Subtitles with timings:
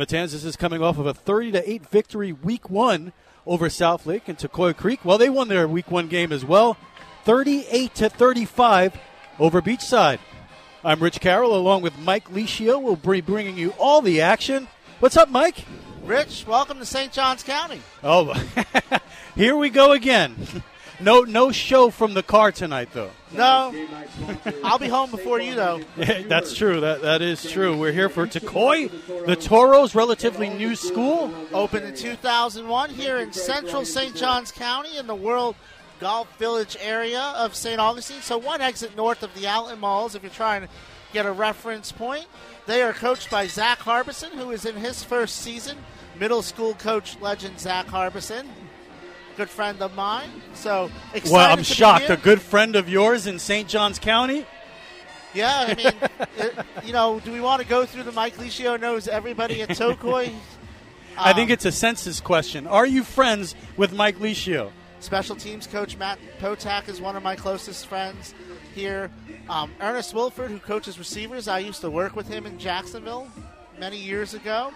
[0.00, 3.12] Matanzas is coming off of a 30 to 8 victory week one
[3.46, 5.04] over South Lake and Tocoi Creek.
[5.04, 6.78] Well, they won their week one game as well,
[7.24, 8.98] 38 to 35
[9.38, 10.18] over Beachside.
[10.82, 12.80] I'm Rich Carroll along with Mike Licio.
[12.80, 14.68] We'll be bringing you all the action.
[15.00, 15.66] What's up, Mike?
[16.02, 17.12] Rich, welcome to St.
[17.12, 17.82] Johns County.
[18.02, 18.32] Oh,
[19.36, 20.34] here we go again.
[21.00, 23.10] No, no show from the car tonight, though.
[23.32, 23.74] No,
[24.62, 25.80] I'll be home before you, though.
[25.96, 26.80] Yeah, that's true.
[26.80, 27.76] That that is true.
[27.76, 28.90] We're here for Tocoi,
[29.26, 31.32] the Toros, relatively new school.
[31.52, 34.14] Opened in 2001 here in central St.
[34.16, 35.56] Johns County in the World
[36.00, 37.78] Golf Village area of St.
[37.78, 38.22] Augustine.
[38.22, 40.68] So one exit north of the outlet malls if you're trying to
[41.12, 42.26] get a reference point.
[42.66, 45.76] They are coached by Zach Harbison, who is in his first season.
[46.18, 48.48] Middle school coach legend Zach Harbison
[49.36, 50.30] good friend of mine.
[50.54, 52.10] So excited Well, I'm shocked.
[52.10, 53.68] A good friend of yours in St.
[53.68, 54.46] Johns County.
[55.32, 55.92] Yeah, I mean,
[56.38, 59.70] it, you know, do we want to go through the Mike Licio knows everybody at
[59.70, 60.32] Tocoi?
[61.18, 62.66] I think Um, it's a census question.
[62.66, 64.70] Are you friends with Mike Licio?
[65.02, 68.34] special teams coach Matt Potak is one of my closest friends
[68.74, 69.10] here.
[69.48, 73.26] Um, Ernest Wilford, who coaches receivers, I used to work with him in Jacksonville
[73.78, 74.72] many years ago.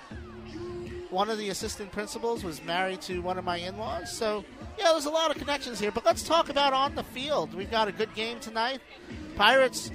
[1.15, 4.45] One of the assistant principals was married to one of my in-laws, so
[4.77, 5.93] yeah, there's a lot of connections here.
[5.93, 7.55] But let's talk about on the field.
[7.55, 8.81] We've got a good game tonight.
[9.37, 9.93] Pirates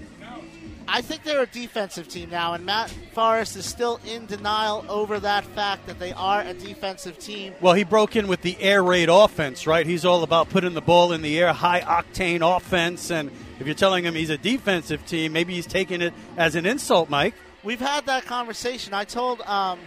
[0.91, 5.19] I think they're a defensive team now, and Matt Forrest is still in denial over
[5.19, 7.53] that fact that they are a defensive team.
[7.61, 9.85] Well, he broke in with the air raid offense, right?
[9.85, 13.11] He's all about putting the ball in the air, high octane offense.
[13.11, 16.65] And if you're telling him he's a defensive team, maybe he's taking it as an
[16.65, 17.35] insult, Mike.
[17.61, 18.95] We've had that conversation.
[18.95, 19.79] I told, um,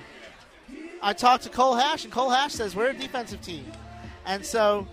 [1.02, 3.64] I talked to Cole Hash, and Cole Hash says we're a defensive team,
[4.24, 4.86] and so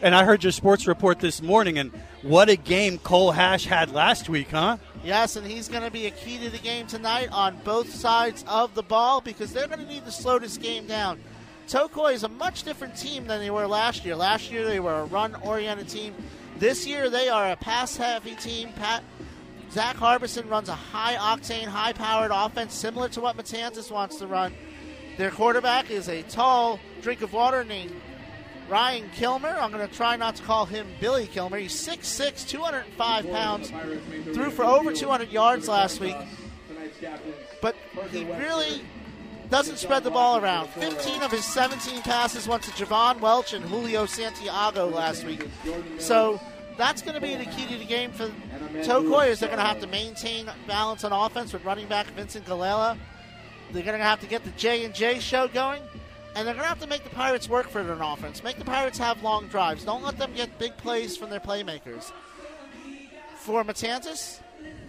[0.00, 1.90] And I heard your sports report this morning, and
[2.22, 4.76] what a game Cole Hash had last week, huh?
[5.04, 8.44] yes, and he's going to be a key to the game tonight on both sides
[8.46, 11.20] of the ball because they're going to need to slow this game down.
[11.68, 14.16] Tocoi is a much different team than they were last year.
[14.16, 16.14] Last year they were a run-oriented team.
[16.58, 18.70] This year they are a pass-heavy team.
[18.74, 19.02] Pat
[19.70, 24.54] Zach Harbison runs a high-octane, high-powered offense similar to what Matanzas wants to run.
[25.18, 27.92] Their quarterback is a tall drink of water named
[28.68, 29.48] Ryan Kilmer.
[29.48, 31.58] I'm going to try not to call him Billy Kilmer.
[31.58, 33.72] He's 6'6", 205 pounds.
[34.32, 36.14] Threw for over 200 yards last week.
[37.60, 37.74] But
[38.12, 38.82] he really
[39.50, 40.68] doesn't spread the ball around.
[40.68, 45.48] 15 of his 17 passes went to Javon Welch and Julio Santiago last week.
[45.98, 46.40] So
[46.76, 48.30] that's going to be the key to the game for
[48.82, 52.46] Tocoi is they're going to have to maintain balance on offense with running back Vincent
[52.46, 52.96] Gallela.
[53.72, 55.82] They're going to have to get the J and J show going,
[56.34, 58.42] and they're going to have to make the Pirates work for their offense.
[58.42, 59.84] Make the Pirates have long drives.
[59.84, 62.12] Don't let them get big plays from their playmakers.
[63.36, 64.40] For Matanzas,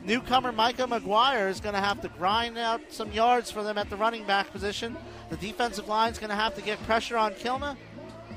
[0.03, 3.89] newcomer Micah McGuire is going to have to grind out some yards for them at
[3.89, 4.97] the running back position.
[5.29, 7.77] The defensive line is going to have to get pressure on Kilmer.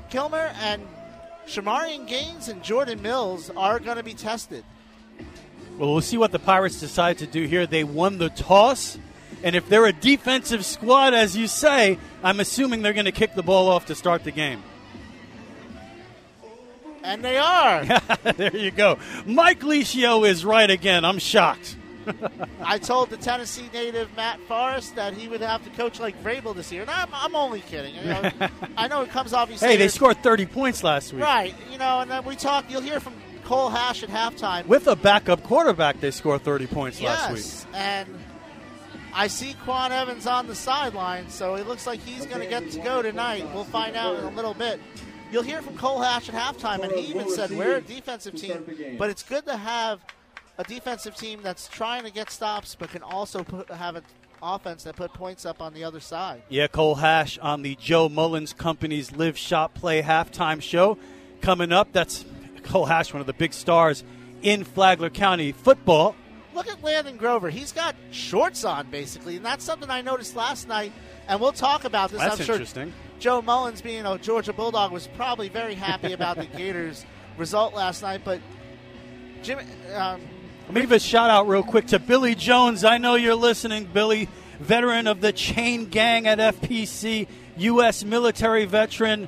[0.09, 0.85] Kilmer and
[1.47, 4.63] Shamarian Gaines and Jordan Mills are going to be tested.
[5.77, 7.65] Well, we'll see what the Pirates decide to do here.
[7.65, 8.97] They won the toss,
[9.43, 13.35] and if they're a defensive squad, as you say, I'm assuming they're going to kick
[13.35, 14.63] the ball off to start the game.
[17.03, 17.85] And they are.
[18.37, 18.97] there you go.
[19.25, 21.03] Mike Licio is right again.
[21.03, 21.75] I'm shocked.
[22.63, 26.55] I told the Tennessee native Matt Forrest that he would have to coach like Vrabel
[26.55, 26.81] this year.
[26.81, 27.95] And I'm, I'm only kidding.
[27.95, 28.31] You know,
[28.77, 31.23] I know it comes say Hey, they scored 30 points last week.
[31.23, 31.53] Right.
[31.71, 32.65] You know, and then we talk.
[32.69, 34.65] You'll hear from Cole Hash at halftime.
[34.65, 37.43] With a backup quarterback, they scored 30 points last week.
[37.43, 38.07] yes, and
[39.15, 42.71] I see Quan Evans on the sideline, so it looks like he's going to get
[42.71, 43.47] to go tonight.
[43.53, 44.79] We'll find out in a little bit.
[45.31, 48.97] You'll hear from Cole Hash at halftime, and he even said we're a defensive team,
[48.97, 49.99] but it's good to have
[50.57, 54.03] a defensive team that's trying to get stops, but can also put, have an
[54.41, 56.43] offense that put points up on the other side.
[56.49, 60.97] Yeah, Cole Hash on the Joe Mullins Company's Live Shop Play halftime show
[61.41, 61.91] coming up.
[61.93, 62.25] That's
[62.63, 64.03] Cole Hash, one of the big stars
[64.41, 66.15] in Flagler County football.
[66.53, 67.49] Look at Landon Grover.
[67.49, 70.91] He's got shorts on, basically, and that's something I noticed last night.
[71.27, 72.19] And we'll talk about this.
[72.19, 72.93] That's I'm sure interesting.
[73.19, 77.05] Joe Mullins, being a Georgia Bulldog, was probably very happy about the Gators'
[77.37, 78.21] result last night.
[78.23, 78.41] But
[79.41, 79.59] Jim,
[79.95, 80.21] um,
[80.65, 82.83] Let me give a shout out real quick to Billy Jones.
[82.83, 84.29] I know you're listening, Billy,
[84.59, 87.27] veteran of the chain gang at FPC,
[87.57, 88.03] U.S.
[88.03, 89.27] military veteran.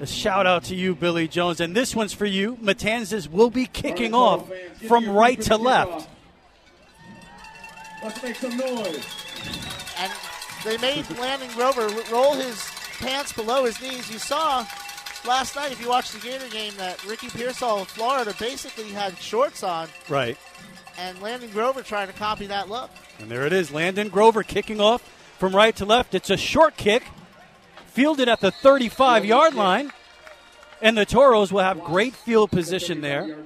[0.00, 1.60] A shout out to you, Billy Jones.
[1.60, 2.56] And this one's for you.
[2.56, 4.48] Matanzas will be kicking off
[4.86, 6.08] from right to left.
[8.02, 9.04] Let's make some noise.
[9.98, 10.12] and
[10.64, 12.64] they made Landon Grover roll his
[12.98, 14.10] pants below his knees.
[14.10, 14.66] You saw
[15.26, 19.18] last night, if you watched the Gator game, that Ricky Pearsall of Florida basically had
[19.18, 20.36] shorts on, Right.
[20.98, 22.90] and Landon Grover trying to copy that look.
[23.18, 23.70] And there it is.
[23.72, 25.02] Landon Grover kicking off
[25.38, 26.14] from right to left.
[26.14, 27.04] It's a short kick,
[27.86, 29.92] fielded at the 35 yard line.
[30.80, 33.36] And the Toros will have great field position there.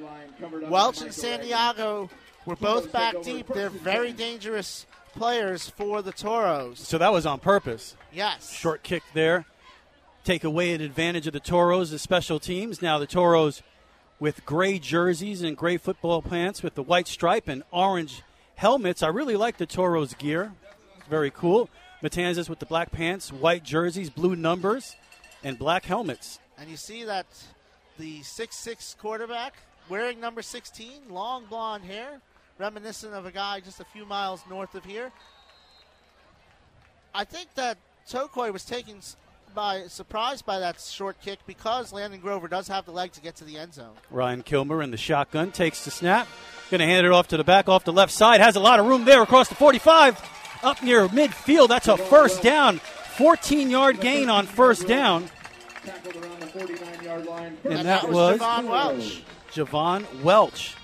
[0.69, 2.11] Welch and Santiago
[2.47, 3.47] were both back deep.
[3.49, 6.81] They're very dangerous players for the Toros.
[6.81, 7.97] So that was on purpose.
[8.13, 8.53] Yes.
[8.53, 9.47] Short kick there.
[10.25, 12.81] Take away an advantage of the Toros, the special teams.
[12.81, 13.63] Now the Toros
[14.21, 18.23] with gray jerseys and gray football pants with the white stripe and orange
[18.55, 19.03] helmets.
[19.03, 20.53] I really like the Toros gear.
[20.97, 21.69] It's very cool.
[22.03, 24.97] Matanzas with the black pants, white jerseys, blue numbers,
[25.43, 26.39] and black helmets.
[26.59, 27.27] And you see that
[27.99, 29.55] the six-six quarterback
[29.89, 32.21] wearing number 16, long blonde hair,
[32.59, 35.11] reminiscent of a guy just a few miles north of here.
[37.15, 37.79] I think that
[38.09, 39.01] Tocoi was taken
[39.55, 43.37] by surprise by that short kick because Landon Grover does have the leg to get
[43.37, 43.93] to the end zone.
[44.11, 46.27] Ryan Kilmer in the shotgun takes the snap.
[46.71, 48.41] Going to hand it off to the back off the left side.
[48.41, 50.21] Has a lot of room there across the 45.
[50.63, 51.69] Up near midfield.
[51.69, 52.79] That's a first down.
[52.79, 55.29] 14 yard gain on first down.
[55.85, 59.23] And, And that, that was was Javon Welch.
[59.53, 60.77] Javon Welch.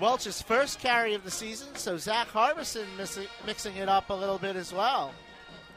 [0.00, 4.38] Welch's first carry of the season, so Zach Harbison missing, mixing it up a little
[4.38, 5.12] bit as well.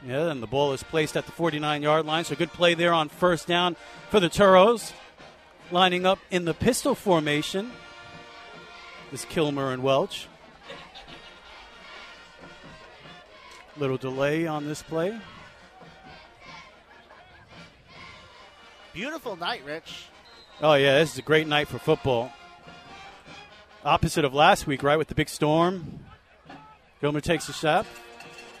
[0.06, 2.24] Yeah, and the ball is placed at the 49 yard line.
[2.24, 3.76] So good play there on first down
[4.10, 4.92] for the Toros.
[5.70, 7.72] Lining up in the pistol formation
[9.12, 10.28] is Kilmer and Welch.
[13.76, 15.18] Little delay on this play.
[18.92, 20.06] Beautiful night, Rich.
[20.62, 22.32] Oh, yeah, this is a great night for football.
[23.84, 26.00] Opposite of last week, right, with the big storm.
[27.00, 27.84] Kilmer takes a shot.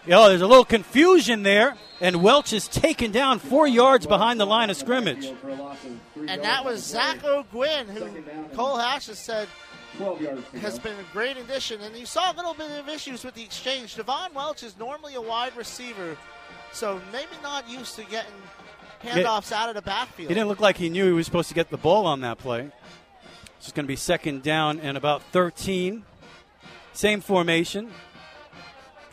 [0.06, 4.44] Oh, there's a little confusion there, and Welch is taken down four yards behind the
[4.44, 5.32] line of scrimmage.
[6.28, 8.22] And that was Zach O'Gwyn, who
[8.54, 9.48] Cole Hash has said
[10.60, 11.80] has been a great addition.
[11.80, 13.96] And you saw a little bit of issues with the exchange.
[13.96, 16.18] Devon Welch is normally a wide receiver,
[16.72, 18.32] so maybe not used to getting
[19.02, 20.28] handoffs out of the backfield.
[20.28, 22.36] He didn't look like he knew he was supposed to get the ball on that
[22.36, 22.70] play.
[23.64, 26.04] It's going to be second down and about 13.
[26.92, 27.90] Same formation.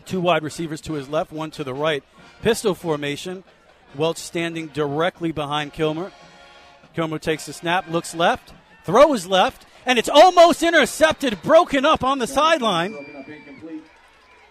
[0.04, 2.04] Two wide receivers to his left, one to the right.
[2.42, 3.46] Pistol formation.
[3.96, 6.12] Welch standing directly behind Kilmer.
[6.94, 8.52] Kilmer takes the snap, looks left,
[8.84, 13.24] throws left, and it's almost intercepted, broken up on the sideline.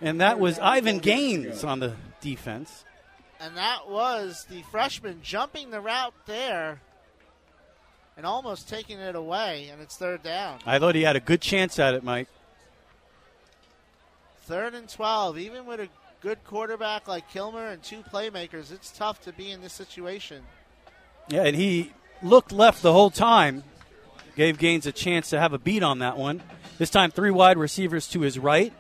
[0.01, 1.93] And that was Ivan Gaines on the
[2.23, 2.87] defense.
[3.39, 6.81] And that was the freshman jumping the route there
[8.21, 10.59] and almost taking it away, and it's third down.
[10.67, 12.29] I thought he had a good chance at it, Mike.
[14.43, 15.39] Third and 12.
[15.39, 15.89] Even with a
[16.21, 20.43] good quarterback like Kilmer and two playmakers, it's tough to be in this situation.
[21.31, 23.65] Yeah, and he looked left the whole time.
[24.37, 26.43] Gave Gaines a chance to have a beat on that one.
[26.77, 28.71] This time, three wide receivers to his right.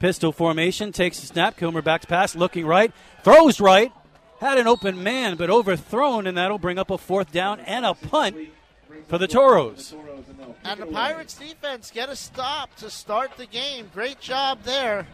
[0.00, 1.56] Pistol formation, takes the snap.
[1.56, 2.92] Kilmer back to pass, looking right,
[3.24, 3.90] throws right.
[4.38, 7.94] Had an open man, but overthrown, and that'll bring up a fourth down and a
[7.94, 8.36] punt
[9.08, 9.94] for the Toros.
[10.64, 13.90] And the Pirates defense get a stop to start the game.
[13.92, 15.06] Great job there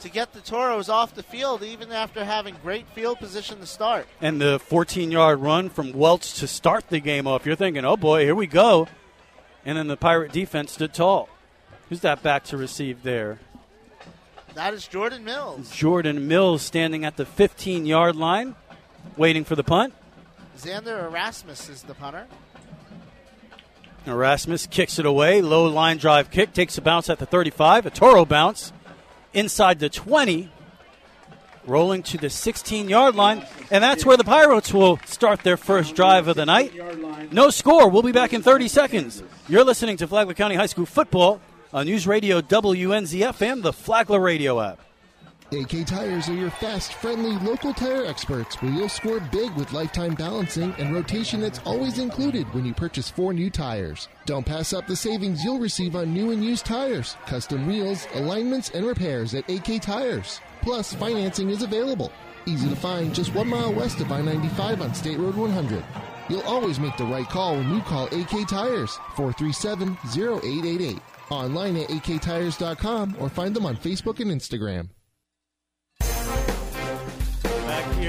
[0.00, 4.06] to get the Toros off the field, even after having great field position to start.
[4.20, 7.46] And the 14 yard run from Welch to start the game off.
[7.46, 8.88] You're thinking, oh boy, here we go.
[9.64, 11.28] And then the Pirate defense stood tall.
[11.88, 13.40] Who's that back to receive there?
[14.54, 15.70] That is Jordan Mills.
[15.70, 18.56] Jordan Mills standing at the 15 yard line,
[19.16, 19.94] waiting for the punt.
[20.58, 22.26] Xander Erasmus is the punter.
[24.06, 25.42] Erasmus kicks it away.
[25.42, 27.86] Low line drive kick takes a bounce at the 35.
[27.86, 28.72] A Toro bounce
[29.32, 30.50] inside the 20.
[31.66, 33.44] Rolling to the 16 yard line.
[33.70, 36.72] And that's where the Pirates will start their first drive of the night.
[37.32, 37.88] No score.
[37.88, 39.22] We'll be back in 30 seconds.
[39.48, 41.40] You're listening to Flagler County High School football
[41.72, 44.80] on News Radio WNZF and the Flagler Radio app.
[45.52, 50.14] AK Tires are your fast, friendly, local tire experts where you'll score big with lifetime
[50.14, 54.06] balancing and rotation that's always included when you purchase four new tires.
[54.26, 58.70] Don't pass up the savings you'll receive on new and used tires, custom wheels, alignments,
[58.70, 60.40] and repairs at AK Tires.
[60.62, 62.12] Plus, financing is available.
[62.46, 65.82] Easy to find just one mile west of I 95 on State Road 100.
[66.28, 70.98] You'll always make the right call when you call AK Tires 437 0888.
[71.28, 74.90] Online at aktires.com or find them on Facebook and Instagram.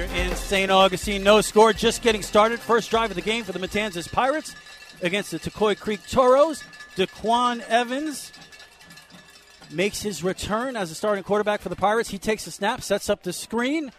[0.01, 0.71] Here in St.
[0.71, 2.59] Augustine, no score, just getting started.
[2.59, 4.55] First drive of the game for the Matanzas Pirates
[5.03, 6.63] against the Tocoi Creek Toros.
[6.95, 8.31] Daquan Evans
[9.69, 12.09] makes his return as a starting quarterback for the Pirates.
[12.09, 13.91] He takes the snap, sets up the screen,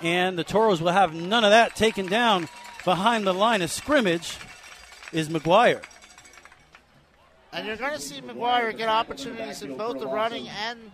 [0.00, 2.48] and the Toros will have none of that taken down
[2.82, 4.38] behind the line of scrimmage
[5.12, 5.84] is McGuire.
[7.52, 10.90] And you're going to see McGuire get opportunities in both the running and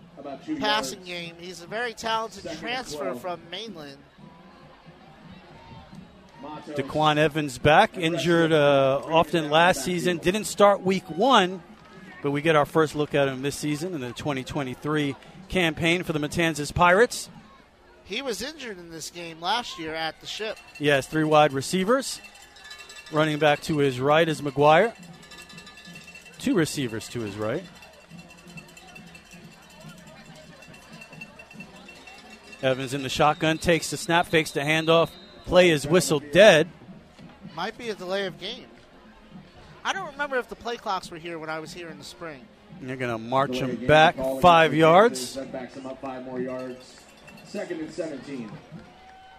[0.58, 1.36] passing game.
[1.38, 3.96] He's a very talented transfer from Mainland.
[6.68, 10.18] Daquan Evans back, injured uh, often last season.
[10.18, 11.62] Didn't start week one,
[12.22, 15.16] but we get our first look at him this season in the 2023
[15.48, 17.28] campaign for the Matanzas Pirates.
[18.04, 20.58] He was injured in this game last year at the ship.
[20.78, 22.20] Yes, three wide receivers.
[23.12, 24.94] Running back to his right is McGuire.
[26.38, 27.62] Two receivers to his right.
[32.62, 35.10] Evans in the shotgun, takes the snap, fakes the handoff.
[35.50, 36.68] Play is whistled dead.
[37.56, 38.66] Might be a delay of game.
[39.84, 42.04] I don't remember if the play clocks were here when I was here in the
[42.04, 42.46] spring.
[42.80, 45.34] You're going to march him back five yards.
[45.50, 47.00] Backs him up five more yards.
[47.46, 48.48] Second and 17.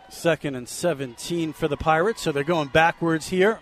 [0.10, 3.62] Second and 17 for the Pirates, so they're going backwards here.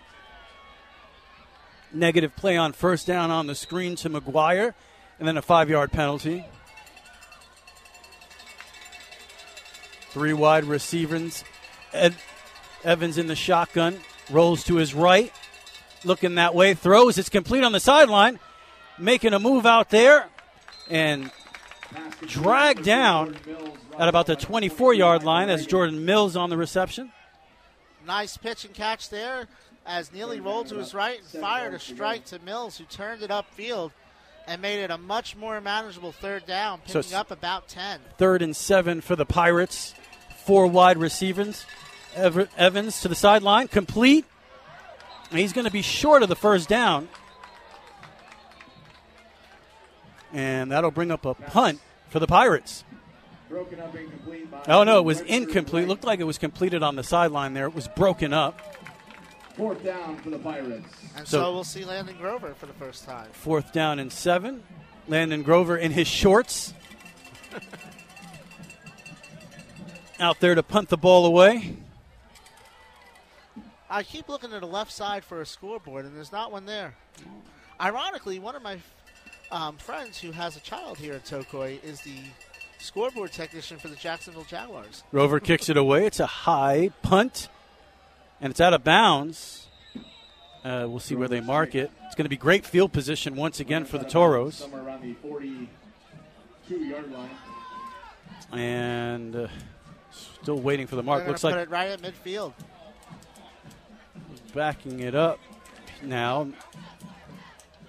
[1.92, 4.74] Negative play on first down on the screen to McGuire,
[5.20, 6.44] and then a five yard penalty.
[10.10, 11.44] Three wide receivers.
[11.92, 12.16] Ed,
[12.84, 13.98] Evans in the shotgun,
[14.30, 15.32] rolls to his right,
[16.04, 17.18] looking that way, throws.
[17.18, 18.38] It's complete on the sideline,
[18.98, 20.26] making a move out there,
[20.88, 21.30] and
[22.26, 23.36] dragged down
[23.98, 27.12] at about the 24 yard line as Jordan Mills on the reception.
[28.06, 29.46] Nice pitch and catch there
[29.86, 33.30] as Neely rolled to his right and fired a strike to Mills, who turned it
[33.30, 33.90] upfield
[34.46, 38.00] and made it a much more manageable third down, So picking it's- up about 10.
[38.18, 39.94] Third and seven for the Pirates.
[40.44, 41.66] Four wide receivers.
[42.14, 44.24] Ever- Evans to the sideline, complete.
[45.30, 47.08] He's going to be short of the first down.
[50.32, 52.84] And that'll bring up a punt for the Pirates.
[53.48, 55.88] Broken up incomplete by Oh, no, it was incomplete.
[55.88, 57.66] Looked like it was completed on the sideline there.
[57.66, 58.60] It was broken up.
[59.56, 60.86] Fourth down for the Pirates.
[61.16, 63.28] And So- so, we'll see Landon Grover for the first time.
[63.32, 64.62] Fourth down and seven.
[65.08, 66.72] Landon Grover in his shorts.
[70.20, 71.76] Out there to punt the ball away.
[73.90, 76.94] I keep looking at the left side for a scoreboard, and there's not one there.
[77.80, 78.78] Ironically, one of my
[79.50, 82.18] um, friends who has a child here at Tocoi is the
[82.78, 85.02] scoreboard technician for the Jacksonville Jaguars.
[85.10, 86.06] Rover kicks it away.
[86.06, 87.48] It's a high punt,
[88.40, 89.66] and it's out of bounds.
[90.62, 91.90] Uh, we'll see where they mark it.
[92.06, 94.56] It's going to be great field position once again for the Toros.
[94.56, 97.30] Somewhere around the 42 yard line.
[98.52, 99.48] And uh,
[100.12, 101.20] still waiting for the mark.
[101.20, 102.52] They're Looks put like it right at midfield.
[104.54, 105.38] Backing it up
[106.02, 106.48] now.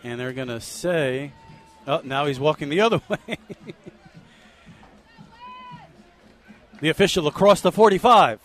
[0.03, 1.31] And they're going to say,
[1.87, 3.37] oh, now he's walking the other way.
[6.81, 8.39] the official across the 45.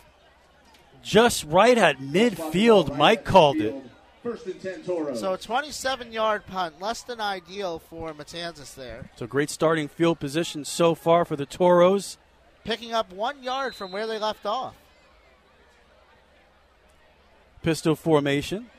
[1.02, 3.74] Just right at midfield, Mike called it.
[4.22, 5.20] First and 10 Toros.
[5.20, 9.08] So a 27 yard punt, less than ideal for Matanzas there.
[9.14, 12.18] So great starting field position so far for the Toros.
[12.64, 14.74] Picking up one yard from where they left off.
[17.66, 18.70] Pistol formation.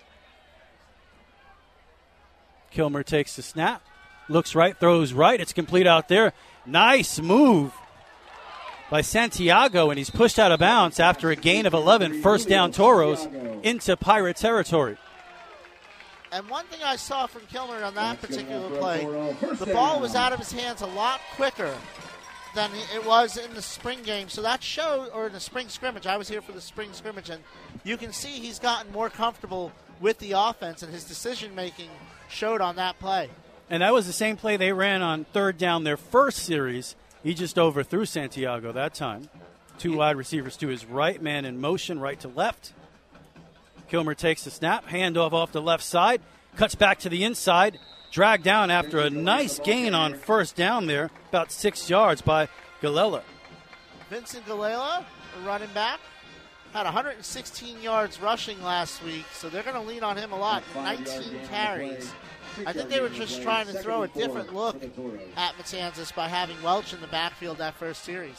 [2.72, 3.82] Kilmer takes the snap.
[4.30, 5.42] Looks right, throws right.
[5.42, 6.32] It's complete out there.
[6.66, 7.74] Nice move
[8.90, 12.22] by Santiago, and he's pushed out of bounds after a gain of 11.
[12.22, 13.28] First down Toros
[13.62, 14.96] into Pirate territory.
[16.32, 19.04] And one thing I saw from Kilmer on that particular play,
[19.60, 21.76] the ball was out of his hands a lot quicker
[22.58, 24.30] than it was in the spring game.
[24.30, 27.30] So that showed, or in the spring scrimmage, I was here for the spring scrimmage,
[27.30, 27.44] and
[27.84, 31.90] you can see he's gotten more comfortable with the offense, and his decision making
[32.30, 33.30] showed on that play.
[33.70, 36.96] And that was the same play they ran on third down their first series.
[37.22, 39.30] He just overthrew Santiago that time.
[39.78, 42.74] Two wide receivers to his right, man in motion, right to left.
[43.88, 46.22] Kilmer takes the snap, handoff off the left side,
[46.56, 47.78] cuts back to the inside,
[48.12, 52.48] dragged down after a nice gain on first down there, about six yards by
[52.82, 53.22] Galella.
[54.10, 56.00] Vincent Gallela, a running back,
[56.74, 60.64] had 116 yards rushing last week, so they're going to lean on him a lot.
[60.76, 62.12] 19 carries.
[62.66, 64.82] I think they were just trying to throw a different look
[65.36, 68.38] at Matanzas by having Welch in the backfield that first series.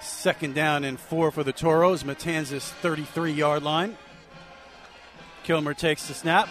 [0.00, 3.96] Second down and four for the Toros, Matanzas 33 yard line.
[5.42, 6.48] Kilmer takes the snap.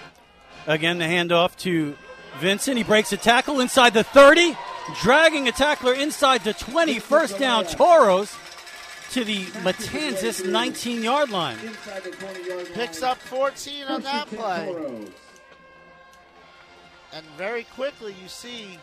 [0.68, 1.96] Again, the handoff to
[2.40, 2.78] Vincent.
[2.78, 4.56] He breaks a tackle inside the 30,
[5.02, 7.00] dragging a tackler inside the 20.
[7.00, 8.36] First down, Toros
[9.12, 11.58] to the Matanzas 19 yard line.
[11.60, 12.74] Inside the 20 yard line.
[12.74, 15.08] Picks up 14 on that play.
[17.14, 18.78] And very quickly, you see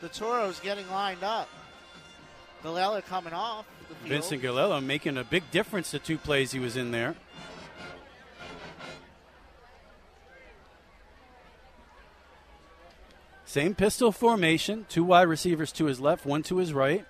[0.00, 1.48] the Toros getting lined up.
[2.64, 4.08] Galella coming off the field.
[4.08, 7.14] Vincent Galella making a big difference the two plays he was in there.
[13.48, 14.84] Same pistol formation.
[14.90, 17.06] Two wide receivers to his left, one to his right.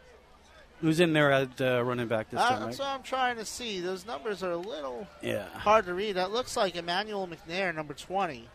[0.80, 2.60] Who's in there at uh, running back this Uh, time?
[2.66, 2.86] that's Mike?
[2.86, 3.80] what I'm trying to see.
[3.80, 5.46] Those numbers are a little Yeah.
[5.52, 6.12] hard to read.
[6.14, 8.48] That looks like Emmanuel McNair, number 20.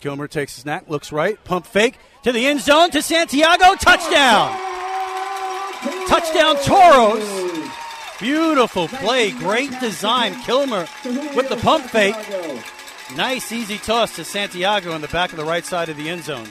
[0.00, 4.58] Kilmer takes a snap, looks right, pump fake to the end zone to Santiago, touchdown!
[6.08, 7.68] Touchdown, Toros!
[8.20, 10.34] Beautiful play, great design.
[10.44, 10.86] Kilmer
[11.36, 12.16] with the pump fake.
[13.16, 16.24] Nice, easy toss to Santiago in the back of the right side of the end
[16.24, 16.48] zone.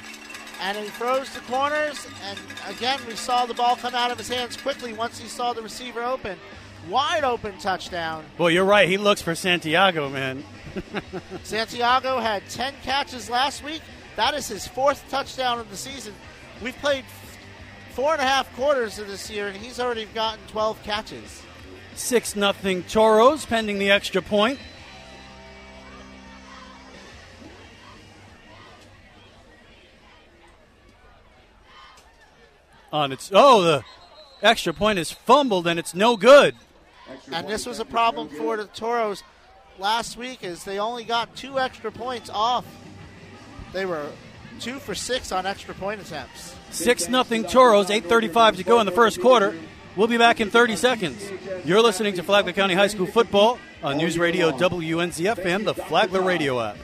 [0.62, 2.40] And he throws to corners, and
[2.70, 5.62] again, we saw the ball come out of his hands quickly once he saw the
[5.62, 6.38] receiver open.
[6.88, 8.24] Wide open touchdown.
[8.38, 8.88] Boy, you're right.
[8.88, 10.44] He looks for Santiago, man.
[11.44, 13.82] Santiago had 10 catches last week.
[14.16, 16.14] That is his fourth touchdown of the season.
[16.62, 17.06] We've played
[17.94, 21.44] four and a half quarters of this year, and he's already gotten 12 catches.
[21.96, 24.60] 6 nothing Toros, pending the extra point.
[32.94, 33.84] On its oh the
[34.42, 36.56] extra point is fumbled and it's no good.
[37.32, 39.24] And this was a problem for the Toros
[39.80, 42.66] last week, as they only got two extra points off.
[43.74, 44.06] They were
[44.60, 46.56] two for six on extra point attempts.
[46.70, 47.90] Six nothing Toros.
[47.90, 49.56] Eight thirty-five to go in the first quarter.
[49.98, 51.30] We'll be back in 30 seconds.
[51.66, 56.22] You're listening to Flagler County High School football on News Radio WNZF and the Flagler
[56.22, 56.78] Radio app.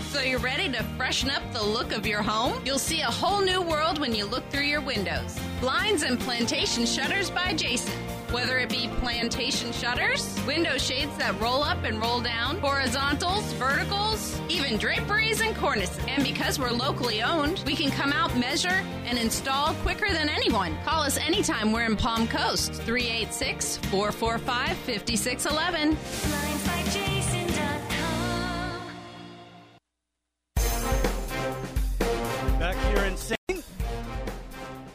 [0.00, 2.62] So you're ready to freshen up the look of your home?
[2.64, 5.38] You'll see a whole new world when you look through your windows.
[5.60, 7.92] Blinds and plantation shutters by Jason.
[8.30, 14.40] Whether it be plantation shutters, window shades that roll up and roll down, horizontals, verticals,
[14.48, 15.98] even draperies and cornices.
[16.08, 20.76] And because we're locally owned, we can come out, measure, and install quicker than anyone.
[20.84, 22.74] Call us anytime we're in Palm Coast.
[22.74, 27.17] 386 445 5611.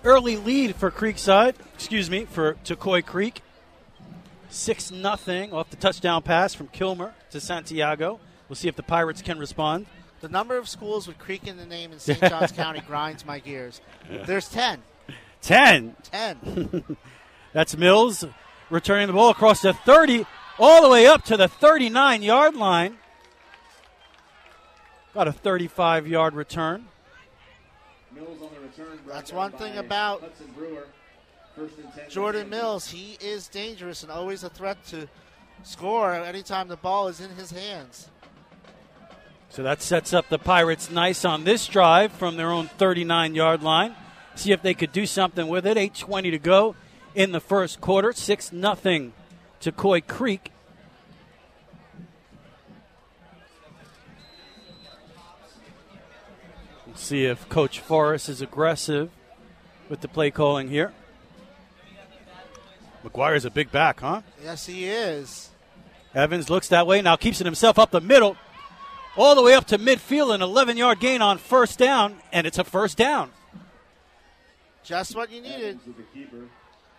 [0.04, 3.42] Early lead for Creekside, excuse me, for Tocoi Creek.
[4.50, 8.20] 6 nothing off the touchdown pass from Kilmer to Santiago.
[8.48, 9.88] We'll see if the Pirates can respond.
[10.22, 12.20] The number of schools with Creek in the name in St.
[12.30, 13.82] Johns County grinds my gears.
[14.10, 14.82] There's 10.
[15.42, 15.96] 10.
[16.04, 16.98] 10.
[17.54, 18.26] That's Mills
[18.70, 20.26] returning the ball across the 30,
[20.60, 22.98] all the way up to the 39 yard line.
[25.14, 26.88] About a 35 yard return.
[28.14, 28.63] Mills on the return.
[28.63, 28.63] brought
[29.08, 30.88] That's one thing about Hudson Brewer.
[31.56, 35.08] First and 10 Jordan Mills, he is dangerous and always a threat to
[35.64, 38.10] score anytime the ball is in his hands.
[39.50, 43.62] So that sets up the Pirates nice on this drive from their own 39 yard
[43.62, 43.96] line.
[44.34, 45.78] See if they could do something with it.
[45.78, 46.76] 8.20 to go
[47.14, 48.12] in the first quarter.
[48.14, 49.14] 6 nothing
[49.62, 50.52] Tocoi Creek.
[56.96, 59.10] See if Coach Forrest is aggressive
[59.90, 60.94] with the play calling here.
[63.04, 64.22] McGuire's a big back, huh?
[64.42, 65.50] Yes, he is.
[66.16, 68.38] Evans looks that way, now keeps it himself up the middle,
[69.18, 72.58] all the way up to midfield, an 11 yard gain on first down, and it's
[72.58, 73.32] a first down.
[74.84, 75.80] Just what you needed.
[75.80, 76.48] Evans with the keeper.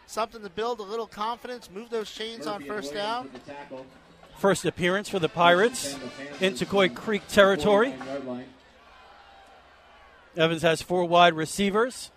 [0.06, 3.24] Something to build a little confidence, move those chains on first down.
[3.24, 3.86] with the tackle.
[4.36, 5.96] First appearance for the Pirates
[6.40, 7.94] in Coy Creek territory.
[10.34, 10.44] 49-yard line.
[10.44, 12.10] Evans has four wide receivers.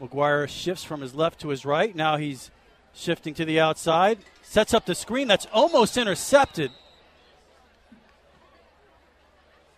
[0.00, 1.94] McGuire shifts from his left to his right.
[1.94, 2.50] Now he's
[2.94, 4.18] shifting to the outside.
[4.42, 6.70] Sets up the screen that's almost intercepted.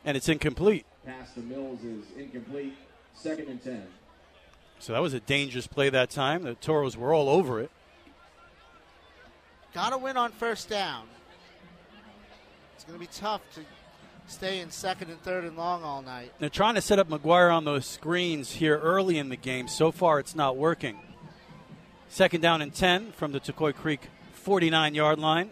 [0.04, 0.86] And it's incomplete.
[1.04, 2.76] Pass to Mills is incomplete.
[3.14, 3.86] Second and 10.
[4.78, 6.42] So that was a dangerous play that time.
[6.42, 7.70] The Toros were all over it.
[9.74, 11.06] Got to win on first down.
[12.74, 13.60] It's going to be tough to
[14.26, 16.32] stay in second and third and long all night.
[16.38, 19.68] They're trying to set up McGuire on those screens here early in the game.
[19.68, 20.98] So far, it's not working.
[22.08, 25.50] Second down and 10 from the Tocoi Creek 49 yard line.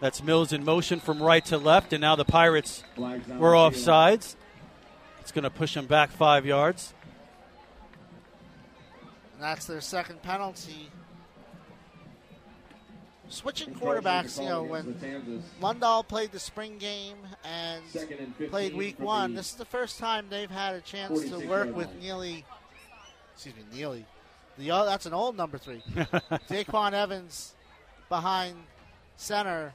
[0.00, 4.36] That's Mills in motion from right to left, and now the Pirates were off sides.
[5.20, 6.92] It's going to push them back five yards.
[9.34, 10.90] And that's their second penalty.
[13.32, 19.00] Switching quarterbacks, you know, when the Lundahl played the spring game and and played week
[19.00, 22.00] one, this is the first time they've had a chance to work with line.
[22.00, 22.44] Neely.
[23.34, 24.06] Excuse me, Neely.
[24.58, 25.82] The o- that's an old number three.
[26.50, 27.54] Daquan Evans
[28.10, 28.54] behind
[29.16, 29.72] center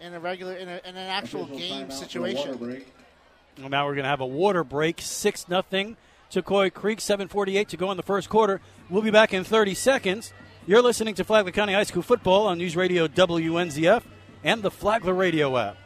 [0.00, 2.84] in a regular in, a, in an actual Official game timeout for a water situation.
[3.58, 5.00] Well, now we're going to have a water break.
[5.00, 5.98] 6 nothing
[6.30, 6.98] Tocoi Creek.
[6.98, 8.60] 7.48 to go in the first quarter.
[8.90, 10.32] We'll be back in 30 seconds.
[10.66, 14.02] You're listening to Flagler County High School football on News Radio WNZF
[14.44, 15.76] and the Flagler Radio app.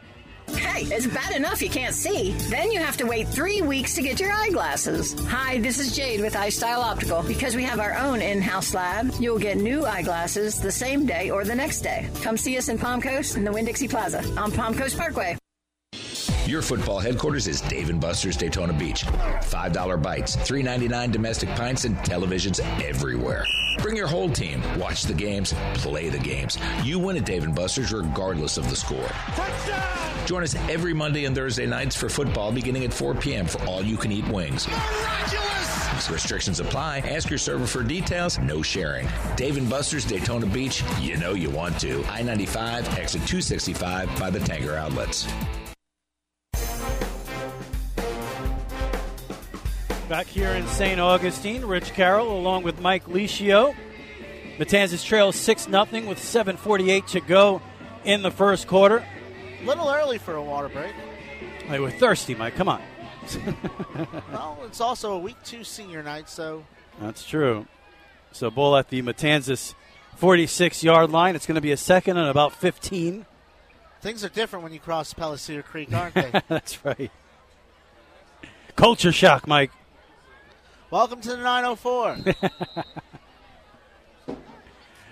[0.47, 0.83] Hey.
[0.83, 2.31] It's bad enough you can't see.
[2.49, 5.13] Then you have to wait three weeks to get your eyeglasses.
[5.27, 7.23] Hi, this is Jade with iStyle Optical.
[7.23, 11.43] Because we have our own in-house lab, you'll get new eyeglasses the same day or
[11.43, 12.09] the next day.
[12.21, 15.37] Come see us in Palm Coast in the Winn-Dixie Plaza on Palm Coast Parkway.
[16.49, 19.05] Your football headquarters is Dave and Buster's Daytona Beach.
[19.05, 23.45] $5 bites, $3.99 domestic pints, and televisions everywhere.
[23.83, 24.63] Bring your whole team.
[24.79, 26.57] Watch the games, play the games.
[26.83, 29.07] You win at Dave and Buster's regardless of the score.
[29.35, 30.25] Touchdown!
[30.25, 33.45] Join us every Monday and Thursday nights for football beginning at 4 p.m.
[33.45, 34.67] for all you can eat wings.
[34.67, 36.09] Miraculous!
[36.09, 37.01] Restrictions apply.
[37.01, 38.39] Ask your server for details.
[38.39, 39.07] No sharing.
[39.35, 40.83] Dave and Buster's Daytona Beach.
[40.99, 42.03] You know you want to.
[42.05, 45.27] I 95, exit 265 by the Tanger outlets.
[50.09, 50.99] Back here in St.
[50.99, 53.75] Augustine, Rich Carroll along with Mike Licio.
[54.57, 57.61] Matanzas trails 6 0 with 7.48 to go
[58.03, 59.05] in the first quarter.
[59.61, 60.95] A little early for a water break.
[61.69, 62.55] They were thirsty, Mike.
[62.55, 62.81] Come on.
[64.31, 66.65] well, it's also a week two senior night, so.
[66.99, 67.67] That's true.
[68.31, 69.75] So, ball at the Matanzas
[70.15, 71.35] 46 yard line.
[71.35, 73.27] It's going to be a second and about 15.
[74.01, 76.31] Things are different when you cross Pellicer Creek, aren't they?
[76.47, 77.11] That's right.
[78.75, 79.69] Culture shock, Mike.
[80.91, 82.17] Welcome to the 904.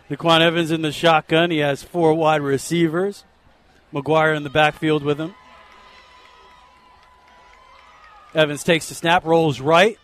[0.10, 1.52] Daquan Evans in the shotgun.
[1.52, 3.24] He has four wide receivers.
[3.94, 5.36] McGuire in the backfield with him.
[8.34, 10.00] Evans takes the snap, rolls right,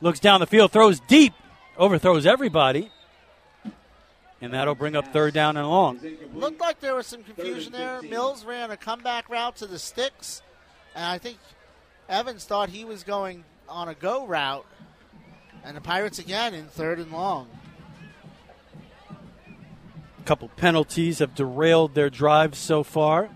[0.00, 1.34] looks down the field, throws deep,
[1.76, 2.90] overthrows everybody.
[4.40, 6.00] And that'll bring up third down and long.
[6.32, 8.00] Looked like there was some confusion there.
[8.00, 10.40] Mills ran a comeback route to the sticks,
[10.94, 11.36] and I think
[12.08, 14.64] Evans thought he was going on a go route.
[15.64, 17.48] And the Pirates again in third and long.
[20.18, 23.30] A couple penalties have derailed their drive so far.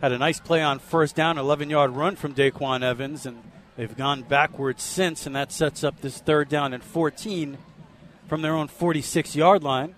[0.00, 3.42] Had a nice play on first down, 11 yard run from Daquan Evans, and
[3.76, 7.58] they've gone backwards since, and that sets up this third down and 14
[8.26, 9.94] from their own 46 yard line.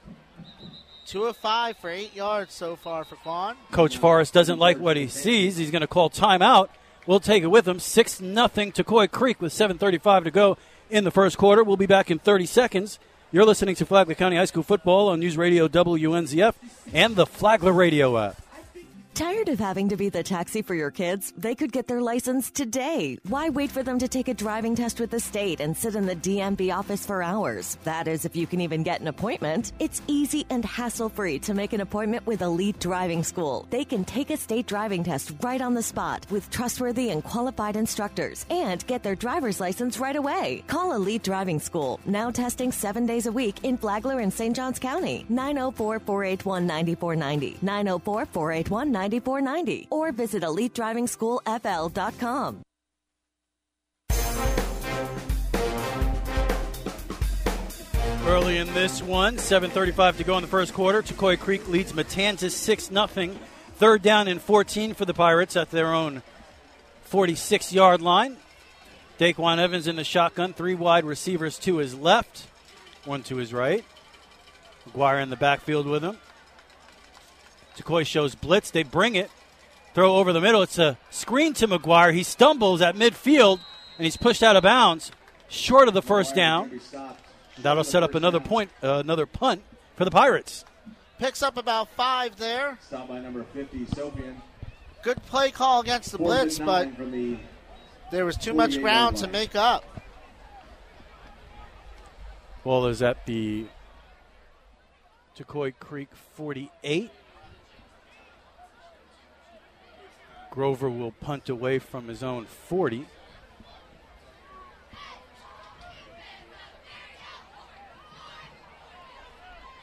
[1.06, 3.56] Two of five for eight yards so far for Quan.
[3.70, 5.56] Coach Forrest doesn't like what he sees.
[5.56, 6.68] He's going to call timeout.
[7.06, 7.78] We'll take it with them.
[7.78, 10.58] 6 nothing Tocoi Creek with 7.35 to go
[10.90, 11.64] in the first quarter.
[11.64, 12.98] We'll be back in 30 seconds.
[13.32, 16.54] You're listening to Flagler County High School football on News Radio WNZF
[16.92, 18.41] and the Flagler Radio app.
[19.22, 21.32] Tired of having to be the taxi for your kids?
[21.38, 23.20] They could get their license today.
[23.28, 26.06] Why wait for them to take a driving test with the state and sit in
[26.06, 27.78] the DMV office for hours?
[27.84, 29.74] That is, if you can even get an appointment.
[29.78, 33.64] It's easy and hassle free to make an appointment with Elite Driving School.
[33.70, 37.76] They can take a state driving test right on the spot with trustworthy and qualified
[37.76, 40.64] instructors and get their driver's license right away.
[40.66, 44.56] Call Elite Driving School, now testing seven days a week in Flagler and St.
[44.56, 45.24] Johns County.
[45.28, 47.58] 904 481 9490.
[47.62, 49.11] 904 481 9490
[49.90, 52.62] or visit elitedrivingschoolfl.com.
[58.24, 61.02] Early in this one, 7.35 to go in the first quarter.
[61.02, 63.36] Tocoi Creek leads Matanzas 6 0.
[63.76, 66.22] Third down and 14 for the Pirates at their own
[67.02, 68.36] 46 yard line.
[69.18, 72.46] Daquan Evans in the shotgun, three wide receivers to his left,
[73.04, 73.84] one to his right.
[74.88, 76.18] McGuire in the backfield with him.
[77.76, 78.70] Tocoi shows blitz.
[78.70, 79.30] They bring it.
[79.94, 80.62] Throw over the middle.
[80.62, 82.14] It's a screen to McGuire.
[82.14, 83.60] He stumbles at midfield
[83.98, 85.12] and he's pushed out of bounds,
[85.48, 86.80] short of the first down.
[87.58, 89.62] That'll set up another point, uh, another punt
[89.96, 90.64] for the Pirates.
[91.18, 92.78] Picks up about five there.
[92.86, 94.36] Stop by number 50, Sopian.
[95.02, 97.36] Good play call against the blitz, but the
[98.10, 99.84] there was too much ground to make up.
[102.64, 103.66] Well, is at the
[105.36, 107.10] Tocoi Creek 48.
[110.52, 113.06] Grover will punt away from his own 40.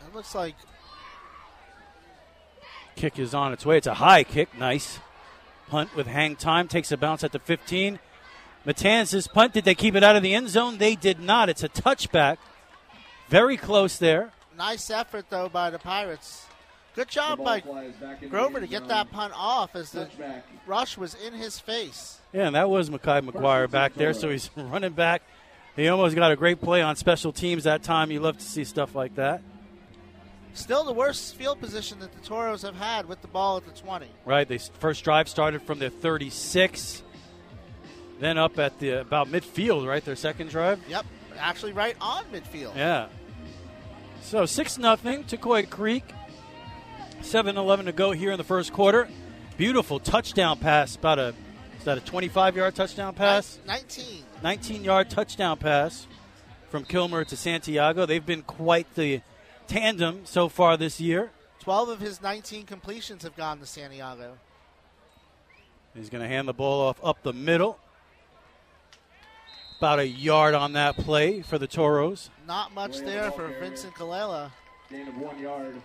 [0.06, 0.54] It looks like
[2.96, 3.78] Kick is on its way.
[3.78, 4.56] It's a high kick.
[4.60, 5.00] Nice.
[5.70, 6.68] Punt with hang time.
[6.68, 7.98] Takes a bounce at the 15.
[8.64, 9.54] Matanzas punt.
[9.54, 10.78] Did they keep it out of the end zone?
[10.78, 11.50] They did not.
[11.50, 12.38] It's a touchback.
[13.28, 14.34] Very close there.
[14.56, 16.46] nice effort though by the Pirates.
[17.00, 17.64] Good job by
[18.30, 20.10] Grover to get that punt off as the
[20.68, 22.20] rush was in his face.
[22.34, 25.22] Yeah, and that was Makai McGuire back there, so he's running back.
[25.78, 28.12] He almost got a great play on special teams that time.
[28.12, 29.42] You love to see stuff like that.
[30.54, 33.72] Still the worst field position that the Toros have had with the ball at the
[33.72, 34.06] 20.
[34.26, 37.02] Right, the first drive started from their 36,
[38.20, 40.04] then up at the about midfield, right?
[40.04, 40.82] Their second drive.
[40.90, 41.06] Yep,
[41.38, 42.76] actually right on midfield.
[42.76, 43.08] Yeah.
[44.22, 46.04] So six nothing, Tocoi Creek
[47.22, 49.08] 7 11 to go here in the first quarter.
[49.58, 51.34] Beautiful touchdown pass, about a
[51.80, 53.58] is that a 25 yard touchdown pass?
[53.66, 54.24] 19.
[54.44, 56.08] 19 yard touchdown pass
[56.70, 58.06] from Kilmer to Santiago.
[58.06, 59.22] They've been quite the
[59.68, 61.32] tandem so far this year.
[61.62, 64.38] 12 of his 19 completions have gone to Santiago.
[65.96, 67.80] He's going to hand the ball off up the middle.
[69.78, 72.30] About a yard on that play for the Toros.
[72.46, 74.52] Not much there for Vincent Kalela.
[74.90, 75.76] Gain of one yard.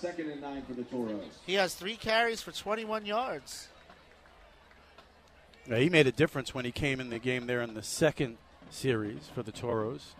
[0.00, 1.38] Second and nine for the Toros.
[1.46, 3.68] He has three carries for 21 yards.
[5.68, 8.36] Yeah, he made a difference when he came in the game there in the second
[8.70, 10.14] series for the Toros.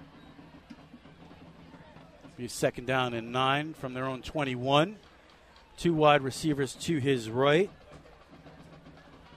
[2.36, 4.96] Be second down and nine from their own 21.
[5.76, 7.70] Two wide receivers to his right.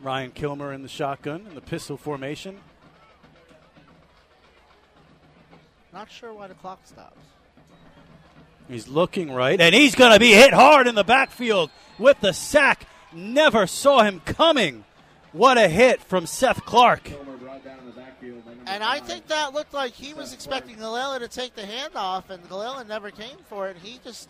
[0.01, 2.59] Ryan Kilmer in the shotgun in the pistol formation.
[5.91, 7.19] Not sure why the clock stops.
[8.67, 12.33] He's looking right, and he's going to be hit hard in the backfield with the
[12.33, 12.85] sack.
[13.13, 14.83] Never saw him coming.
[15.31, 17.09] What a hit from Seth Clark.
[18.65, 22.43] And I think that looked like he was expecting Gallela to take the handoff, and
[22.49, 23.77] Gallela never came for it.
[23.81, 24.27] He just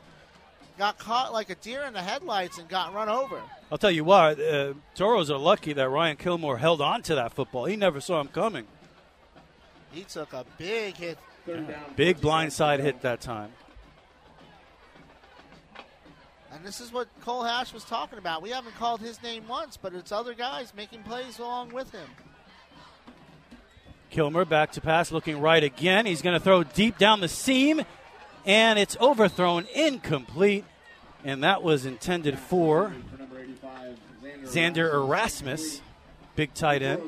[0.78, 3.41] got caught like a deer in the headlights and got run over.
[3.71, 7.34] I'll tell you what, uh, Toros are lucky that Ryan Kilmer held on to that
[7.34, 7.65] football.
[7.65, 8.67] He never saw him coming.
[9.91, 11.17] He took a big hit.
[11.95, 13.52] Big blindside hit that time.
[16.58, 18.41] And this is what Cole Hash was talking about.
[18.41, 22.10] We haven't called his name once, but it's other guys making plays along with him.
[24.10, 26.08] Kilmer back to pass, looking right again.
[26.08, 27.84] He's going to throw deep down the seam,
[28.43, 30.65] and it's overthrown incomplete.
[31.24, 32.91] And that was intended for
[34.46, 35.82] Xander Erasmus,
[36.36, 37.04] big tight end.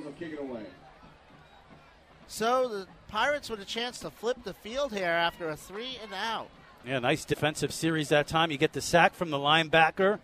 [2.27, 6.13] So the Pirates with a chance to flip the field here after a three and
[6.13, 6.51] out.
[6.85, 8.51] Yeah, nice defensive series that time.
[8.51, 10.19] You get the sack from the linebacker,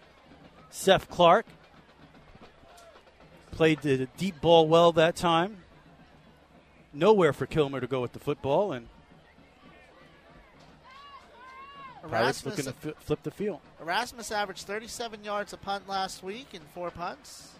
[0.69, 1.45] Seth Clark.
[3.51, 5.57] Played the deep ball well that time.
[6.93, 8.87] Nowhere for Kilmer to go with the football, and
[12.09, 13.59] Pirates looking to f- flip the field.
[13.81, 17.51] Erasmus averaged 37 yards a punt last week in four punts.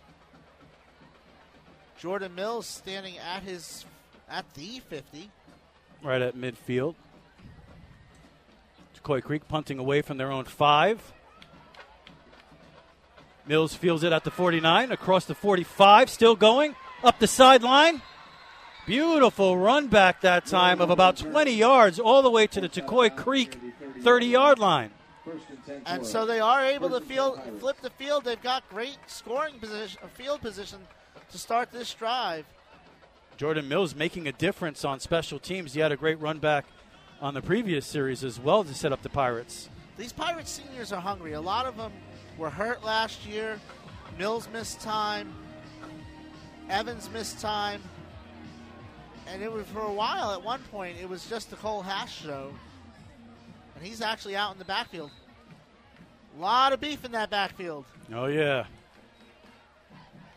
[1.97, 3.85] Jordan Mills standing at his
[4.29, 5.29] at the 50.
[6.03, 6.95] Right at midfield.
[9.05, 11.13] Coy Creek punting away from their own five.
[13.45, 18.01] Mills fields it at the 49, across the 45, still going, up the sideline.
[18.87, 23.15] Beautiful run back that time of about 20 yards all the way to the Tocoi
[23.15, 23.59] Creek
[24.01, 24.89] 30 yard line.
[25.85, 28.23] And so they are able to field, flip the field.
[28.23, 30.79] They've got great scoring position, field position
[31.31, 32.47] to start this drive.
[33.37, 35.75] Jordan Mills making a difference on special teams.
[35.75, 36.65] He had a great run back
[37.25, 39.67] on the previous series as well to set up the Pirates.
[39.97, 41.33] These Pirates seniors are hungry.
[41.33, 41.91] A lot of them
[42.37, 43.59] were hurt last year.
[44.19, 45.33] Mills missed time.
[46.69, 47.81] Evans missed time.
[49.27, 52.21] And it was for a while at one point, it was just the Cole Hash
[52.21, 52.53] show.
[53.75, 55.09] And he's actually out in the backfield.
[56.37, 57.85] A lot of beef in that backfield.
[58.13, 58.65] Oh, yeah.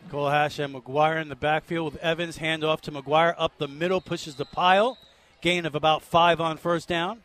[0.09, 2.39] Cole Hash and McGuire in the backfield with Evans.
[2.39, 4.97] Handoff to McGuire up the middle, pushes the pile.
[5.41, 7.21] Gain of about five on first down.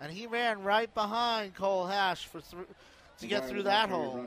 [0.00, 2.66] And he ran right behind Cole Hash for th-
[3.20, 4.26] to get through that hole.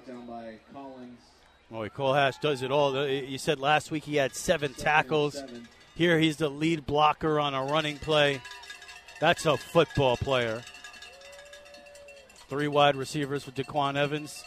[1.70, 2.98] Boy, Cole Hash does it all.
[2.98, 5.34] Uh, you said last week he had seven, seven tackles.
[5.36, 5.68] Seven.
[5.96, 8.42] Here he's the lead blocker on a running play.
[9.20, 10.64] That's a football player.
[12.50, 14.44] Three wide receivers with Daquan Evans.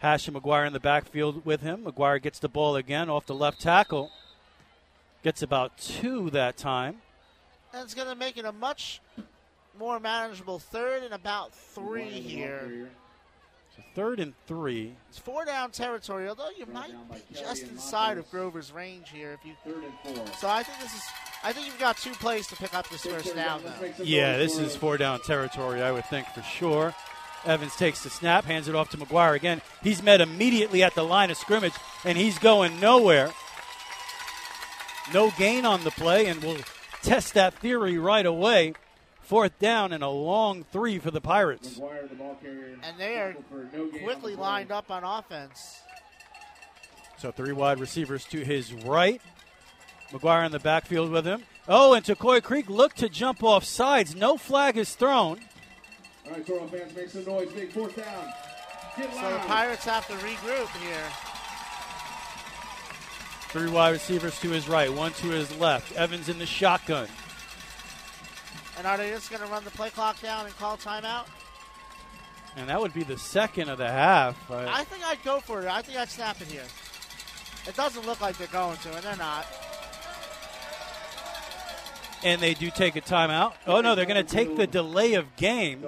[0.00, 1.84] Hash and McGuire in the backfield with him.
[1.84, 4.10] McGuire gets the ball again off the left tackle.
[5.22, 7.02] Gets about two that time
[7.72, 9.00] and it's going to make it a much
[9.78, 12.90] more manageable third and about three here.
[13.76, 14.94] So third and three.
[15.08, 19.46] It's four down territory, although you might be just inside of Grover's range here if
[19.46, 19.54] you.
[19.64, 20.26] Third and four.
[20.38, 21.02] So I think this is.
[21.42, 23.62] I think you've got two plays to pick up this first down.
[23.64, 24.04] Though.
[24.04, 25.82] Yeah, this is four down territory.
[25.82, 26.94] I would think for sure.
[27.46, 29.62] Evans takes the snap, hands it off to McGuire again.
[29.82, 31.72] He's met immediately at the line of scrimmage,
[32.04, 33.32] and he's going nowhere.
[35.14, 36.58] No gain on the play, and will
[37.02, 38.74] test that theory right away.
[39.22, 41.80] Fourth down and a long three for the Pirates.
[42.82, 43.34] And they are
[44.02, 45.80] quickly lined up on offense.
[47.18, 49.20] So three wide receivers to his right.
[50.10, 51.44] McGuire in the backfield with him.
[51.68, 54.16] Oh, and Tocoi Creek looked to jump off sides.
[54.16, 55.38] No flag is thrown.
[56.26, 57.52] All right, Toro fans, make some noise.
[57.52, 58.32] Big fourth down.
[58.96, 61.29] Get so the Pirates have to regroup here.
[63.52, 65.92] Three wide receivers to his right, one to his left.
[65.96, 67.08] Evans in the shotgun.
[68.78, 71.26] And are they just going to run the play clock down and call timeout?
[72.56, 74.50] And that would be the second of the half.
[74.50, 75.66] I think I'd go for it.
[75.66, 76.64] I think I'd snap it here.
[77.66, 79.46] It doesn't look like they're going to, and they're not.
[82.22, 83.54] and they do take a timeout.
[83.66, 85.84] Oh no, they're going to take the delay of game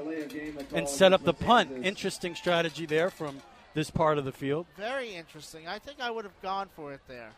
[0.75, 1.85] and set up the punt.
[1.85, 3.43] Interesting strategy there from
[3.75, 4.67] this part of the field.
[4.77, 5.67] Very interesting.
[5.67, 7.31] I think I would have gone for it there.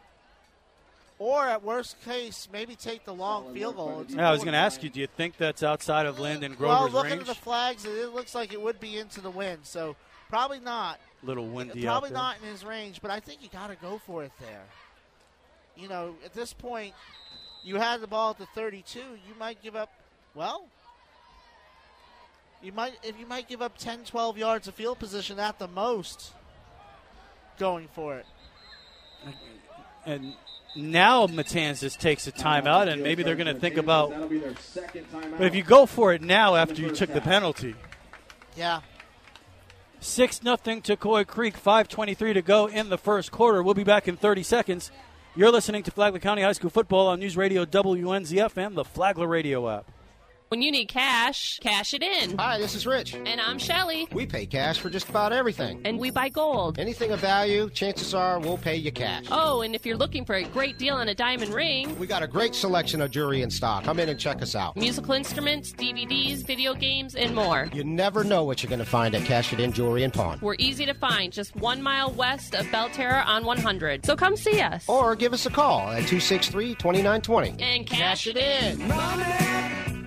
[1.24, 4.04] Or at worst case, maybe take the long field goal.
[4.10, 6.82] Yeah, I was going to ask you, do you think that's outside of Landon Grover's
[6.82, 6.92] range?
[6.92, 7.30] Well, looking range?
[7.30, 9.96] at the flags, it looks like it would be into the wind, so
[10.28, 11.00] probably not.
[11.22, 13.96] Little windy out Probably not in his range, but I think you got to go
[14.04, 14.64] for it there.
[15.78, 16.92] You know, at this point,
[17.62, 18.98] you had the ball at the 32.
[18.98, 19.90] You might give up,
[20.34, 20.66] well,
[22.62, 25.68] you might if you might give up 10, 12 yards of field position at the
[25.68, 26.34] most
[27.58, 28.26] going for it.
[30.04, 30.34] And
[30.76, 34.10] now Matanzas takes a timeout, and maybe they're going to think about.
[34.10, 35.38] That'll be their second timeout.
[35.38, 37.74] But if you go for it now after you took the penalty,
[38.56, 38.80] Yeah.
[40.00, 43.62] six nothing Tocoi Creek, five twenty three to go in the first quarter.
[43.62, 44.90] We'll be back in thirty seconds.
[45.36, 49.26] You're listening to Flagler County High School football on News Radio WNZF and the Flagler
[49.26, 49.84] Radio app.
[50.54, 52.38] When you need cash, cash it in.
[52.38, 53.14] Hi, this is Rich.
[53.14, 54.06] And I'm Shelly.
[54.12, 55.80] We pay cash for just about everything.
[55.84, 56.78] And we buy gold.
[56.78, 59.24] Anything of value, chances are we'll pay you cash.
[59.32, 62.22] Oh, and if you're looking for a great deal on a diamond ring, We got
[62.22, 63.82] a great selection of jewelry in stock.
[63.82, 64.76] Come in and check us out.
[64.76, 67.68] musical instruments, DVDs, video games, and more.
[67.72, 70.38] You never know what you're going to find at Cash It In Jewelry and Pawn.
[70.40, 74.06] We're easy to find, just one mile west of Belle Terre on 100.
[74.06, 74.88] So come see us.
[74.88, 77.56] Or give us a call at 263 2920.
[77.60, 78.92] And cash it in.
[78.92, 80.03] All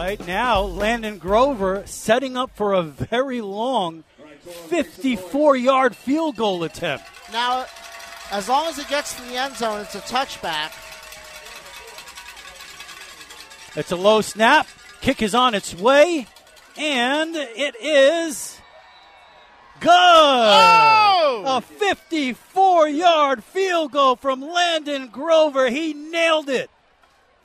[0.00, 4.04] right, now Landon Grover setting up for a very long
[4.68, 7.04] 54 yard field goal attempt.
[7.32, 7.66] Now,
[8.30, 10.72] as long as it gets to the end zone, it's a touchback.
[13.76, 14.66] It's a low snap.
[15.02, 16.26] Kick is on its way,
[16.78, 18.58] and it is
[19.80, 19.90] good.
[19.92, 21.44] Oh!
[21.46, 25.68] A 54 yard field goal from Landon Grover.
[25.68, 26.70] He nailed it.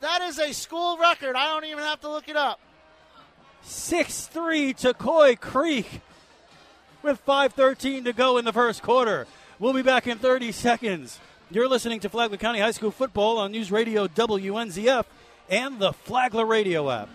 [0.06, 1.34] That is a school record.
[1.34, 2.60] I don't even have to look it up.
[3.62, 6.00] 6 3 Tocoi Creek
[7.02, 9.26] with 5.13 to go in the first quarter.
[9.58, 11.18] We'll be back in 30 seconds.
[11.50, 15.06] You're listening to Flagler County High School football on News Radio WNZF
[15.50, 17.08] and the Flagler Radio app.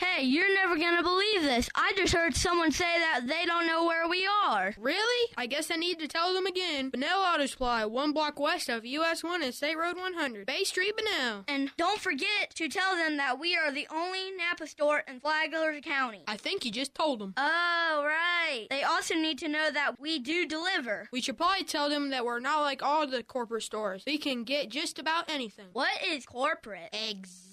[0.00, 1.68] Hey, you're never gonna believe this.
[1.74, 4.74] I just heard someone say that they don't know where we are.
[4.78, 5.30] Really?
[5.36, 6.88] I guess I need to tell them again.
[6.88, 10.46] Bunnell Auto Supply, one block west of US 1 and State Road 100.
[10.46, 11.44] Bay Street, Bunnell.
[11.48, 15.78] And don't forget to tell them that we are the only Napa store in Flagler
[15.82, 16.22] County.
[16.26, 17.34] I think you just told them.
[17.36, 18.68] Oh, right.
[18.70, 21.10] They also need to know that we do deliver.
[21.12, 24.04] We should probably tell them that we're not like all the corporate stores.
[24.06, 25.66] We can get just about anything.
[25.74, 26.88] What is corporate?
[26.94, 27.49] Exactly.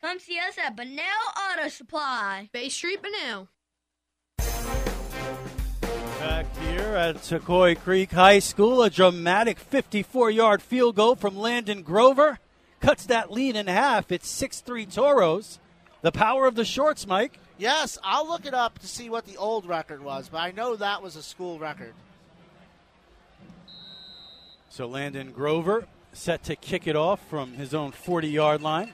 [0.00, 1.02] Come see us at Bunnell
[1.36, 2.48] Auto Supply.
[2.52, 3.48] Bay Street, Bunnell.
[6.18, 11.82] Back here at Tocoi Creek High School, a dramatic 54 yard field goal from Landon
[11.82, 12.38] Grover
[12.80, 14.10] cuts that lead in half.
[14.12, 15.58] It's 6 3 Toros.
[16.00, 17.38] The power of the shorts, Mike.
[17.58, 20.74] Yes, I'll look it up to see what the old record was, but I know
[20.76, 21.94] that was a school record.
[24.68, 28.92] So Landon Grover set to kick it off from his own 40 yard line.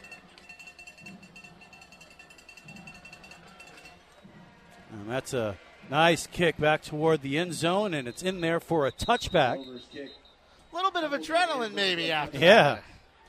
[4.91, 5.57] And that's a
[5.91, 9.57] nice kick back toward the end zone, and it's in there for a touchback.
[9.59, 12.39] A little bit of adrenaline, maybe after.
[12.39, 12.75] Yeah.
[12.75, 12.85] that.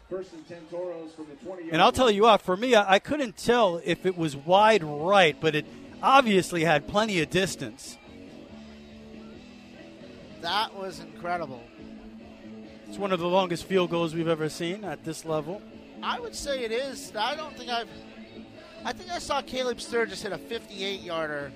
[0.09, 2.95] First and 10 Toros from the 20 And I'll tell you what, for me, I,
[2.95, 5.67] I couldn't tell if it was wide right, but it
[6.01, 7.97] obviously had plenty of distance.
[10.41, 11.61] That was incredible.
[12.87, 15.61] It's one of the longest field goals we've ever seen at this level.
[16.01, 17.11] I would say it is.
[17.15, 17.89] I don't think I've.
[18.85, 21.51] I think I saw Caleb Sturgis hit a 58 yarder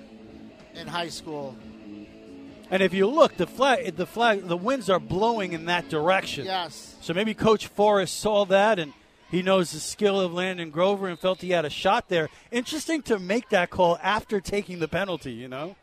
[0.74, 1.56] in high school.
[2.70, 6.46] And if you look, the flag, the flag, the winds are blowing in that direction.
[6.46, 6.96] Yes.
[7.00, 8.92] So maybe Coach Forrest saw that and
[9.30, 12.28] he knows the skill of Landon Grover and felt he had a shot there.
[12.50, 15.76] Interesting to make that call after taking the penalty, you know?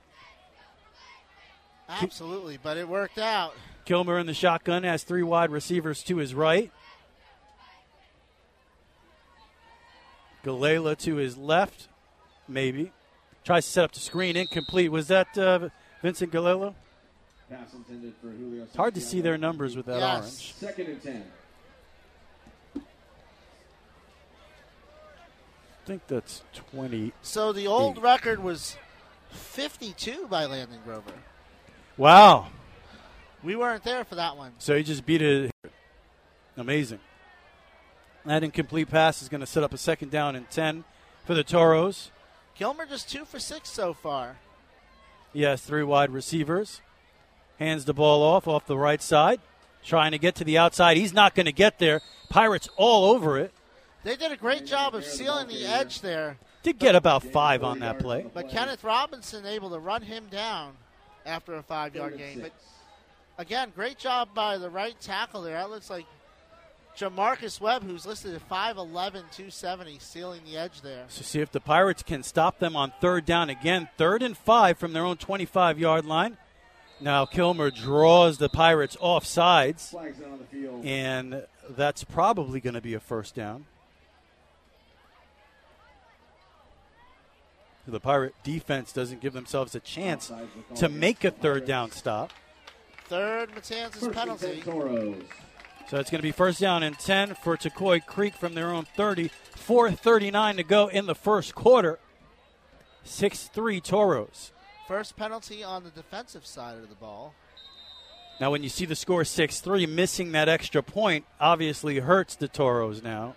[1.90, 3.54] Absolutely, but it worked out.
[3.86, 6.72] Kilmer in the shotgun has three wide receivers to his right.
[10.44, 11.88] Galela to his left,
[12.48, 12.92] maybe.
[13.44, 14.92] Tries to set up the screen, incomplete.
[14.92, 15.70] Was that uh,
[16.02, 16.74] Vincent Galela?
[17.50, 20.20] Pass intended for Julio It's hard to see their numbers with that Yes.
[20.20, 20.54] orange.
[20.56, 21.24] Second and 10.
[25.84, 27.12] I think that's 20.
[27.22, 28.78] So the old record was
[29.32, 31.12] 52 by Landon Grover.
[31.98, 32.48] Wow.
[33.44, 34.54] We weren't there for that one.
[34.60, 35.52] So he just beat it.
[36.56, 37.00] Amazing.
[38.26, 40.84] That incomplete pass is going to set up a second down and 10
[41.26, 42.12] for the Toros.
[42.56, 44.38] Kilmer just two for six so far.
[45.34, 46.82] Yes, three wide receivers.
[47.58, 49.40] Hands the ball off off the right side,
[49.84, 50.98] trying to get to the outside.
[50.98, 52.02] He's not going to get there.
[52.30, 53.54] Pirates all over it.
[54.04, 56.38] They did a great job of sealing the edge there.
[56.64, 58.26] Did get about five on that play.
[58.34, 60.74] But Kenneth Robinson able to run him down
[61.26, 62.42] after a five yard gain.
[62.42, 62.52] But
[63.38, 65.56] again, great job by the right tackle there.
[65.56, 66.06] That looks like
[66.98, 71.06] Jamarcus Webb, who's listed at 5'11, 270, sealing the edge there.
[71.08, 73.90] So see if the Pirates can stop them on third down again.
[73.98, 76.38] Third and five from their own 25 yard line.
[77.00, 79.96] Now Kilmer draws the Pirates off sides,
[80.84, 83.66] and that's probably going to be a first down.
[87.88, 90.32] The Pirate defense doesn't give themselves a chance
[90.76, 92.32] to make a third down stop.
[93.06, 94.64] Third Matanzas penalty.
[95.92, 98.86] So it's going to be first down and 10 for Tocoi Creek from their own
[98.96, 99.30] 30.
[99.58, 102.00] 4.39 to go in the first quarter.
[103.04, 104.54] 6 3 Toros.
[104.88, 107.34] First penalty on the defensive side of the ball.
[108.40, 112.48] Now, when you see the score 6 3, missing that extra point obviously hurts the
[112.48, 113.36] Toros now.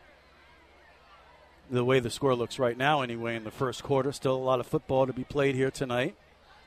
[1.69, 4.13] The way the score looks right now, anyway, in the first quarter.
[4.13, 6.15] Still a lot of football to be played here tonight.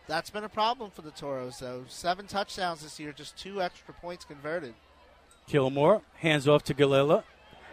[0.06, 1.86] That's been a problem for the Toros, though.
[1.88, 4.74] Seven touchdowns this year, just two extra points converted.
[5.48, 7.24] Kilmer hands off to Galila.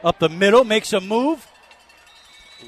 [0.02, 1.46] Up the middle, makes a move.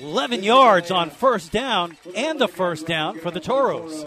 [0.01, 4.05] 11 yards on first down and the first down for the Toros.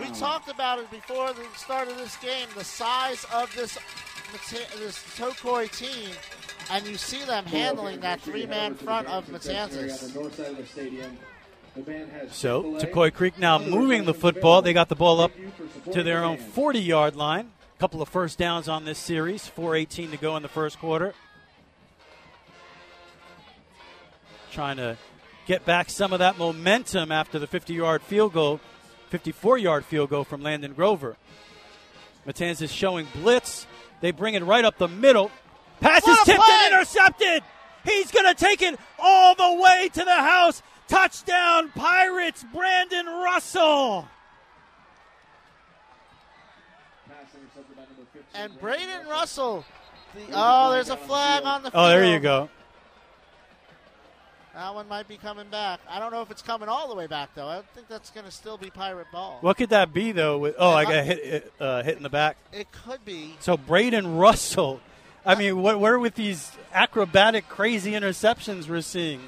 [0.00, 3.78] We talked about it before the start of this game, the size of this
[4.78, 6.10] this Tocoi team,
[6.70, 10.12] and you see them handling that three-man front of Matanzas.
[12.30, 14.60] So, Tocoi Creek now moving the football.
[14.60, 15.32] They got the ball up
[15.92, 17.50] to their own 40-yard line.
[17.78, 19.48] Couple of first downs on this series.
[19.56, 21.14] 4.18 to go in the first quarter.
[24.50, 24.96] Trying to
[25.46, 28.58] get back some of that momentum after the 50 yard field goal,
[29.10, 31.16] 54 yard field goal from Landon Grover.
[32.26, 33.68] Matanzas showing blitz.
[34.00, 35.30] They bring it right up the middle.
[35.80, 37.44] Pass is tipped and intercepted.
[37.84, 40.62] He's going to take it all the way to the house.
[40.88, 44.08] Touchdown, Pirates, Brandon Russell.
[48.34, 49.64] And Braden Russell.
[50.14, 51.84] The, oh, there's a flag on the field.
[51.84, 52.48] Oh, there you go.
[54.58, 55.78] That one might be coming back.
[55.88, 57.46] I don't know if it's coming all the way back though.
[57.46, 59.38] I think that's going to still be pirate ball.
[59.40, 60.38] What could that be though?
[60.38, 62.36] With oh, I got hit uh, hit in the back.
[62.52, 63.36] It could be.
[63.38, 64.80] So Braden Russell.
[65.24, 69.20] I mean, what where with these acrobatic, crazy interceptions we're seeing?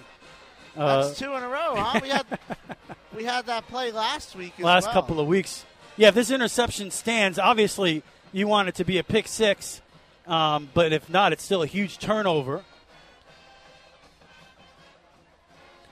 [0.76, 2.00] Uh, that's two in a row, huh?
[2.02, 2.26] we had
[3.16, 4.54] we had that play last week.
[4.58, 4.94] last well.
[4.94, 5.64] couple of weeks.
[5.96, 9.80] Yeah, if this interception stands, obviously you want it to be a pick six,
[10.26, 12.64] um, but if not, it's still a huge turnover.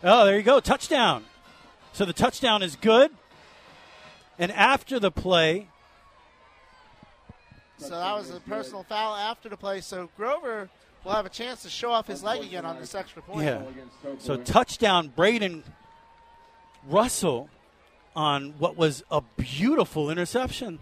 [0.04, 0.60] Oh, there you go.
[0.60, 1.24] Touchdown.
[1.92, 3.10] So the touchdown is good.
[4.38, 5.66] And after the play.
[7.78, 9.80] So that was a personal foul after the play.
[9.80, 10.68] So Grover
[11.04, 13.44] will have a chance to show off his leg again on this extra point.
[13.44, 13.62] Yeah.
[14.18, 15.64] So touchdown, Braden
[16.88, 17.50] Russell
[18.14, 20.78] on what was a beautiful interception.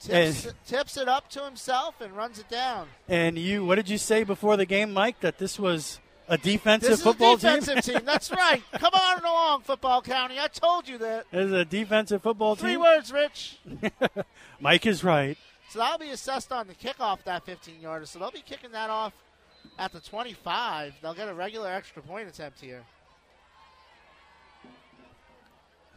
[0.00, 2.86] Tips, and, tips it up to himself and runs it down.
[3.08, 5.20] And you, what did you say before the game, Mike?
[5.20, 7.96] That this was a defensive this football a defensive team.
[7.96, 8.02] team.
[8.04, 8.62] That's right.
[8.74, 10.38] Come on along, football county.
[10.38, 11.26] I told you that.
[11.32, 12.80] This is a defensive football Three team.
[12.80, 13.58] Three words, Rich.
[14.60, 15.36] Mike is right.
[15.70, 18.06] So that'll be assessed on the kickoff, that 15 yarder.
[18.06, 19.12] So they'll be kicking that off
[19.78, 20.94] at the 25.
[21.02, 22.84] They'll get a regular extra point attempt here.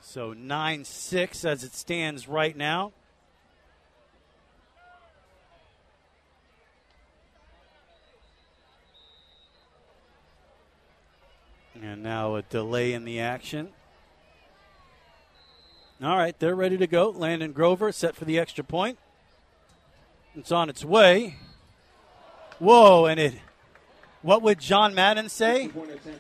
[0.02, 2.92] So 9 6 as it stands right now.
[11.82, 13.70] And now a delay in the action.
[16.04, 17.10] All right, they're ready to go.
[17.10, 19.00] Landon Grover set for the extra point.
[20.36, 21.38] It's on its way.
[22.60, 23.34] Whoa, and it.
[24.22, 25.72] What would John Madden say?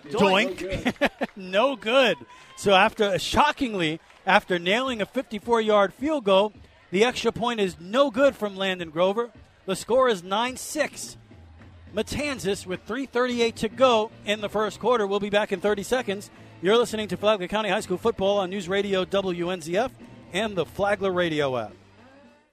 [0.10, 0.58] Doink.
[0.58, 1.28] Doink.
[1.36, 2.18] no good.
[2.58, 6.54] So after shockingly, after nailing a 54-yard field goal,
[6.90, 9.30] the extra point is no good from Landon Grover.
[9.68, 11.18] The score is 9-6.
[11.96, 15.06] Matanzas with 3.38 to go in the first quarter.
[15.06, 16.30] We'll be back in 30 seconds.
[16.62, 19.92] You're listening to Flagler County High School football on News Radio WNZF
[20.32, 21.74] and the Flagler Radio app.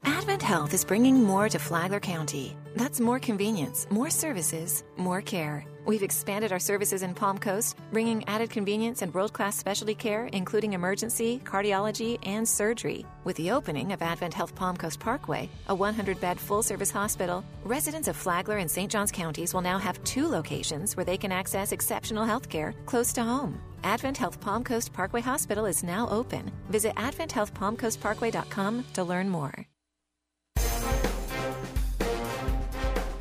[0.05, 2.57] Advent Health is bringing more to Flagler County.
[2.77, 5.65] That's more convenience, more services, more care.
[5.87, 10.27] We've expanded our services in Palm Coast, bringing added convenience and world class specialty care,
[10.27, 13.07] including emergency, cardiology, and surgery.
[13.25, 17.43] With the opening of Advent Health Palm Coast Parkway, a 100 bed full service hospital,
[17.65, 18.93] residents of Flagler and St.
[18.93, 23.13] Johns counties will now have two locations where they can access exceptional health care close
[23.15, 23.59] to home.
[23.83, 26.53] Advent Health Palm Coast Parkway Hospital is now open.
[26.69, 29.67] Visit AdventHealthPalmCoastParkway.com to learn more.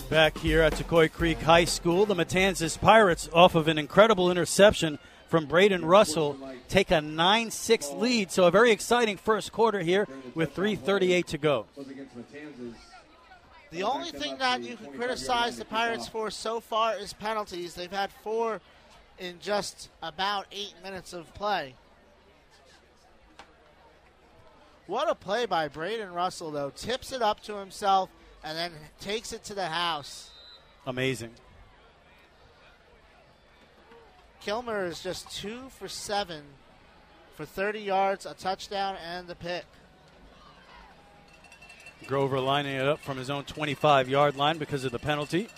[0.09, 4.99] Back here at Tocoi Creek High School, the Matanzas Pirates, off of an incredible interception
[5.27, 6.37] from Braden Russell,
[6.69, 8.31] take a 9 6 lead.
[8.31, 11.65] So, a very exciting first quarter here with 3.38 to go.
[13.71, 17.75] The only thing that you can criticize the Pirates for so far is penalties.
[17.75, 18.61] They've had four
[19.19, 21.75] in just about eight minutes of play.
[24.87, 26.69] What a play by Braden Russell, though.
[26.69, 28.09] Tips it up to himself
[28.43, 28.71] and then
[29.01, 30.31] takes it to the house.
[30.85, 31.31] Amazing.
[34.39, 36.41] Kilmer is just two for seven
[37.35, 39.65] for 30 yards, a touchdown, and the pick.
[42.07, 45.49] Grover lining it up from his own 25 yard line because of the penalty.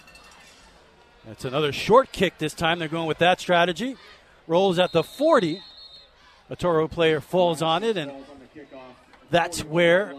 [1.30, 2.80] It's another short kick this time.
[2.80, 3.96] They're going with that strategy.
[4.48, 5.62] Rolls at the 40.
[6.50, 8.12] A Toro player falls on it, and
[9.30, 10.14] that's where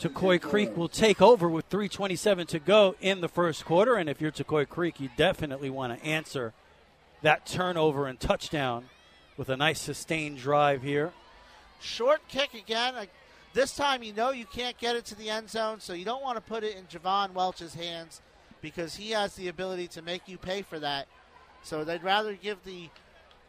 [0.00, 3.94] Tocoi Creek will take over with 3.27 to go in the first quarter.
[3.94, 6.52] And if you're Tocoi Creek, you definitely want to answer
[7.22, 8.86] that turnover and touchdown
[9.36, 11.12] with a nice sustained drive here.
[11.80, 12.94] Short kick again.
[13.52, 16.22] This time you know you can't get it to the end zone, so you don't
[16.22, 18.20] want to put it in Javon Welch's hands
[18.60, 21.06] because he has the ability to make you pay for that.
[21.62, 22.88] So they'd rather give the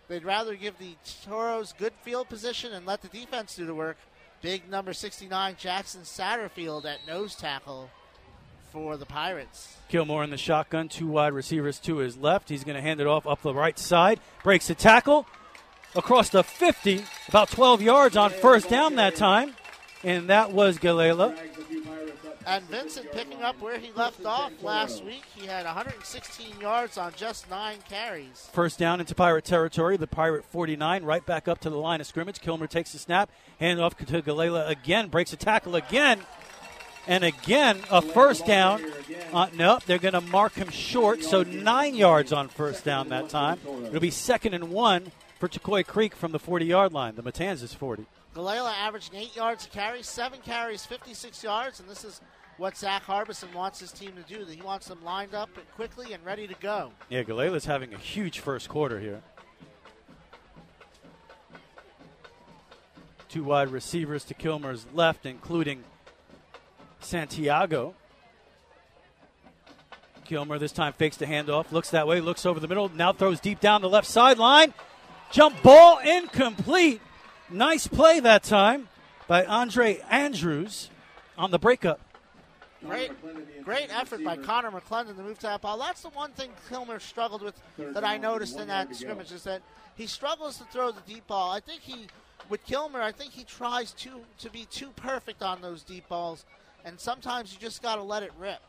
[0.08, 0.96] they'd rather give the
[1.26, 3.98] Toros good field position and let the defense do the work.
[4.42, 7.90] Big number 69 Jackson Satterfield at nose tackle
[8.72, 9.78] for the Pirates.
[9.90, 12.50] Kilmer in the shotgun, two wide receivers to his left.
[12.50, 14.20] He's going to hand it off up the right side.
[14.44, 15.26] Breaks the tackle
[15.96, 19.54] across the 50, about 12 yards on first down that time.
[20.04, 21.36] And that was Galila.
[22.48, 25.24] And Vincent picking up where he left off last week.
[25.36, 28.50] He had 116 yards on just nine carries.
[28.54, 29.98] First down into Pirate territory.
[29.98, 32.40] The Pirate 49 right back up to the line of scrimmage.
[32.40, 33.30] Kilmer takes the snap,
[33.60, 36.22] hand off to Galila again, breaks a tackle again.
[37.06, 38.82] And again, a first down.
[39.34, 43.28] Uh, nope, they're going to mark him short, so nine yards on first down that
[43.28, 43.60] time.
[43.88, 47.76] It'll be second and one for Tocoi Creek from the 40 yard line, the Matanzas
[47.76, 48.06] 40.
[48.34, 52.22] Galila averaging eight yards a carry, seven carries, 56 yards, and this is
[52.58, 54.44] what Zach Harbison wants his team to do.
[54.44, 56.92] That He wants them lined up and quickly and ready to go.
[57.10, 59.22] Yeah, Galela's having a huge first quarter here.
[63.30, 65.84] Two wide receivers to Kilmer's left, including
[67.00, 67.94] Santiago.
[70.26, 73.40] Kilmer this time fakes the handoff, looks that way, looks over the middle, now throws
[73.40, 74.74] deep down the left sideline.
[75.32, 77.02] Jump ball incomplete.
[77.50, 78.90] Nice play that time
[79.28, 80.90] by Andre Andrews
[81.38, 82.02] on the breakup.
[82.86, 83.12] Great,
[83.64, 85.80] great effort by Connor McClendon to move to that ball.
[85.80, 89.62] That's the one thing Kilmer struggled with that I noticed in that scrimmage is that
[89.96, 91.52] he struggles to throw the deep ball.
[91.52, 92.06] I think he,
[92.50, 96.46] with Kilmer, I think he tries to to be too perfect on those deep balls,
[96.86, 98.62] and sometimes you just got to let it rip.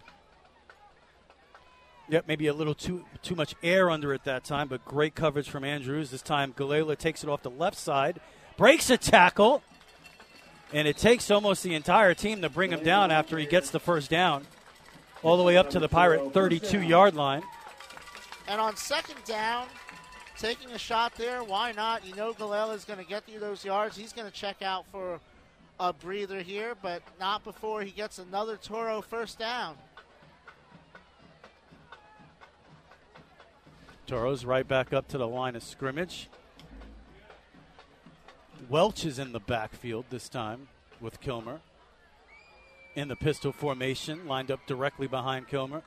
[2.09, 5.51] Yep, maybe a little too too much air under it that time, but great coverage
[5.51, 6.11] from Andrews.
[6.11, 8.21] This time, Galila takes it off the left side,
[8.57, 9.63] breaks a tackle,
[10.73, 13.81] and it takes almost the entire team to bring him down after he gets the
[13.81, 14.47] first down,
[15.23, 17.43] all the way up to the Pirate 32 yard line.
[18.47, 19.67] And on second down,
[20.39, 22.07] taking a shot there, why not?
[22.07, 23.97] You know Galila is going to get you those yards.
[23.97, 25.21] He's going to check out for
[25.81, 29.77] a breather here, but not before he gets another Toro first down.
[34.07, 36.29] Toros right back up to the line of scrimmage.
[38.69, 40.69] Welch is in the backfield this time
[41.01, 41.61] with Kilmer.
[42.95, 45.83] In the pistol formation, lined up directly behind Kilmer.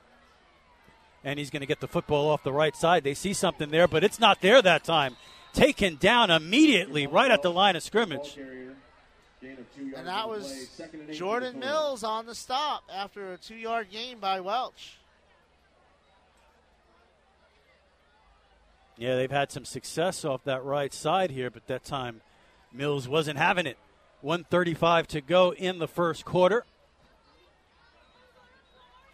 [1.23, 3.03] And he's going to get the football off the right side.
[3.03, 5.17] They see something there, but it's not there that time.
[5.53, 8.37] Taken down immediately right at the line of scrimmage.
[9.41, 10.69] And that was
[11.11, 14.97] Jordan Mills on the stop after a two yard gain by Welch.
[18.97, 22.21] Yeah, they've had some success off that right side here, but that time
[22.73, 23.77] Mills wasn't having it.
[24.21, 26.65] 135 to go in the first quarter.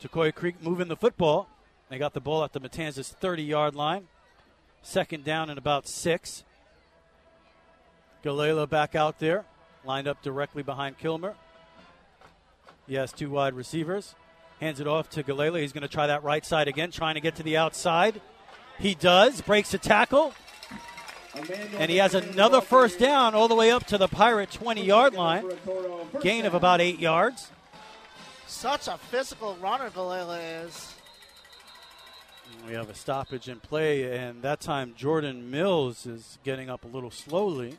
[0.01, 1.49] Tocoi Creek moving the football.
[1.89, 4.08] They got the ball at the Matanzas 30 yard line.
[4.82, 6.43] Second down and about six.
[8.24, 9.45] Galila back out there,
[9.86, 11.36] lined up directly behind Kilmer.
[12.88, 14.16] He has two wide receivers.
[14.60, 15.62] Hands it off to Galele.
[15.62, 18.22] He's going to try that right side again, trying to get to the outside.
[18.80, 19.41] He does.
[19.41, 20.34] Breaks a tackle.
[21.77, 25.13] And he has another first down all the way up to the Pirate 20 yard
[25.13, 25.45] line.
[26.21, 27.51] Gain of about eight yards.
[28.47, 30.93] Such a physical runner, Galila is.
[32.65, 36.88] We have a stoppage in play, and that time Jordan Mills is getting up a
[36.88, 37.77] little slowly.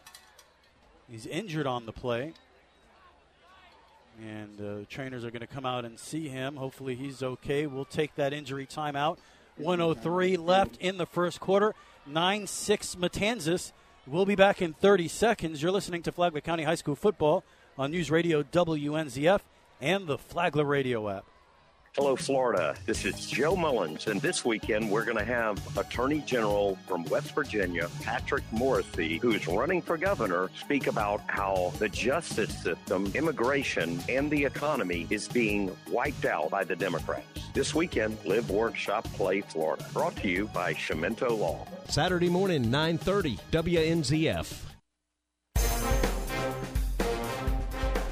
[1.11, 2.33] He's injured on the play.
[4.21, 6.57] And uh, trainers are going to come out and see him.
[6.57, 7.67] Hopefully, he's okay.
[7.67, 9.19] We'll take that injury timeout.
[9.57, 11.75] 103 left in the first quarter.
[12.09, 13.73] 9 6 Matanzas.
[14.07, 15.63] We'll be back in 30 seconds.
[15.63, 17.45] You're listening to Flagler County High School football
[17.77, 19.41] on News Radio WNZF
[19.81, 21.25] and the Flagler Radio app.
[21.99, 22.77] Hello, Florida.
[22.87, 27.35] This is Joe Mullins, and this weekend we're going to have Attorney General from West
[27.35, 34.31] Virginia, Patrick Morrisey, who's running for governor, speak about how the justice system, immigration, and
[34.31, 37.27] the economy is being wiped out by the Democrats.
[37.53, 39.85] This weekend, Live, Work, Shop, Play, Florida.
[39.93, 41.67] Brought to you by Chiumento Law.
[41.89, 44.68] Saturday morning, 930, WNZF.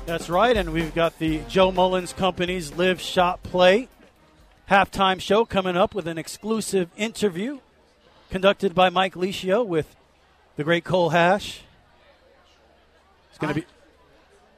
[0.07, 3.89] That's right, and we've got the Joe Mullins Company's Live Shot Play
[4.71, 7.59] halftime show coming up with an exclusive interview
[8.31, 9.97] conducted by Mike Licio with
[10.55, 11.63] the great Cole Hash.
[13.31, 13.67] It's going to be.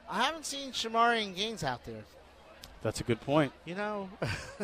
[0.07, 2.03] I haven't seen Shamarian Gaines out there.
[2.83, 3.51] That's a good point.
[3.65, 4.07] You know,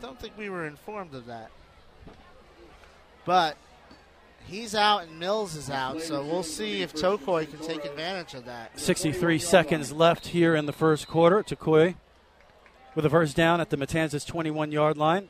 [0.00, 1.50] don't think we were informed of that.
[3.26, 3.58] But
[4.46, 8.44] he's out and Mills is out, so we'll see if Tocoi can take advantage of
[8.46, 8.78] that.
[8.78, 11.42] 63 seconds left here in the first quarter.
[11.42, 11.94] Tocoi
[12.94, 15.28] with a first down at the Matanzas 21 yard line.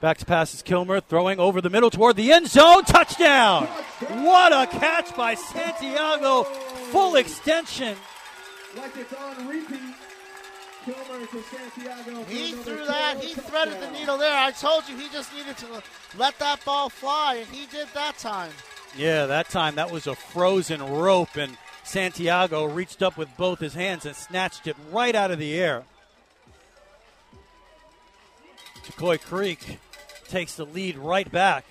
[0.00, 2.84] Back to passes Kilmer, throwing over the middle toward the end zone.
[2.84, 3.64] Touchdown!
[3.64, 6.42] What a catch by Santiago.
[6.42, 7.96] Full extension.
[8.76, 9.85] Like it's on repeat.
[10.86, 12.22] Kilmer to Santiago.
[12.28, 13.16] He threw that.
[13.20, 14.36] He threaded the needle there.
[14.36, 15.82] I told you he just needed to
[16.16, 18.52] let that ball fly, and he did that time.
[18.96, 23.74] Yeah, that time that was a frozen rope, and Santiago reached up with both his
[23.74, 25.82] hands and snatched it right out of the air.
[28.84, 29.80] Tocoi Creek
[30.28, 31.64] takes the lead right back.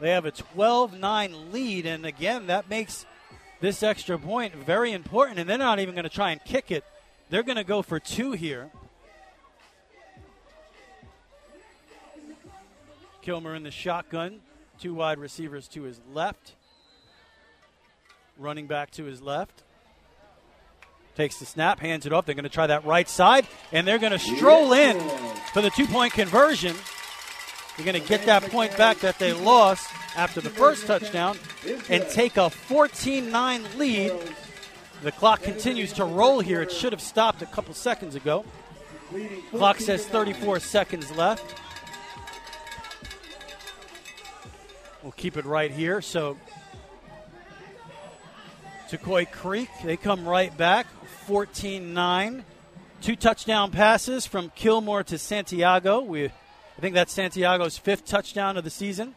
[0.00, 3.04] They have a 12 9 lead, and again, that makes
[3.60, 6.84] this extra point very important, and they're not even going to try and kick it.
[7.28, 8.70] They're going to go for two here.
[13.22, 14.40] Kilmer in the shotgun,
[14.78, 16.52] two wide receivers to his left,
[18.38, 19.64] running back to his left.
[21.16, 22.26] Takes the snap, hands it off.
[22.26, 25.00] They're going to try that right side, and they're going to stroll in
[25.52, 26.76] for the two point conversion.
[27.76, 31.36] They're going to get that point back that they lost after the first touchdown
[31.90, 34.12] and take a 14 9 lead.
[35.02, 36.62] The clock continues to roll here.
[36.62, 38.44] It should have stopped a couple seconds ago.
[39.50, 41.60] Clock says 34 seconds left.
[45.02, 46.00] We'll keep it right here.
[46.00, 46.36] So,
[48.90, 50.86] Tocoi Creek, they come right back,
[51.26, 52.44] 14 9.
[53.02, 56.00] Two touchdown passes from Kilmer to Santiago.
[56.00, 59.14] We, I think that's Santiago's fifth touchdown of the season.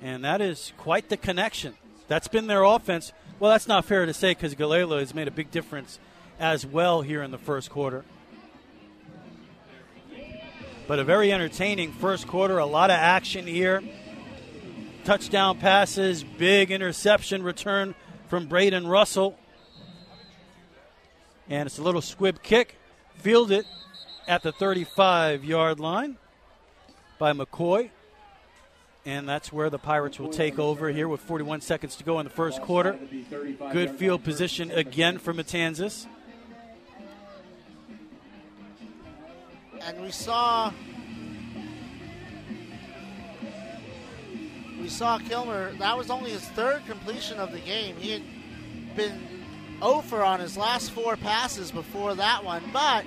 [0.00, 1.74] And that is quite the connection.
[2.08, 3.12] That's been their offense.
[3.38, 5.98] Well, that's not fair to say because Galelo has made a big difference
[6.38, 8.04] as well here in the first quarter.
[10.86, 13.82] But a very entertaining first quarter, a lot of action here.
[15.04, 17.94] Touchdown passes, big interception return
[18.28, 19.38] from Braden Russell.
[21.48, 22.76] And it's a little squib kick,
[23.16, 23.66] fielded
[24.28, 26.16] at the 35 yard line
[27.18, 27.90] by McCoy.
[29.04, 32.24] And that's where the Pirates will take over here with 41 seconds to go in
[32.24, 32.96] the first quarter.
[33.72, 36.06] Good field position again for Matanzas.
[39.80, 40.72] And we saw
[44.80, 45.72] we saw Kilmer.
[45.78, 47.96] That was only his third completion of the game.
[47.96, 48.22] He had
[48.96, 49.20] been
[49.80, 53.04] oh over on his last four passes before that one, but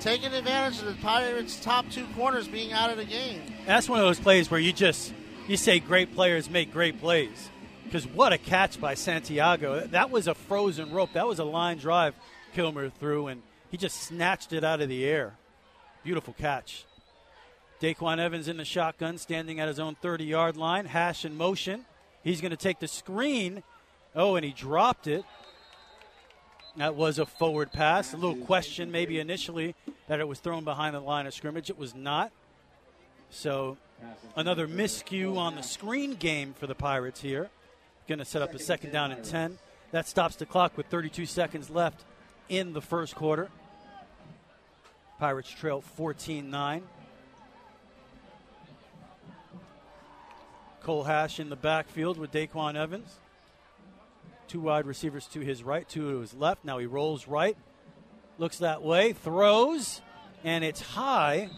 [0.00, 3.42] taking advantage of the Pirates' top two corners being out of the game.
[3.66, 5.12] That's one of those plays where you just
[5.46, 7.50] you say great players make great plays.
[7.84, 9.86] Because what a catch by Santiago!
[9.86, 11.14] That was a frozen rope.
[11.14, 12.14] That was a line drive
[12.52, 15.36] Kilmer threw, and he just snatched it out of the air.
[16.04, 16.84] Beautiful catch.
[17.80, 20.86] Daquan Evans in the shotgun, standing at his own 30 yard line.
[20.86, 21.84] Hash in motion.
[22.22, 23.62] He's going to take the screen.
[24.14, 25.24] Oh, and he dropped it.
[26.78, 28.14] That was a forward pass.
[28.14, 29.74] A little question, maybe initially,
[30.06, 31.70] that it was thrown behind the line of scrimmage.
[31.70, 32.30] It was not.
[33.30, 33.76] So,
[34.36, 37.50] another miscue on the screen game for the Pirates here.
[38.06, 39.58] Going to set up a second down and 10.
[39.90, 42.04] That stops the clock with 32 seconds left
[42.48, 43.48] in the first quarter.
[45.18, 46.82] Pirates trail 14 9.
[50.80, 53.16] Cole Hash in the backfield with Daquan Evans.
[54.48, 56.64] Two wide receivers to his right, two to his left.
[56.64, 57.56] Now he rolls right,
[58.38, 60.00] looks that way, throws,
[60.42, 61.50] and it's high.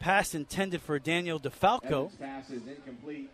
[0.00, 2.10] Pass intended for Daniel DeFalco.
[2.18, 3.30] Pass is incomplete.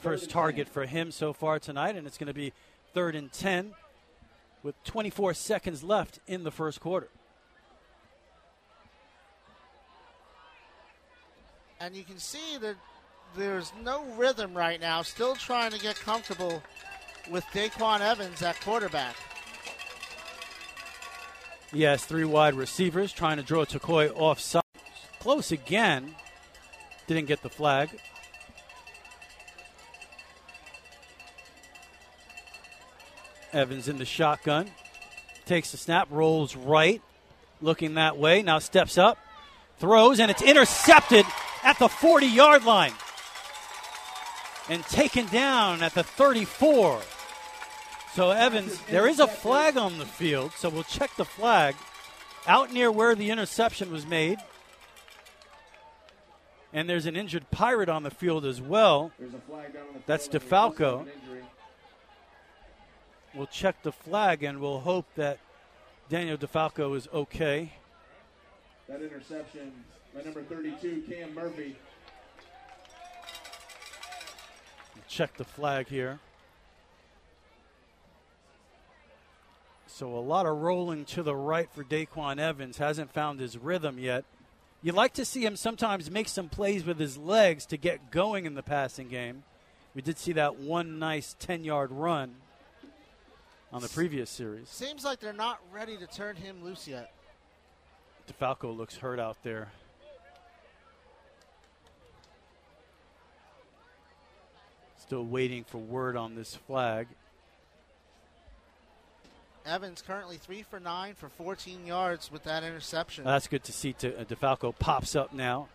[0.00, 2.52] First target for him so far tonight, and it's going to be
[2.94, 3.74] third and 10
[4.62, 7.08] with 24 seconds left in the first quarter.
[11.80, 12.74] And you can see that
[13.36, 15.02] there's no rhythm right now.
[15.02, 16.62] Still trying to get comfortable
[17.30, 19.16] with Daquan Evans at quarterback.
[21.72, 24.62] Yes, three wide receivers trying to draw Tocoi offside.
[25.20, 26.14] Close again.
[27.06, 27.90] Didn't get the flag.
[33.52, 34.70] Evans in the shotgun.
[35.46, 37.02] Takes the snap, rolls right,
[37.60, 38.42] looking that way.
[38.42, 39.18] Now steps up,
[39.78, 41.24] throws, and it's intercepted
[41.64, 42.92] at the 40 yard line.
[44.68, 47.00] And taken down at the 34.
[48.18, 51.76] So, Evans, there is a flag on the field, so we'll check the flag
[52.48, 54.40] out near where the interception was made.
[56.72, 59.12] And there's an injured pirate on the field as well.
[59.20, 60.26] There's a flag down on the That's.
[60.26, 61.06] DeFalco.
[63.36, 65.38] We'll check the flag and we'll hope that
[66.08, 67.74] Daniel DeFalco is okay.
[68.88, 69.70] That interception
[70.12, 71.76] by number 32, Cam Murphy.
[74.96, 76.18] We'll check the flag here.
[79.98, 82.78] So a lot of rolling to the right for Daquan Evans.
[82.78, 84.24] Hasn't found his rhythm yet.
[84.80, 88.46] You like to see him sometimes make some plays with his legs to get going
[88.46, 89.42] in the passing game.
[89.96, 92.36] We did see that one nice 10 yard run
[93.72, 94.68] on the previous series.
[94.68, 97.12] Seems like they're not ready to turn him loose yet.
[98.32, 99.72] DeFalco looks hurt out there.
[104.96, 107.08] Still waiting for word on this flag.
[109.68, 113.24] Evans currently three for nine for 14 yards with that interception.
[113.24, 113.92] That's good to see.
[113.94, 115.68] To, uh, DeFalco pops up now.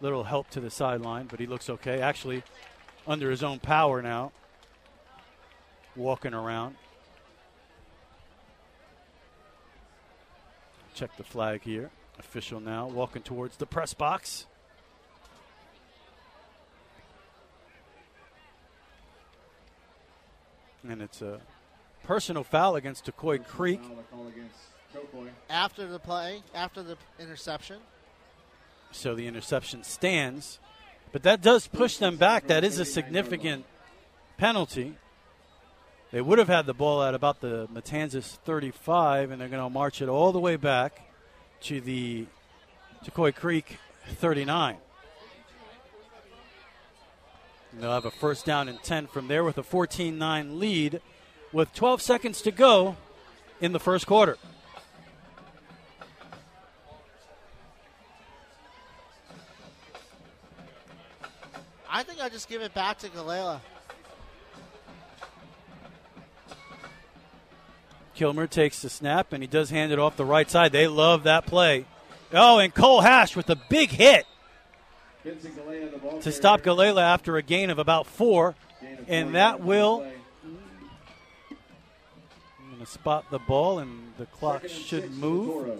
[0.00, 2.00] Little help to the sideline, but he looks okay.
[2.00, 2.42] Actually,
[3.06, 4.32] under his own power now.
[5.96, 6.76] Walking around.
[10.94, 11.90] Check the flag here.
[12.18, 14.46] Official now walking towards the press box.
[20.88, 21.40] And it's a
[22.06, 23.82] personal foul against Tocoi Creek.
[23.82, 24.56] Foul call against
[24.94, 25.28] Tocoi.
[25.50, 27.78] after the play, after the interception.
[28.92, 30.58] so the interception stands.
[31.12, 32.46] But that does push them back.
[32.46, 33.64] That is a significant
[34.36, 34.94] penalty.
[36.12, 39.70] They would have had the ball at about the Matanzas 35, and they're going to
[39.70, 41.10] march it all the way back
[41.62, 42.26] to the
[43.04, 43.78] Tocoi Creek
[44.08, 44.76] 39.
[47.72, 51.00] And they'll have a first down and 10 from there with a 14 9 lead
[51.56, 52.96] with 12 seconds to go
[53.62, 54.36] in the first quarter.
[61.90, 63.60] I think I just give it back to Galila.
[68.14, 70.72] Kilmer takes the snap and he does hand it off the right side.
[70.72, 71.86] They love that play.
[72.34, 74.26] Oh, and Cole Hash with a big hit
[75.24, 76.92] Galea, the ball to stop carrier.
[76.92, 78.48] Galela after a gain of about four.
[78.82, 80.08] Of And that will play.
[80.08, 80.15] I'm
[82.76, 85.78] going to spot the ball and the clock Second should six for the move.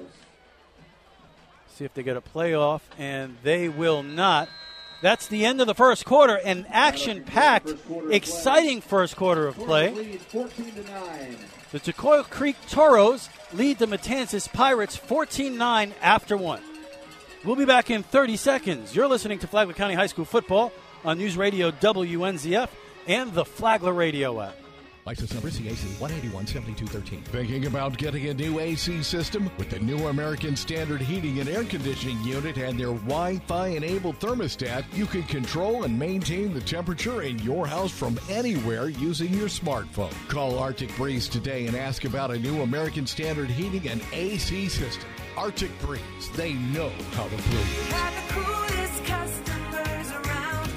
[1.75, 4.49] See if they get a playoff, and they will not.
[5.03, 6.37] That's the end of the first quarter.
[6.37, 7.75] An action packed,
[8.11, 9.93] exciting first quarter of play.
[9.93, 11.37] lead 14 to 9.
[11.73, 16.63] The Tocoi Creek Toros lead the Matanzas Pirates 14 9 after one.
[17.45, 18.97] We'll be back in 30 seconds.
[18.97, 20.73] You're listening to Flagler County High School football
[21.05, 22.71] on News Radio WNZF
[23.07, 24.57] and the Flagler Radio app.
[25.07, 27.23] License number CAC 1817213.
[27.27, 29.49] Thinking about getting a new AC system?
[29.57, 34.19] With the new American Standard Heating and Air Conditioning Unit and their Wi Fi enabled
[34.19, 39.47] thermostat, you can control and maintain the temperature in your house from anywhere using your
[39.47, 40.13] smartphone.
[40.27, 45.09] Call Arctic Breeze today and ask about a new American Standard Heating and AC system.
[45.37, 47.91] Arctic Breeze, they know how to breathe.
[47.91, 50.71] Got the coolest customers around.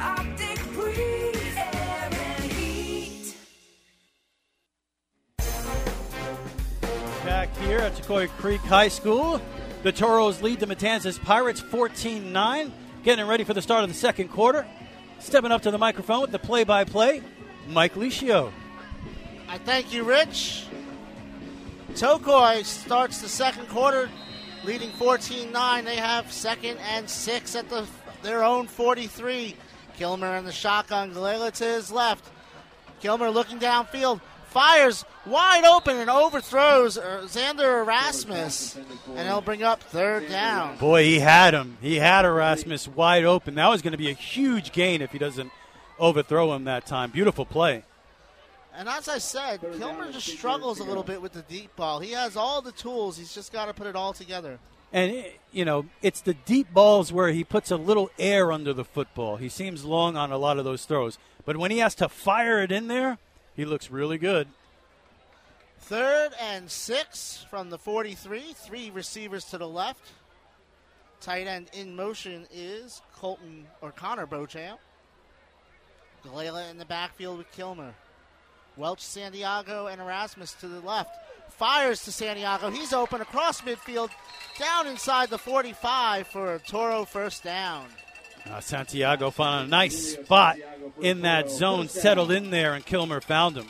[0.00, 1.21] Arctic Breeze,
[7.42, 9.42] Back here at Tocoi Creek High School,
[9.82, 12.72] the Toros lead the Matanzas Pirates 14 9.
[13.02, 14.64] Getting ready for the start of the second quarter.
[15.18, 17.20] Stepping up to the microphone with the play by play,
[17.66, 18.52] Mike Licio.
[19.48, 20.66] I thank you, Rich.
[21.94, 24.08] Tocoi starts the second quarter
[24.62, 25.84] leading 14-9.
[25.84, 27.88] They have second and six at the
[28.22, 29.56] their own 43.
[29.96, 31.12] Kilmer in the shotgun.
[31.12, 32.24] Galila to his left.
[33.00, 34.20] Kilmer looking downfield.
[34.52, 38.76] Fires wide open and overthrows uh, Xander Erasmus.
[39.16, 40.76] And he'll bring up third down.
[40.76, 41.78] Boy, he had him.
[41.80, 43.54] He had Erasmus wide open.
[43.54, 45.50] That was going to be a huge gain if he doesn't
[45.98, 47.10] overthrow him that time.
[47.10, 47.84] Beautiful play.
[48.76, 52.00] And as I said, Kilmer just struggles a little bit with the deep ball.
[52.00, 53.16] He has all the tools.
[53.16, 54.58] He's just got to put it all together.
[54.92, 58.84] And, you know, it's the deep balls where he puts a little air under the
[58.84, 59.36] football.
[59.36, 61.18] He seems long on a lot of those throws.
[61.46, 63.18] But when he has to fire it in there,
[63.56, 64.48] he looks really good.
[65.78, 68.54] Third and six from the 43.
[68.54, 70.12] Three receivers to the left.
[71.20, 74.80] Tight end in motion is Colton or Connor Beauchamp.
[76.24, 77.94] Galila in the backfield with Kilmer.
[78.76, 81.14] Welch, Santiago, and Erasmus to the left.
[81.50, 82.70] Fires to Santiago.
[82.70, 84.10] He's open across midfield,
[84.58, 87.86] down inside the 45 for a Toro first down.
[88.50, 90.56] Uh, Santiago found a nice spot
[91.00, 93.68] in that zone, settled in there, and Kilmer found him.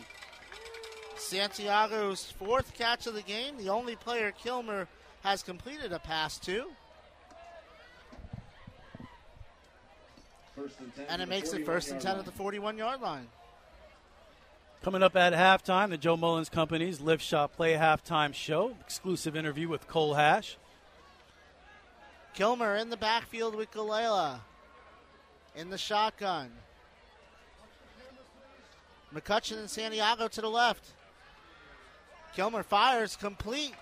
[1.17, 4.89] Santiago's fourth catch of the game, the only player Kilmer
[5.23, 6.67] has completed a pass to.
[11.09, 13.29] And it makes it first and 10 at the 41 yard line.
[14.83, 18.75] Coming up at halftime, the Joe Mullins Company's Lift Shop Play halftime show.
[18.81, 20.57] Exclusive interview with Cole Hash.
[22.35, 24.41] Kilmer in the backfield with Galila.
[25.55, 26.51] In the shotgun.
[29.15, 30.85] McCutcheon and Santiago to the left.
[32.35, 33.75] Kilmer fires complete.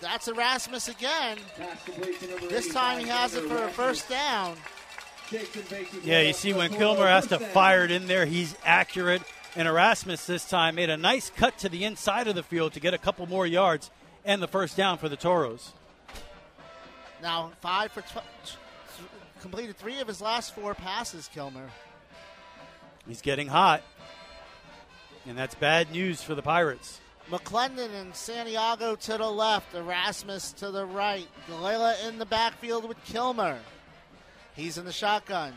[0.00, 1.38] That's Erasmus again.
[2.48, 4.56] This time he has it for a first down.
[6.02, 9.22] Yeah, you see when Kilmer has to fire it in there, he's accurate.
[9.54, 12.80] And Erasmus this time made a nice cut to the inside of the field to
[12.80, 13.90] get a couple more yards
[14.24, 15.72] and the first down for the Toros.
[17.20, 18.56] Now five for tw- t-
[19.42, 21.28] completed three of his last four passes.
[21.34, 21.68] Kilmer.
[23.06, 23.82] He's getting hot.
[25.26, 27.00] And that's bad news for the Pirates.
[27.30, 31.28] McClendon and Santiago to the left, Erasmus to the right.
[31.48, 33.58] Galila in the backfield with Kilmer.
[34.54, 35.52] He's in the shotgun.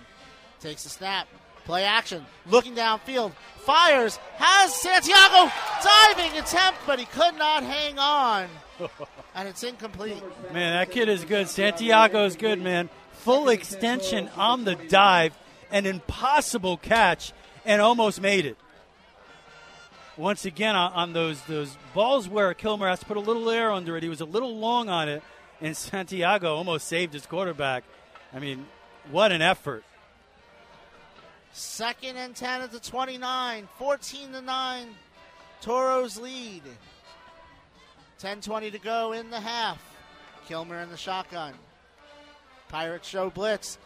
[0.59, 1.27] Takes a snap.
[1.65, 2.25] Play action.
[2.45, 3.31] Looking downfield.
[3.57, 4.17] Fires.
[4.35, 5.51] Has Santiago.
[5.83, 8.47] Diving attempt, but he could not hang on.
[9.37, 10.23] And it's incomplete.
[10.53, 11.49] Man, that kid is good.
[11.49, 12.89] Santiago is good, man.
[13.19, 15.35] Full extension on the dive,
[15.71, 17.33] an impossible catch,
[17.65, 18.57] and almost made it.
[20.17, 23.97] Once again, on, those those balls where Kilmer has to put a little air under
[23.97, 25.21] it, he was a little long on it,
[25.59, 27.83] and Santiago almost saved his quarterback.
[28.33, 28.65] I mean,
[29.11, 29.83] what an effort!
[31.55, 33.69] Second and 10 at the 29.
[33.77, 34.87] 14 to 9.
[35.61, 36.63] Toros lead.
[38.21, 39.81] 10.20 to go in the half.
[40.49, 41.53] Kilmer in the shotgun.
[42.69, 43.77] Pirates show blitz.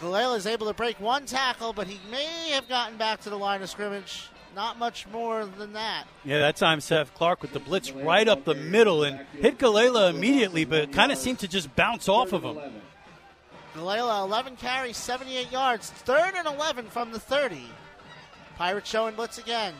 [0.00, 3.36] Galela is able to break one tackle, but he may have gotten back to the
[3.36, 4.28] line of scrimmage.
[4.56, 6.06] Not much more than that.
[6.24, 10.10] Yeah, that time Seth Clark with the blitz right up the middle and hit Galela
[10.10, 12.58] immediately, but kind of seemed to just bounce off of him.
[13.74, 15.90] Galela, 11 carries, 78 yards.
[15.90, 17.62] Third and 11 from the 30.
[18.56, 19.74] Pirates showing blitz again.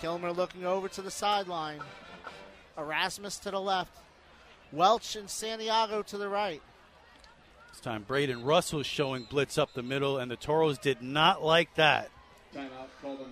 [0.00, 1.80] Kilmer looking over to the sideline.
[2.78, 3.92] Erasmus to the left.
[4.72, 6.62] Welch and Santiago to the right.
[7.84, 12.10] Time Braden Russell showing blitz up the middle, and the Toros did not like that.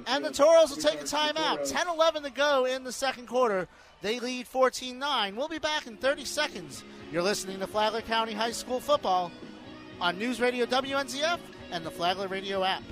[0.07, 1.71] And the Toros will take a timeout.
[1.71, 3.67] 10 11 to go in the second quarter.
[4.03, 5.37] They lead 14 9.
[5.37, 6.85] We'll be back in 30 seconds.
[7.11, 9.33] You're listening to Flagler County High School football
[10.03, 11.39] on News Radio WNZF
[11.71, 12.83] and the Flagler Radio app.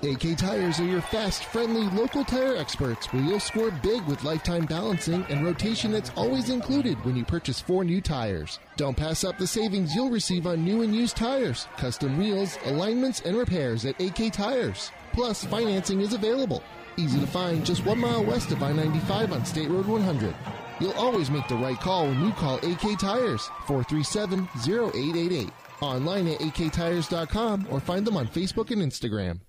[0.00, 4.64] AK Tires are your fast, friendly, local tire experts where you'll score big with lifetime
[4.64, 8.60] balancing and rotation that's always included when you purchase four new tires.
[8.76, 13.22] Don't pass up the savings you'll receive on new and used tires, custom wheels, alignments,
[13.22, 14.92] and repairs at AK Tires.
[15.12, 16.62] Plus, financing is available.
[16.96, 20.32] Easy to find just one mile west of I 95 on State Road 100.
[20.78, 25.50] You'll always make the right call when you call AK Tires 437 0888.
[25.80, 29.40] Online at aktires.com or find them on Facebook and Instagram.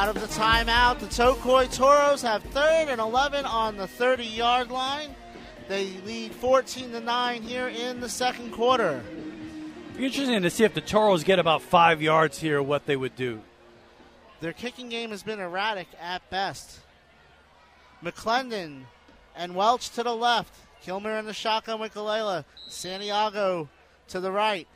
[0.00, 4.70] Out of the timeout, the Tocoi Toros have third and 11 on the 30 yard
[4.70, 5.14] line.
[5.68, 9.02] They lead 14 to 9 here in the second quarter.
[9.98, 13.14] Be interesting to see if the Toros get about five yards here, what they would
[13.14, 13.42] do.
[14.40, 16.78] Their kicking game has been erratic at best.
[18.02, 18.84] McClendon
[19.36, 20.54] and Welch to the left.
[20.80, 22.46] Kilmer in the shotgun with Galela.
[22.70, 23.68] Santiago
[24.08, 24.66] to the right.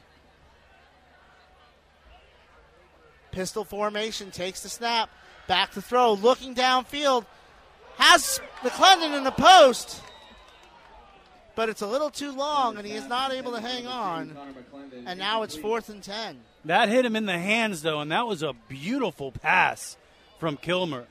[3.34, 5.10] Pistol formation takes the snap.
[5.48, 6.12] Back to throw.
[6.12, 7.26] Looking downfield.
[7.98, 10.00] Has McClendon in the post.
[11.56, 14.36] But it's a little too long, and he is not able to hang on.
[15.04, 16.38] And now it's fourth and 10.
[16.64, 19.96] That hit him in the hands, though, and that was a beautiful pass
[20.38, 21.06] from Kilmer.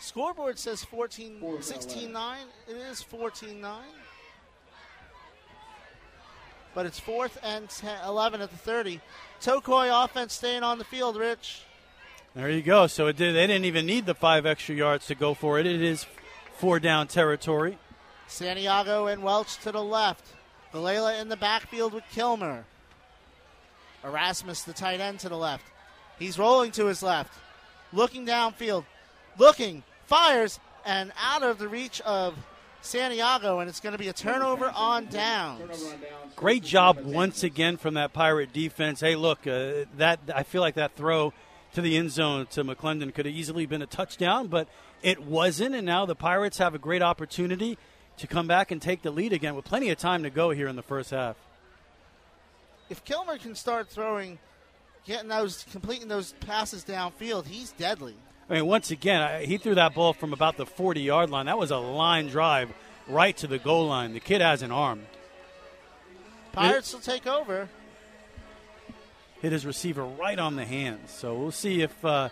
[0.00, 2.38] Scoreboard says 14, 16 9.
[2.68, 3.80] It is 14 9.
[6.74, 9.00] But it's fourth and 10, 11 at the 30.
[9.42, 11.62] Tocoi offense staying on the field, Rich.
[12.34, 12.86] There you go.
[12.86, 13.34] So it did.
[13.34, 15.66] They didn't even need the five extra yards to go for it.
[15.66, 16.06] It is
[16.56, 17.78] four down territory.
[18.26, 20.24] Santiago and Welch to the left.
[20.72, 22.64] Galila in the backfield with Kilmer.
[24.04, 25.64] Erasmus, the tight end, to the left.
[26.18, 27.32] He's rolling to his left.
[27.92, 28.84] Looking downfield.
[29.38, 29.82] Looking.
[30.06, 30.60] Fires.
[30.84, 32.34] And out of the reach of
[32.80, 33.60] Santiago.
[33.60, 35.94] And it's going to be a turnover on downs.
[36.36, 39.00] Great job once again from that Pirate defense.
[39.00, 41.32] Hey, look, uh, that I feel like that throw
[41.74, 44.68] to the end zone to McClendon could have easily been a touchdown, but
[45.02, 45.74] it wasn't.
[45.74, 47.76] And now the Pirates have a great opportunity
[48.18, 50.68] to come back and take the lead again with plenty of time to go here
[50.68, 51.36] in the first half.
[52.90, 54.38] If Kilmer can start throwing,
[55.04, 58.16] getting those, completing those passes downfield, he's deadly.
[58.50, 61.46] I mean, once again, I- he threw that ball from about the 40 yard line.
[61.46, 62.72] That was a line drive
[63.06, 64.12] right to the goal line.
[64.14, 65.06] The kid has an arm.
[66.52, 67.68] Pirates will take over.
[69.42, 71.12] Hit his receiver right on the hands.
[71.12, 72.30] So we'll see if uh,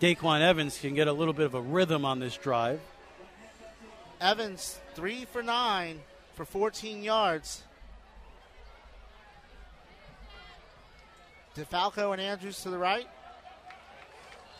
[0.00, 2.80] Daquan Evans can get a little bit of a rhythm on this drive.
[4.20, 6.00] Evans, three for nine
[6.34, 7.62] for 14 yards.
[11.56, 13.08] DeFalco and Andrews to the right.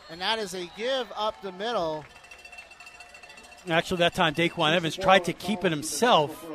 [0.09, 2.05] And that is a give up the middle.
[3.69, 6.45] Actually, that time Daquan Evans tried to keep it himself,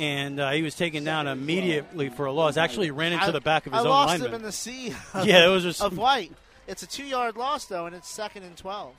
[0.00, 2.56] and uh, he was taken down immediately for a loss.
[2.56, 4.28] Actually, ran into I- the back of his I own lost lineman.
[4.28, 4.94] him in the sea.
[5.22, 6.32] Yeah, it was just- of White.
[6.66, 8.94] It's a two-yard loss though, and it's second and twelve.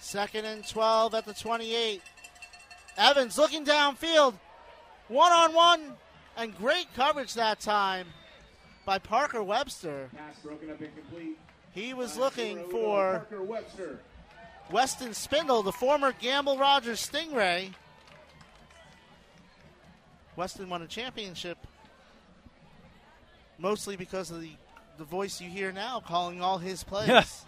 [0.00, 2.00] Second and 12 at the 28.
[2.96, 4.34] Evans looking downfield.
[5.08, 5.80] One on one.
[6.36, 8.06] And great coverage that time
[8.84, 10.08] by Parker Webster.
[10.16, 11.36] Pass broken up incomplete.
[11.72, 13.98] He was Last looking for Parker Webster.
[14.70, 17.72] Weston Spindle, the former Gamble Rogers Stingray.
[20.36, 21.58] Weston won a championship
[23.58, 24.52] mostly because of the,
[24.96, 27.44] the voice you hear now calling all his plays.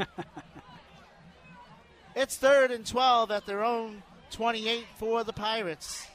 [2.17, 6.07] it's third and 12 at their own 28 for the Pirates.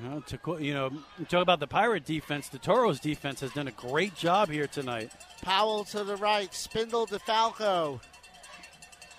[0.00, 0.90] You know, to, co- you know,
[1.28, 2.48] talk about the Pirate defense.
[2.48, 5.10] The Toros defense has done a great job here tonight.
[5.42, 8.00] Powell to the right, Spindle DeFalco,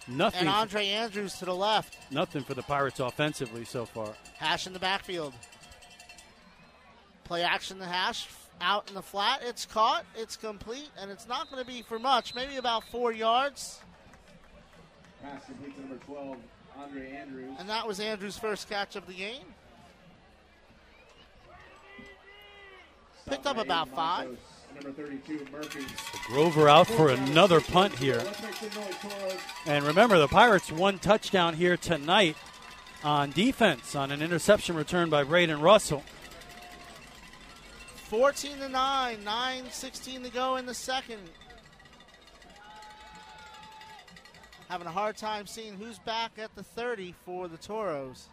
[0.08, 1.98] Nothing, and Andre Andrews to the left.
[2.12, 4.14] nothing for the Pirates offensively so far.
[4.38, 5.34] Hash in the backfield.
[7.26, 8.28] Play action the hash
[8.62, 9.42] out in the flat.
[9.44, 10.06] It's caught.
[10.16, 12.34] It's complete, and it's not going to be for much.
[12.34, 13.80] Maybe about four yards.
[15.22, 16.38] Pass complete to number 12,
[16.80, 17.56] Andre Andrews.
[17.60, 19.44] And that was Andrews' first catch of the game.
[23.30, 24.38] Picked up about five.
[24.74, 25.86] Number 32, Murphy.
[26.28, 28.18] Grover out for another punt here.
[28.18, 29.38] Let's make some noise, Toros.
[29.66, 32.36] And remember, the Pirates one touchdown here tonight
[33.04, 36.04] on defense on an interception return by Braden Russell.
[38.10, 41.22] 14 to 9, 9 16 to go in the second.
[44.70, 48.30] Having a hard time seeing who's back at the 30 for the Toros.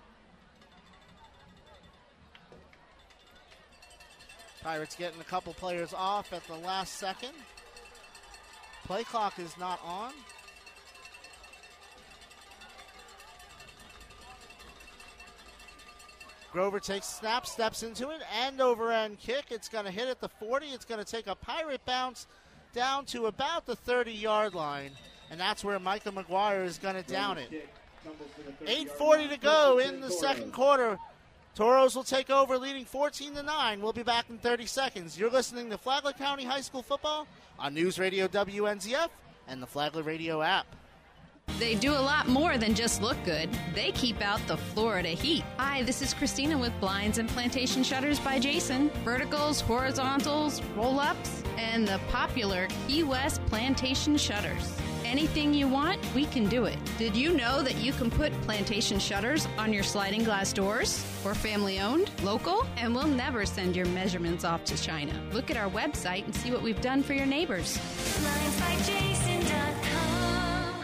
[4.67, 7.31] Pirates getting a couple players off at the last second.
[8.85, 10.11] Play clock is not on.
[16.51, 19.45] Grover takes snap, steps into it, end over end kick.
[19.51, 20.67] It's going to hit at the 40.
[20.67, 22.27] It's going to take a pirate bounce
[22.73, 24.91] down to about the 30 yard line.
[25.31, 27.69] And that's where Micah McGuire is going to down it.
[28.65, 30.99] 8.40 to go in the second quarter.
[31.57, 33.81] Toros will take over, leading 14 to 9.
[33.81, 35.19] We'll be back in 30 seconds.
[35.19, 37.27] You're listening to Flagler County High School football
[37.59, 39.09] on News Radio WNZF
[39.49, 40.67] and the Flagler Radio app.
[41.59, 43.49] They do a lot more than just look good.
[43.75, 45.45] They keep out the Florida heat.
[45.57, 48.91] Hi, this is Christina with Blinds and Plantation Shutters by Jason.
[49.03, 54.77] Verticals, horizontals, roll ups, and the popular Key West Plantation Shutters.
[55.09, 56.77] Anything you want, we can do it.
[56.99, 61.07] Did you know that you can put plantation shutters on your sliding glass doors?
[61.25, 65.13] We're family owned, local, and we'll never send your measurements off to China.
[65.33, 67.79] Look at our website and see what we've done for your neighbors.
[67.79, 70.75] BlindsByJason.com.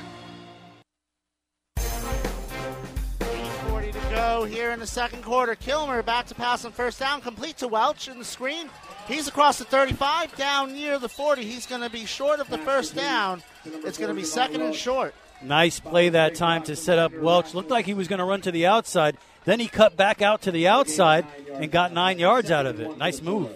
[3.68, 5.57] 40 to go here in the second quarter.
[5.57, 8.70] Kilmer back to pass on first down, complete to Welch in the screen.
[9.12, 11.44] He's across the 35, down near the 40.
[11.44, 13.42] He's going to be short of the first down.
[13.64, 15.14] It's going to be second and short.
[15.42, 17.52] Nice play that time to set up Welch.
[17.52, 19.18] Looked like he was going to run to the outside.
[19.44, 22.96] Then he cut back out to the outside and got nine yards out of it.
[22.96, 23.50] Nice move.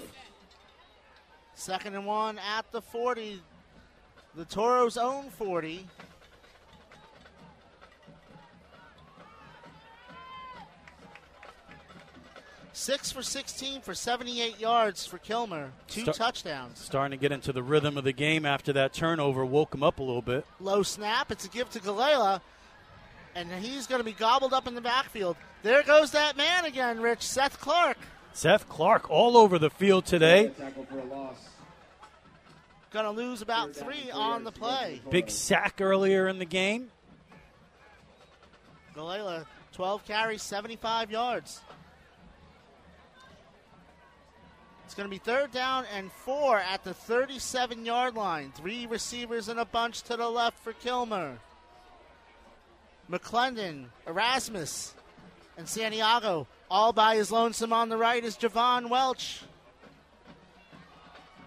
[1.55, 3.41] Second and one at the 40.
[4.35, 5.87] The Toros own 40.
[12.77, 15.73] Six for 16 for 78 yards for Kilmer.
[15.89, 16.79] Two Start- touchdowns.
[16.79, 19.99] Starting to get into the rhythm of the game after that turnover woke him up
[19.99, 20.45] a little bit.
[20.61, 21.33] Low snap.
[21.33, 22.43] It's a give to Galila.
[23.35, 25.39] And he's going to be gobbled up in the backfield.
[25.63, 27.23] There goes that man again, Rich.
[27.23, 27.97] Seth Clark.
[28.35, 30.53] Seth Clark all over the field today.
[32.93, 35.01] Going to lose about three on the play.
[35.11, 36.91] Big sack earlier in the game.
[38.95, 41.63] Galila, 12 carries, 75 yards.
[44.87, 48.53] It's going to be third down and four at the 37 yard line.
[48.55, 51.39] Three receivers in a bunch to the left for Kilmer.
[53.11, 54.95] McClendon, Erasmus,
[55.59, 56.47] and Santiago.
[56.71, 59.43] All by his lonesome on the right is Javon Welch.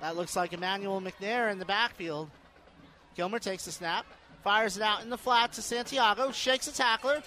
[0.01, 2.29] That looks like Emmanuel McNair in the backfield.
[3.15, 4.05] Kilmer takes the snap,
[4.43, 7.23] fires it out in the flat to Santiago, shakes a tackler.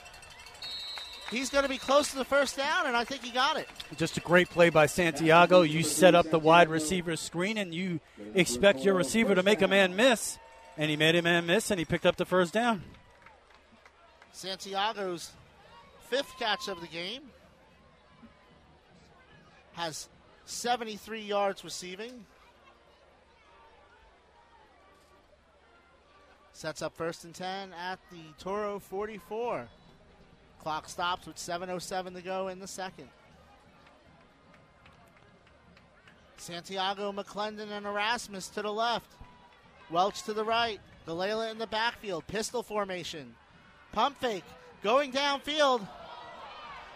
[1.32, 3.66] He's going to be close to the first down, and I think he got it.
[3.96, 5.62] Just a great play by Santiago.
[5.62, 8.00] You set up the wide receiver screen, and you
[8.34, 10.38] expect your receiver to make a man miss.
[10.76, 12.82] And he made a man miss, and he picked up the first down.
[14.32, 15.30] Santiago's
[16.10, 17.22] fifth catch of the game
[19.72, 20.10] has
[20.44, 22.26] 73 yards receiving.
[26.52, 29.66] Sets up first and 10 at the Toro 44.
[30.62, 33.08] Clock stops with 7.07 to go in the second.
[36.36, 39.10] Santiago, McClendon, and Erasmus to the left.
[39.90, 40.80] Welch to the right.
[41.06, 42.26] Galela in the backfield.
[42.26, 43.34] Pistol formation.
[43.92, 44.44] Pump fake.
[44.82, 45.86] Going downfield.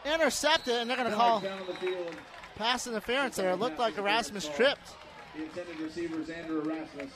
[0.05, 2.15] Intercepted, and they're going to call Down field.
[2.55, 3.51] pass interference there.
[3.51, 4.91] It looked like Erasmus tripped.
[5.37, 7.11] The intended receiver is Andrew Erasmus.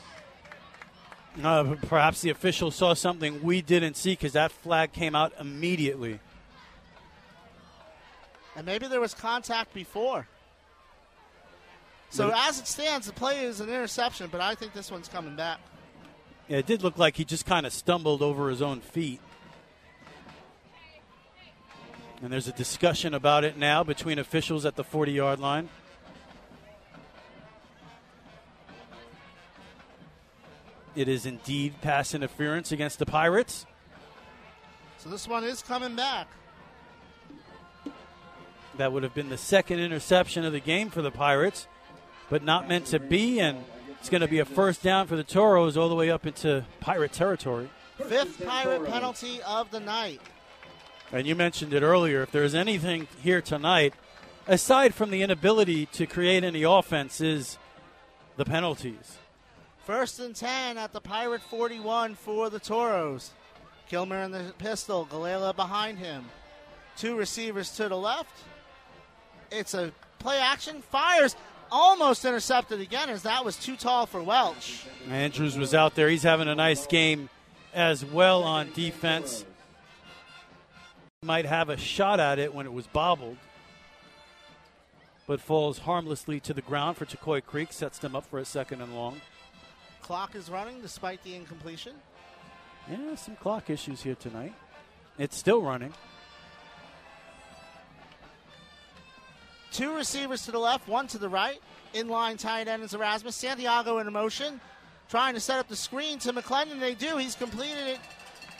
[1.43, 6.19] Uh, perhaps the official saw something we didn't see because that flag came out immediately.
[8.57, 10.27] And maybe there was contact before.
[12.11, 15.09] So But- as it stands, the play is an interception, but I think this one's
[15.09, 15.61] coming back.
[16.49, 19.21] Yeah, it did look like he just kind of stumbled over his own feet.
[22.23, 25.69] And there's a discussion about it now between officials at the 40 yard line.
[30.97, 33.65] It is indeed pass interference against the Pirates.
[34.99, 36.27] So this one is coming back.
[38.77, 41.67] That would have been the second interception of the game for the Pirates,
[42.29, 43.41] but not meant to be.
[43.41, 43.65] And
[43.99, 46.65] it's going to be a first down for the Toros all the way up into
[46.81, 47.69] Pirate territory.
[48.09, 50.21] Fifth pirate penalty of the night.
[51.13, 52.23] And you mentioned it earlier.
[52.23, 53.95] If there's anything here tonight,
[54.47, 57.59] aside from the inability to create any offense, is
[58.37, 59.19] the penalties.
[59.85, 63.33] First and 10 at the Pirate 41 for the Toros.
[63.89, 66.27] Kilmer in the pistol, Galela behind him.
[66.97, 68.45] Two receivers to the left.
[69.51, 71.37] It's a play action, fires,
[71.73, 74.87] almost intercepted again as that was too tall for Welch.
[75.09, 76.09] Andrews was out there.
[76.09, 77.29] He's having a nice game
[77.75, 79.45] as well on defense.
[81.23, 83.37] Might have a shot at it when it was bobbled,
[85.27, 88.81] but falls harmlessly to the ground for Tocoi Creek, sets them up for a second
[88.81, 89.21] and long.
[90.01, 91.93] Clock is running despite the incompletion.
[92.91, 94.55] Yeah, some clock issues here tonight.
[95.19, 95.93] It's still running.
[99.73, 101.61] Two receivers to the left, one to the right.
[101.95, 103.37] Inline tight end is Erasmus.
[103.37, 104.61] Santiago in motion,
[105.09, 106.81] trying to set up the screen to McClendon.
[106.81, 107.17] They do.
[107.17, 108.01] He's completed it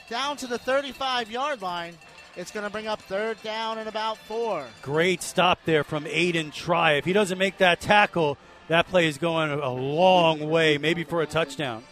[0.09, 1.95] down to the 35 yard line.
[2.37, 4.65] It's going to bring up third down and about four.
[4.83, 6.93] Great stop there from Aiden Try.
[6.93, 8.39] If he doesn't make that tackle,
[8.69, 11.83] that play is going a long way, maybe for a touchdown.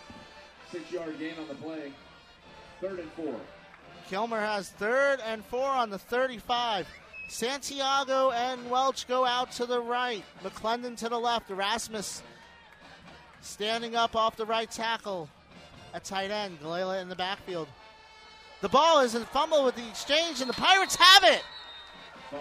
[0.70, 1.92] Six yard gain on the play.
[2.80, 3.34] Third and four.
[4.08, 6.86] Kilmer has third and four on the 35.
[7.28, 10.24] Santiago and Welch go out to the right.
[10.42, 11.50] McClendon to the left.
[11.50, 12.22] Erasmus
[13.42, 15.28] standing up off the right tackle
[15.94, 16.58] at tight end.
[16.60, 17.68] Galila in the backfield.
[18.60, 21.42] The ball is in fumble with the exchange, and the Pirates have it.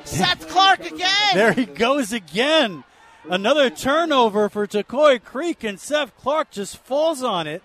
[0.04, 1.36] Seth Clark again.
[1.36, 2.84] There he goes again.
[3.30, 7.62] Another turnover for Tocoi Creek, and Seth Clark just falls on it.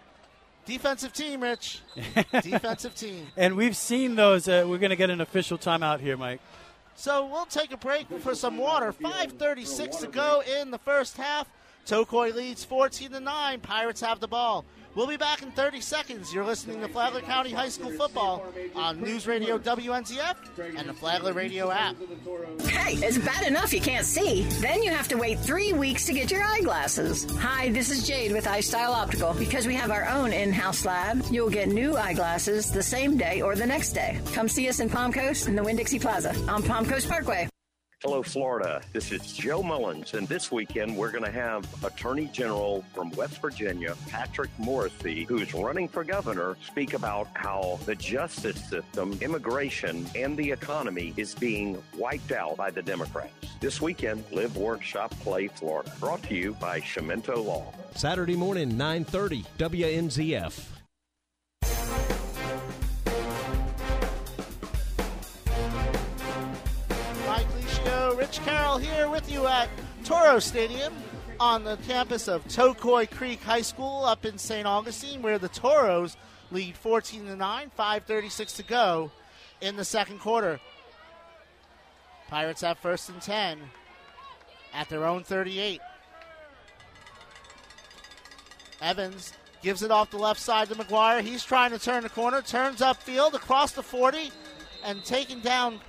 [0.66, 1.80] Defensive team, Rich.
[2.42, 3.26] Defensive team.
[3.36, 4.46] And we've seen those.
[4.46, 6.40] Uh, we're going to get an official timeout here, Mike.
[6.94, 8.92] So we'll take a break for some water.
[8.92, 11.48] 5:36 to go in the first half.
[11.86, 13.60] Tocoi leads 14 to 9.
[13.60, 14.64] Pirates have the ball.
[14.94, 16.34] We'll be back in 30 seconds.
[16.34, 18.44] You're listening to Flagler County High School football
[18.76, 20.36] on News Radio WNZF
[20.76, 21.96] and the Flagler Radio app.
[22.60, 24.42] Hey, it's bad enough you can't see.
[24.60, 27.24] Then you have to wait three weeks to get your eyeglasses.
[27.38, 29.32] Hi, this is Jade with iStyle Optical.
[29.32, 33.56] Because we have our own in-house lab, you'll get new eyeglasses the same day or
[33.56, 34.20] the next day.
[34.34, 37.48] Come see us in Palm Coast in the Winn-Dixie Plaza on Palm Coast Parkway.
[38.04, 38.82] Hello, Florida.
[38.92, 43.40] This is Joe Mullins, and this weekend we're going to have Attorney General from West
[43.40, 50.36] Virginia, Patrick Morrisey, who's running for governor, speak about how the justice system, immigration, and
[50.36, 53.32] the economy is being wiped out by the Democrats.
[53.60, 55.92] This weekend, Live, Workshop Play, Florida.
[56.00, 57.72] Brought to you by Chiumento Law.
[57.94, 60.81] Saturday morning, 9:30, WNZF.
[68.32, 69.68] Rich Carroll here with you at
[70.04, 70.94] Toro Stadium
[71.38, 74.66] on the campus of Tocoi Creek High School up in St.
[74.66, 76.16] Augustine, where the Toros
[76.50, 79.10] lead 14 to 9, 5:36 to go
[79.60, 80.60] in the second quarter.
[82.28, 83.70] Pirates have first and 10
[84.72, 85.82] at their own 38.
[88.80, 91.20] Evans gives it off the left side to McGuire.
[91.20, 94.32] He's trying to turn the corner, turns upfield across the 40,
[94.82, 95.82] and taken down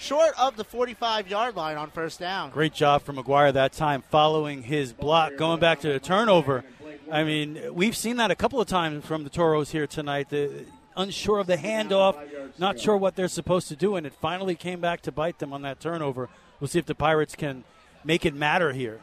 [0.00, 2.50] short of the 45 yard line on first down.
[2.50, 6.64] Great job from McGuire that time, following his block, going back to the turnover.
[7.10, 10.30] I mean, we've seen that a couple of times from the Toros here tonight.
[10.30, 10.64] The,
[10.96, 12.16] unsure of the handoff,
[12.58, 15.52] not sure what they're supposed to do, and it finally came back to bite them
[15.52, 16.28] on that turnover.
[16.58, 17.64] We'll see if the Pirates can
[18.04, 19.00] make it matter here.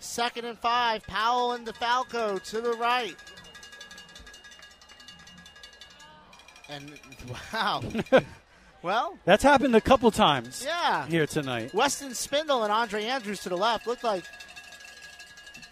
[0.00, 1.06] Second and five.
[1.06, 3.16] Powell and DeFalco to the right.
[6.68, 6.92] And
[7.52, 7.82] wow.
[8.82, 11.06] well, That's happened a couple times Yeah.
[11.06, 11.72] here tonight.
[11.74, 13.86] Weston Spindle and Andre Andrews to the left.
[13.86, 14.24] Looked like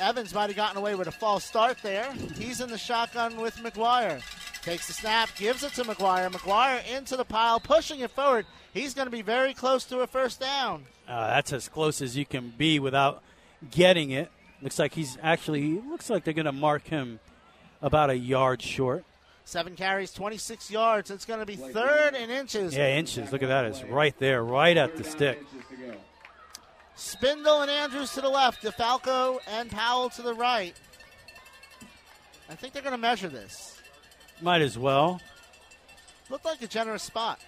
[0.01, 2.13] Evans might have gotten away with a false start there.
[2.37, 4.23] He's in the shotgun with McGuire.
[4.63, 6.31] Takes the snap, gives it to McGuire.
[6.31, 8.47] McGuire into the pile, pushing it forward.
[8.73, 10.85] He's going to be very close to a first down.
[11.09, 13.23] Uh, that's as close as you can be without
[13.71, 14.31] getting it.
[14.63, 17.19] Looks like he's actually looks like they're going to mark him
[17.81, 19.05] about a yard short.
[19.49, 21.11] Seven carries, 26 yards.
[21.11, 22.77] It's going to be third and inches.
[22.77, 23.33] Yeah, inches.
[23.33, 23.65] Look at that.
[23.65, 25.43] It's right there, right at the stick.
[26.97, 30.75] Spindle and Andrews to the left, DeFalco and Powell to the right.
[32.51, 33.81] I think they're going to measure this.
[34.43, 35.19] Might as well.
[36.29, 37.41] Looked like a generous spot.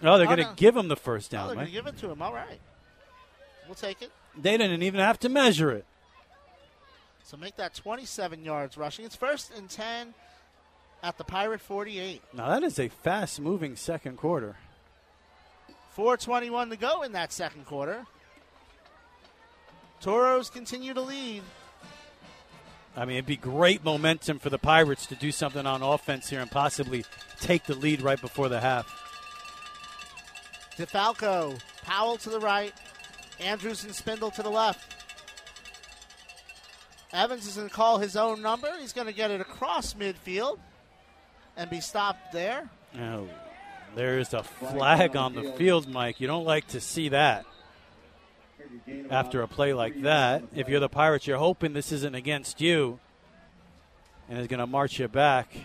[0.00, 0.54] Oh, they're Oh, going to no.
[0.54, 1.46] give him the first Oh, down.
[1.48, 2.22] they're going to give it to him.
[2.22, 2.60] All right.
[3.66, 4.12] We'll take it.
[4.40, 5.84] They didn't even have to measure it.
[7.26, 9.04] So make that 27 yards rushing.
[9.04, 10.14] It's first and 10
[11.02, 12.22] at the Pirate 48.
[12.32, 14.54] Now that is a fast-moving second quarter.
[15.96, 18.06] 4.21 to go in that second quarter.
[20.00, 21.42] Toros continue to lead.
[22.96, 26.40] I mean, it'd be great momentum for the Pirates to do something on offense here
[26.40, 27.04] and possibly
[27.40, 28.86] take the lead right before the half.
[30.78, 32.72] DeFalco, Powell to the right,
[33.40, 34.95] Andrews and Spindle to the left.
[37.16, 38.70] Evans is going to call his own number.
[38.78, 40.58] He's going to get it across midfield
[41.56, 42.68] and be stopped there.
[43.00, 43.28] Oh,
[43.94, 46.20] there's a flag on the field, Mike.
[46.20, 47.46] You don't like to see that
[49.10, 50.44] after a play like that.
[50.54, 52.98] If you're the Pirates, you're hoping this isn't against you
[54.28, 55.56] and is going to march you back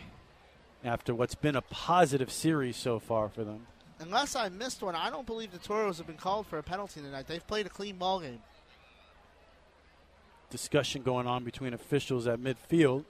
[0.84, 3.68] after what's been a positive series so far for them.
[4.00, 7.02] Unless I missed one, I don't believe the Toros have been called for a penalty
[7.02, 7.28] tonight.
[7.28, 8.40] They've played a clean ball game.
[10.52, 13.06] Discussion going on between officials at midfield.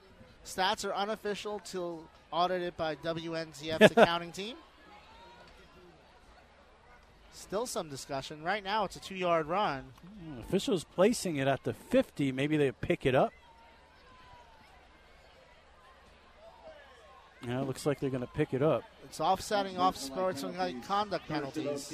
[0.45, 4.55] Stats are unofficial till audited by WNZF's accounting team.
[7.33, 8.43] Still some discussion.
[8.43, 9.85] Right now, it's a two-yard run.
[10.23, 12.31] Hmm, officials placing it at the 50.
[12.31, 13.33] Maybe they pick it up.
[17.47, 18.83] Yeah, it looks like they're going to pick it up.
[19.03, 21.91] It's offsetting off sportsmanlike conduct penalties.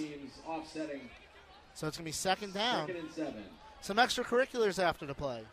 [1.74, 2.88] So it's going to be second down.
[2.88, 3.44] Second and seven.
[3.82, 5.44] Some extracurriculars after the play.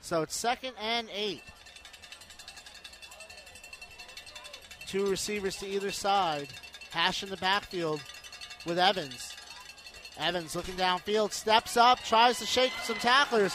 [0.00, 1.42] So it's second and eight.
[4.88, 6.48] Two receivers to either side.
[6.90, 8.02] Hash in the backfield
[8.66, 9.36] with Evans.
[10.18, 13.54] Evans looking downfield, steps up, tries to shake some tacklers.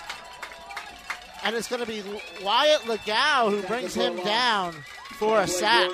[1.43, 2.01] And it's going to be
[2.41, 4.73] Wyatt Legau who brings him down
[5.19, 5.91] for a sack.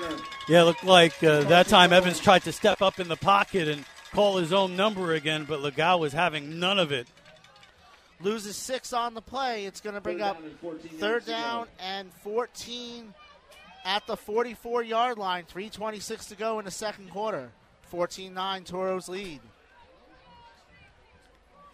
[0.52, 3.70] Yeah, it looked like uh, that time Evans tried to step up in the pocket
[3.70, 7.08] and call his own number again, but Legau was having none of it.
[8.20, 9.64] loses six on the play.
[9.66, 10.44] It's going to bring up
[11.00, 13.14] third down and 14
[13.86, 15.46] at the 44 yard line.
[15.46, 17.50] 3.26 to go in the second quarter.
[17.84, 19.40] 14 9, Toros lead.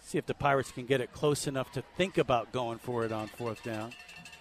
[0.01, 3.11] See if the Pirates can get it close enough to think about going for it
[3.11, 3.93] on fourth down.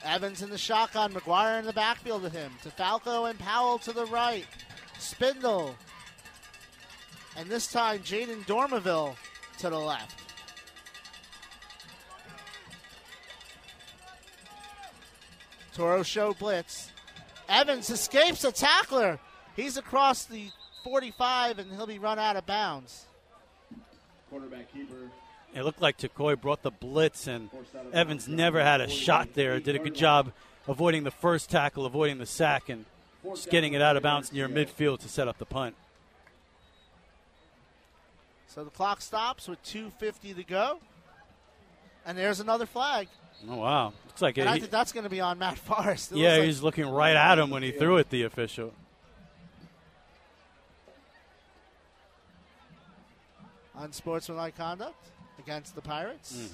[0.07, 2.53] Evans in the shotgun, McGuire in the backfield with him.
[2.65, 4.47] DeFalco and Powell to the right.
[4.99, 5.75] Spindle.
[7.37, 9.17] And this time, Jaden Dormaville
[9.59, 10.21] to the left.
[15.75, 16.91] Toro show blitz.
[17.49, 19.19] Evans escapes a tackler.
[19.55, 20.49] He's across the
[20.85, 23.05] 45 and he'll be run out of bounds.
[24.31, 25.11] Quarterback keeper.
[25.57, 27.49] It looked like Tocoi brought the blitz, and
[27.91, 29.59] Evans never had a shot there.
[29.59, 30.33] Did a good job
[30.69, 32.85] avoiding the first tackle, avoiding the sack, and
[33.25, 35.75] just getting it out of bounds near midfield to set up the punt.
[38.49, 40.79] So the clock stops with 2.50 to go.
[42.05, 43.09] And there's another flag.
[43.49, 43.93] Oh wow!
[44.07, 46.13] Looks like And I think that's going to be on Matt Forrest.
[46.13, 48.11] It yeah, looks he looking right at him when he threw it.
[48.11, 48.75] The official.
[53.75, 54.97] like unsportsmanlike conduct
[55.39, 56.37] against the Pirates.
[56.37, 56.49] Mm.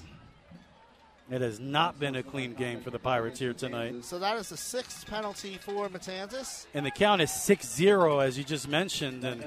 [1.31, 4.03] It has not been a clean game for the Pirates here tonight.
[4.03, 6.67] So that is the sixth penalty for Matanzas.
[6.73, 9.23] And the count is 6-0, as you just mentioned.
[9.23, 9.41] And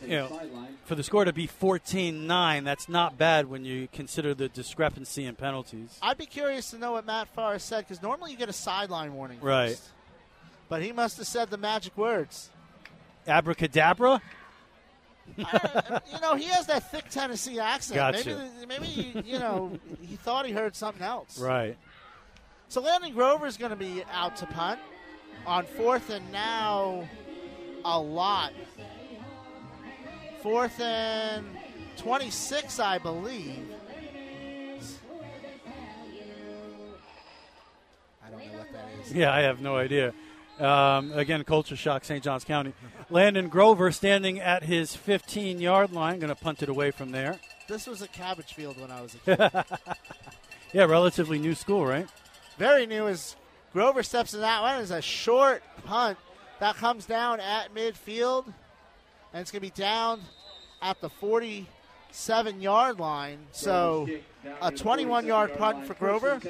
[0.00, 0.40] you know,
[0.84, 5.34] for the score to be 14-9, that's not bad when you consider the discrepancy in
[5.34, 5.98] penalties.
[6.00, 9.14] I'd be curious to know what Matt Forrest said because normally you get a sideline
[9.14, 9.40] warning.
[9.40, 9.70] Right.
[9.70, 9.88] First.
[10.68, 12.50] But he must have said the magic words.
[13.26, 14.22] Abracadabra.
[15.36, 17.96] You know, he has that thick Tennessee accent.
[17.96, 18.50] Gotcha.
[18.68, 21.38] Maybe, maybe you know, he thought he heard something else.
[21.38, 21.76] Right.
[22.68, 24.80] So Landon Grover is going to be out to punt
[25.46, 27.08] on fourth and now
[27.84, 28.52] a lot.
[30.42, 31.46] Fourth and
[31.96, 33.70] 26, I believe.
[38.26, 39.12] I don't know what that is.
[39.12, 40.12] Yeah, I have no idea.
[40.60, 42.22] Um, again, culture shock, St.
[42.22, 42.72] Johns County.
[43.10, 47.38] Landon Grover standing at his 15 yard line, going to punt it away from there.
[47.68, 49.64] This was a cabbage field when I was a kid.
[50.74, 52.08] Yeah, relatively new school, right?
[52.58, 53.36] Very new as
[53.72, 54.80] Grover steps in that one.
[54.82, 56.18] Is a short punt
[56.58, 58.46] that comes down at midfield,
[59.32, 60.20] and it's going to be down
[60.82, 63.38] at the 47 yard line.
[63.52, 64.08] So
[64.60, 66.40] a 21 yard punt for Grover.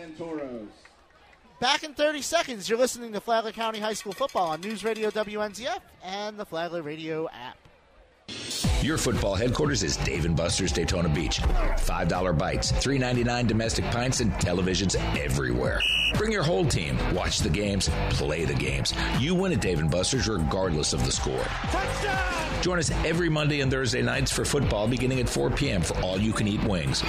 [1.64, 5.08] Back in 30 seconds, you're listening to Flagler County High School football on News Radio
[5.08, 7.56] WNZF and the Flagler Radio app.
[8.82, 11.40] Your football headquarters is Dave and Buster's Daytona Beach.
[11.40, 15.80] $5 bites, $3.99 domestic pints, and televisions everywhere.
[16.18, 16.98] Bring your whole team.
[17.14, 18.92] Watch the games, play the games.
[19.18, 21.44] You win at Dave and Buster's regardless of the score.
[21.44, 22.62] Touchdown!
[22.62, 25.80] Join us every Monday and Thursday nights for football beginning at 4 p.m.
[25.80, 27.02] for all you can eat wings.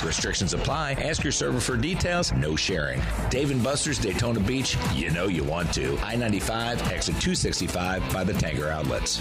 [0.00, 0.92] Restrictions apply.
[0.92, 2.32] Ask your server for details.
[2.32, 3.02] No sharing.
[3.30, 4.76] Dave and Buster's Daytona Beach.
[4.94, 5.98] You know you want to.
[5.98, 9.20] I 95, exit 265 by the Tanger Outlets.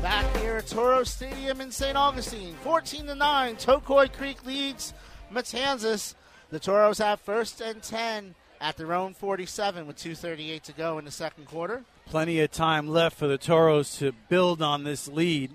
[0.00, 1.96] Back here at Toro Stadium in St.
[1.96, 3.56] Augustine, 14 to 9.
[3.56, 4.92] Tocoi Creek leads
[5.32, 6.14] Matanzas.
[6.50, 11.04] The Toros have first and 10 at their own 47 with 2.38 to go in
[11.04, 11.84] the second quarter.
[12.06, 15.52] Plenty of time left for the Toros to build on this lead.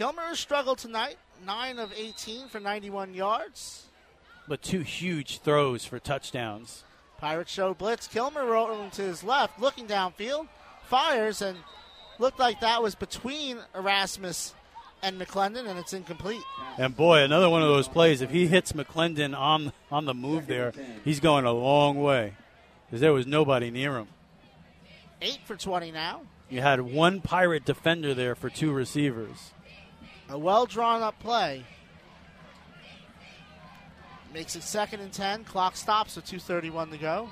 [0.00, 3.84] Kilmer struggled tonight, 9 of 18 for 91 yards.
[4.48, 6.84] But two huge throws for touchdowns.
[7.18, 8.08] Pirates show blitz.
[8.08, 10.48] Kilmer rolling to his left, looking downfield,
[10.86, 11.58] fires, and
[12.18, 14.54] looked like that was between Erasmus
[15.02, 16.40] and McClendon, and it's incomplete.
[16.78, 18.22] And boy, another one of those plays.
[18.22, 20.72] If he hits McClendon on on the move there,
[21.04, 22.32] he's going a long way
[22.86, 24.08] because there was nobody near him.
[25.20, 26.22] 8 for 20 now.
[26.48, 29.52] You had one pirate defender there for two receivers.
[30.30, 31.64] A well drawn up play.
[34.32, 35.42] Makes it second and 10.
[35.44, 37.30] Clock stops with 2.31 to go.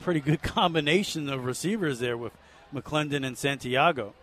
[0.00, 2.32] Pretty good combination of receivers there with
[2.74, 4.14] McClendon and Santiago.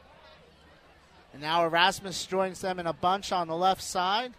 [1.31, 4.33] And now Erasmus joins them in a bunch on the left side.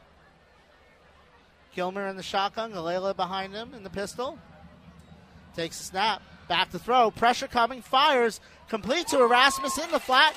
[1.75, 4.39] Kilmer in the shotgun, Galela behind him in the pistol.
[5.57, 10.35] Takes a snap, back to throw, pressure coming, fires, complete to Erasmus in the flat,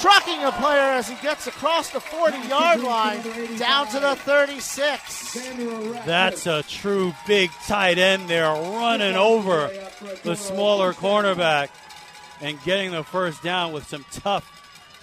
[0.00, 3.22] trucking a player as he gets across the 40 yard line
[3.58, 5.34] down to the 36.
[6.04, 9.70] That's a true big tight end there, running over
[10.22, 11.68] the smaller cornerback
[12.40, 14.52] and getting the first down with some tough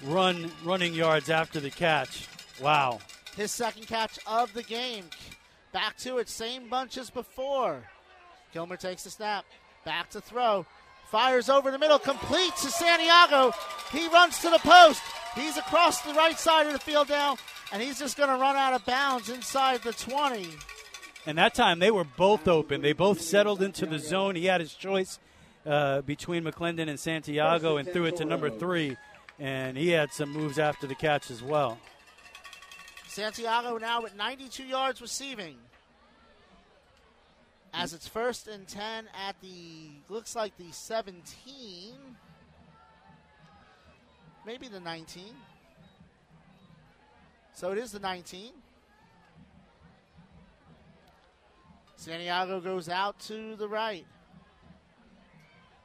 [0.03, 2.28] run running yards after the catch.
[2.61, 2.99] Wow.
[3.36, 5.06] His second catch of the game.
[5.72, 7.84] Back to it, same bunch as before.
[8.53, 9.45] Kilmer takes the snap,
[9.84, 10.68] back to throw,
[11.14, 13.53] fires over the middle, complete to Santiago.
[13.91, 14.99] He runs to the post,
[15.35, 17.38] He's across the right side of the field now,
[17.72, 20.48] and he's just going to run out of bounds inside the 20.
[21.27, 22.81] And that time they were both open.
[22.81, 24.35] They both settled into the zone.
[24.35, 25.19] He had his choice
[25.65, 28.98] uh, between McClendon and Santiago and threw it to number three.
[29.40, 31.77] And he had some moves after the catch as well.
[33.07, 35.57] Santiago now at 92 yards receiving.
[37.74, 41.94] As it's first and 10 at the, looks like the 17,
[44.45, 45.24] maybe the 19.
[47.54, 48.52] So it is the 19.
[51.95, 54.06] Santiago goes out to the right.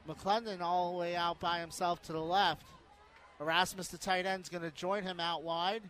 [0.07, 2.65] McClendon all the way out by himself to the left.
[3.39, 5.83] Erasmus, the tight end, is going to join him out wide.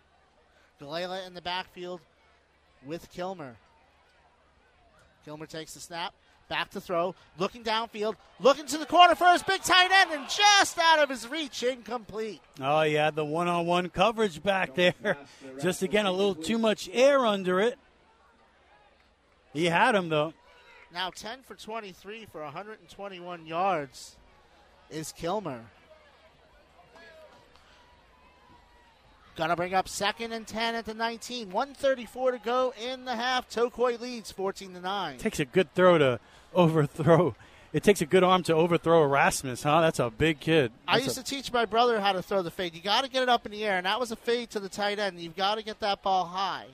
[0.80, 2.00] Galila in the backfield
[2.86, 3.56] with Kilmer.
[5.30, 6.16] Kilmer takes the snap,
[6.48, 10.28] back to throw, looking downfield, looking to the corner for his big tight end, and
[10.28, 12.42] just out of his reach, incomplete.
[12.60, 15.18] Oh, yeah, the one on one coverage back there.
[15.62, 17.78] Just again, a little too much air under it.
[19.54, 20.34] He had him, though.
[20.92, 24.16] Now 10 for 23 for 121 yards
[24.90, 25.62] is Kilmer.
[29.40, 31.50] Gonna bring up second and 10 at the 19.
[31.52, 33.50] 134 to go in the half.
[33.50, 35.18] Tocoi leads 14 to 9.
[35.18, 36.20] Takes a good throw to
[36.54, 37.38] overthrow.
[37.72, 39.80] It takes a good arm to overthrow Erasmus, huh?
[39.80, 40.74] That's a big kid.
[40.86, 42.76] I used a- to teach my brother how to throw the fade.
[42.76, 44.60] You got to get it up in the air, and that was a fade to
[44.60, 45.22] the tight end.
[45.22, 46.66] You've got to get that ball high.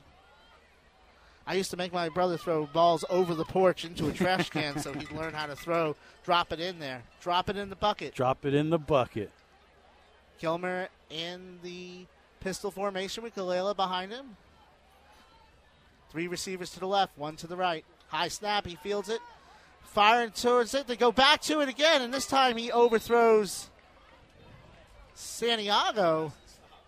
[1.45, 4.79] I used to make my brother throw balls over the porch into a trash can
[4.79, 5.95] so he'd learn how to throw.
[6.23, 7.03] Drop it in there.
[7.21, 8.15] Drop it in the bucket.
[8.15, 9.29] Drop it in the bucket.
[10.39, 12.07] Kilmer in the
[12.45, 14.38] pistol formation with Galila behind him.
[16.11, 17.84] Three receivers to the left, one to the right.
[18.09, 19.19] High snap, he fields it.
[19.84, 20.85] Firing towards it.
[20.85, 23.72] They go back to it again, and this time he overthrows
[25.15, 26.34] Santiago.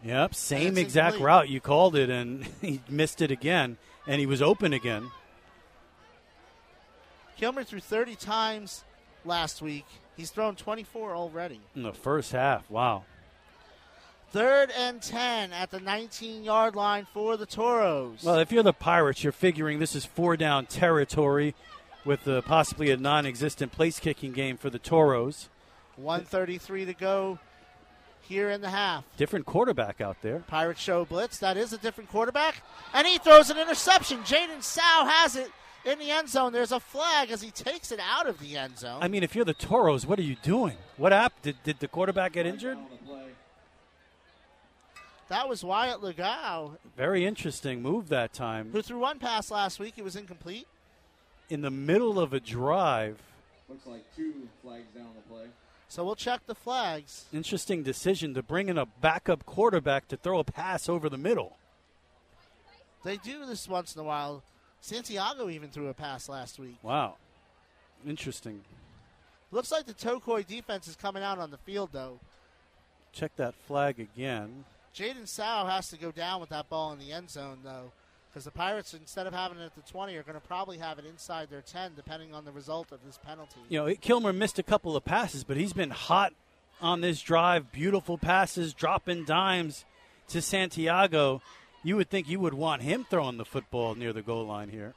[0.03, 1.49] Yep, same exact route.
[1.49, 5.09] You called it, and he missed it again, and he was open again.
[7.35, 8.83] Kilmer threw 30 times
[9.25, 9.85] last week.
[10.15, 11.61] He's thrown 24 already.
[11.75, 12.69] in the first half.
[12.69, 13.05] Wow.
[14.31, 18.23] Third and 10 at the 19 yard line for the Toros.
[18.23, 21.55] Well, if you're the Pirates, you're figuring this is four down territory
[22.03, 25.49] with uh, possibly a non existent place kicking game for the Toros.
[25.95, 27.39] 133 to go
[28.21, 29.05] here in the half.
[29.15, 30.39] Different quarterback out there.
[30.39, 31.39] Pirate Show blitz.
[31.39, 32.61] That is a different quarterback.
[32.93, 34.19] And he throws an interception.
[34.19, 35.49] Jaden Sow has it
[35.85, 36.51] in the end zone.
[36.51, 38.99] There's a flag as he takes it out of the end zone.
[39.01, 40.75] I mean, if you're the Toros, what are you doing?
[40.97, 41.41] What happened?
[41.41, 42.77] Did, did the quarterback get injured?
[45.29, 48.69] That was Wyatt Legau, Very interesting move that time.
[48.71, 49.95] who threw one pass last week.
[49.97, 50.67] It was incomplete.
[51.49, 53.19] In the middle of a drive.
[53.67, 55.45] Looks like two flags down the play.
[55.89, 57.25] So we'll check the flags.
[57.33, 61.57] Interesting decision to bring in a backup quarterback to throw a pass over the middle.
[63.03, 64.43] They do this once in a while.
[64.81, 66.77] Santiago even threw a pass last week.
[66.83, 67.15] Wow.
[68.05, 68.61] Interesting.
[69.51, 72.19] Looks like the Tocoi defense is coming out on the field, though.
[73.13, 74.65] Check that flag again.
[74.97, 77.91] Jaden Sow has to go down with that ball in the end zone, though,
[78.29, 80.97] because the Pirates, instead of having it at the 20, are going to probably have
[80.97, 83.59] it inside their 10, depending on the result of this penalty.
[83.69, 86.33] You know, Kilmer missed a couple of passes, but he's been hot
[86.81, 87.71] on this drive.
[87.71, 89.85] Beautiful passes, dropping dimes
[90.29, 91.43] to Santiago.
[91.83, 94.95] You would think you would want him throwing the football near the goal line here.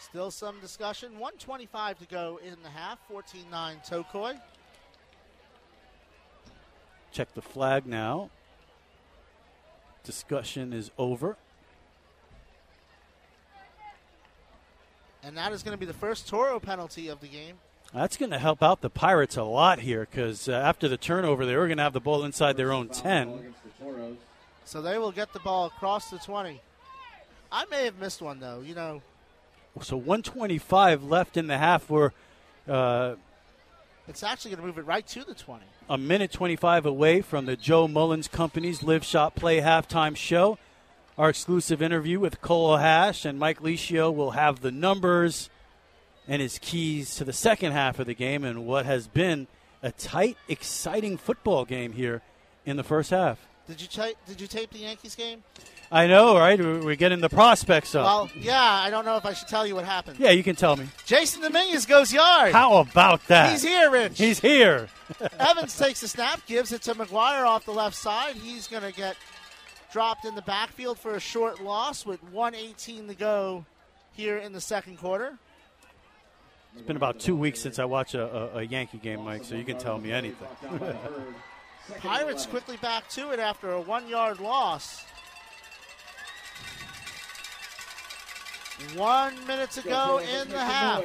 [0.00, 1.12] Still some discussion.
[1.12, 2.98] 125 to go in the half.
[3.06, 4.40] 14 9 Tocoi.
[7.12, 8.30] Check the flag now.
[10.04, 11.36] Discussion is over.
[15.22, 17.56] And that is going to be the first Toro penalty of the game.
[17.92, 21.44] That's going to help out the Pirates a lot here because uh, after the turnover,
[21.44, 23.54] they were going to have the ball inside their own 10.
[24.64, 26.60] So they will get the ball across the 20.
[27.52, 28.62] I may have missed one, though.
[28.64, 29.02] You know,
[29.82, 31.90] So 125 left in the half.
[31.90, 32.12] We're
[32.68, 33.16] uh,
[34.06, 35.64] it's actually going to move it right to the 20.
[35.90, 40.56] A minute 25 away from the Joe Mullins Company's Live Shot Play halftime show.
[41.18, 45.50] Our exclusive interview with Cole Hash and Mike Licio will have the numbers
[46.28, 49.48] and his keys to the second half of the game and what has been
[49.82, 52.22] a tight, exciting football game here
[52.64, 53.48] in the first half.
[53.66, 54.16] Did you tape?
[54.28, 55.42] Did you tape the Yankees game?
[55.92, 56.58] I know, right?
[56.58, 58.04] We're getting the prospects up.
[58.04, 58.62] Well, yeah.
[58.62, 60.20] I don't know if I should tell you what happened.
[60.20, 60.86] yeah, you can tell me.
[61.04, 62.52] Jasson Dominguez goes yard.
[62.52, 63.50] How about that?
[63.50, 64.16] He's here, Rich.
[64.16, 64.88] He's here.
[65.38, 68.36] Evans takes the snap, gives it to McGuire off the left side.
[68.36, 69.16] He's going to get
[69.92, 73.64] dropped in the backfield for a short loss with 118 to go
[74.12, 75.38] here in the second quarter.
[76.74, 79.56] It's been about two weeks since I watched a, a, a Yankee game, Mike, so
[79.56, 80.46] you can tell me anything.
[81.98, 85.04] Pirates quickly back to it after a one yard loss.
[88.94, 91.04] One minute to go in the half.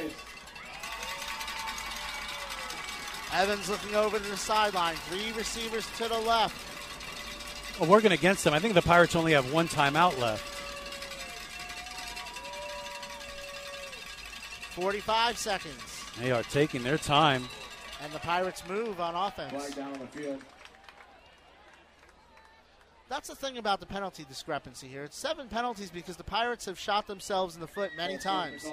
[3.34, 4.96] Evans looking over to the sideline.
[5.10, 6.56] Three receivers to the left.
[7.80, 10.44] Well, working against them, I think the Pirates only have one timeout left.
[14.76, 16.06] 45 seconds.
[16.20, 17.44] They are taking their time.
[18.04, 19.52] And the Pirates move on offense.
[19.52, 20.42] Flag down on the field.
[23.08, 25.04] That's the thing about the penalty discrepancy here.
[25.04, 28.66] It's seven penalties because the Pirates have shot themselves in the foot many times.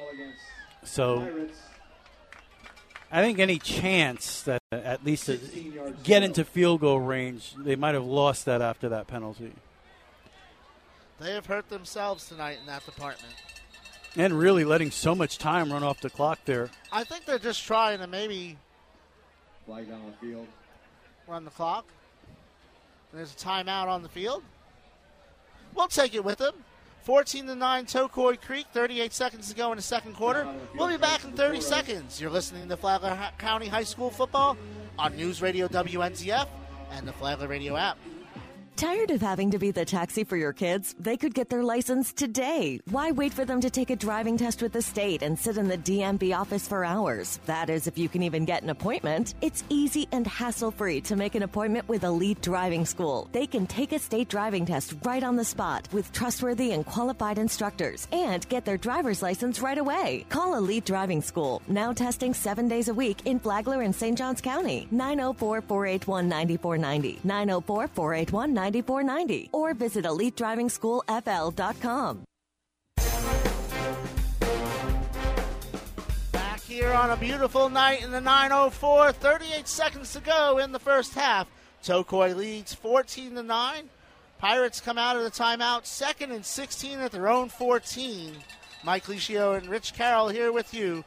[0.84, 1.48] So
[3.10, 5.38] I think any chance that at least to
[6.02, 9.52] get into field goal range, they might have lost that after that penalty.
[11.20, 13.34] They have hurt themselves tonight in that department.
[14.16, 16.70] And really letting so much time run off the clock there.
[16.90, 18.58] I think they're just trying to maybe
[19.66, 20.48] Flag down the field.
[21.28, 21.86] run the clock.
[23.12, 24.42] There's a timeout on the field.
[25.74, 26.54] We'll take it with them.
[27.02, 28.66] 14 to 9, Tocoi Creek.
[28.72, 30.46] 38 seconds to go in the second quarter.
[30.76, 32.20] We'll be back in 30 seconds.
[32.20, 34.56] You're listening to Flagler County High School football
[34.98, 36.46] on News Radio WNZF
[36.92, 37.98] and the Flagler Radio app.
[38.76, 40.94] Tired of having to be the taxi for your kids?
[40.98, 42.80] They could get their license today.
[42.90, 45.68] Why wait for them to take a driving test with the state and sit in
[45.68, 47.38] the DMV office for hours?
[47.46, 49.34] That is, if you can even get an appointment.
[49.40, 53.28] It's easy and hassle free to make an appointment with Elite Driving School.
[53.30, 57.38] They can take a state driving test right on the spot with trustworthy and qualified
[57.38, 60.26] instructors and get their driver's license right away.
[60.28, 64.18] Call Elite Driving School, now testing seven days a week in Flagler and St.
[64.18, 64.88] Johns County.
[64.90, 67.20] 904 481 9490.
[67.22, 69.50] 904 481 9490.
[69.52, 72.24] Or visit EliteDrivingSchoolFL.com.
[76.32, 79.10] Back here on a beautiful night in the 904.
[79.12, 81.48] 38 seconds to go in the first half.
[81.82, 83.90] Tocoi leads 14 to 9.
[84.38, 88.34] Pirates come out of the timeout, second and 16 at their own 14.
[88.84, 91.04] Mike Licio and Rich Carroll here with you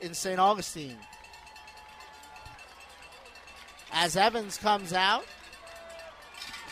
[0.00, 0.40] in St.
[0.40, 0.98] Augustine.
[3.92, 5.24] As Evans comes out,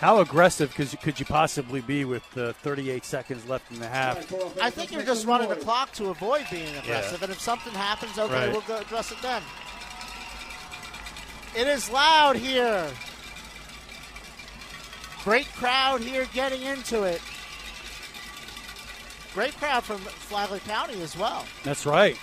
[0.00, 3.86] How aggressive could you, could you possibly be with uh, 38 seconds left in the
[3.86, 4.16] half?
[4.58, 8.18] I think you're just running the clock to avoid being aggressive, and if something happens,
[8.18, 8.50] okay, Right.
[8.50, 9.42] we'll go address it then.
[11.54, 12.88] It is loud here.
[15.22, 17.20] Great crowd here getting into it.
[19.34, 21.44] Great crowd from Flagler County as well.
[21.62, 22.16] That's right.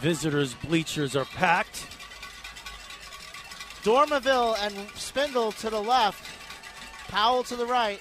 [0.00, 1.95] Visitors' bleachers are packed.
[3.86, 6.20] Dormaville and Spindle to the left.
[7.06, 8.00] Powell to the right.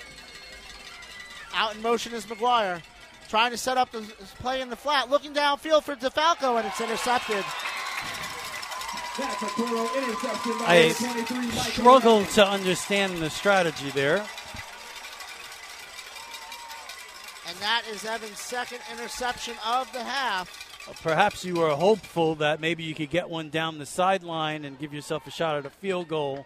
[1.54, 2.82] Out in motion is McGuire.
[3.30, 4.02] Trying to set up the
[4.40, 5.12] play in the flat.
[5.12, 7.46] Looking downfield for DeFalco, and it's intercepted.
[9.16, 14.26] That's a Toro interception by I 23, Michael struggle to understand the strategy there.
[17.48, 20.65] And that is Evans' second interception of the half.
[21.02, 24.94] Perhaps you were hopeful that maybe you could get one down the sideline and give
[24.94, 26.46] yourself a shot at a field goal.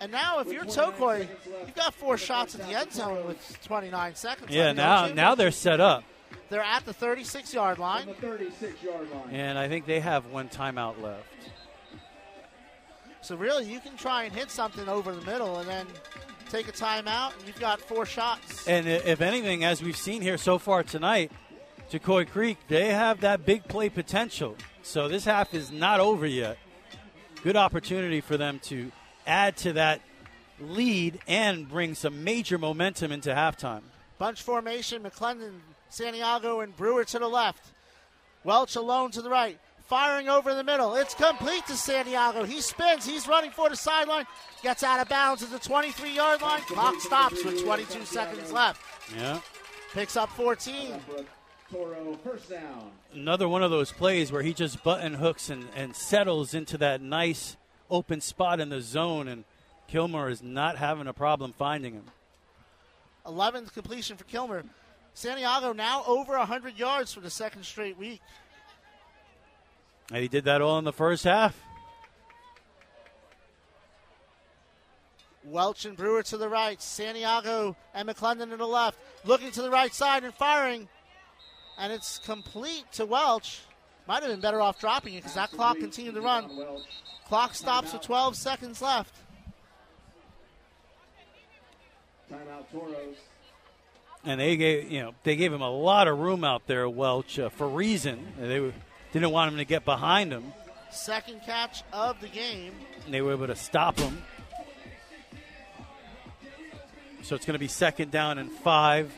[0.00, 1.26] And now, if you're Tocoi,
[1.66, 4.50] you've got four shots at the end zone with 29 seconds.
[4.50, 6.04] Yeah, left, now now they're set up,
[6.50, 8.06] they're at the 36 yard line.
[8.06, 9.30] The 36 yard line.
[9.34, 11.24] and I think they have one timeout left.
[13.22, 15.86] So really, you can try and hit something over the middle, and then
[16.50, 18.68] take a timeout, and you've got four shots.
[18.68, 21.32] And if anything, as we've seen here so far tonight,
[21.90, 24.56] Tocoi Creek, they have that big play potential.
[24.82, 26.58] So this half is not over yet.
[27.42, 28.90] Good opportunity for them to
[29.26, 30.00] add to that
[30.60, 33.82] lead and bring some major momentum into halftime.
[34.18, 35.60] Bunch formation, McClendon,
[35.90, 37.72] Santiago, and Brewer to the left.
[38.44, 39.58] Welch alone to the right.
[39.86, 40.96] Firing over the middle.
[40.96, 42.42] It's complete to Santiago.
[42.42, 43.06] He spins.
[43.06, 44.24] He's running for the sideline.
[44.62, 46.60] Gets out of bounds at the 23 yard line.
[46.62, 48.80] Clock stops with 22 seconds left.
[49.16, 49.40] Yeah.
[49.92, 50.94] Picks up 14.
[51.70, 52.90] Toro first down.
[53.12, 57.00] Another one of those plays where he just button hooks and, and settles into that
[57.00, 57.56] nice
[57.90, 59.44] open spot in the zone, and
[59.88, 62.04] Kilmer is not having a problem finding him.
[63.26, 64.64] 11th completion for Kilmer.
[65.14, 68.20] Santiago now over 100 yards for the second straight week.
[70.12, 71.58] And he did that all in the first half.
[75.44, 76.80] Welch and Brewer to the right.
[76.82, 78.98] Santiago and McClendon to the left.
[79.24, 80.88] Looking to the right side and firing.
[81.78, 83.60] And it's complete to Welch.
[84.06, 86.48] Might have been better off dropping it because that clock continued to run.
[87.26, 89.14] Clock stops with 12 seconds left.
[92.30, 93.16] Timeout Toros.
[94.24, 97.38] and they gave you know they gave him a lot of room out there, Welch,
[97.38, 98.26] uh, for reason.
[98.38, 98.72] They
[99.12, 100.52] didn't want him to get behind him.
[100.90, 102.72] Second catch of the game.
[103.04, 104.22] And they were able to stop him.
[107.22, 109.12] So it's going to be second down and five.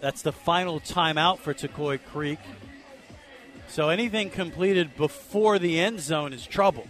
[0.00, 2.38] That's the final timeout for Tocoi Creek.
[3.68, 6.86] So anything completed before the end zone is trouble.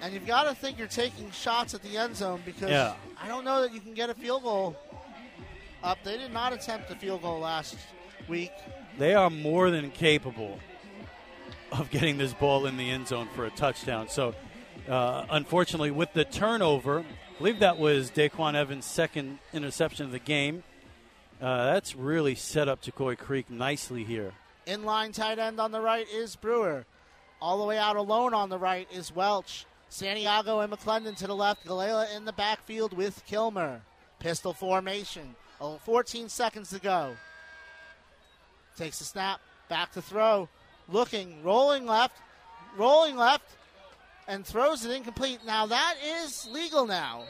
[0.00, 2.94] And you've got to think you're taking shots at the end zone because Yeah.
[3.22, 4.76] I don't know that you can get a field goal
[5.82, 5.98] up.
[6.02, 7.76] They did not attempt a field goal last
[8.28, 8.52] week.
[8.98, 10.58] They are more than capable
[11.72, 14.08] of getting this ball in the end zone for a touchdown.
[14.08, 14.34] So,
[14.88, 20.18] uh, unfortunately, with the turnover, I believe that was Daquan Evans' second interception of the
[20.18, 20.62] game.
[21.40, 24.32] Uh, that's really set up Tocoi Creek nicely here.
[24.66, 26.86] Inline tight end on the right is Brewer.
[27.40, 29.66] All the way out alone on the right is Welch.
[29.88, 31.66] Santiago and McClendon to the left.
[31.66, 33.82] Galila in the backfield with Kilmer.
[34.18, 35.34] Pistol formation.
[35.60, 37.14] Oh, 14 seconds to go.
[38.76, 39.40] Takes a snap.
[39.68, 40.48] Back to throw.
[40.88, 41.42] Looking.
[41.44, 42.16] Rolling left.
[42.76, 43.56] Rolling left.
[44.26, 45.40] And throws it incomplete.
[45.46, 47.24] Now that is legal now.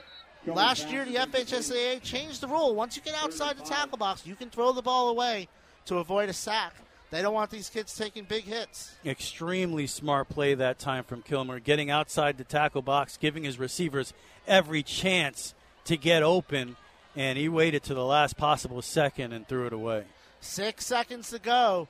[0.46, 2.74] Last year, the FHSAA changed the rule.
[2.74, 5.48] Once you get outside the tackle box, you can throw the ball away
[5.86, 6.74] to avoid a sack.
[7.10, 8.92] They don't want these kids taking big hits.
[9.06, 14.12] Extremely smart play that time from Kilmer, getting outside the tackle box, giving his receivers
[14.46, 15.54] every chance
[15.84, 16.76] to get open,
[17.14, 20.04] and he waited to the last possible second and threw it away.
[20.40, 21.88] Six seconds to go.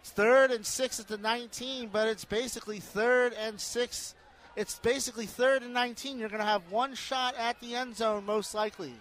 [0.00, 4.14] It's third and six at the 19, but it's basically third and six.
[4.56, 6.18] It's basically third and 19.
[6.18, 8.94] You're going to have one shot at the end zone, most likely.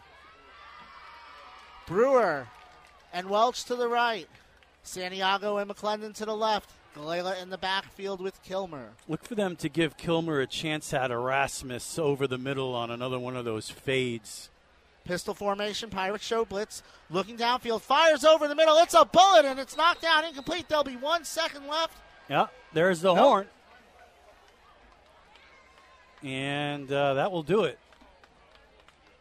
[1.88, 2.48] Brewer
[3.14, 4.28] and Welch to the right.
[4.84, 6.72] Santiago and McClendon to the left.
[6.96, 8.90] Galila in the backfield with Kilmer.
[9.08, 13.20] Look for them to give Kilmer a chance at Erasmus over the middle on another
[13.20, 14.50] one of those fades.
[15.04, 16.84] Pistol formation, Pirate Show blitz.
[17.10, 18.78] Looking downfield, fires over the middle.
[18.78, 20.68] It's a bullet and it's knocked down, incomplete.
[20.68, 21.98] There'll be one second left.
[22.30, 23.48] Yeah, there's the horn.
[26.26, 27.78] And uh, that will do it.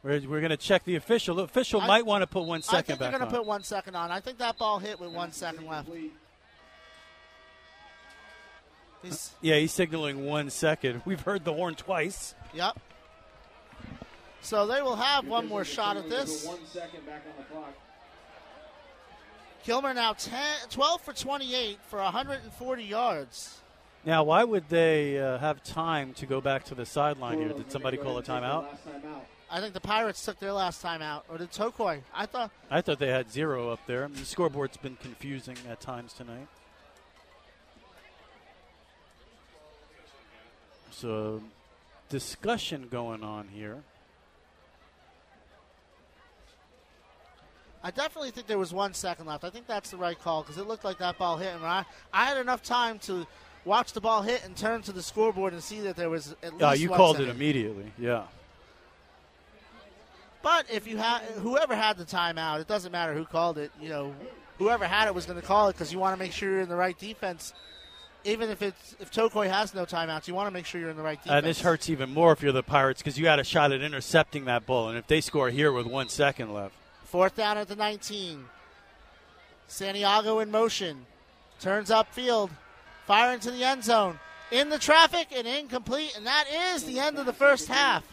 [0.03, 1.37] We're, we're going to check the official.
[1.37, 3.63] The official I- might want to put one I think they're going to put one
[3.63, 4.11] second on.
[4.11, 5.89] I think that ball hit with one second left.
[9.03, 11.03] He's, yeah, he's signaling one second.
[11.05, 12.35] We've heard the horn twice.
[12.55, 12.79] yep.
[14.41, 16.45] So they will have one more shot at this.
[16.47, 17.75] One second back on the clock.
[19.63, 20.39] Kilmer now 10,
[20.71, 23.59] 12 for 28 for 140 yards.
[24.07, 27.49] Now, why would they uh, have time to go back to the sideline here?
[27.49, 28.67] Did somebody call a timeout?
[29.51, 31.25] I think the Pirates took their last time out.
[31.29, 32.01] Or did Tocoi?
[32.13, 34.09] I thought I thought they had zero up there.
[34.09, 36.49] The scoreboard's been confusing at times tonight.
[40.91, 41.43] So,
[42.09, 43.83] discussion going on here.
[47.83, 49.45] I definitely think there was one second left.
[49.45, 51.55] I think that's the right call because it looked like that ball hit.
[51.55, 53.27] And I, I had enough time to
[53.65, 56.53] watch the ball hit and turn to the scoreboard and see that there was at
[56.53, 57.31] least Uh, you called second.
[57.31, 57.93] it immediately.
[57.99, 58.25] Yeah.
[60.43, 63.71] But if you had whoever had the timeout, it doesn't matter who called it.
[63.81, 64.15] You know,
[64.59, 66.61] whoever had it was going to call it because you want to make sure you're
[66.61, 67.55] in the right defense.
[68.27, 70.97] Even if it's if Tocoi has no timeouts, you want to make sure you're in
[70.97, 71.37] the right defense.
[71.39, 73.81] And this hurts even more if you're the Pirates because you had a shot at
[73.83, 74.89] intercepting that ball.
[74.89, 76.75] And if they score here with one second left,
[77.05, 78.47] Fourth down at the 19.
[79.69, 81.07] Santiago in motion.
[81.61, 82.51] Turns upfield.
[83.07, 84.19] Fire into the end zone.
[84.51, 86.15] In the traffic and incomplete.
[86.17, 86.45] And that
[86.75, 88.05] is the end of the first half.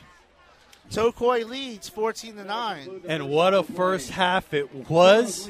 [0.92, 3.02] Tocoi leads 14 to 9.
[3.08, 5.50] And what a first half it was.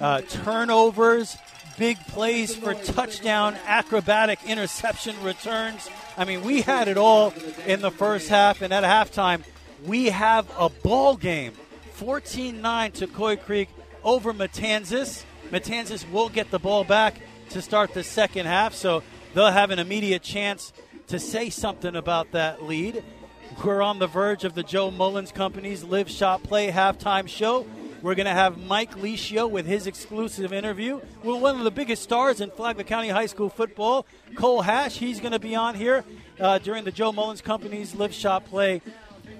[0.00, 1.36] Uh, turnovers,
[1.78, 5.88] big plays for touchdown, acrobatic interception returns.
[6.16, 7.32] I mean, we had it all
[7.66, 9.44] in the first half, and at halftime,
[9.86, 11.52] we have a ball game.
[11.92, 13.68] 14 9 Tocoi Creek
[14.02, 15.24] over Matanzas.
[15.50, 17.20] Matanzas will get the ball back
[17.50, 19.02] to start the second half, so
[19.34, 20.72] they'll have an immediate chance
[21.08, 23.02] to say something about that lead.
[23.64, 27.66] We're on the verge of the Joe Mullins Company's Live Shop Play halftime show.
[28.00, 32.02] We're going to have Mike Licio with his exclusive interview with one of the biggest
[32.02, 34.06] stars in Flagler County High School football,
[34.36, 34.96] Cole Hash.
[34.96, 36.04] He's going to be on here
[36.38, 38.80] uh, during the Joe Mullins Company's Live Shop Play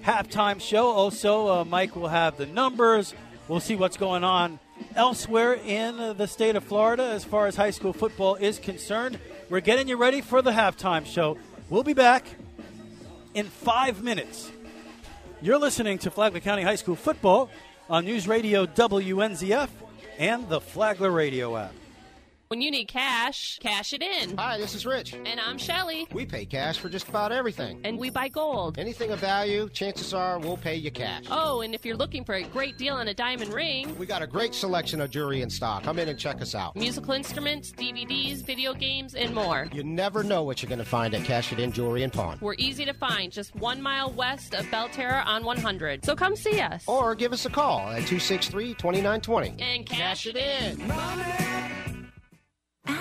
[0.04, 0.88] halftime show.
[0.88, 3.14] Also, uh, Mike will have the numbers.
[3.48, 4.58] We'll see what's going on
[4.94, 9.18] elsewhere in uh, the state of Florida as far as high school football is concerned.
[9.48, 11.38] We're getting you ready for the halftime show.
[11.68, 12.26] We'll be back
[13.34, 14.50] in five minutes.
[15.42, 17.50] You're listening to Flagler County High School football
[17.88, 19.68] on News Radio WNZF
[20.18, 21.72] and the Flagler Radio app.
[22.50, 24.36] When you need cash, cash it in.
[24.36, 25.14] Hi, this is Rich.
[25.24, 26.08] And I'm Shelly.
[26.12, 27.80] We pay cash for just about everything.
[27.84, 28.76] And we buy gold.
[28.76, 31.26] Anything of value, chances are we'll pay you cash.
[31.30, 34.20] Oh, and if you're looking for a great deal on a diamond ring, We got
[34.20, 35.84] a great selection of jewelry in stock.
[35.84, 36.74] Come in and check us out.
[36.74, 39.68] musical instruments, DVDs, video games, and more.
[39.72, 42.36] You never know what you're going to find at Cash It In Jewelry and Pawn.
[42.40, 46.04] We're easy to find, just one mile west of Belle Terre on 100.
[46.04, 46.82] So come see us.
[46.88, 49.54] Or give us a call at 263 2920.
[49.62, 51.99] And cash it in.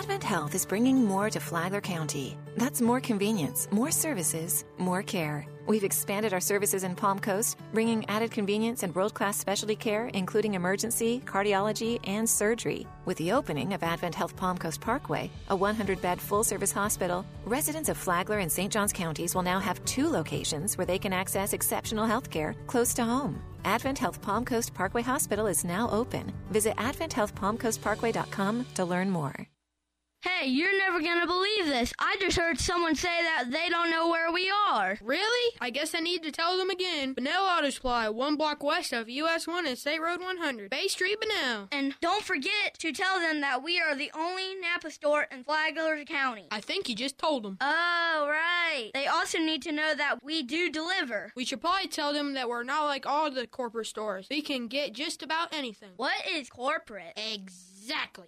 [0.10, 2.36] Advent Health is bringing more to Flagler County.
[2.58, 5.46] That's more convenience, more services, more care.
[5.68, 10.08] We've expanded our services in Palm Coast, bringing added convenience and world class specialty care,
[10.08, 12.88] including emergency, cardiology, and surgery.
[13.06, 17.24] With the opening of Advent Health Palm Coast Parkway, a 100 bed full service hospital,
[17.46, 18.74] residents of Flagler and St.
[18.74, 22.94] Johns counties will now have two locations where they can access exceptional health care close
[22.96, 23.40] to home.
[23.64, 26.34] Advent Health Palm Coast Parkway Hospital is now open.
[26.50, 29.48] Visit adventhealthpalmcoastparkway.com to learn more.
[30.22, 31.94] Hey, you're never gonna believe this.
[31.98, 34.98] I just heard someone say that they don't know where we are.
[35.02, 35.56] Really?
[35.62, 37.14] I guess I need to tell them again.
[37.14, 40.70] Bunnell Auto Supply, one block west of US 1 and State Road 100.
[40.70, 41.70] Bay Street, Bunnell.
[41.72, 46.04] And don't forget to tell them that we are the only Napa store in Flagler
[46.04, 46.50] County.
[46.52, 47.58] I think you just told them.
[47.62, 48.92] Oh, right.
[48.94, 51.32] They also need to know that we do deliver.
[51.34, 54.28] We should probably tell them that we're not like all the corporate stores.
[54.30, 55.92] We can get just about anything.
[55.96, 57.14] What is corporate?
[57.16, 57.69] Exactly.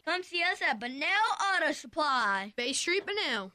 [0.06, 1.06] Come see us at Bunnell
[1.56, 2.54] Auto Supply.
[2.56, 3.52] Bay Street, Bunnell.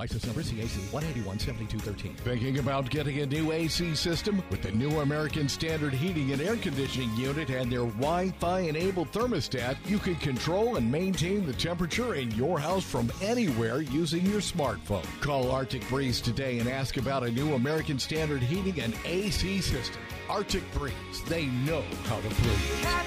[0.00, 2.16] License number CAC 1817213.
[2.16, 4.42] Thinking about getting a new AC system?
[4.50, 9.12] With the new American Standard Heating and Air Conditioning Unit and their Wi Fi enabled
[9.12, 14.40] thermostat, you can control and maintain the temperature in your house from anywhere using your
[14.40, 15.04] smartphone.
[15.20, 20.00] Call Arctic Breeze today and ask about a new American Standard Heating and AC system.
[20.30, 23.00] Arctic Breeze, they know how to breathe.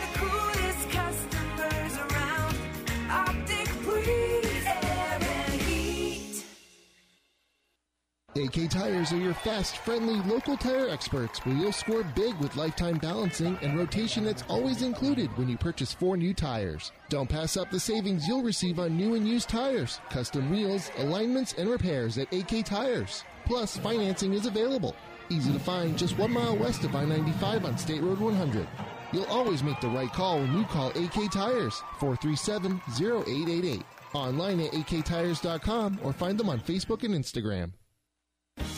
[8.35, 12.97] AK Tires are your fast, friendly local tire experts where you'll score big with lifetime
[12.97, 16.91] balancing and rotation that's always included when you purchase four new tires.
[17.09, 21.53] Don't pass up the savings you'll receive on new and used tires, custom wheels, alignments,
[21.59, 23.23] and repairs at AK Tires.
[23.45, 24.95] Plus, financing is available.
[25.29, 28.67] Easy to find just one mile west of I 95 on State Road 100.
[29.13, 33.81] You'll always make the right call when you call AK Tires 437 0888.
[34.13, 37.71] Online at aktires.com or find them on Facebook and Instagram.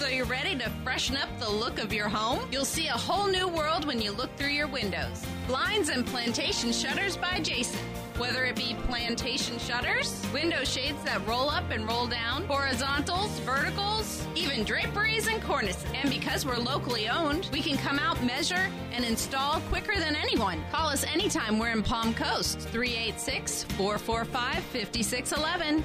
[0.05, 2.47] So you're ready to freshen up the look of your home?
[2.51, 5.25] You'll see a whole new world when you look through your windows.
[5.47, 7.79] Blinds and plantation shutters by Jason.
[8.17, 14.27] Whether it be plantation shutters, window shades that roll up and roll down, horizontals, verticals,
[14.35, 15.85] even draperies and cornices.
[15.95, 20.63] And because we're locally owned, we can come out, measure, and install quicker than anyone.
[20.71, 22.59] Call us anytime we're in Palm Coast.
[22.59, 25.83] 386 445 5611.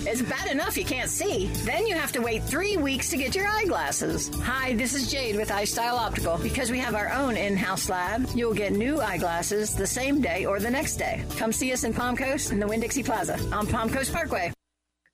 [0.00, 1.46] It's bad enough you can't see.
[1.64, 4.30] Then you have to wait three weeks to get your eyeglasses.
[4.42, 6.38] Hi, this is Jade with iStyle Optical.
[6.38, 10.60] Because we have our own in-house lab, you'll get new eyeglasses the same day or
[10.60, 11.24] the next day.
[11.36, 14.52] Come see us in Palm Coast in the Winn-Dixie Plaza on Palm Coast Parkway.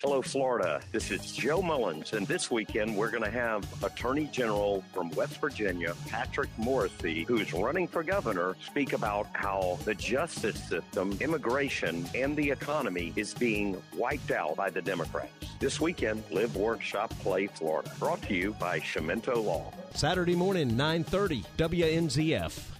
[0.05, 0.81] Hello, Florida.
[0.93, 5.41] This is Joe Mullins, and this weekend we're going to have Attorney General from West
[5.41, 12.37] Virginia, Patrick Morrisey, who's running for governor, speak about how the justice system, immigration, and
[12.37, 15.33] the economy is being wiped out by the Democrats.
[15.59, 17.91] This weekend, Live, Work, Shop, Play, Florida.
[17.99, 19.73] Brought to you by Chiumento Law.
[19.95, 22.78] Saturday morning, 9:30, WNZF.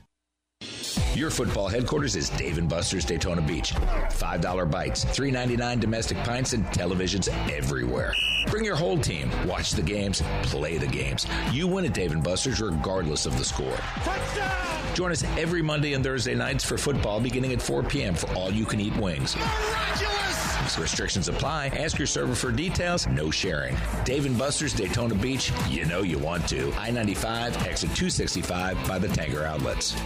[1.15, 3.73] Your football headquarters is Dave and Buster's Daytona Beach.
[3.75, 8.15] $5 bites, $3.99 domestic pints, and televisions everywhere.
[8.47, 9.31] Bring your whole team.
[9.47, 11.27] Watch the games, play the games.
[11.51, 13.77] You win at Dave and Buster's regardless of the score.
[14.05, 14.95] Touchdown!
[14.95, 18.15] Join us every Monday and Thursday nights for football beginning at 4 p.m.
[18.15, 19.37] for all you can eat wings.
[20.79, 21.69] Restrictions apply.
[21.69, 23.07] Ask your server for details.
[23.09, 23.77] No sharing.
[24.05, 25.51] Dave and Buster's Daytona Beach.
[25.69, 26.73] You know you want to.
[26.75, 29.97] I 95, exit 265 by the Tanger outlets.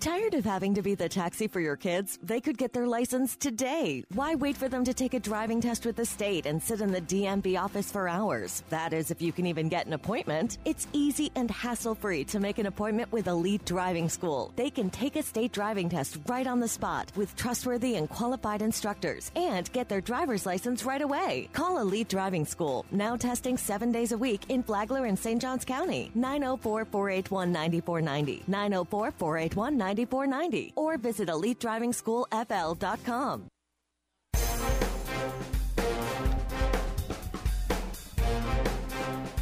[0.00, 2.20] Tired of having to be the taxi for your kids?
[2.22, 4.04] They could get their license today.
[4.14, 6.92] Why wait for them to take a driving test with the state and sit in
[6.92, 8.62] the DMV office for hours?
[8.68, 10.58] That is, if you can even get an appointment.
[10.64, 14.52] It's easy and hassle free to make an appointment with Elite Driving School.
[14.54, 18.62] They can take a state driving test right on the spot with trustworthy and qualified
[18.62, 21.48] instructors and get their driver's license right away.
[21.52, 25.42] Call Elite Driving School, now testing seven days a week in Flagler and St.
[25.42, 26.12] Johns County.
[26.14, 28.44] 904 481 9490.
[28.46, 30.74] 904 481 9490.
[30.76, 33.48] Or visit EliteDrivingSchoolFL.com.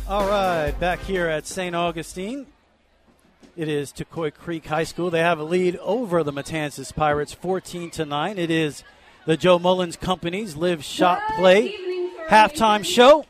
[0.09, 1.75] All right, back here at St.
[1.75, 2.47] Augustine.
[3.57, 5.11] It is Tocoi Creek High School.
[5.11, 8.39] They have a lead over the Matanzas Pirates 14 to 9.
[8.39, 8.85] It is
[9.25, 11.75] the Joe Mullins Company's Live Shot Play
[12.29, 13.27] halftime show.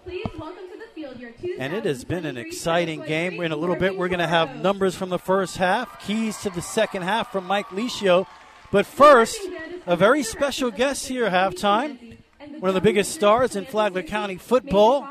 [1.59, 3.40] And it has been an exciting game.
[3.40, 6.51] In a little bit, we're going to have numbers from the first half, keys to
[6.51, 8.26] the second half from Mike Licio.
[8.70, 9.40] But first,
[9.86, 12.18] a very special guest here halftime.
[12.59, 15.09] One of the biggest stars in Flagler County football.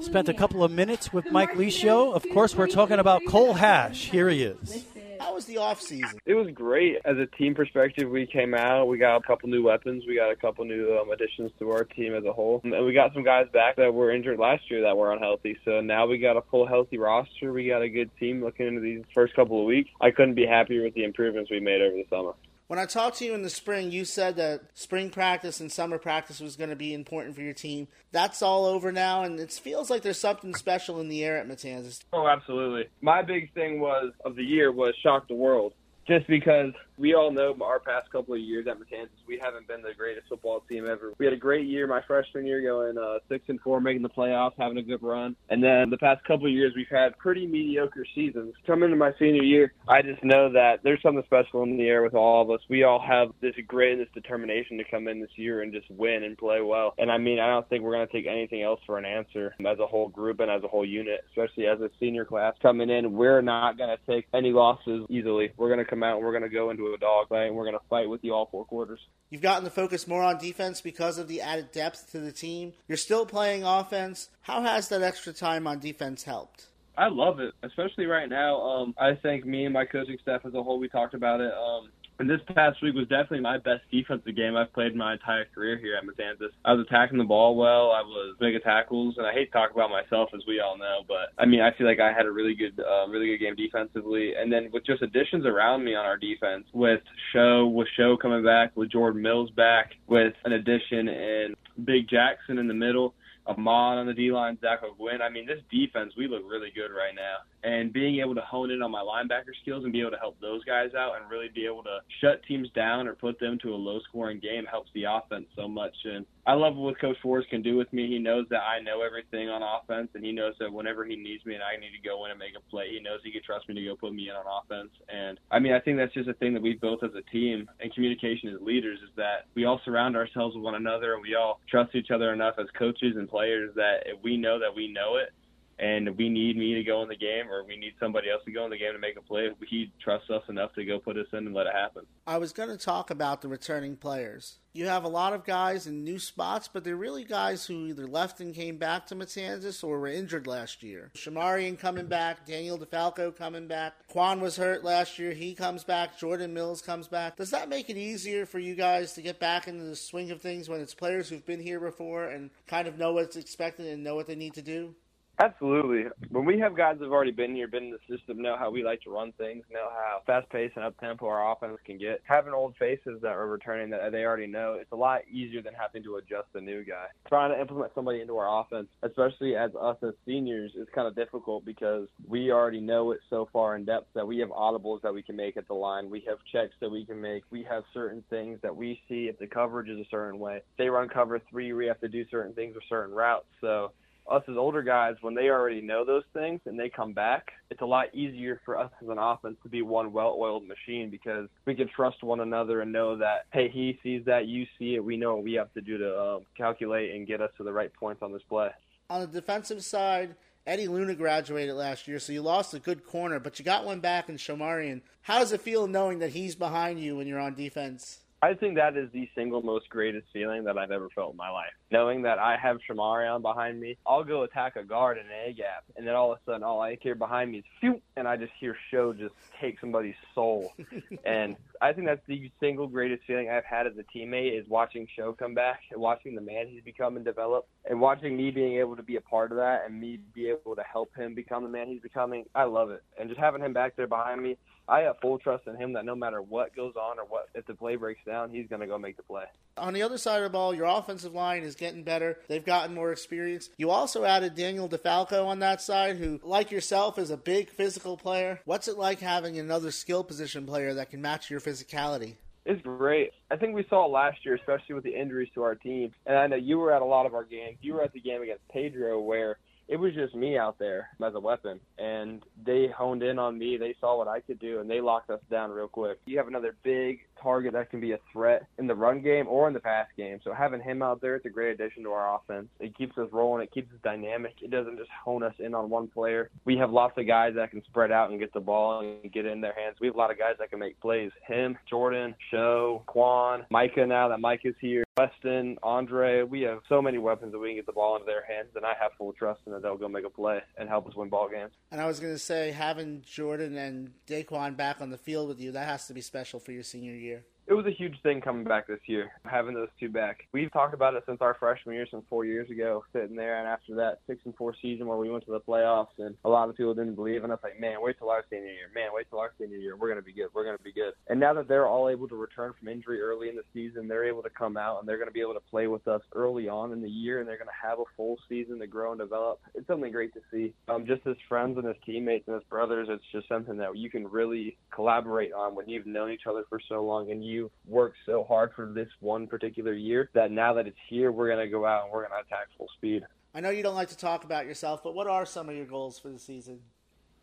[0.00, 2.14] Spent a couple of minutes with Mike Licio.
[2.14, 4.10] Of course, we're talking about Cole Hash.
[4.10, 4.84] Here he is.
[5.20, 6.18] How was the off season?
[6.26, 6.96] It was great.
[7.04, 8.86] As a team perspective, we came out.
[8.86, 10.04] We got a couple new weapons.
[10.06, 12.92] We got a couple new um, additions to our team as a whole, and we
[12.92, 15.56] got some guys back that were injured last year that were unhealthy.
[15.64, 17.52] So now we got a full healthy roster.
[17.52, 19.90] We got a good team looking into these first couple of weeks.
[20.00, 22.32] I couldn't be happier with the improvements we made over the summer.
[22.66, 25.98] When I talked to you in the spring, you said that spring practice and summer
[25.98, 27.88] practice was going to be important for your team.
[28.10, 31.46] That's all over now, and it feels like there's something special in the air at
[31.46, 32.00] Matanzas.
[32.12, 32.88] Oh, absolutely.
[33.02, 35.74] My big thing was of the year was shock the world.
[36.08, 39.82] Just because we all know our past couple of years at Matanzas, we haven't been
[39.82, 41.12] the greatest football team ever.
[41.18, 44.08] We had a great year my freshman year, going uh, six and four, making the
[44.08, 47.46] playoffs, having a good run, and then the past couple of years we've had pretty
[47.46, 48.54] mediocre seasons.
[48.66, 52.02] Coming into my senior year, I just know that there's something special in the air
[52.02, 52.60] with all of us.
[52.68, 56.24] We all have this great this determination to come in this year and just win
[56.24, 56.94] and play well.
[56.98, 59.54] And I mean, I don't think we're going to take anything else for an answer
[59.60, 62.90] as a whole group and as a whole unit, especially as a senior class coming
[62.90, 63.12] in.
[63.12, 65.52] We're not going to take any losses easily.
[65.56, 67.56] We're going to come out and we're going to go into a dog fight and
[67.56, 69.00] we're going to fight with you all four quarters.
[69.30, 72.72] You've gotten to focus more on defense because of the added depth to the team.
[72.86, 74.28] You're still playing offense.
[74.42, 76.66] How has that extra time on defense helped?
[76.96, 78.60] I love it, especially right now.
[78.60, 81.52] Um, I think me and my coaching staff as a whole, we talked about it.
[81.52, 85.46] Um, and this past week was definitely my best defensive game I've played my entire
[85.52, 86.50] career here at Matanzas.
[86.64, 87.90] I was attacking the ball well.
[87.90, 91.00] I was making tackles, and I hate to talk about myself as we all know,
[91.08, 93.56] but I mean I feel like I had a really good, uh, really good game
[93.56, 94.34] defensively.
[94.38, 97.00] And then with just additions around me on our defense, with
[97.32, 101.54] Show, with Show coming back, with Jordan Mills back, with an addition in
[101.84, 103.14] Big Jackson in the middle.
[103.46, 105.20] Ahmad on the D line, Zach O'Gwyn.
[105.20, 107.44] I mean, this defense, we look really good right now.
[107.62, 110.40] And being able to hone in on my linebacker skills and be able to help
[110.40, 113.74] those guys out and really be able to shut teams down or put them to
[113.74, 115.94] a low scoring game helps the offense so much.
[116.04, 118.06] And I love what Coach Forrest can do with me.
[118.06, 121.44] He knows that I know everything on offense, and he knows that whenever he needs
[121.46, 123.42] me and I need to go in and make a play, he knows he can
[123.42, 124.90] trust me to go put me in on offense.
[125.08, 127.68] And I mean, I think that's just a thing that we've built as a team
[127.80, 131.34] and communication as leaders is that we all surround ourselves with one another and we
[131.34, 134.92] all trust each other enough as coaches and players that if we know that we
[134.92, 135.32] know it
[135.78, 138.52] and we need me to go in the game or we need somebody else to
[138.52, 141.16] go in the game to make a play, he trusts us enough to go put
[141.16, 142.04] us in and let it happen.
[142.26, 144.58] I was going to talk about the returning players.
[144.72, 148.08] You have a lot of guys in new spots, but they're really guys who either
[148.08, 151.12] left and came back to Matanzas or were injured last year.
[151.14, 153.92] Shamarian coming back, Daniel DeFalco coming back.
[154.08, 155.32] Quan was hurt last year.
[155.32, 156.18] He comes back.
[156.18, 157.36] Jordan Mills comes back.
[157.36, 160.42] Does that make it easier for you guys to get back into the swing of
[160.42, 164.02] things when it's players who've been here before and kind of know what's expected and
[164.02, 164.96] know what they need to do?
[165.42, 166.04] Absolutely.
[166.30, 168.84] When we have guys that've already been here, been in the system, know how we
[168.84, 172.20] like to run things, know how fast paced and up tempo our offense can get.
[172.24, 175.74] Having old faces that are returning that they already know, it's a lot easier than
[175.74, 177.06] having to adjust a new guy.
[177.28, 181.16] Trying to implement somebody into our offense, especially as us as seniors, is kind of
[181.16, 185.12] difficult because we already know it so far in depth that we have audibles that
[185.12, 186.10] we can make at the line.
[186.10, 187.42] We have checks that we can make.
[187.50, 190.58] We have certain things that we see if the coverage is a certain way.
[190.58, 193.46] If they run cover three, we have to do certain things or certain routes.
[193.60, 193.90] So
[194.30, 197.82] us as older guys, when they already know those things and they come back, it's
[197.82, 201.74] a lot easier for us as an offense to be one well-oiled machine because we
[201.74, 205.16] can trust one another and know that, hey, he sees that, you see it, we
[205.16, 207.92] know what we have to do to um, calculate and get us to the right
[207.92, 208.70] points on this play.
[209.10, 210.34] On the defensive side,
[210.66, 214.00] Eddie Luna graduated last year, so you lost a good corner, but you got one
[214.00, 215.02] back in Shamarian.
[215.20, 218.20] How does it feel knowing that he's behind you when you're on defense?
[218.44, 221.48] I think that is the single most greatest feeling that I've ever felt in my
[221.48, 221.72] life.
[221.90, 225.54] Knowing that I have Shamarion behind me, I'll go attack a guard in an A
[225.54, 228.28] gap, and then all of a sudden, all I hear behind me is phew, and
[228.28, 230.74] I just hear Show just take somebody's soul.
[231.24, 235.08] and I think that's the single greatest feeling I've had as a teammate is watching
[235.16, 238.76] Show come back and watching the man he's become and develop, and watching me being
[238.78, 241.62] able to be a part of that and me be able to help him become
[241.62, 242.44] the man he's becoming.
[242.54, 244.58] I love it, and just having him back there behind me.
[244.88, 247.66] I have full trust in him that no matter what goes on or what if
[247.66, 249.44] the play breaks down, he's going to go make the play.
[249.76, 252.38] On the other side of the ball, your offensive line is getting better.
[252.48, 253.70] They've gotten more experience.
[253.76, 258.16] You also added Daniel DeFalco on that side, who, like yourself, is a big physical
[258.16, 258.60] player.
[258.64, 262.36] What's it like having another skill position player that can match your physicality?
[262.66, 263.32] It's great.
[263.50, 266.12] I think we saw it last year, especially with the injuries to our team.
[266.24, 267.76] And I know you were at a lot of our games.
[267.82, 269.58] You were at the game against Pedro where
[269.88, 271.80] it was just me out there as a weapon.
[271.98, 273.76] And they honed in on me.
[273.76, 276.18] They saw what I could do, and they locked us down real quick.
[276.26, 279.68] You have another big target that can be a threat in the run game or
[279.68, 280.40] in the pass game.
[280.42, 282.66] So having him out there, it's a great addition to our offense.
[282.80, 283.62] It keeps us rolling.
[283.62, 284.54] It keeps us dynamic.
[284.62, 286.50] It doesn't just hone us in on one player.
[286.64, 289.46] We have lots of guys that can spread out and get the ball and get
[289.46, 289.98] it in their hands.
[290.00, 291.30] We have a lot of guys that can make plays.
[291.46, 295.04] Him, Jordan, Show, Quan, Micah now that Mike is here.
[295.16, 298.44] Weston, Andre, we have so many weapons that we can get the ball into their
[298.44, 301.06] hands, and I have full trust in that they'll go make a play and help
[301.06, 301.70] us win ball games.
[301.92, 305.60] And I was going to say, having Jordan and Daquan back on the field with
[305.60, 307.33] you, that has to be special for your senior year.
[307.66, 310.46] It was a huge thing coming back this year, having those two back.
[310.52, 313.66] We've talked about it since our freshman year, since four years ago, sitting there, and
[313.66, 316.68] after that six and four season where we went to the playoffs, and a lot
[316.68, 319.08] of people didn't believe, and I was like, man, wait till our senior year, man,
[319.14, 321.14] wait till our senior year, we're gonna be good, we're gonna be good.
[321.28, 324.26] And now that they're all able to return from injury early in the season, they're
[324.28, 326.92] able to come out and they're gonna be able to play with us early on
[326.92, 329.60] in the year, and they're gonna have a full season to grow and develop.
[329.74, 330.74] It's something great to see.
[330.88, 334.10] Um, just as friends and as teammates and as brothers, it's just something that you
[334.10, 338.16] can really collaborate on when you've known each other for so long and you've worked
[338.26, 341.70] so hard for this one particular year that now that it's here, we're going to
[341.70, 343.22] go out and we're going to attack full speed.
[343.54, 345.86] I know you don't like to talk about yourself, but what are some of your
[345.86, 346.80] goals for the season?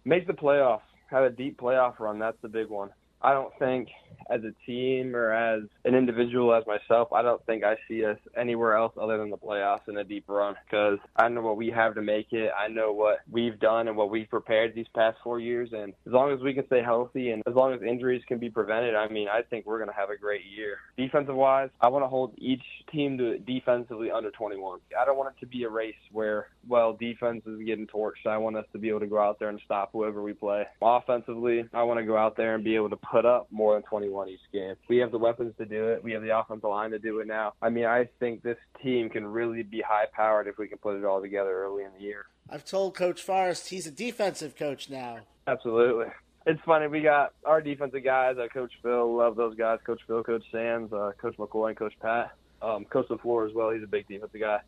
[0.04, 0.82] Make the playoffs.
[1.10, 2.20] Have a deep playoff run.
[2.20, 2.90] That's the big one.
[3.23, 3.89] I don't think
[4.31, 8.18] as a team or as an individual as myself, I don't think I see us
[8.38, 11.69] anywhere else other than the playoffs in a deep run because I know what we
[11.69, 12.52] have to make it.
[12.57, 15.69] I know what we've done and what we've prepared these past four years.
[15.73, 18.49] And as long as we can stay healthy and as long as injuries can be
[18.49, 20.77] prevented, I mean, I think we're going to have a great year.
[20.98, 24.80] Defensive wise, I want to hold each team to defensively under 21.
[24.99, 28.27] I don't want it to be a race where, well, defense is getting torched.
[28.27, 30.65] I want us to be able to go out there and stop whoever we play.
[30.81, 33.84] Offensively, I want to go out there and be able to put up more than
[33.84, 34.76] 21 each game.
[34.88, 36.04] We have the weapons to do it.
[36.04, 37.54] We have the offensive line to do it now.
[37.62, 40.96] I mean, I think this team can really be high powered if we can put
[40.96, 42.26] it all together early in the year.
[42.50, 45.20] I've told Coach Forrest he's a defensive coach now.
[45.48, 46.08] Absolutely.
[46.46, 46.88] It's funny.
[46.88, 49.16] We got our defensive guys, uh, Coach Phil.
[49.16, 49.80] Love those guys.
[49.86, 52.32] Coach Phil, Coach Sands, uh, Coach McCoy, and Coach Pat.
[52.62, 53.72] Um, Coach LaFleur as well.
[53.72, 54.60] He's a big defensive guy.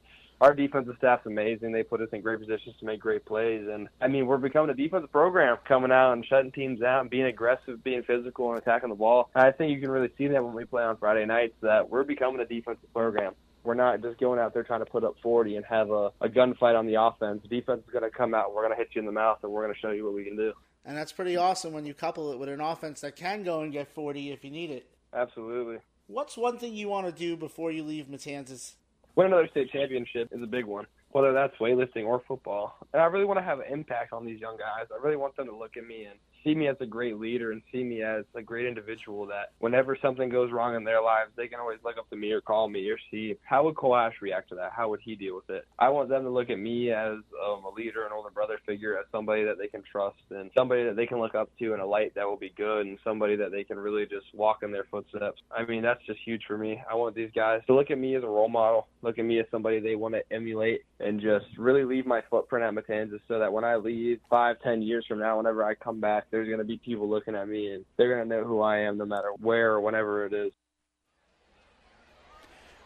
[0.43, 1.71] Our defensive staff's amazing.
[1.71, 3.65] They put us in great positions to make great plays.
[3.65, 7.09] And, I mean, we're becoming a defensive program, coming out and shutting teams out and
[7.09, 9.29] being aggressive, being physical, and attacking the ball.
[9.35, 11.89] And I think you can really see that when we play on Friday nights, that
[11.89, 13.35] we're becoming a defensive program.
[13.63, 16.27] We're not just going out there trying to put up 40 and have a, a
[16.27, 17.41] gunfight on the offense.
[17.49, 18.53] Defense is going to come out.
[18.53, 20.13] We're going to hit you in the mouth, and we're going to show you what
[20.13, 20.51] we can do.
[20.83, 23.71] And that's pretty awesome when you couple it with an offense that can go and
[23.71, 24.89] get 40 if you need it.
[25.13, 25.77] Absolutely.
[26.07, 28.73] What's one thing you want to do before you leave Matanzas?
[29.15, 32.75] Win another state championship is a big one, whether that's weightlifting or football.
[32.93, 34.87] And I really want to have an impact on these young guys.
[34.91, 37.51] I really want them to look at me and see me as a great leader
[37.51, 41.31] and see me as a great individual that whenever something goes wrong in their lives,
[41.35, 44.09] they can always look up to me or call me or see how would Cole
[44.21, 44.71] react to that?
[44.75, 45.65] How would he deal with it?
[45.79, 48.97] I want them to look at me as um, a leader, an older brother figure,
[48.97, 51.79] as somebody that they can trust and somebody that they can look up to in
[51.79, 54.71] a light that will be good and somebody that they can really just walk in
[54.71, 55.41] their footsteps.
[55.51, 56.81] I mean, that's just huge for me.
[56.89, 59.39] I want these guys to look at me as a role model, look at me
[59.39, 63.39] as somebody they want to emulate and just really leave my footprint at Matanzas so
[63.39, 66.57] that when I leave five, ten years from now, whenever I come back, there's going
[66.57, 69.05] to be people looking at me and they're going to know who I am no
[69.05, 70.51] matter where or whenever it is.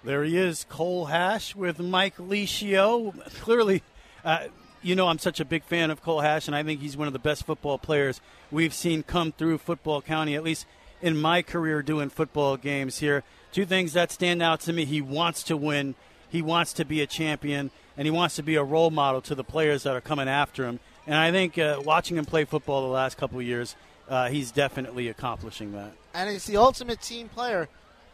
[0.04, 3.18] There he is, Cole Hash with Mike Licio.
[3.40, 3.84] Clearly,
[4.26, 4.48] uh,
[4.84, 7.08] you know I'm such a big fan of Cole Hash, and I think he's one
[7.08, 8.20] of the best football players
[8.52, 10.66] we've seen come through Football County, at least
[11.02, 13.24] in my career doing football games here.
[13.54, 15.96] Two things that stand out to me he wants to win,
[16.28, 19.36] he wants to be a champion, and he wants to be a role model to
[19.36, 20.82] the players that are coming after him.
[21.08, 23.76] And I think uh, watching him play football the last couple of years,
[24.10, 25.94] uh, he's definitely accomplishing that.
[26.14, 27.70] And he's the ultimate team player.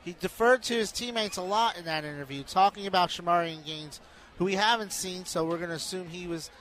[0.06, 4.00] He deferred to his teammates a lot in that interview, talking about Shamarian Gaines,
[4.38, 6.52] who we haven't seen, so we're going to assume he was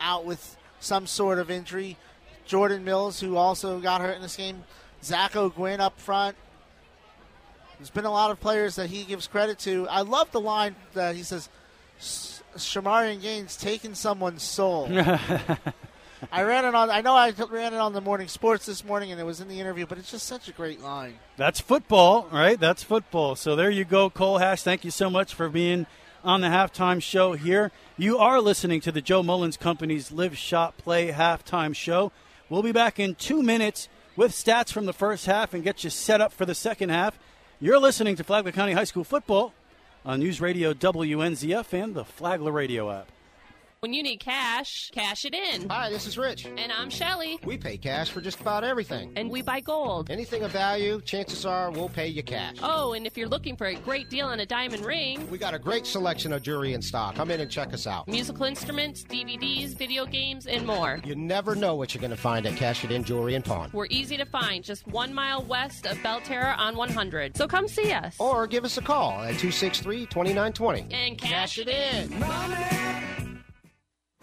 [0.00, 1.96] out with some sort of injury.
[2.44, 4.64] Jordan Mills, who also got hurt in this game.
[5.02, 6.36] Zach O'Gwyn up front.
[7.78, 9.86] There's been a lot of players that he gives credit to.
[9.88, 11.48] I love the line that he says,
[11.98, 14.88] "S- Shamarian Gaines taking someone's soul.
[16.32, 16.90] I ran it on.
[16.90, 19.48] I know I ran it on the morning sports this morning, and it was in
[19.48, 19.86] the interview.
[19.86, 21.14] But it's just such a great line.
[21.36, 22.58] That's football, right?
[22.58, 23.36] That's football.
[23.36, 24.62] So there you go, Cole Hash.
[24.62, 25.86] Thank you so much for being
[26.24, 27.70] on the halftime show here.
[27.96, 32.10] You are listening to the Joe Mullins Company's Live Shot Play halftime show.
[32.48, 35.90] We'll be back in two minutes with stats from the first half and get you
[35.90, 37.18] set up for the second half.
[37.60, 39.52] You're listening to Flagler County High School football
[40.08, 43.17] on News Radio WNZF and the Flagler Radio app.
[43.80, 45.70] When you need cash, cash it in.
[45.70, 46.46] Hi, this is Rich.
[46.46, 47.38] And I'm Shelly.
[47.44, 49.12] We pay cash for just about everything.
[49.14, 50.10] And we buy gold.
[50.10, 52.56] Anything of value, chances are we'll pay you cash.
[52.60, 55.54] Oh, and if you're looking for a great deal on a diamond ring, We got
[55.54, 57.14] a great selection of jewelry in stock.
[57.14, 58.08] Come in and check us out.
[58.08, 61.00] musical instruments, DVDs, video games, and more.
[61.04, 63.70] You never know what you're going to find at Cash It In Jewelry and Pawn.
[63.72, 67.36] We're easy to find, just one mile west of Belle Terre on 100.
[67.36, 68.16] So come see us.
[68.18, 70.92] Or give us a call at 263 2920.
[70.92, 73.27] And cash it in.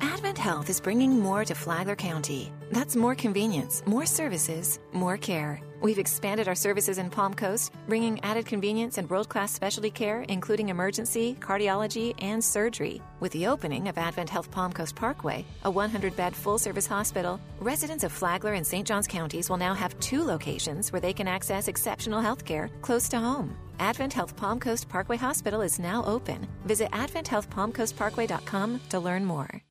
[0.01, 2.51] Advent Health is bringing more to Flagler County.
[2.71, 5.61] That's more convenience, more services, more care.
[5.81, 10.21] We've expanded our services in Palm Coast, bringing added convenience and world class specialty care,
[10.23, 13.01] including emergency, cardiology, and surgery.
[13.19, 17.39] With the opening of Advent Health Palm Coast Parkway, a 100 bed full service hospital,
[17.59, 18.87] residents of Flagler and St.
[18.87, 23.07] Johns counties will now have two locations where they can access exceptional health care close
[23.09, 23.55] to home.
[23.79, 26.47] Advent Health Palm Coast Parkway Hospital is now open.
[26.65, 29.64] Visit adventhealthpalmcoastparkway.com to learn more.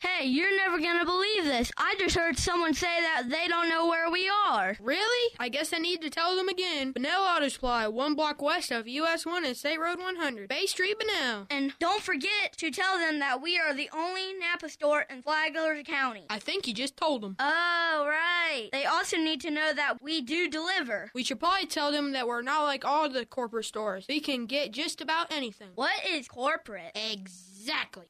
[0.00, 1.72] Hey, you're never gonna believe this.
[1.76, 4.76] I just heard someone say that they don't know where we are.
[4.80, 5.34] Really?
[5.40, 6.92] I guess I need to tell them again.
[6.92, 10.48] Bunnell Auto Supply, one block west of US 1 and State Road 100.
[10.48, 11.48] Bay Street, Bunnell.
[11.50, 15.82] And don't forget to tell them that we are the only Napa store in Flagler
[15.82, 16.26] County.
[16.30, 17.34] I think you just told them.
[17.40, 18.68] Oh, right.
[18.70, 21.10] They also need to know that we do deliver.
[21.12, 24.06] We should probably tell them that we're not like all the corporate stores.
[24.08, 25.70] We can get just about anything.
[25.74, 26.92] What is corporate?
[26.94, 27.47] Exactly.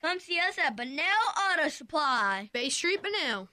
[0.03, 1.03] Come see us at Bunnell
[1.53, 2.49] Auto Supply.
[2.53, 3.49] Bay Street, Bunnell.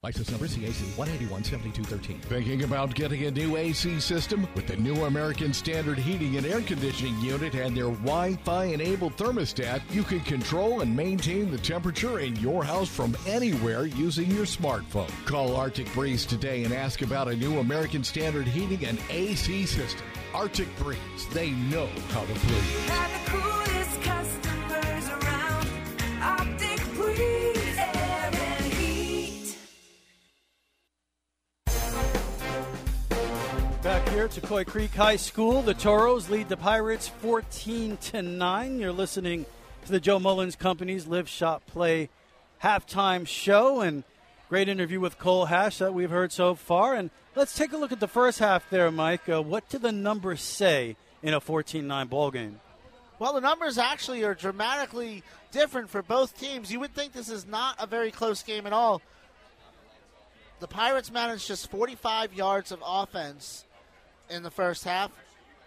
[0.00, 2.22] License number CAC 1817213.
[2.22, 4.46] Thinking about getting a new AC system?
[4.54, 9.16] With the new American Standard Heating and Air Conditioning Unit and their Wi Fi enabled
[9.16, 14.46] thermostat, you can control and maintain the temperature in your house from anywhere using your
[14.46, 15.10] smartphone.
[15.26, 20.06] Call Arctic Breeze today and ask about a new American Standard Heating and AC system.
[20.32, 24.47] Arctic Breeze, they know how to breathe.
[33.82, 38.80] Back here at Coy Creek High School, the Toros lead the Pirates 14 to 9.
[38.80, 39.46] You're listening
[39.86, 42.10] to the Joe Mullins Company's Live Shop Play
[42.62, 44.04] halftime show and
[44.48, 46.94] great interview with Cole Hash that we've heard so far.
[46.94, 49.28] And let's take a look at the first half there, Mike.
[49.28, 52.60] Uh, what do the numbers say in a 14 9 ball game?
[53.18, 56.70] Well, the numbers actually are dramatically different for both teams.
[56.70, 59.02] You would think this is not a very close game at all.
[60.60, 63.64] The Pirates managed just 45 yards of offense
[64.30, 65.10] in the first half,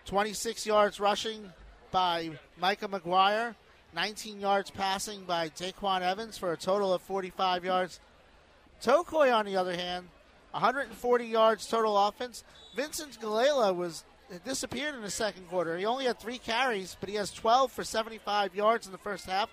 [0.05, 1.51] 26 yards rushing
[1.91, 3.55] by Micah McGuire,
[3.95, 7.99] 19 yards passing by Daquan Evans for a total of 45 yards.
[8.81, 10.07] Tocoi, on the other hand,
[10.51, 12.43] 140 yards total offense.
[12.75, 14.03] Vincent Gallela was
[14.39, 15.77] disappeared in the second quarter.
[15.77, 19.25] He only had three carries, but he has 12 for 75 yards in the first
[19.25, 19.49] half.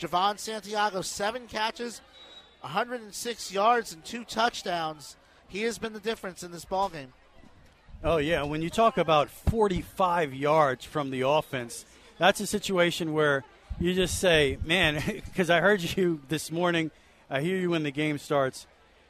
[0.00, 2.00] Javon Santiago, seven catches,
[2.60, 5.16] 106 yards, and two touchdowns.
[5.48, 7.12] He has been the difference in this ball game.
[8.02, 8.42] Oh, yeah.
[8.42, 11.86] When you talk about 45 yards from the offense,
[12.18, 13.44] that's a situation where
[13.78, 16.90] you just say, man, because I heard you this morning,
[17.30, 18.66] I hear you when the game starts.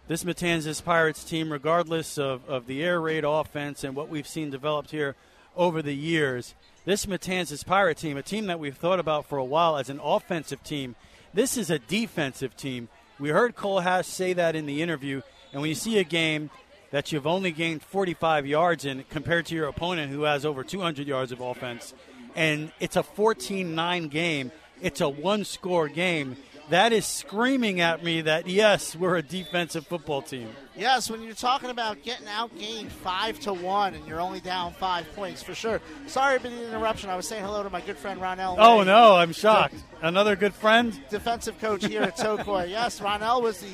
[0.07, 4.51] This Matanzas Pirates team, regardless of, of the air raid offense and what we've seen
[4.51, 5.17] developed here
[5.57, 6.55] over the years,
[6.85, 10.01] this Matanzas Pirate team, a team that we've thought about for a while as an
[10.03, 10.95] offensive team,
[11.33, 12.89] this is a defensive team.
[13.19, 15.23] We heard Cole Hash say that in the interview,
[15.53, 16.51] and when you see a game
[16.91, 21.07] that you've only gained 45 yards in compared to your opponent who has over 200
[21.07, 21.95] yards of offense,
[22.37, 24.53] and it's a 14 9 game,
[24.83, 26.37] it's a one score game.
[26.71, 30.49] That is screaming at me that, yes, we're a defensive football team.
[30.77, 35.07] Yes, when you're talking about getting outgained five to one and you're only down five
[35.15, 35.81] points, for sure.
[36.07, 37.11] Sorry for the interruption.
[37.11, 38.57] I was saying hello to my good friend Ronell.
[38.59, 39.77] Oh, no, I'm shocked.
[40.01, 40.99] Another good friend?
[41.11, 42.69] defensive coach here at Tocoi.
[42.71, 43.73] yes, Ronell was the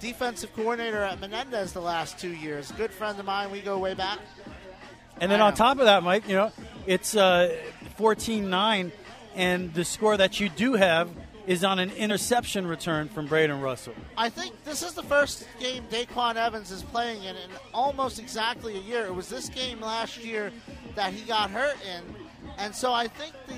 [0.00, 2.70] defensive coordinator at Menendez the last two years.
[2.72, 3.50] Good friend of mine.
[3.50, 4.20] We go way back.
[5.20, 6.52] And then on top of that, Mike, you know,
[6.86, 7.56] it's uh,
[7.98, 8.92] 14-9,
[9.34, 11.10] and the score that you do have
[11.48, 13.94] is on an interception return from Braden Russell.
[14.18, 18.76] I think this is the first game Daquan Evans is playing in in almost exactly
[18.76, 19.06] a year.
[19.06, 20.52] It was this game last year
[20.94, 22.14] that he got hurt in,
[22.58, 23.54] and so I think the,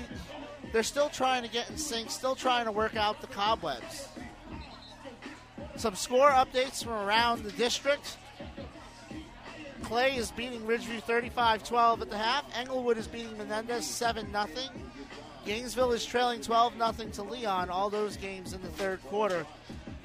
[0.71, 4.07] they're still trying to get in sync, still trying to work out the cobwebs.
[5.75, 8.15] Some score updates from around the district.
[9.83, 12.45] Clay is beating Ridgeview 35-12 at the half.
[12.57, 14.69] Englewood is beating Menendez 7-0.
[15.45, 19.45] Gainesville is trailing 12 0 to Leon, all those games in the third quarter.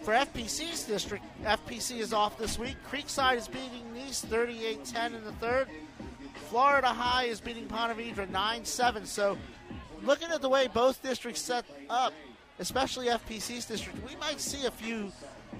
[0.02, 2.76] For FPC's district, FPC is off this week.
[2.90, 5.68] Creekside is beating Nease 38 10 in the third.
[6.48, 9.04] Florida High is beating Ponte Vedra 9 7.
[9.04, 9.36] So,
[10.04, 12.12] looking at the way both districts set up,
[12.58, 15.12] especially FPC's district, we might see a few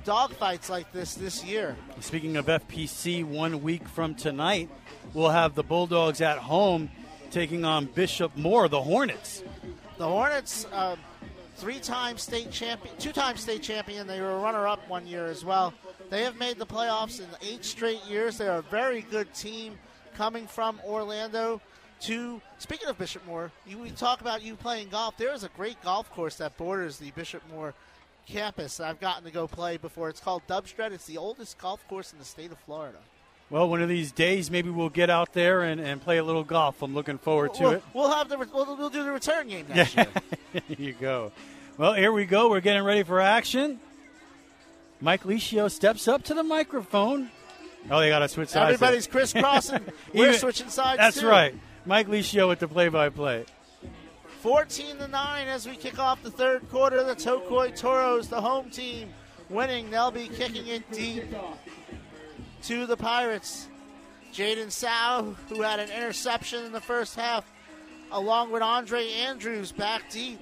[0.05, 1.77] dogfights like this this year.
[2.01, 4.70] Speaking of FPC, one week from tonight,
[5.12, 6.90] we'll have the Bulldogs at home
[7.31, 9.43] taking on Bishop Moore, the Hornets.
[9.98, 10.97] The Hornets, uh,
[11.56, 14.06] three-time state champion, two-time state champion.
[14.06, 15.73] They were a runner-up one year as well.
[16.10, 18.36] They have made the playoffs in eight straight years.
[18.36, 19.78] They're a very good team
[20.14, 21.62] coming from Orlando.
[22.02, 25.16] To speaking of Bishop Moore, you we talk about you playing golf.
[25.16, 27.73] There is a great golf course that borders the Bishop Moore
[28.27, 28.77] campus.
[28.77, 30.10] that I've gotten to go play before.
[30.10, 30.93] It's called Dubsdread.
[30.93, 32.98] It's the oldest golf course in the state of Florida.
[33.48, 36.43] Well, one of these days, maybe we'll get out there and, and play a little
[36.43, 36.82] golf.
[36.82, 37.82] I'm looking forward to we'll, it.
[37.94, 40.06] We'll have the we'll, we'll do the return game next year.
[40.52, 41.31] there you go.
[41.78, 42.51] Well, here we go.
[42.51, 43.78] We're getting ready for action.
[45.01, 47.31] Mike Licio steps up to the microphone.
[47.89, 48.74] Oh, they got to switch sides.
[48.74, 49.85] Everybody's crisscrossing.
[50.14, 50.98] We're Even- switching sides.
[50.98, 51.28] That's too.
[51.28, 51.55] right.
[51.85, 53.44] Mike Licio with the play-by-play.
[54.40, 57.05] 14 to 9 as we kick off the third quarter.
[57.05, 59.10] The Tocoi Toros, the home team,
[59.48, 59.90] winning.
[59.90, 61.24] They'll be kicking it deep
[62.66, 63.68] to the Pirates.
[64.32, 67.51] Jaden Sow, who had an interception in the first half,
[68.10, 70.40] along with Andre Andrews back deep.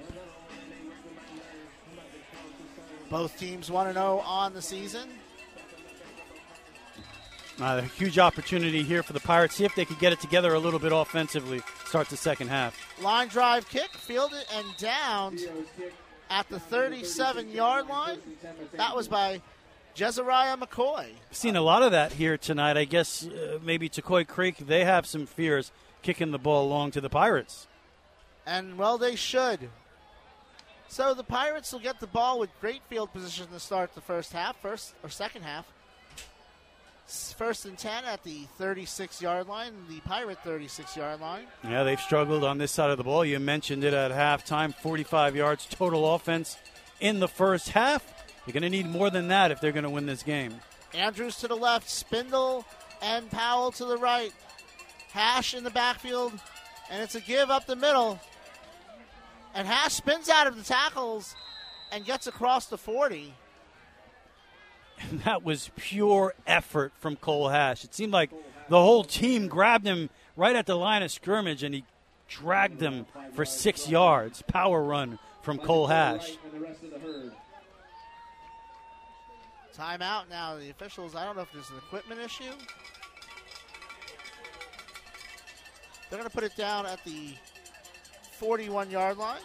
[3.11, 5.07] Both teams 1 0 on the season.
[7.61, 9.55] Uh, a huge opportunity here for the Pirates.
[9.55, 11.61] See if they could get it together a little bit offensively.
[11.85, 12.75] Start the second half.
[13.01, 15.39] Line drive kick, fielded and downed
[16.31, 18.17] at the 37 yard line.
[18.73, 19.41] That was by
[19.95, 21.07] Jezariah McCoy.
[21.31, 22.77] Seen a lot of that here tonight.
[22.77, 27.01] I guess uh, maybe Tocoi Creek they have some fears kicking the ball along to
[27.01, 27.67] the Pirates.
[28.45, 29.69] And, well, they should.
[30.87, 34.33] So the Pirates will get the ball with great field position to start the first
[34.33, 35.65] half, first or second half.
[37.07, 41.45] First and 10 at the 36 yard line, the Pirate 36 yard line.
[41.63, 43.23] Yeah, they've struggled on this side of the ball.
[43.23, 46.57] You mentioned it at halftime 45 yards total offense
[46.99, 48.14] in the first half.
[48.45, 50.59] They're going to need more than that if they're going to win this game.
[50.93, 52.65] Andrews to the left, Spindle
[53.01, 54.31] and Powell to the right.
[55.11, 56.33] Hash in the backfield,
[56.89, 58.19] and it's a give up the middle.
[59.53, 61.35] And Hash spins out of the tackles
[61.91, 63.33] and gets across the 40.
[64.99, 67.83] And that was pure effort from Cole Hash.
[67.83, 68.31] It seemed like
[68.69, 71.85] the whole team grabbed him right at the line of scrimmage and he
[72.27, 74.41] dragged him for six yards.
[74.41, 76.37] Power run from Cole Hash.
[76.43, 77.31] And the rest of the herd.
[79.77, 80.57] Timeout now.
[80.57, 82.43] The officials, I don't know if there's an equipment issue.
[86.09, 87.33] They're going to put it down at the
[88.39, 89.41] 41 yard line.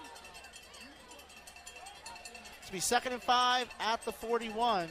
[2.66, 4.88] To be second and five at the 41.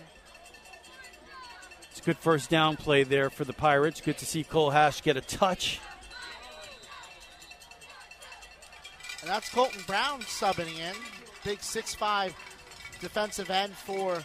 [1.91, 4.01] It's a good first down play there for the Pirates.
[4.01, 5.79] Good to see Cole Hash get a touch.
[9.21, 10.95] And that's Colton Brown subbing in.
[11.43, 12.33] Big six-five
[12.99, 14.23] defensive end for.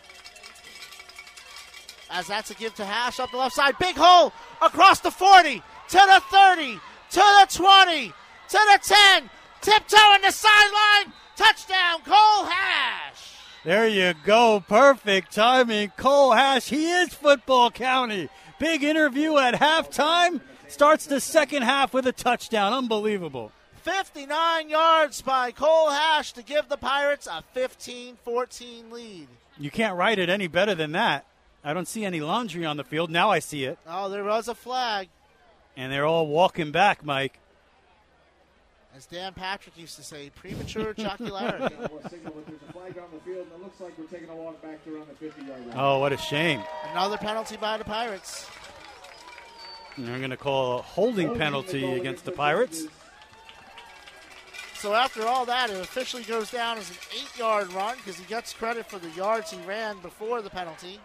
[2.10, 3.74] As that's a give to Hash up the left side.
[3.78, 4.32] Big hole
[4.62, 6.78] across the 40 to the 30
[7.10, 8.12] to the 20 to
[8.51, 9.31] the 10.
[9.60, 11.12] Tiptoeing the sideline.
[11.36, 13.39] Touchdown, Cole Hash.
[13.64, 14.62] There you go.
[14.68, 15.90] Perfect timing.
[15.97, 18.28] Cole Hash, he is Football County.
[18.59, 20.40] Big interview at halftime.
[20.68, 22.72] Starts the second half with a touchdown.
[22.72, 23.52] Unbelievable.
[23.82, 29.28] 59 yards by Cole Hash to give the Pirates a 15 14 lead.
[29.59, 31.26] You can't write it any better than that.
[31.64, 33.10] I don't see any laundry on the field.
[33.10, 33.78] Now I see it.
[33.86, 35.08] Oh, there was a flag.
[35.76, 37.40] And they're all walking back, Mike.
[38.96, 41.74] As Dan Patrick used to say, premature jocularity.
[41.90, 44.28] More signal that there's a flag on the field, and it looks like we're taking
[44.28, 45.76] a walk back to around the 50 yard line.
[45.76, 46.62] Oh, what a shame.
[46.92, 48.46] Another penalty by the Pirates.
[49.96, 52.84] And they're going to call a holding penalty against the Pirates.
[54.76, 58.52] So after all that, it officially goes down as an eight-yard run because he gets
[58.52, 61.00] credit for the yards he ran before the penalty.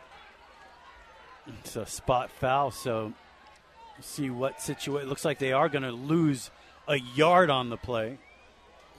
[1.59, 3.13] It's a spot foul, so
[4.01, 5.09] see what situation.
[5.09, 6.51] Looks like they are going to lose
[6.87, 8.17] a yard on the play.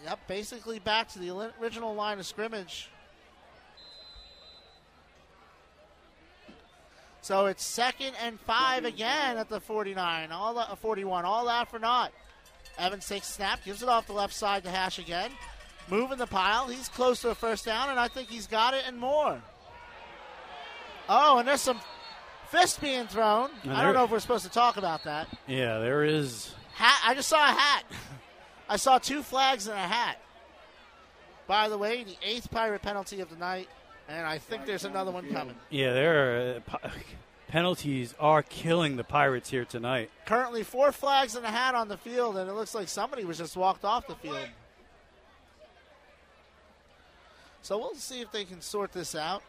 [0.05, 2.89] Yep, basically back to the original line of scrimmage.
[7.23, 11.79] So it's second and five again at the 49, all uh, 41, all that for
[11.79, 12.13] naught.
[12.79, 15.31] Evans takes snap, gives it off the left side to Hash again.
[15.89, 18.85] Moving the pile, he's close to a first down, and I think he's got it
[18.87, 19.41] and more.
[21.09, 21.81] Oh, and there's some
[22.51, 23.51] fist being thrown.
[23.63, 25.29] And I don't know if we're supposed to talk about that.
[25.47, 26.55] Yeah, there is.
[26.75, 27.01] Hat.
[27.05, 27.85] I just saw a hat.
[28.69, 30.21] I saw two flags and a hat.
[31.47, 33.69] By the way, the eighth pirate penalty of the night,
[34.09, 35.57] and I think there's another one coming.
[35.69, 36.15] Yeah, there
[36.55, 36.89] are uh,
[37.49, 40.11] penalties are killing the Pirates here tonight.
[40.27, 43.39] Currently, four flags and a hat on the field, and it looks like somebody was
[43.39, 44.49] just walked off the field.
[47.63, 49.43] So we'll see if they can sort this out.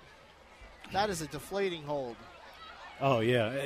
[0.91, 2.15] That is a deflating hold.
[3.01, 3.65] Oh yeah,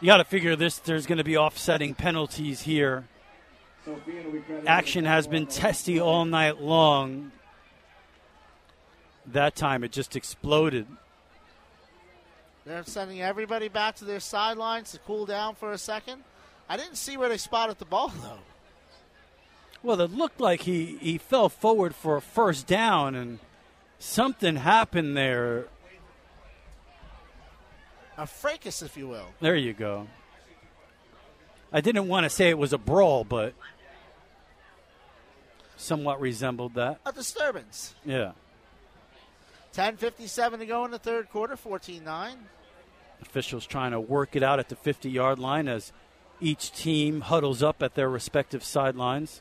[0.00, 0.78] you got to figure this.
[0.78, 3.04] There's going to be offsetting penalties here.
[4.66, 7.32] Action has been testy all night long.
[9.26, 10.86] That time it just exploded.
[12.64, 16.22] They're sending everybody back to their sidelines to cool down for a second.
[16.68, 18.38] I didn't see where they spotted the ball though.
[19.82, 23.38] Well, it looked like he, he fell forward for a first down, and
[23.98, 25.66] something happened there.
[28.20, 29.28] A fracas, if you will.
[29.40, 30.06] There you go.
[31.72, 33.54] I didn't want to say it was a brawl, but
[35.78, 37.00] somewhat resembled that.
[37.06, 37.94] A disturbance.
[38.04, 38.32] Yeah.
[39.74, 42.36] 10.57 to go in the third quarter, 14 9.
[43.22, 45.90] Officials trying to work it out at the 50 yard line as
[46.42, 49.40] each team huddles up at their respective sidelines.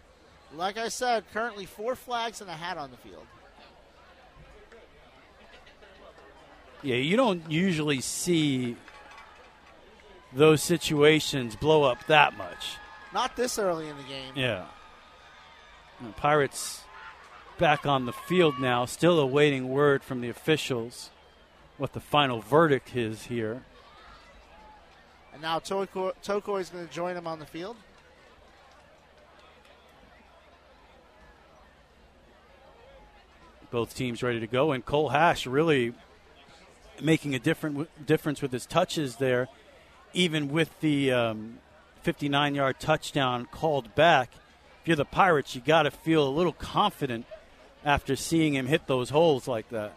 [0.55, 3.25] Like I said, currently four flags and a hat on the field.
[6.81, 8.77] Yeah, you don't usually see
[10.31, 12.77] those situations blow up that much.
[13.13, 14.33] Not this early in the game.
[14.35, 14.65] Yeah.
[16.01, 16.83] The Pirates
[17.57, 21.09] back on the field now, still awaiting word from the officials
[21.77, 23.63] what the final verdict is here.
[25.33, 27.77] And now Toko, Toko is going to join him on the field.
[33.71, 35.93] Both teams ready to go, and Cole Hash really
[37.01, 39.47] making a different difference with his touches there,
[40.13, 41.59] even with the um,
[42.01, 44.31] 59 yard touchdown called back.
[44.81, 47.25] If you're the Pirates, you got to feel a little confident
[47.83, 49.93] after seeing him hit those holes like that.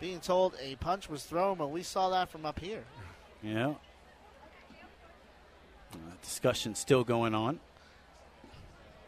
[0.00, 2.82] Being told a punch was thrown, but we saw that from up here.
[3.42, 3.74] Yeah.
[5.92, 7.60] Uh, discussion still going on.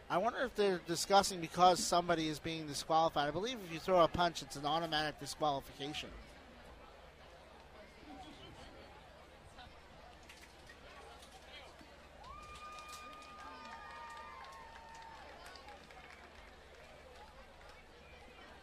[0.07, 3.27] I wonder if they're discussing because somebody is being disqualified.
[3.27, 6.09] I believe if you throw a punch, it's an automatic disqualification.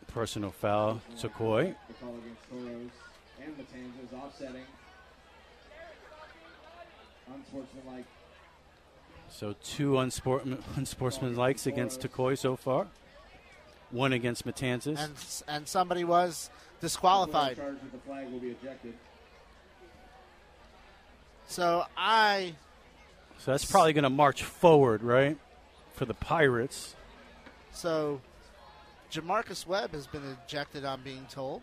[0.06, 1.74] Personal foul, Tocoi.
[1.88, 2.90] The call against Toros
[3.42, 4.66] and Matanzas offsetting.
[7.34, 8.04] Unsportsmanlike.
[9.32, 10.44] So two unsport,
[10.76, 12.86] unsportsmanlikes against Tocoi so far.
[13.90, 14.98] One against Matanzas.
[14.98, 15.14] And
[15.48, 16.50] and somebody was
[16.80, 17.56] disqualified.
[17.56, 18.94] The flag will be ejected.
[21.46, 22.54] So I
[23.38, 25.36] So that's probably going to march forward, right,
[25.94, 26.94] for the Pirates.
[27.72, 28.20] so
[29.10, 30.84] Jamarcus Webb has been ejected.
[30.84, 31.62] I'm being told.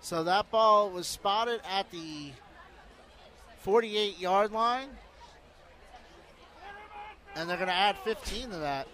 [0.00, 2.32] So that ball was spotted at the
[3.60, 4.88] 48 yard line,
[7.36, 8.86] and they're going to add 15 to that.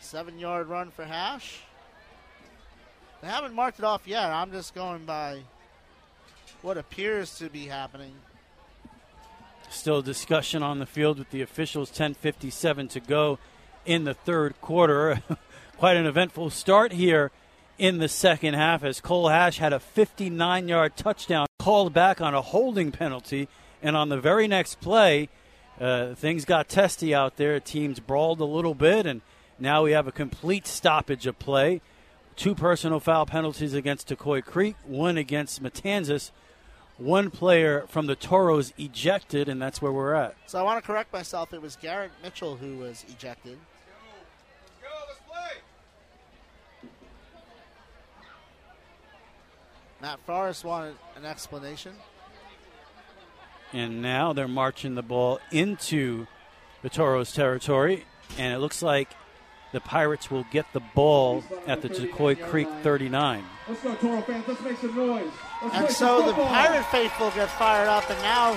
[0.00, 1.60] Seven yard run for Hash.
[3.20, 4.30] They haven't marked it off yet.
[4.30, 5.40] I'm just going by
[6.62, 8.12] what appears to be happening.
[9.70, 11.90] Still discussion on the field with the officials.
[11.90, 13.38] 10:57 to go
[13.84, 15.22] in the third quarter.
[15.76, 17.30] Quite an eventful start here
[17.76, 22.42] in the second half as Cole Hash had a 59-yard touchdown called back on a
[22.42, 23.48] holding penalty,
[23.80, 25.28] and on the very next play,
[25.80, 27.58] uh, things got testy out there.
[27.60, 29.20] Teams brawled a little bit, and
[29.58, 31.80] now we have a complete stoppage of play.
[32.36, 36.30] Two personal foul penalties against Tocoi Creek, one against Matanzas.
[36.96, 40.34] One player from the Toros ejected, and that's where we're at.
[40.46, 41.54] So I want to correct myself.
[41.54, 43.56] It was Garrett Mitchell who was ejected.
[50.00, 51.92] Matt Forrest wanted an explanation.
[53.72, 56.26] And now they're marching the ball into
[56.82, 58.06] the Toros territory,
[58.38, 59.10] and it looks like
[59.72, 63.44] the Pirates will get the ball at the Tocoi Creek 39.
[63.68, 64.44] Let's go, Toro fans.
[64.48, 65.30] Let's make some noise.
[65.62, 66.32] Let's And so the.
[66.32, 68.52] Pirate faithful get fired up, and now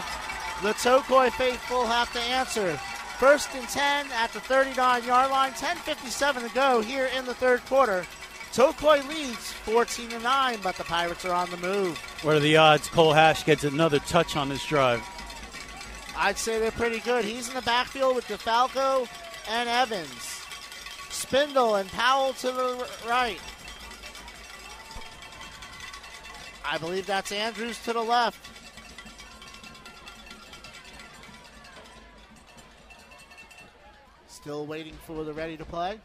[0.61, 2.77] the Tocoi faithful have to answer.
[3.17, 7.63] First and 10 at the 39 yard line, 10.57 to go here in the third
[7.65, 8.05] quarter.
[8.53, 11.97] Tocoi leads 14 to 9, but the Pirates are on the move.
[12.21, 15.01] What are the odds Cole Hash gets another touch on this drive?
[16.17, 17.23] I'd say they're pretty good.
[17.23, 19.07] He's in the backfield with DeFalco
[19.49, 20.43] and Evans.
[21.09, 23.39] Spindle and Powell to the right.
[26.65, 28.49] I believe that's Andrews to the left.
[34.27, 35.99] Still waiting for the ready to play.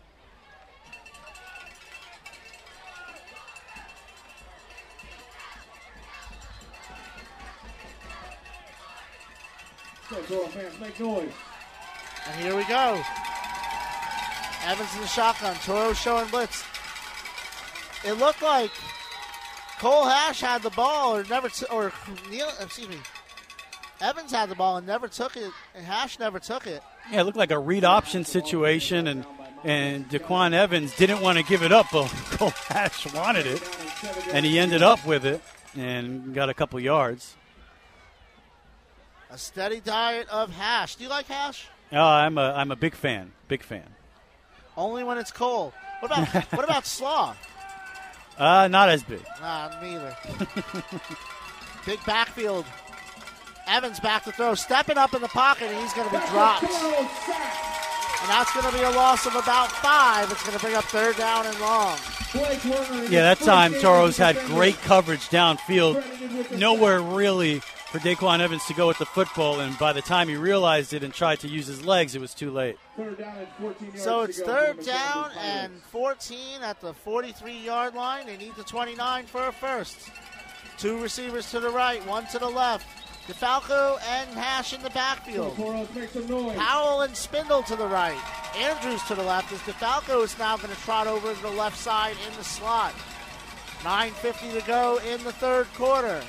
[10.11, 10.79] Go, Toro fans.
[10.81, 11.31] Make noise.
[12.29, 13.01] And here we go.
[14.65, 15.55] Evans in the shotgun.
[15.65, 16.65] Toro showing blitz.
[18.05, 18.71] It looked like
[19.79, 21.93] Cole Hash had the ball, or never, t- or
[22.31, 22.49] Neil.
[22.61, 22.99] Excuse me.
[24.01, 26.83] Evans had the ball and never took it, and Hash never took it.
[27.11, 29.25] Yeah, it looked like a read option situation, and
[29.65, 33.63] and Daquan Evans didn't want to give it up, but Cole Hash wanted it,
[34.33, 35.41] and he ended up with it
[35.77, 37.37] and got a couple yards.
[39.37, 40.97] A steady diet of hash.
[40.97, 41.69] Do you like hash?
[41.93, 43.85] Oh, I'm a I'm a big fan, big fan.
[44.79, 45.75] Only when it's cold.
[46.01, 47.37] What about what about slaw?
[48.39, 49.21] Uh, not as big.
[49.43, 50.17] Nah, neither.
[51.85, 52.65] Big backfield.
[53.67, 56.63] Evans back to throw, stepping up in the pocket, and he's going to be dropped.
[56.63, 60.33] And that's going to be a loss of about five.
[60.33, 61.99] It's going to bring up third down and long.
[63.11, 66.03] Yeah, that time Toros had great coverage downfield.
[66.59, 67.61] Nowhere really
[67.97, 71.03] for Daquan Evans to go with the football, and by the time he realized it
[71.03, 72.79] and tried to use his legs, it was too late.
[73.95, 78.27] So it's third down and 14 at the 43 yard line.
[78.27, 80.11] They need the 29 for a first.
[80.79, 82.87] Two receivers to the right, one to the left.
[83.29, 85.57] DeFalco and Hash in the backfield.
[85.57, 88.21] Powell and Spindle to the right.
[88.57, 91.79] Andrews to the left as DeFalco is now going to trot over to the left
[91.79, 92.93] side in the slot.
[93.81, 96.23] 9.50 to go in the third quarter.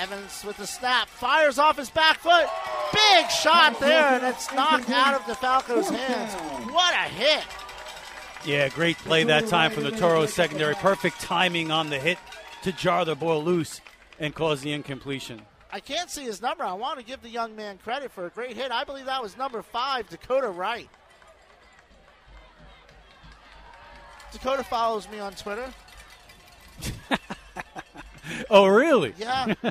[0.00, 2.46] Evans with the snap, fires off his back foot.
[2.92, 6.32] Big shot there, and it's knocked out of DeFalco's hands.
[6.70, 7.44] What a hit!
[8.44, 10.74] Yeah, great play that time from the Toros secondary.
[10.74, 12.18] Perfect timing on the hit
[12.62, 13.80] to jar the ball loose
[14.18, 15.42] and cause the incompletion.
[15.72, 16.62] I can't see his number.
[16.62, 18.70] I want to give the young man credit for a great hit.
[18.70, 20.88] I believe that was number five, Dakota Wright.
[24.32, 25.72] Dakota follows me on Twitter.
[28.50, 29.14] Oh, really?
[29.18, 29.54] Yeah.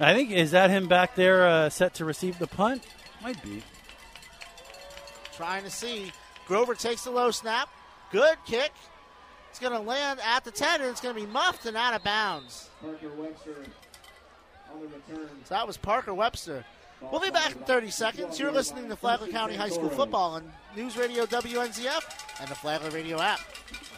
[0.00, 2.84] I think is that him back there uh, set to receive the punt?
[3.22, 3.62] Might be.
[5.36, 6.12] Trying to see.
[6.46, 7.68] Grover takes the low snap.
[8.12, 8.72] Good kick.
[9.50, 11.94] It's going to land at the 10, and it's going to be muffed and out
[11.94, 12.70] of bounds.
[12.80, 13.64] Parker Webster
[14.72, 15.28] on the return.
[15.44, 16.64] So that was Parker Webster.
[17.00, 18.40] We'll be back in 30 seconds.
[18.40, 22.90] You're listening to Flagler County High School football on News Radio WNZF and the Flagler
[22.90, 23.40] Radio app.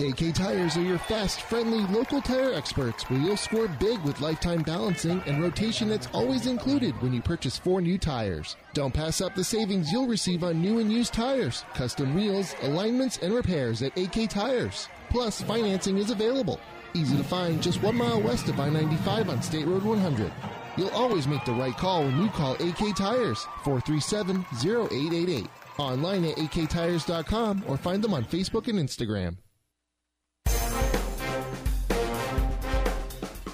[0.01, 4.62] AK Tires are your fast, friendly, local tire experts where you'll score big with lifetime
[4.62, 8.56] balancing and rotation that's always included when you purchase four new tires.
[8.74, 13.18] Don't pass up the savings you'll receive on new and used tires, custom wheels, alignments,
[13.18, 14.89] and repairs at AK Tires.
[15.10, 16.60] Plus, financing is available.
[16.95, 20.33] Easy to find just one mile west of I 95 on State Road 100.
[20.77, 25.47] You'll always make the right call when you call AK Tires 437 0888.
[25.79, 29.37] Online at aktires.com or find them on Facebook and Instagram.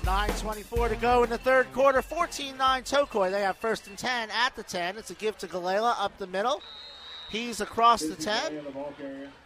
[0.07, 2.01] 9.24 to go in the third quarter.
[2.01, 3.31] 14 9 Tocoi.
[3.31, 4.97] They have first and 10 at the 10.
[4.97, 6.63] It's a give to Galila up the middle.
[7.29, 8.63] He's across the 10.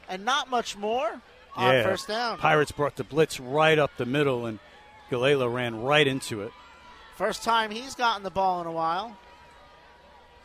[0.09, 1.21] And not much more
[1.59, 1.83] yeah.
[1.83, 2.39] first down.
[2.39, 4.59] Pirates brought the blitz right up the middle, and
[5.11, 6.53] Galela ran right into it.
[7.17, 9.17] First time he's gotten the ball in a while.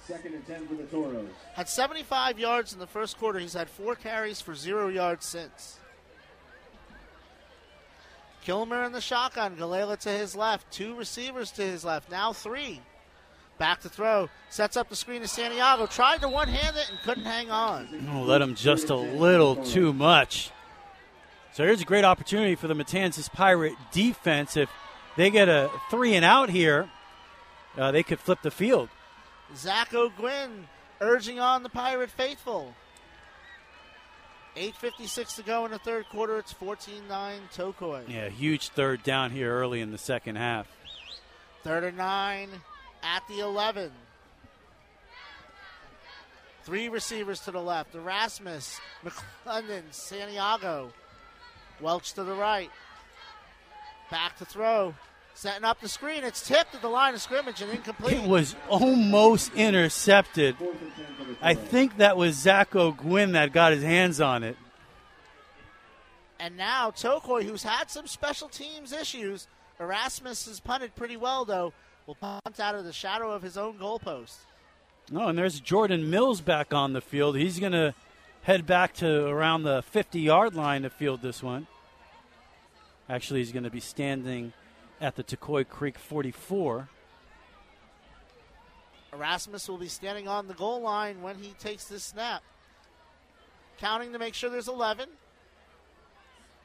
[0.06, 1.30] Second and 10 for the Toros.
[1.56, 3.40] Had 75 yards in the first quarter.
[3.40, 5.80] He's had four carries for zero yards since.
[8.44, 9.56] Kilmer in the shotgun.
[9.56, 10.72] Galela to his left.
[10.72, 12.12] Two receivers to his left.
[12.12, 12.82] Now three.
[13.58, 14.30] Back to throw.
[14.50, 15.88] Sets up the screen to Santiago.
[15.88, 18.08] Tried to one hand it and couldn't hang on.
[18.14, 20.52] Oh, let him just a little too much.
[21.56, 24.58] So here's a great opportunity for the Matanzas Pirate defense.
[24.58, 24.70] If
[25.16, 26.90] they get a three and out here,
[27.78, 28.90] uh, they could flip the field.
[29.56, 30.68] Zach O'Gwyn
[31.00, 32.76] urging on the Pirate faithful.
[34.58, 36.40] 8.56 to go in the third quarter.
[36.40, 38.10] It's 14 9 Tocoi.
[38.10, 40.68] Yeah, huge third down here early in the second half.
[41.64, 42.50] Third and nine
[43.02, 43.92] at the 11.
[46.64, 50.92] Three receivers to the left Erasmus, McClendon, Santiago.
[51.82, 52.72] Welch to the right.
[54.10, 54.94] Back to throw.
[55.34, 56.24] Setting up the screen.
[56.24, 58.18] It's tipped at the line of scrimmage and incomplete.
[58.20, 60.56] It was almost intercepted.
[61.42, 64.56] I think that was Zach O'Gwyn that got his hands on it.
[66.40, 69.48] And now Tocoi, who's had some special teams issues,
[69.80, 71.74] Erasmus has punted pretty well, though,
[72.08, 74.38] will punt out of the shadow of his own goalpost.
[75.14, 77.38] Oh, and there's Jordan Mills back on the field.
[77.38, 77.94] He's going to
[78.46, 81.66] head back to around the 50 yard line to field this one.
[83.10, 84.54] Actually, he's going to be standing
[85.02, 86.88] at the Tocoi Creek 44.
[89.14, 92.44] Erasmus will be standing on the goal line when he takes this snap.
[93.80, 95.10] Counting to make sure there's 11.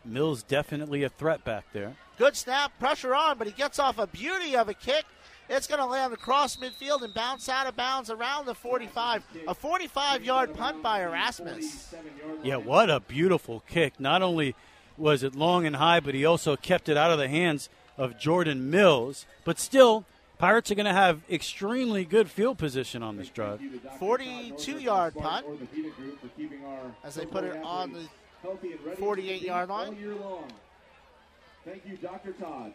[0.05, 1.95] Mills definitely a threat back there.
[2.19, 5.05] Good snap, pressure on, but he gets off a beauty of a kick.
[5.51, 9.25] It's going to land across midfield and bounce out of bounds around the 45.
[9.49, 11.93] A 45 yard punt by Erasmus.
[12.45, 13.99] Yeah, what a beautiful kick.
[13.99, 14.55] Not only
[14.97, 17.69] was it long and high, but he also kept it out of the hands
[17.99, 19.27] of Jordan Mills.
[19.45, 20.05] But still,
[20.39, 23.61] Pirates are going to have extremely good field position on this drive.
[23.99, 25.45] 42 yard punt
[27.03, 28.09] as they put it on the
[28.97, 29.97] 48 yard line.
[31.65, 32.33] Thank you, Dr.
[32.33, 32.73] Todd.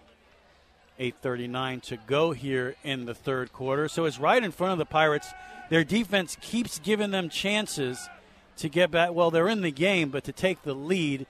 [0.99, 3.87] 8.39 to go here in the third quarter.
[3.87, 5.27] So it's right in front of the Pirates.
[5.69, 8.09] Their defense keeps giving them chances
[8.57, 9.13] to get back.
[9.13, 11.25] Well, they're in the game, but to take the lead.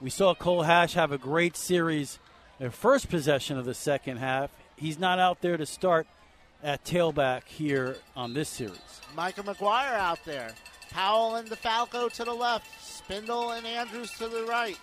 [0.00, 2.18] We saw Cole Hash have a great series,
[2.58, 4.50] their first possession of the second half.
[4.76, 6.06] He's not out there to start
[6.62, 9.00] at tailback here on this series.
[9.16, 10.52] Michael McGuire out there.
[10.90, 12.66] Powell and DeFalco to the left.
[12.82, 14.78] Spindle and Andrews to the right.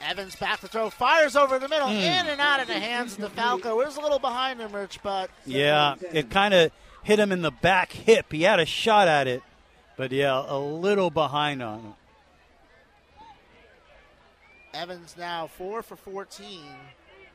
[0.00, 0.90] Evans back to throw.
[0.90, 1.88] Fires over the middle.
[1.88, 2.00] Mm.
[2.00, 3.82] In and out of the hands of DeFalco.
[3.82, 5.30] It was a little behind him, Rich, but.
[5.44, 6.70] Yeah, it kind of
[7.02, 8.26] hit him in the back hip.
[8.30, 9.42] He had a shot at it,
[9.96, 11.94] but yeah, a little behind on him.
[14.74, 16.60] Evans now 4 for 14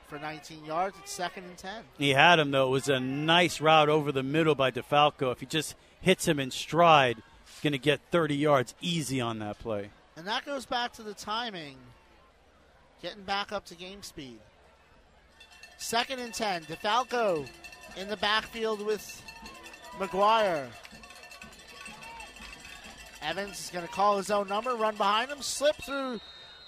[0.08, 0.96] for 19 yards.
[1.02, 1.84] It's second and 10.
[1.98, 2.68] He had him though.
[2.68, 5.32] It was a nice route over the middle by DeFalco.
[5.32, 9.40] If he just hits him in stride, he's going to get 30 yards easy on
[9.40, 9.90] that play.
[10.16, 11.78] And that goes back to the timing,
[13.04, 14.40] getting back up to game speed.
[15.78, 16.64] Second and 10.
[16.64, 17.46] DeFalco
[17.98, 19.22] in the backfield with
[20.00, 20.68] McGuire.
[23.22, 26.20] Evans is going to call his own number, run behind him, slip through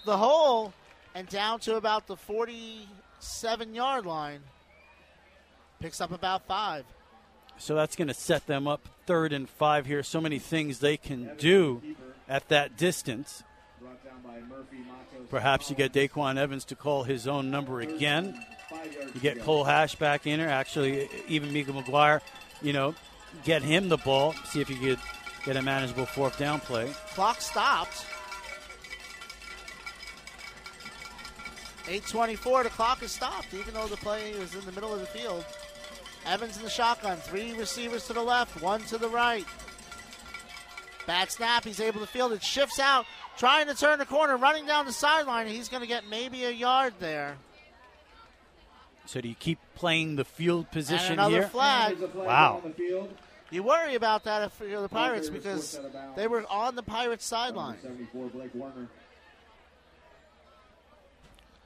[0.06, 0.74] the hole,
[1.14, 4.41] and down to about the 47 yard line.
[5.80, 6.86] Picks up about five.
[7.57, 10.03] So that's going to set them up third and five here.
[10.03, 11.82] So many things they can do
[12.28, 13.44] at that distance.
[13.80, 14.24] Brought down by Murphy, Matos.
[15.30, 18.40] Perhaps you get Daquan Evans to call his own number again.
[19.14, 20.49] You get Cole Hash back in there.
[20.49, 22.22] Actually, even Mika McGuire,
[22.62, 22.95] you know,
[23.44, 24.34] get him the ball.
[24.45, 24.99] See if you could
[25.45, 26.90] get a manageable fourth down play.
[27.14, 28.06] Clock stopped.
[31.86, 35.06] 8.24, the clock is stopped, even though the play was in the middle of the
[35.06, 35.45] field.
[36.26, 39.45] Evans in the shotgun, three receivers to the left, one to the right.
[41.06, 43.06] Bad snap, he's able to field it, shifts out,
[43.38, 46.44] trying to turn the corner, running down the sideline, and he's going to get maybe
[46.45, 47.38] a yard there.
[49.06, 51.48] So do you keep playing the field position and another here?
[51.48, 51.98] flag.
[52.16, 52.64] Wow.
[53.52, 55.80] You worry about that if you're the Pirates because
[56.16, 57.78] they were on the Pirates sideline.
[57.82, 58.88] 74, Blake Warner.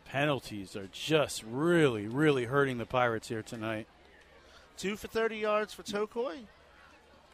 [0.06, 3.88] Penalties are just really, really hurting the Pirates here tonight.
[4.76, 6.40] Two for 30 yards for Tocoi,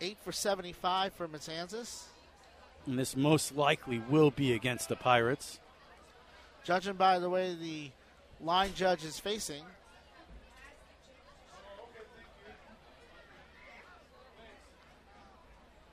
[0.01, 2.03] eight for 75 for Matanzas.
[2.85, 5.59] And this most likely will be against the Pirates.
[6.63, 7.91] Judging by the way the
[8.39, 9.63] line judge is facing,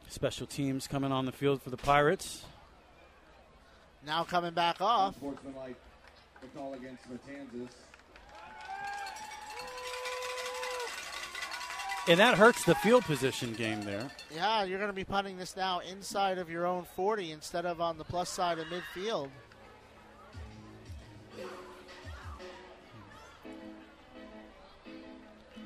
[0.08, 2.44] Special teams coming on the field for the Pirates.
[4.04, 5.14] now coming back off.
[5.14, 5.76] Unsportsmanlike
[6.42, 7.70] the call against Matanzas.
[12.08, 14.10] And that hurts the field position game there.
[14.34, 17.80] Yeah, you're going to be punting this now inside of your own 40 instead of
[17.80, 19.28] on the plus side of midfield.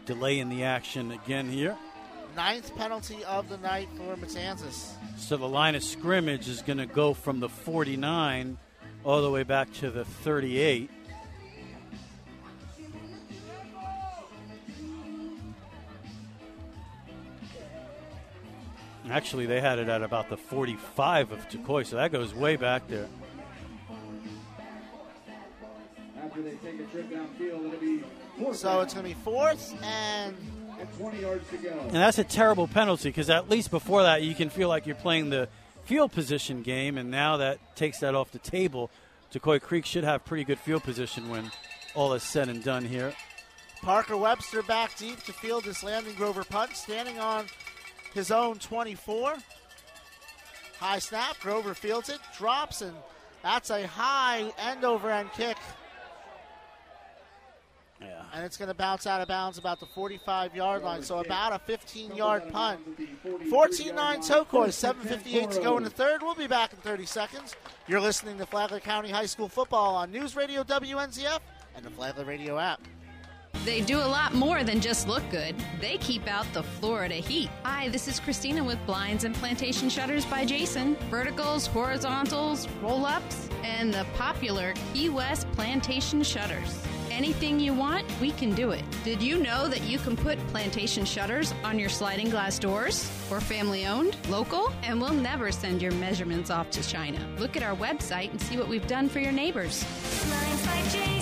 [0.05, 1.77] Delay in the action again here.
[2.37, 4.91] Ninth penalty of the night for Matanzas.
[5.17, 8.59] So the line of scrimmage is going to go from the 49
[9.05, 10.91] all the way back to the 38.
[19.11, 22.89] Actually, they had it at about the 45 of Tocoi, so that goes way back
[22.89, 23.09] there.
[26.23, 28.03] After they take a trip downfield, it'll be
[28.39, 30.37] fourth So it's going to be fourth and
[30.79, 31.71] and 20 yards to go.
[31.71, 34.95] And that's a terrible penalty because at least before that, you can feel like you're
[34.95, 35.49] playing the
[35.85, 38.91] field position game, and now that takes that off the table.
[39.33, 41.51] Tocoi Creek should have pretty good field position when
[41.95, 43.15] all is said and done here.
[43.83, 47.47] Parker Webster back deep to field this landing Grover punt, standing on
[48.17, 49.37] his own 24.
[50.79, 52.95] High snap, Grover fields it, drops, and
[53.43, 55.57] that's a high end over end kick.
[58.01, 58.23] Yeah.
[58.35, 61.55] And it's going to bounce out of bounds about the 45 yard line, so about
[61.55, 62.81] a 15 yard punt.
[63.49, 66.23] 14 9 Tocoi, 7.58 to go in the third.
[66.23, 67.57] We'll be back in 30 seconds.
[67.89, 71.39] You're listening to Flagler County High School football on News Radio WNZF
[71.75, 72.83] and the Flagler Radio app.
[73.65, 75.55] They do a lot more than just look good.
[75.81, 77.51] They keep out the Florida heat.
[77.65, 80.95] Hi, this is Christina with Blinds and Plantation Shutters by Jason.
[81.11, 86.79] Verticals, horizontals, roll ups, and the popular Key West Plantation Shutters.
[87.11, 88.85] anything you want, we can do it.
[89.03, 93.11] Did you know that you can put plantation shutters on your sliding glass doors?
[93.31, 97.19] We're family owned, local, and we'll never send your measurements off to China.
[97.39, 99.83] Look at our website and see what we've done for your neighbors.
[99.83, 101.16] BlindsByJason.com.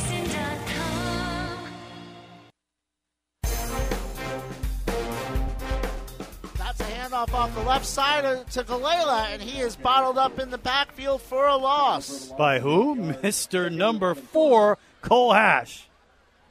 [7.34, 11.48] off the left side to Galela, and he is bottled up in the backfield for
[11.48, 12.32] a loss.
[12.38, 12.94] By who?
[12.94, 13.72] Mr.
[13.72, 15.88] Number Four, Cole Hash.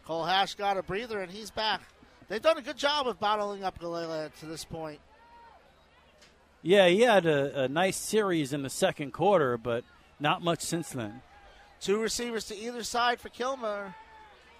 [0.06, 1.82] Cole Hash got a breather, and he's back.
[2.28, 5.00] They've done a good job of bottling up Galela to this point.
[6.62, 9.86] Yeah, he had a, a nice series in the second quarter, but
[10.20, 11.22] not much since then.
[11.80, 13.96] Two receivers to either side for Kilmer.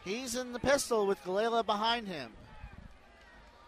[0.06, 2.32] He's in the pistol with Galela behind him.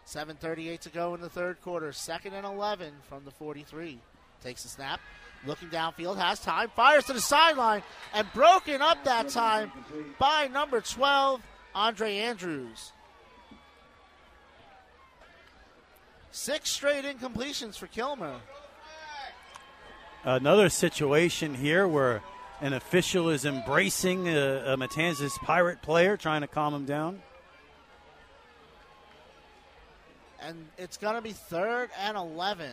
[0.06, 1.91] 7.38 to go in the third quarter.
[1.91, 3.99] Second and 11 from the 43.
[4.44, 4.99] Takes a snap.
[5.45, 7.84] Looking downfield, has time, fires to the sideline,
[8.15, 9.72] and broken up that time
[10.18, 11.41] by number 12,
[11.76, 12.94] Andre Andrews.
[16.32, 18.36] Six straight incompletions for Kilmer.
[20.23, 22.23] Another situation here where
[22.60, 27.22] an official is embracing a, a Matanzas Pirate player, trying to calm him down.
[30.45, 32.69] And it's going to be third and 11.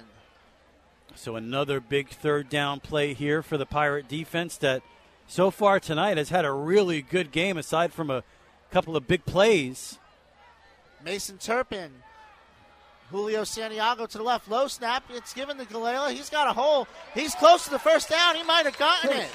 [1.14, 4.82] So another big third down play here for the Pirate defense that
[5.26, 8.24] so far tonight has had a really good game aside from a
[8.70, 9.98] couple of big plays.
[11.02, 11.90] Mason Turpin.
[13.10, 14.50] Julio Santiago to the left.
[14.50, 15.04] Low snap.
[15.10, 16.12] It's given to Galela.
[16.12, 16.86] He's got a hole.
[17.14, 18.36] He's close to the first down.
[18.36, 19.34] He might have gotten it.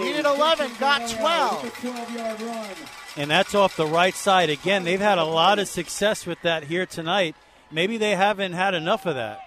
[0.00, 2.99] Needed 11, got 12.
[3.14, 3.22] 12 yard run.
[3.22, 4.50] And that's off the right side.
[4.50, 7.36] Again, they've had a lot of success with that here tonight.
[7.70, 9.40] Maybe they haven't had enough of that.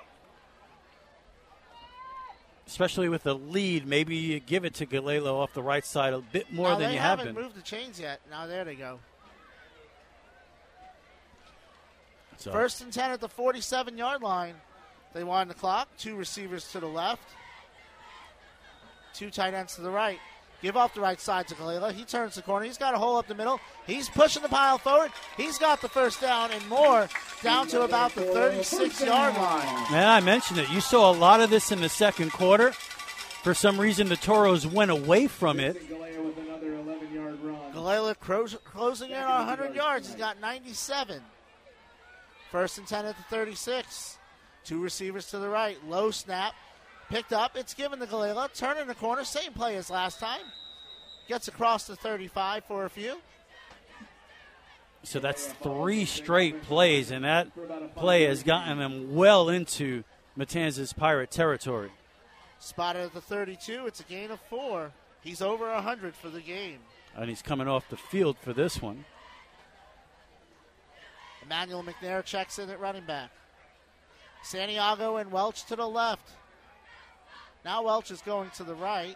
[2.65, 6.19] Especially with the lead, maybe you give it to Galelo off the right side a
[6.21, 7.27] bit more Now, than you have been.
[7.27, 8.21] They haven't moved the chains yet.
[8.29, 8.99] Now there they go.
[12.37, 14.55] So- First and 10 at the 47 yard line.
[15.13, 15.87] They wind the clock.
[15.97, 17.21] Two receivers to the left.
[19.13, 20.19] Two tight ends to the right.
[20.63, 21.91] Give off the right side to Galila.
[21.91, 22.65] He turns the corner.
[22.65, 23.59] He's got a hole up the middle.
[23.85, 25.11] He's pushing the pile forward.
[25.35, 27.09] He's got the first down and more
[27.41, 29.91] down to about the 36 yard line.
[29.91, 30.71] Man, I mentioned it.
[30.71, 32.71] You saw a lot of this in the second quarter.
[33.43, 35.75] For some reason, the Toros went away from it.
[35.89, 37.73] Galea with another 11 yard run.
[37.73, 40.07] Galila cro- closing in on 100 yards.
[40.07, 41.21] He's got 97.
[42.51, 44.17] First and 10 at the 36.
[44.63, 45.77] Two receivers to the right.
[45.89, 46.53] Low snap.
[47.13, 47.55] Picked up.
[47.55, 48.51] It's given to Galila.
[48.55, 49.23] Turning the corner.
[49.23, 50.41] Same play as last time.
[51.27, 53.21] Gets across the 35 for a few.
[55.03, 57.49] So that's three straight plays, and that
[57.95, 60.03] play has gotten them well into
[60.35, 61.91] Matanzas Pirate territory.
[62.57, 63.85] Spotted at the 32.
[63.85, 64.91] It's a gain of four.
[65.21, 66.79] He's over 100 for the game.
[67.15, 69.05] And he's coming off the field for this one.
[71.43, 73.29] Emmanuel McNair checks in at running back.
[74.41, 76.31] Santiago and Welch to the left.
[77.65, 79.15] Now Welch is going to the right.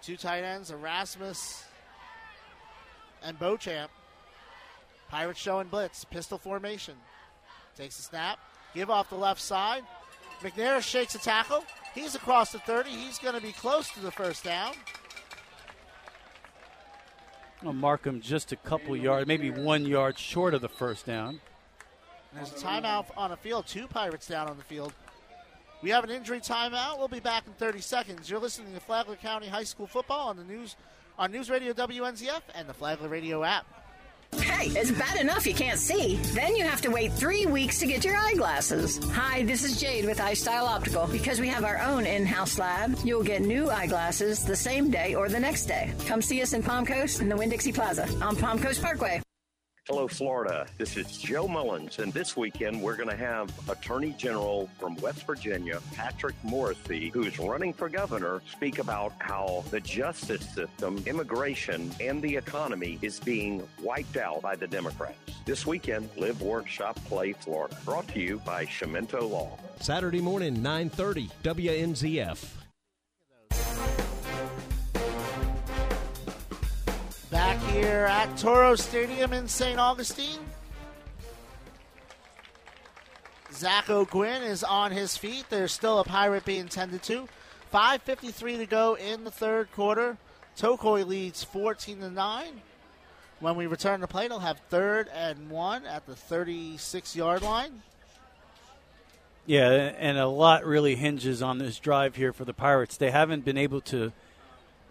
[0.00, 1.64] Two tight ends, Erasmus
[3.22, 3.90] and Beauchamp.
[5.08, 6.94] Pirates showing blitz, pistol formation.
[7.76, 8.38] Takes a snap,
[8.74, 9.84] give off the left side.
[10.40, 11.64] McNair shakes a tackle.
[11.94, 12.90] He's across the 30.
[12.90, 14.74] He's going to be close to the first down.
[17.64, 21.40] I'll mark him just a couple yards, maybe one yard short of the first down.
[22.32, 23.66] And there's a timeout on the field.
[23.66, 24.92] Two Pirates down on the field.
[25.82, 26.98] We have an injury timeout.
[26.98, 28.30] We'll be back in 30 seconds.
[28.30, 30.76] You're listening to Flagler County High School football on the news
[31.18, 33.66] on News Radio WNZF and the Flagler Radio app.
[34.40, 36.16] Hey, it's bad enough you can't see.
[36.34, 38.98] Then you have to wait three weeks to get your eyeglasses.
[39.12, 41.06] Hi, this is Jade with iStyle Optical.
[41.08, 45.28] Because we have our own in-house lab, you'll get new eyeglasses the same day or
[45.28, 45.92] the next day.
[46.06, 49.20] Come see us in Palm Coast in the Winn-Dixie Plaza on Palm Coast Parkway.
[49.88, 50.64] Hello, Florida.
[50.78, 55.26] This is Joe Mullins, and this weekend we're going to have Attorney General from West
[55.26, 62.22] Virginia, Patrick Morrisey, who's running for governor, speak about how the justice system, immigration, and
[62.22, 65.18] the economy is being wiped out by the Democrats.
[65.46, 67.76] This weekend, Live, workshop, Play, Florida.
[67.84, 69.58] Brought to you by Chiumento Law.
[69.80, 72.62] Saturday morning, 9:30, WNZF.
[77.72, 79.78] Here at Toro Stadium in St.
[79.78, 80.40] Augustine.
[83.50, 85.46] Zach O'Gwyn is on his feet.
[85.48, 87.28] There's still a pirate being tended to.
[87.72, 90.18] 5.53 to go in the third quarter.
[90.54, 92.60] Tocoi leads 14 to 9.
[93.40, 97.80] When we return to play, they'll have third and one at the 36 yard line.
[99.46, 102.98] Yeah, and a lot really hinges on this drive here for the Pirates.
[102.98, 104.12] They haven't been able to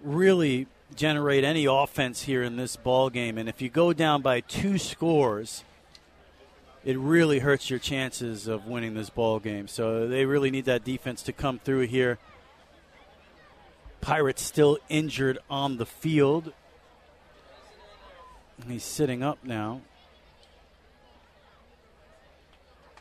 [0.03, 3.37] really generate any offense here in this ball game.
[3.37, 5.63] And if you go down by two scores,
[6.83, 9.67] it really hurts your chances of winning this ball game.
[9.67, 12.17] So they really need that defense to come through here.
[14.01, 16.53] Pirates still injured on the field.
[18.67, 19.81] He's sitting up now.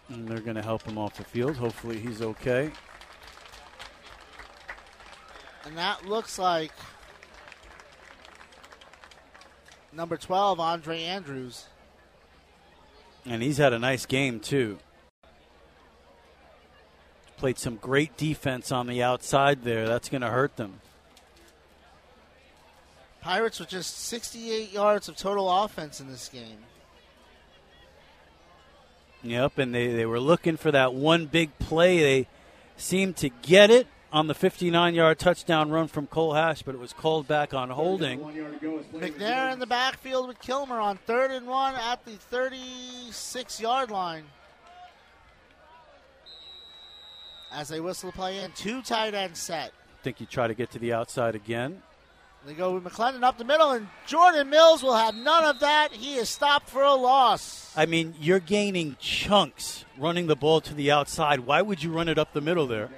[0.08, 1.56] And they're going to help him off the field.
[1.56, 2.70] Hopefully, he's okay.
[5.64, 6.72] And that looks like
[9.92, 11.66] number 12, Andre Andrews.
[13.24, 14.78] And he's had a nice game, too.
[17.36, 19.86] Played some great defense on the outside there.
[19.86, 20.80] That's going to hurt them.
[23.20, 26.58] Pirates with just 68 yards of total offense in this game.
[29.22, 32.00] Yep, and they, they were looking for that one big play.
[32.00, 32.28] They
[32.76, 36.78] seemed to get it on the 59 yard touchdown run from Cole Hash, but it
[36.78, 38.20] was called back on holding.
[38.20, 44.24] McNair in the backfield with Kilmer on third and one at the 36 yard line.
[47.52, 49.72] As they whistle the play in, two tight end set.
[50.00, 51.82] I think you try to get to the outside again.
[52.46, 55.92] They go with McClendon up the middle, and Jordan Mills will have none of that.
[55.92, 57.70] He is stopped for a loss.
[57.76, 61.40] I mean, you're gaining chunks running the ball to the outside.
[61.40, 62.88] Why would you run it up the middle there?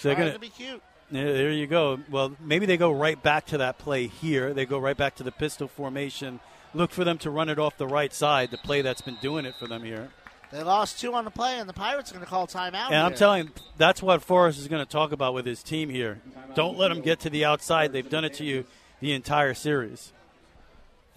[0.00, 0.80] So they're gonna, be cute.
[1.10, 2.00] There you go.
[2.10, 4.54] Well, maybe they go right back to that play here.
[4.54, 6.40] They go right back to the pistol formation.
[6.72, 9.44] Look for them to run it off the right side, the play that's been doing
[9.44, 10.08] it for them here.
[10.52, 12.86] They lost two on the play, and the Pirates are going to call timeout.
[12.86, 15.90] And I'm telling you, that's what Forrest is going to talk about with his team
[15.90, 16.20] here.
[16.54, 17.92] Don't let them get to the outside.
[17.92, 18.64] They've done it to you
[19.00, 20.12] the entire series.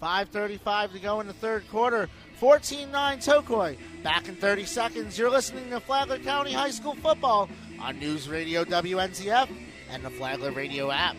[0.02, 2.08] 5.35 to go in the third quarter.
[2.38, 3.78] 14 9 Tocoi.
[4.02, 5.18] Back in 30 seconds.
[5.18, 7.48] You're listening to Flagler County High School football
[7.84, 9.46] on News Radio WNZF
[9.90, 11.16] and the Flagler Radio app.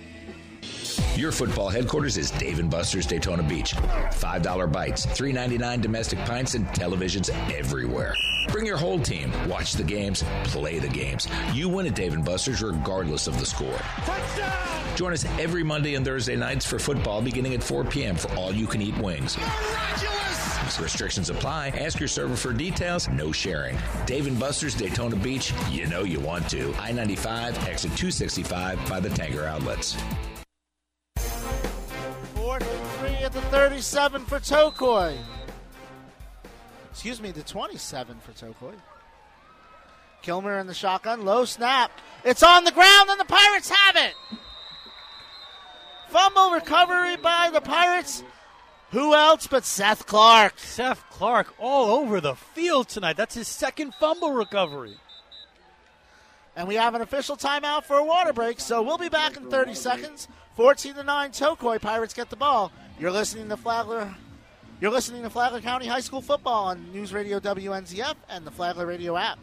[1.16, 3.76] Your football headquarters is Dave and Buster's Daytona Beach.
[3.76, 8.16] $5 bites, $3.99 domestic pints, and televisions everywhere.
[8.50, 9.32] Bring your whole team.
[9.48, 11.27] Watch the games, play the games.
[11.53, 13.77] You win at Dave and Buster's regardless of the score.
[13.77, 14.98] Touchdown!
[14.98, 18.16] Join us every Monday and Thursday nights for football beginning at 4 p.m.
[18.16, 19.38] for all you can eat wings.
[20.80, 21.69] Restrictions apply.
[21.69, 23.08] Ask your server for details.
[23.10, 23.77] No sharing.
[24.06, 25.53] Dave and Buster's Daytona Beach.
[25.69, 26.74] You know you want to.
[26.80, 29.95] I 95, exit 265 by the Tanger outlets.
[32.35, 35.18] Fourth and three at the 37 for Tocoi.
[36.92, 38.74] Excuse me, the 27 for Tocoi.
[40.22, 41.92] Kilmer in the shotgun, low snap.
[42.24, 44.14] It's on the ground, and the Pirates have it.
[46.10, 48.24] Fumble recovery by the Pirates.
[48.95, 50.57] Who else but Seth Clark?
[50.57, 53.17] Seth Clark all over the field tonight.
[53.17, 54.95] That's his second fumble recovery.
[56.56, 59.49] And we have an official timeout for a water break, so we'll be back in
[59.49, 60.30] 30 seconds.
[60.56, 62.72] 14 to 9, Tocoi Pirates get the ball.
[62.98, 64.15] You're listening to Flagler.
[64.80, 68.85] You're listening to Flagler County High School football on News Radio WNZF and the Flagler
[68.85, 69.40] Radio app.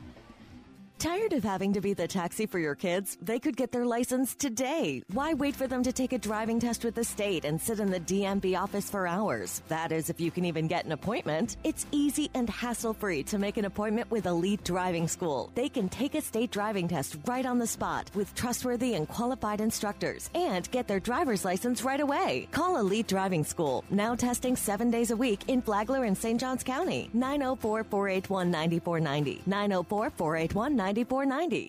[1.02, 3.18] Tired of having to be the taxi for your kids?
[3.20, 5.02] They could get their license today.
[5.12, 7.90] Why wait for them to take a driving test with the state and sit in
[7.90, 9.62] the DMV office for hours?
[9.66, 11.56] That is, if you can even get an appointment.
[11.64, 15.50] It's easy and hassle free to make an appointment with Elite Driving School.
[15.56, 19.60] They can take a state driving test right on the spot with trustworthy and qualified
[19.60, 22.46] instructors and get their driver's license right away.
[22.52, 26.38] Call Elite Driving School, now testing seven days a week in Flagler and St.
[26.38, 27.10] Johns County.
[27.12, 29.42] 904 481 9490.
[29.46, 30.91] 904 481 9490.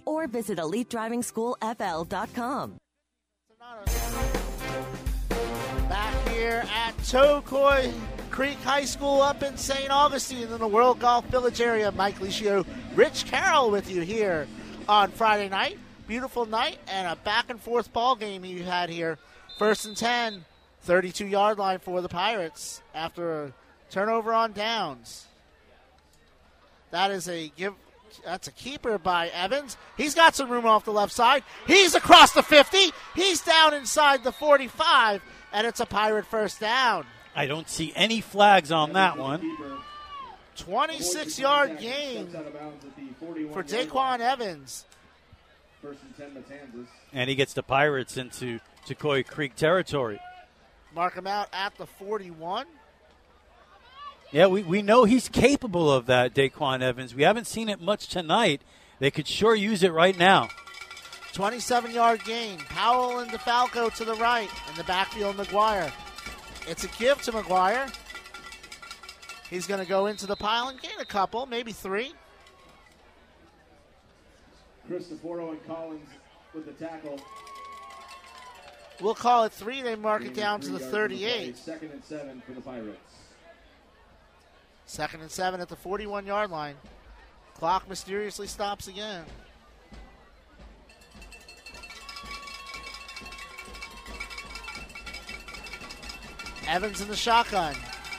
[0.05, 2.77] Or visit EliteDrivingSchoolFL.com.
[5.89, 7.91] Back here at Tocoi
[8.33, 9.91] Creek High School up in St.
[9.91, 11.91] Augustine in the World Golf Village area.
[11.91, 14.47] Mike Licio, Rich Carroll with you here
[14.89, 15.77] on Friday night.
[16.07, 19.19] Beautiful night and a back and forth ball game you had here.
[19.59, 20.45] First and 10,
[20.81, 23.53] 32 yard line for the Pirates after a
[23.91, 25.27] turnover on downs.
[26.89, 27.75] That is a give.
[28.23, 29.77] That's a keeper by Evans.
[29.97, 31.43] He's got some room off the left side.
[31.67, 32.91] He's across the 50.
[33.15, 37.05] He's down inside the 45, and it's a Pirate first down.
[37.35, 39.57] I don't see any flags on that one.
[40.57, 42.27] 26 yard gain
[43.51, 44.85] for Daquan Evans.
[45.83, 46.85] And 10 Matanzas.
[47.11, 50.19] And he gets the Pirates into Tocoi Creek territory.
[50.95, 52.65] Mark him out at the 41.
[54.33, 57.13] Yeah, we, we know he's capable of that, Daquan Evans.
[57.13, 58.63] We haven't seen it much tonight.
[58.97, 60.49] They could sure use it right now.
[61.33, 62.57] 27 yard gain.
[62.57, 64.49] Powell and DeFalco to the right.
[64.71, 65.91] In the backfield, McGuire.
[66.67, 67.95] It's a give to McGuire.
[69.51, 72.11] He's going to go into the pile and gain a couple, maybe three.
[74.87, 76.09] Chris Sapporo and Collins
[76.55, 77.19] with the tackle.
[78.99, 79.83] We'll call it three.
[79.83, 81.55] They mark it down to the 38.
[81.55, 83.12] Second and seven for the Pirates.
[84.93, 86.75] Second and seven at the 41 yard line.
[87.55, 89.25] Clock mysteriously stops again.
[96.67, 97.75] Evans in the shotgun.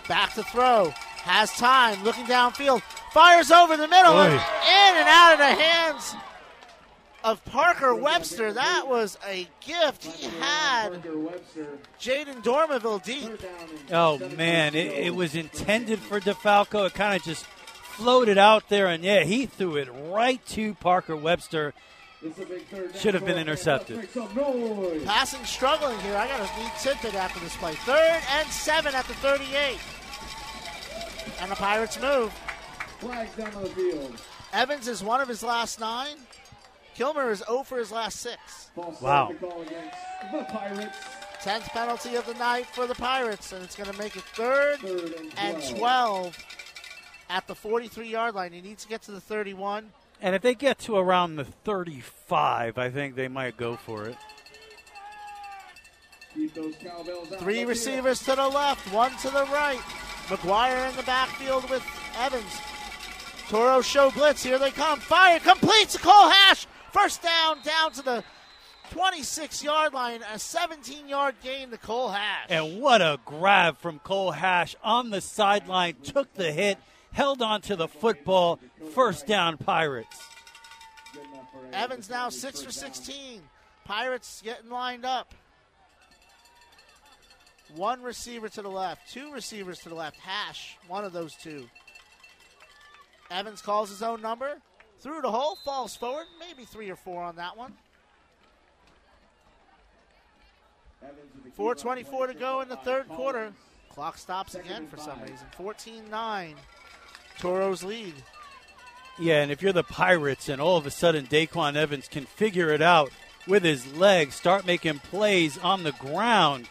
[0.08, 0.90] Back to throw.
[1.22, 2.02] Has time.
[2.02, 2.82] Looking downfield.
[3.12, 4.18] Fires over the middle.
[4.18, 6.16] and in and out of the hands
[7.24, 8.52] of Parker Webster.
[8.52, 10.04] That was a gift.
[10.04, 11.02] He had
[11.98, 13.40] Jaden Dormaville deep.
[13.90, 16.86] Oh man, it, it was intended for DeFalco.
[16.86, 21.16] It kind of just floated out there, and yeah, he threw it right to Parker
[21.16, 21.72] Webster.
[22.94, 24.08] Should have been intercepted.
[25.04, 26.16] Passing struggling here.
[26.16, 27.74] I got a neat tidbit after this play.
[27.74, 29.78] Third and seven at the 38.
[31.40, 32.32] And the Pirates move.
[32.98, 34.18] Flags down the field.
[34.54, 36.16] Evans is one of his last nine.
[36.94, 38.70] Kilmer is 0 for his last six.
[38.76, 38.92] Wow.
[38.94, 39.96] start to call against
[40.32, 40.98] the Pirates.
[41.42, 44.78] 10th penalty of the night for the Pirates, and it's going to make it third
[45.36, 46.38] and 12
[47.28, 48.52] at the 43 yard line.
[48.52, 49.90] He needs to get to the 31.
[50.22, 54.16] And if they get to around the 35, I think they might go for it.
[56.34, 57.40] Keep those cowbells out.
[57.40, 59.80] Three receivers to the left, one to the right.
[60.28, 61.84] McGuire in the backfield with
[62.18, 62.58] Evans.
[63.48, 64.42] Toro show blitz.
[64.42, 64.98] Here they come.
[64.98, 66.66] Fire completes to Cole Hash.
[66.94, 68.24] First down, down to the
[68.92, 70.20] 26 yard line.
[70.32, 72.46] A 17 yard gain to Cole Hash.
[72.48, 76.78] And what a grab from Cole Hash on the sideline, took the hit,
[77.10, 78.60] held on to the football.
[78.94, 80.22] First down, Pirates.
[81.72, 83.42] Evans now 6 for 16.
[83.84, 85.34] Pirates getting lined up.
[87.74, 90.16] One receiver to the left, two receivers to the left.
[90.18, 91.68] Hash, one of those two.
[93.32, 94.60] Evans calls his own number.
[95.00, 96.26] Through the hole, falls forward.
[96.38, 97.74] Maybe three or four on that one.
[101.58, 103.52] 4.24 to go in the third quarter.
[103.90, 105.46] Clock stops again for some reason.
[105.56, 106.54] 14 9.
[107.38, 108.14] Toros lead.
[109.18, 112.70] Yeah, and if you're the Pirates and all of a sudden Daquan Evans can figure
[112.70, 113.10] it out
[113.46, 116.68] with his legs, start making plays on the ground,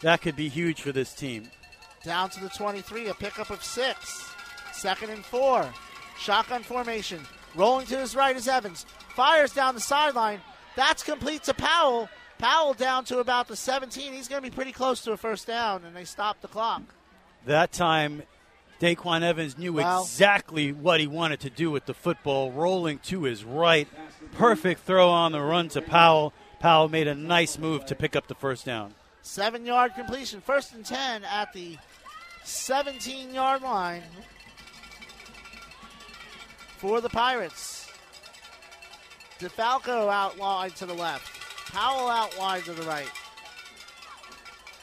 [0.00, 1.50] that could be huge for this team.
[2.02, 4.30] Down to the 23, a pickup of six.
[4.72, 5.68] Second and four.
[6.18, 7.20] Shotgun formation.
[7.54, 8.86] Rolling to his right is Evans.
[9.14, 10.40] Fires down the sideline.
[10.76, 12.08] That's complete to Powell.
[12.38, 14.12] Powell down to about the 17.
[14.12, 16.82] He's going to be pretty close to a first down, and they stop the clock.
[17.46, 18.22] That time,
[18.80, 20.02] Daquan Evans knew Wow.
[20.02, 23.86] exactly what he wanted to do with the football, rolling to his right.
[24.32, 26.32] Perfect throw on the run to Powell.
[26.58, 28.94] Powell made a nice move to pick up the first down.
[29.20, 30.40] Seven yard completion.
[30.40, 31.76] First and 10 at the
[32.44, 34.02] 17 yard line
[36.82, 37.88] for the Pirates.
[39.38, 41.70] DeFalco out wide to the left.
[41.70, 43.08] Powell out wide to the right.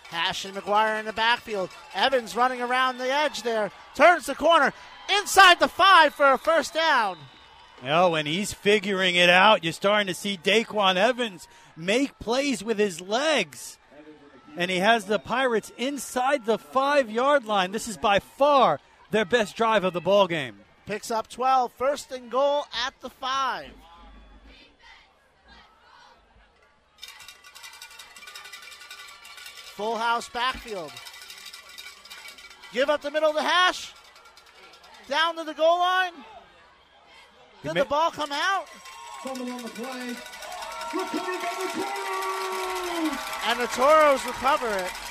[0.08, 1.70] Hash and McGuire in the backfield.
[1.94, 3.70] Evans running around the edge there.
[3.96, 4.72] Turns the corner.
[5.18, 7.18] Inside the five for a first down.
[7.86, 9.66] Oh, and he's figuring it out.
[9.66, 13.78] You're starting to see Daquan Evans make plays with his legs.
[14.56, 17.74] And he has the Pirates inside the five yard line.
[17.74, 18.80] This is by far
[19.12, 20.60] their best drive of the ball game.
[20.90, 21.72] Picks up 12.
[21.74, 23.70] First and goal at the five.
[29.76, 30.92] Full house backfield.
[32.74, 33.94] Give up the middle of the hash.
[35.08, 36.14] Down to the goal line.
[37.62, 38.66] Did the ball come out?
[39.22, 40.16] Fumble on the play.
[40.96, 43.20] Recovered by the Toros.
[43.46, 45.09] And the Toros recover it.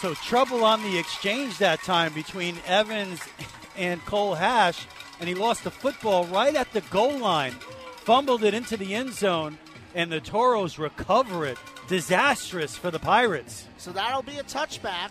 [0.00, 3.20] So trouble on the exchange that time between Evans
[3.76, 4.86] and Cole Hash,
[5.18, 7.52] and he lost the football right at the goal line,
[7.96, 9.58] fumbled it into the end zone,
[9.96, 11.58] and the Toros recover it.
[11.88, 13.66] Disastrous for the Pirates.
[13.78, 15.10] So that'll be a touchback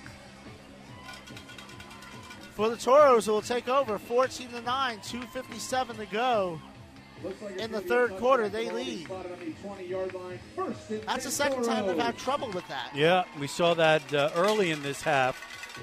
[2.54, 6.62] for the Toros who will take over 14 to 9, 257 to go.
[7.58, 9.08] In the third quarter, they lead.
[11.06, 12.92] That's the second time they've had trouble with that.
[12.96, 15.38] Yeah, we saw that uh, early in this half,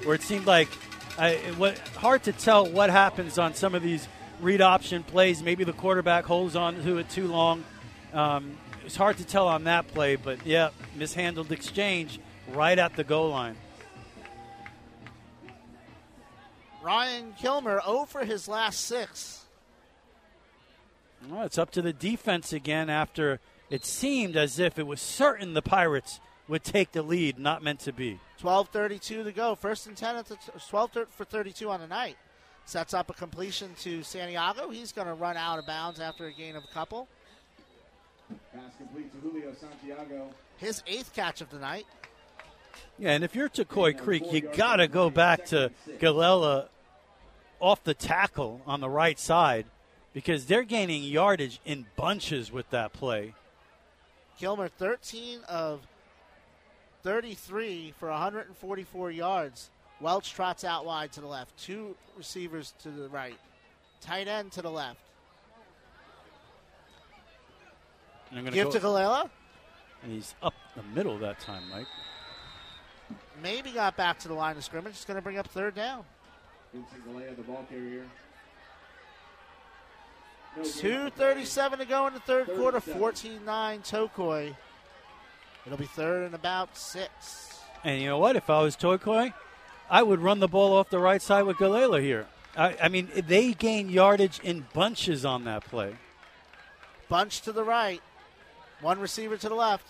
[0.05, 0.69] where it seemed like
[1.17, 4.07] I, it, what hard to tell what happens on some of these
[4.41, 5.43] read option plays.
[5.43, 7.63] Maybe the quarterback holds on to it too long.
[8.13, 12.19] Um, it's hard to tell on that play, but yeah, mishandled exchange
[12.53, 13.55] right at the goal line.
[16.83, 19.44] Ryan Kilmer 0 for his last six.
[21.29, 23.39] Well, it's up to the defense again after
[23.69, 27.79] it seemed as if it was certain the Pirates would take the lead, not meant
[27.81, 28.19] to be.
[28.39, 29.55] 12:32 to go.
[29.55, 30.37] First and 10 at the
[30.69, 32.17] 12 thir- for 32 on the night.
[32.65, 34.69] Sets up a completion to Santiago.
[34.69, 37.07] He's going to run out of bounds after a gain of a couple.
[38.53, 40.29] Pass complete to Julio Santiago.
[40.57, 41.85] His eighth catch of the night.
[42.97, 46.69] Yeah, and if you're Tocoi Creek, you got to go back to Galella
[47.59, 49.65] off the tackle on the right side
[50.15, 53.33] because they're gaining yardage in bunches with that play.
[54.39, 55.81] Kilmer 13 of
[57.03, 59.69] 33 for 144 yards.
[59.99, 61.57] Welch trots out wide to the left.
[61.61, 63.37] Two receivers to the right.
[63.99, 64.99] Tight end to the left.
[68.29, 69.29] And I'm gonna Give go- to Galella.
[70.01, 71.87] And he's up the middle that time, Mike.
[73.43, 74.93] Maybe got back to the line of scrimmage.
[74.93, 76.05] It's going to bring up third down.
[76.73, 78.05] Vincent Galea, the ball carrier.
[80.57, 82.77] No, 2.37 to go in the third quarter.
[82.77, 82.99] and seven.
[82.99, 84.55] 14 9 Tocoi.
[85.65, 87.59] It'll be third and about six.
[87.83, 88.35] And you know what?
[88.35, 89.33] If I was Tocoi,
[89.89, 92.27] I would run the ball off the right side with Galela here.
[92.57, 95.95] I, I mean, they gain yardage in bunches on that play.
[97.09, 98.01] Bunch to the right.
[98.81, 99.85] One receiver to the left.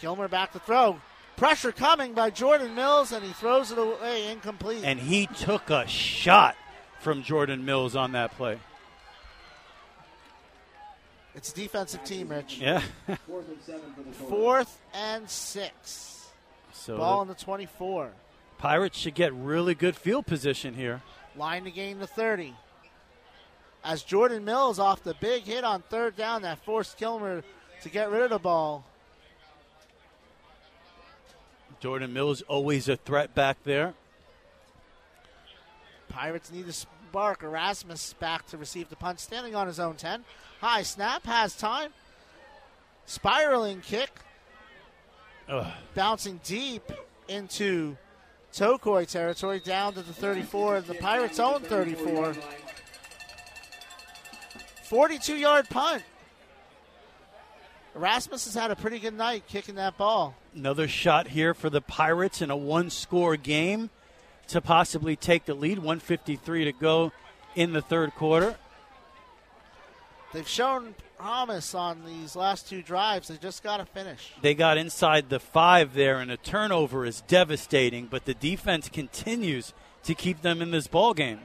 [0.00, 1.00] Kilmer back to throw.
[1.36, 4.84] Pressure coming by Jordan Mills, and he throws it away incomplete.
[4.84, 6.56] And he took a shot
[7.00, 8.58] from Jordan Mills on that play.
[11.34, 12.58] It's a defensive team, Rich.
[12.58, 12.82] Yeah.
[13.26, 14.28] Fourth and seven for the Toros.
[14.28, 16.28] Fourth and six.
[16.72, 18.10] So Ball the on the 24.
[18.58, 21.02] Pirates should get really good field position here.
[21.36, 22.54] Line to gain the 30.
[23.82, 27.42] As Jordan Mills off the big hit on third down that forced Kilmer
[27.82, 28.84] to get rid of the ball.
[31.80, 33.94] Jordan Mills always a threat back there.
[36.10, 36.72] Pirates need to
[37.10, 37.42] spark.
[37.42, 40.24] Erasmus back to receive the punt, standing on his own 10.
[40.60, 41.90] High snap, has time.
[43.04, 44.10] Spiraling kick,
[45.48, 45.66] Ugh.
[45.96, 46.84] bouncing deep
[47.26, 47.96] into
[48.52, 52.36] Tocoi territory, down to the 34, the Pirates' own 34.
[54.84, 56.04] 42 yard punt.
[57.96, 60.36] Erasmus has had a pretty good night kicking that ball.
[60.54, 63.90] Another shot here for the Pirates in a one score game
[64.50, 65.78] to possibly take the lead.
[65.78, 67.12] 153 to go
[67.54, 68.56] in the third quarter.
[70.32, 73.28] They've shown promise on these last two drives.
[73.28, 74.32] They just got to finish.
[74.40, 79.74] They got inside the five there, and a turnover is devastating, but the defense continues
[80.04, 81.40] to keep them in this ball game.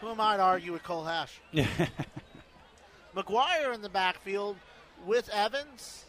[0.00, 1.40] Who am I to argue with Cole Hash?
[3.16, 4.56] McGuire in the backfield
[5.06, 6.04] with Evans.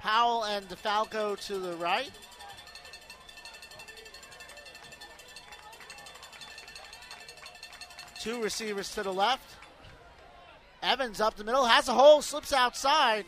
[0.00, 2.10] Powell and DeFalco to the right.
[8.22, 9.56] Two receivers to the left.
[10.80, 13.24] Evans up the middle, has a hole, slips outside,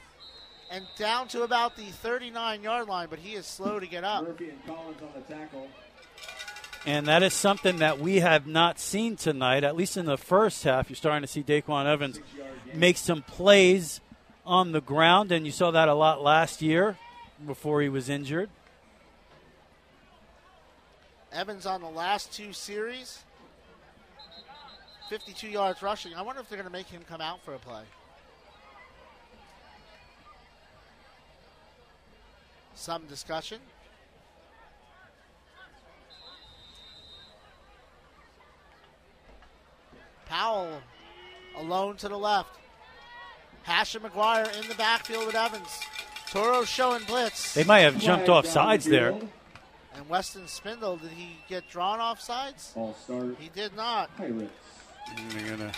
[0.70, 4.24] and down to about the 39 yard line, but he is slow to get up.
[4.24, 5.68] And Collins on the tackle.
[6.86, 10.62] And that is something that we have not seen tonight, at least in the first
[10.62, 10.88] half.
[10.88, 12.20] You're starting to see Daquan Evans
[12.72, 14.00] make some plays
[14.46, 16.98] on the ground, and you saw that a lot last year
[17.44, 18.48] before he was injured.
[21.32, 23.24] Evans on the last two series,
[25.08, 26.14] 52 yards rushing.
[26.14, 27.82] I wonder if they're going to make him come out for a play.
[32.74, 33.60] Some discussion.
[40.26, 40.80] Powell
[41.56, 42.58] alone to the left.
[43.62, 45.80] Hash and McGuire in the backfield with Evans.
[46.30, 47.54] Toro showing blitz.
[47.54, 49.10] They might have jumped off sides there.
[49.94, 52.72] And Weston Spindle, did he get drawn off sides?
[52.74, 53.36] All start.
[53.38, 54.14] He did not.
[54.16, 54.50] Pirates.
[55.06, 55.72] They're to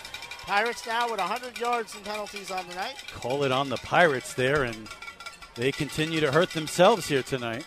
[0.47, 3.03] Pirates now with 100 yards and penalties on the night.
[3.13, 4.89] call it on the Pirates there, and
[5.57, 7.67] they continue to hurt themselves here tonight.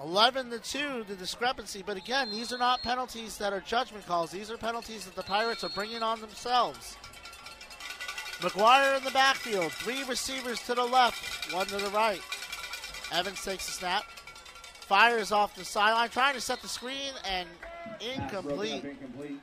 [0.00, 1.82] 11 to 2, the discrepancy.
[1.84, 4.30] But again, these are not penalties that are judgment calls.
[4.30, 6.96] These are penalties that the Pirates are bringing on themselves.
[8.38, 9.72] McGuire in the backfield.
[9.72, 12.20] Three receivers to the left, one to the right.
[13.12, 14.04] Evans takes a snap.
[14.04, 17.67] Fires off the sideline, trying to set the screen, and Pass broken up,
[18.00, 18.84] incomplete.
[18.84, 19.40] incomplete.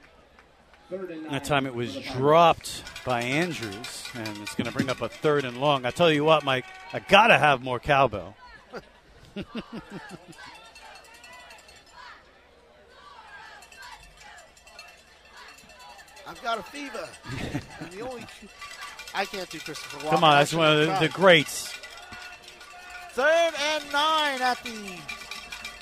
[0.90, 1.26] Third and.
[1.32, 2.18] That time it was for the Pirates.
[2.18, 5.86] dropped by Andrews, and it's going to bring up a third and long.
[5.86, 8.36] I tell you what, Mike, I got to have more cowbell.
[16.28, 17.08] I've got a fever.
[17.80, 18.26] and the only.
[19.14, 20.10] I can't do Christopher Walken.
[20.10, 21.74] Come on, that's one of the, the greats.
[23.12, 25.00] Third and nine at the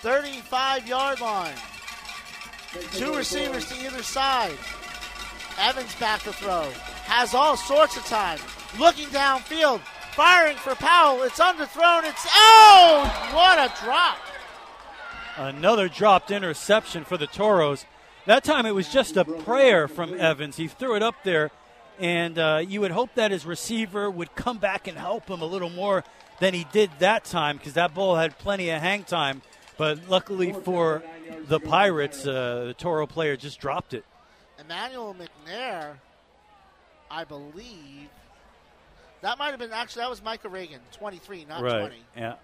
[0.02, 1.56] 35 yard line.
[2.92, 4.58] Two receivers to either side.
[5.60, 6.70] Evans back to throw.
[7.06, 8.40] Has all sorts of time.
[8.80, 9.82] Looking downfield.
[10.16, 11.24] Firing for Powell.
[11.24, 12.04] It's underthrown.
[12.04, 12.28] It's.
[12.34, 13.30] Oh!
[13.34, 14.18] What a drop.
[15.38, 17.86] Another dropped interception for the Toros.
[18.26, 20.58] That time it was just a prayer from Evans.
[20.58, 21.52] He threw it up there,
[22.00, 25.46] and uh, you would hope that his receiver would come back and help him a
[25.46, 26.04] little more
[26.40, 29.42] than he did that time because that ball had plenty of hang time.
[29.78, 31.04] But luckily for
[31.48, 34.06] the Pirates, uh, the Toro player just dropped it.
[34.60, 35.96] Emmanuel McNair,
[37.10, 38.10] I believe.
[39.22, 41.80] That might have been actually that was Micah Reagan, 23, not right.
[41.80, 41.96] 20.
[42.18, 42.36] Yeah.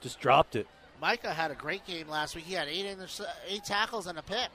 [0.00, 0.66] Just dropped it.
[1.00, 2.44] Micah had a great game last week.
[2.44, 4.50] He had eight inter- eight tackles and a pick.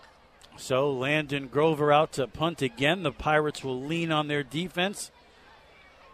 [0.57, 3.03] So Landon Grover out to punt again.
[3.03, 5.11] The Pirates will lean on their defense.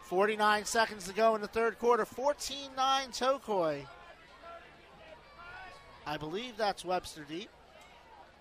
[0.03, 2.05] 49 seconds to go in the third quarter.
[2.05, 3.85] 14 9 Tocoi.
[6.09, 7.49] I believe that's Webster deep.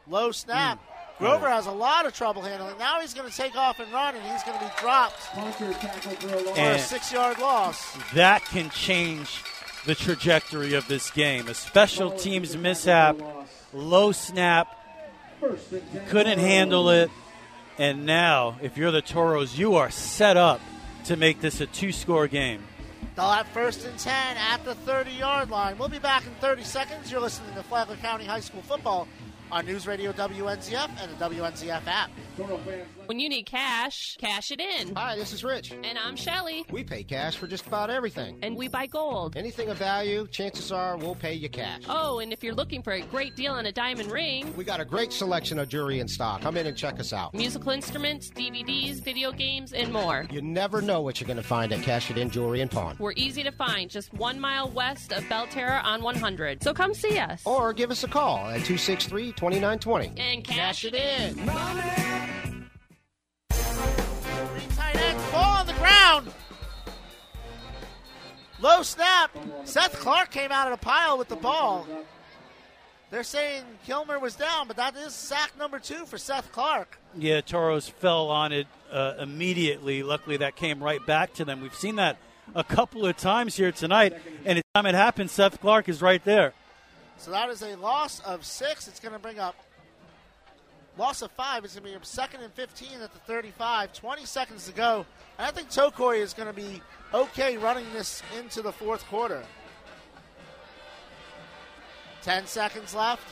[0.08, 0.78] Low snap.
[1.18, 1.24] Hmm.
[1.24, 2.78] Grover has a lot of trouble handling.
[2.78, 5.72] Now he's going to take off and run, and he's going to be dropped Sponsor
[5.74, 5.86] for
[6.28, 6.44] a loss.
[6.44, 7.96] for a And- six yard loss.
[8.14, 9.42] That can change
[9.84, 11.46] the trajectory of this game.
[11.48, 13.16] A special teams mishap,
[13.74, 14.68] low snap,
[15.40, 16.06] First and 10.
[16.08, 17.10] couldn't handle it.
[17.78, 20.60] And now, if you're the Toros, you are set up
[21.04, 22.64] to make this a two score game.
[23.18, 25.76] They'll have first and 10 at the 30 yard line.
[25.76, 27.10] We'll be back in 30 seconds.
[27.10, 29.08] You're listening to Flagler County High School football
[29.50, 32.12] on News Radio WNZF and the WNZF app.
[32.38, 34.94] Toro fans, When you need cash, cash it in.
[34.94, 35.72] Hi, this is Rich.
[35.82, 36.64] And I'm Shelly.
[36.70, 38.38] We pay cash for just about everything.
[38.42, 39.36] And we buy gold.
[39.36, 41.82] Anything of value, chances are we'll pay you cash.
[41.88, 44.78] Oh, and if you're looking for a great deal on a diamond ring, We got
[44.78, 46.40] a great selection of jewelry in stock.
[46.40, 47.34] Come in and check us out.
[47.34, 50.28] musical instruments, DVDs, video games, and more.
[50.30, 52.94] You never know what you're going to find at Cash It In Jewelry and Pawn.
[53.00, 56.62] We're easy to find, just one mile west of Belle Terre on 100.
[56.62, 57.42] So come see us.
[57.44, 60.12] Or give us a call at 263 2920.
[60.16, 62.27] and cash it in.
[63.50, 66.32] Three tight ball on the ground.
[68.60, 69.36] Low snap.
[69.64, 71.86] Seth Clark came out of the pile with the ball.
[73.10, 76.98] They're saying Kilmer was down, but that is sack number two for Seth Clark.
[77.16, 80.02] Yeah, Toros fell on it uh, immediately.
[80.02, 81.62] Luckily, that came right back to them.
[81.62, 82.18] We've seen that
[82.54, 86.22] a couple of times here tonight, and the time it happened, Seth Clark is right
[86.24, 86.52] there.
[87.16, 88.88] So that is a loss of six.
[88.88, 89.56] It's going to bring up
[90.98, 91.64] loss of five.
[91.64, 93.92] is going to be second and 15 at the 35.
[93.92, 95.06] 20 seconds to go.
[95.38, 96.82] And I think Tocoi is going to be
[97.14, 99.42] okay running this into the fourth quarter.
[102.22, 103.22] 10 seconds left.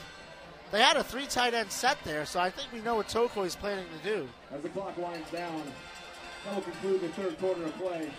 [0.71, 3.45] They had a three tight end set there, so I think we know what Tocoi
[3.45, 4.27] is planning to do.
[4.51, 5.61] As the clock winds down,
[6.45, 8.09] that will conclude the third quarter of play.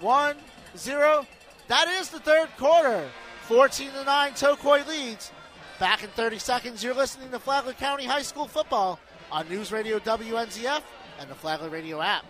[0.00, 0.36] One,
[0.76, 1.26] zero.
[1.68, 3.08] That is the third quarter.
[3.42, 5.32] 14 to 9, Tocoi leads.
[5.78, 8.98] Back in 30 seconds, you're listening to Flagler County High School football
[9.30, 10.82] on News Radio WNZF
[11.20, 12.24] and the Flagler Radio app.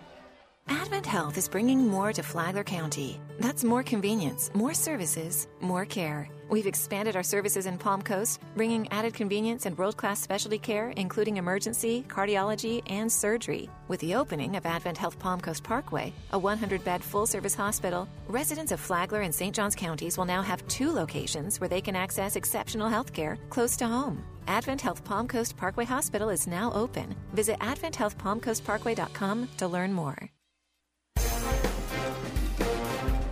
[0.69, 3.19] Advent Health is bringing more to Flagler County.
[3.39, 6.29] That's more convenience, more services, more care.
[6.47, 10.89] We've expanded our services in Palm Coast, bringing added convenience and world class specialty care,
[10.91, 13.67] including emergency, cardiology, and surgery.
[13.87, 18.07] With the opening of Advent Health Palm Coast Parkway, a 100 bed full service hospital,
[18.27, 19.55] residents of Flagler and St.
[19.55, 23.75] Johns counties will now have two locations where they can access exceptional health care close
[23.77, 24.23] to home.
[24.47, 27.15] Advent Health Palm Coast Parkway Hospital is now open.
[27.33, 30.29] Visit adventhealthpalmcoastparkway.com to learn more.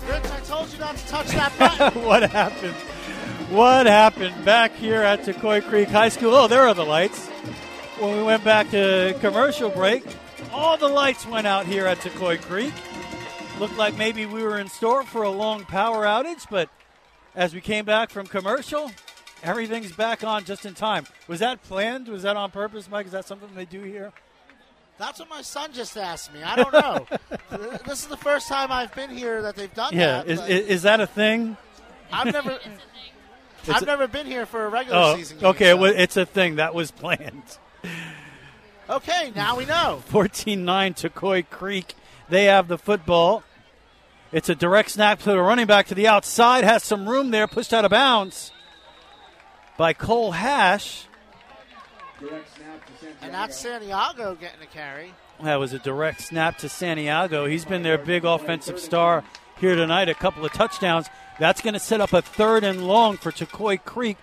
[0.07, 2.03] Rich, I told you not to touch that button.
[2.05, 2.75] what happened?
[3.49, 6.33] What happened back here at Tocoi Creek High School?
[6.35, 7.27] Oh, there are the lights.
[7.99, 10.03] When we went back to commercial break,
[10.51, 12.73] all the lights went out here at Tocoi Creek.
[13.59, 16.69] Looked like maybe we were in store for a long power outage, but
[17.35, 18.91] as we came back from commercial,
[19.41, 21.07] everything's back on just in time.
[21.27, 22.07] Was that planned?
[22.07, 23.07] Was that on purpose, Mike?
[23.07, 24.11] Is that something they do here?
[24.97, 26.41] That's what my son just asked me.
[26.43, 27.05] I don't know.
[27.85, 30.23] this is the first time I've been here that they've done Yeah.
[30.23, 30.27] that.
[30.27, 31.55] Is, but is, is that a thing?
[32.11, 32.51] I've never.
[33.59, 35.37] It's I've a- never been here for a regular Oh, season.
[35.39, 35.69] game, okay.
[35.71, 37.43] so- Well, it's a thing that was planned.
[38.89, 40.01] Okay, now we know.
[40.07, 41.93] 14 9 Tocoi Creek.
[42.29, 43.43] They have the football.
[44.31, 46.63] It's a direct snap to the running back to the outside.
[46.63, 47.47] Has some room there.
[47.47, 48.51] Pushed out of bounds
[49.77, 51.05] by Cole Hash.
[52.19, 52.56] Direct snap to Santiago.
[53.21, 55.13] And that's Santiago getting a carry.
[55.43, 57.45] That was a direct snap to Santiago.
[57.45, 59.23] He's been their big offensive star
[59.59, 60.09] here tonight.
[60.09, 61.07] A couple of touchdowns.
[61.39, 64.17] That's going to set up a third and long for Tocoi Creek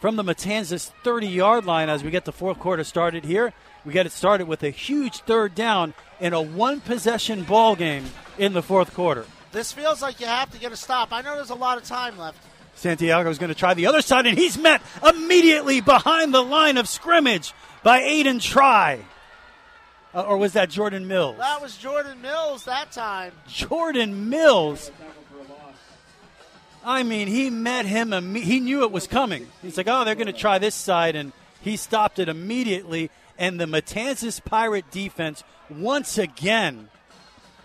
[0.00, 3.52] from the Matanzas 30 yard line as we get the fourth quarter started here.
[3.84, 8.04] We get it started with a huge third down in a one possession ball game
[8.38, 9.26] in the fourth quarter.
[9.52, 11.12] This feels like you have to get a stop.
[11.12, 12.38] I know there's a lot of time left.
[12.80, 16.88] Santiago's going to try the other side, and he's met immediately behind the line of
[16.88, 17.52] scrimmage
[17.82, 19.00] by Aiden Try.
[20.14, 21.36] Uh, or was that Jordan Mills?
[21.36, 23.32] That was Jordan Mills that time.
[23.46, 24.90] Jordan Mills.
[26.82, 28.10] I mean, he met him.
[28.10, 29.46] imme- He knew it was coming.
[29.60, 33.60] He's like, "Oh, they're going to try this side," and He stopped it immediately, and
[33.60, 36.88] the Matanzas Pirate defense once again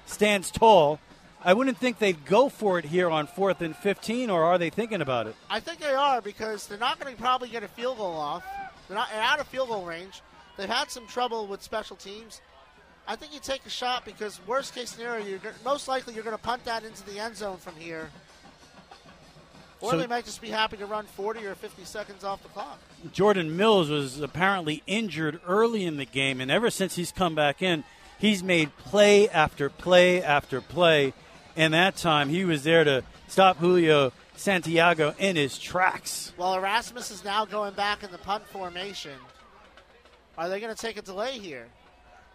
[0.06, 1.00] stands tall.
[1.46, 4.72] I wouldn't think they'd go for it here on fourth and 15, or are they
[4.72, 5.36] thinking about it?
[5.48, 8.44] I think they are because they're not going to probably get a field goal off.
[8.88, 10.22] They're not they're out of field goal range.
[10.58, 12.42] They've had some trouble with special teams.
[13.08, 16.36] I think you take a shot because worst case scenario, you're most likely you're going
[16.36, 18.10] to punt that into the end zone from here,
[19.82, 22.50] or So- they might just be happy to run 40 or 50 seconds off the
[22.50, 22.80] clock.
[23.14, 27.62] Jordan Mills was apparently injured early in the game, and ever since he's come back
[27.62, 27.84] in,
[28.18, 31.14] he's made play after play after play.
[31.56, 36.34] And that time, he was there to stop Julio Santiago in his tracks.
[36.38, 39.14] Well, Erasmus is now going back in the punt formation.
[40.38, 41.68] Are they going to take a delay here?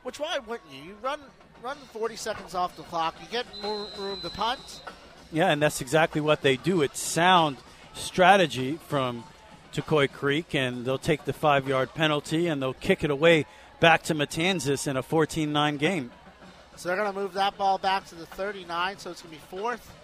[0.02, 0.82] Which why wouldn't you?
[0.82, 1.20] You run
[1.62, 3.14] run 40 seconds off the clock.
[3.20, 4.80] You get more room to punt.
[5.30, 6.80] Yeah, and that's exactly what they do.
[6.80, 7.58] It's sound
[7.92, 9.24] strategy from
[9.72, 13.44] Tocoi Creek, and they'll take the five yard penalty and they'll kick it away
[13.78, 16.10] back to Matanzas in a 14 9 game.
[16.80, 18.96] So they're going to move that ball back to the 39.
[18.96, 19.94] So it's going to be fourth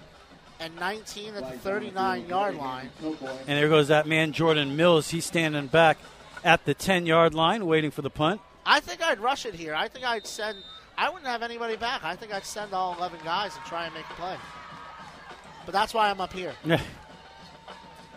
[0.60, 2.90] and 19 at the 39 yard line.
[3.02, 5.08] And there goes that man, Jordan Mills.
[5.08, 5.96] He's standing back
[6.44, 8.42] at the 10 yard line waiting for the punt.
[8.66, 9.74] I think I'd rush it here.
[9.74, 10.58] I think I'd send.
[10.98, 12.04] I wouldn't have anybody back.
[12.04, 14.36] I think I'd send all 11 guys and try and make a play.
[15.64, 16.52] But that's why I'm up here.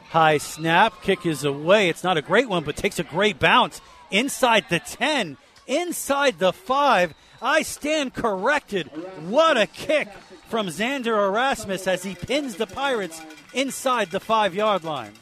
[0.09, 1.87] High snap, kick is away.
[1.87, 3.79] It's not a great one, but takes a great bounce
[4.11, 7.13] inside the 10, inside the 5.
[7.41, 8.87] I stand corrected.
[9.27, 10.09] What a kick
[10.49, 13.21] from Xander Erasmus as he pins the Pirates
[13.53, 15.13] inside the 5 yard line.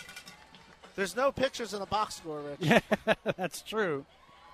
[0.95, 2.57] There's no pictures in the box score, Rich.
[2.59, 2.79] Yeah,
[3.37, 4.05] that's true.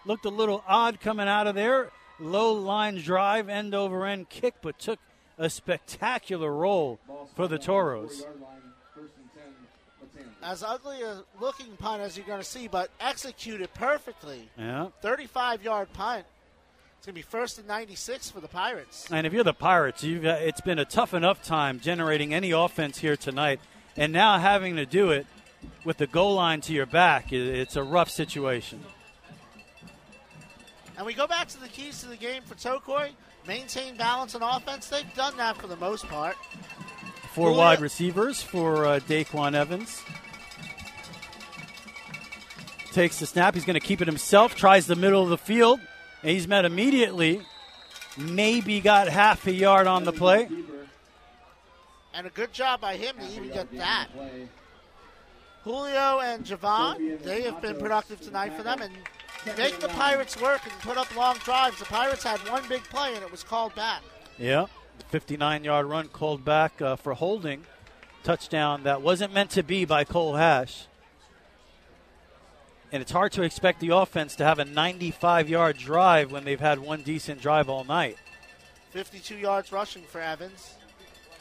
[0.06, 1.90] Looked a little odd coming out of there.
[2.20, 5.00] Low line drive, end over end kick, but took
[5.38, 7.00] a spectacular roll
[7.36, 8.26] for the Toros.
[10.42, 14.50] As ugly a looking punt as you're going to see, but executed perfectly.
[14.58, 14.90] Yeah.
[15.02, 16.26] 35 yard punt.
[17.04, 19.12] It's going to be first and 96 for the Pirates.
[19.12, 22.52] And if you're the Pirates, you've got, it's been a tough enough time generating any
[22.52, 23.60] offense here tonight,
[23.98, 25.28] and now having to do it
[25.84, 28.80] with the goal line to your back, it's a rough situation.
[30.96, 33.10] And we go back to the keys to the game for Tocoi.
[33.46, 34.88] Maintain balance on offense.
[34.88, 36.38] They've done that for the most part.
[37.34, 40.02] Four wide receivers for uh, Daquan Evans.
[42.94, 43.56] Takes the snap.
[43.56, 44.56] He's going to keep it himself.
[44.56, 45.82] Tries the middle of the field.
[46.24, 47.42] And he's met immediately.
[48.18, 50.50] Maybe got half a yard on the play.
[52.14, 54.08] And a good job by him to even get that.
[55.64, 58.94] Julio and Javon, they have been productive tonight for them and
[59.58, 61.80] make the Pirates work and put up long drives.
[61.80, 64.02] The Pirates had one big play and it was called back.
[64.38, 64.68] Yeah.
[65.10, 67.66] 59 yard run called back uh, for holding.
[68.24, 70.88] Touchdown that wasn't meant to be by Cole Hash.
[72.94, 76.60] And it's hard to expect the offense to have a 95 yard drive when they've
[76.60, 78.18] had one decent drive all night.
[78.92, 80.76] 52 yards rushing for Evans.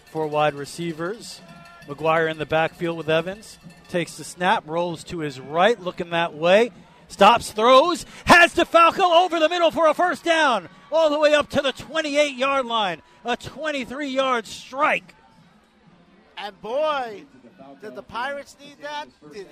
[0.06, 1.42] Four wide receivers.
[1.86, 3.58] McGuire in the backfield with Evans.
[3.90, 6.70] Takes the snap, rolls to his right, looking that way.
[7.08, 11.50] Stops, throws, has DeFalco over the middle for a first down, all the way up
[11.50, 13.02] to the 28 yard line.
[13.26, 15.14] A 23 yard strike.
[16.38, 17.24] And boy,
[17.82, 19.08] did the Pirates need that?
[19.34, 19.48] Did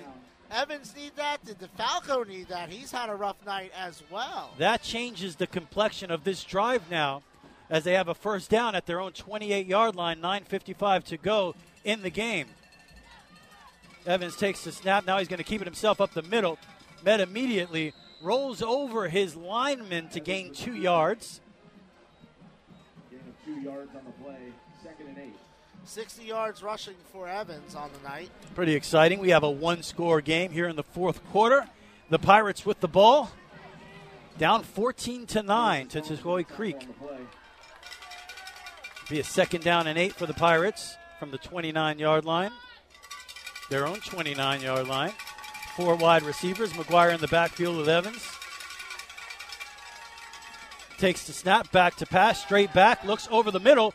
[0.51, 1.43] Evans need that?
[1.45, 2.69] Did DeFalco need that?
[2.69, 4.51] He's had a rough night as well.
[4.57, 7.23] That changes the complexion of this drive now
[7.69, 11.55] as they have a first down at their own 28 yard line, 9.55 to go
[11.85, 12.47] in the game.
[14.05, 15.07] Evans takes the snap.
[15.07, 16.57] Now he's going to keep it himself up the middle.
[17.03, 21.39] Met immediately, rolls over his lineman to gain two yards.
[23.09, 24.51] Gain of two yards on the play.
[24.83, 25.40] Second and eight.
[25.91, 28.29] 60 yards rushing for Evans on the night.
[28.55, 29.19] Pretty exciting.
[29.19, 31.67] We have a one score game here in the fourth quarter.
[32.09, 33.29] The Pirates with the ball.
[34.37, 36.87] Down 14 to 9 to Tuskegee Creek.
[39.09, 42.51] Be a second down and eight for the Pirates from the 29 yard line.
[43.69, 45.11] Their own 29 yard line.
[45.75, 46.71] Four wide receivers.
[46.71, 48.25] McGuire in the backfield with Evans.
[50.97, 53.93] Takes the snap back to pass, straight back, looks over the middle.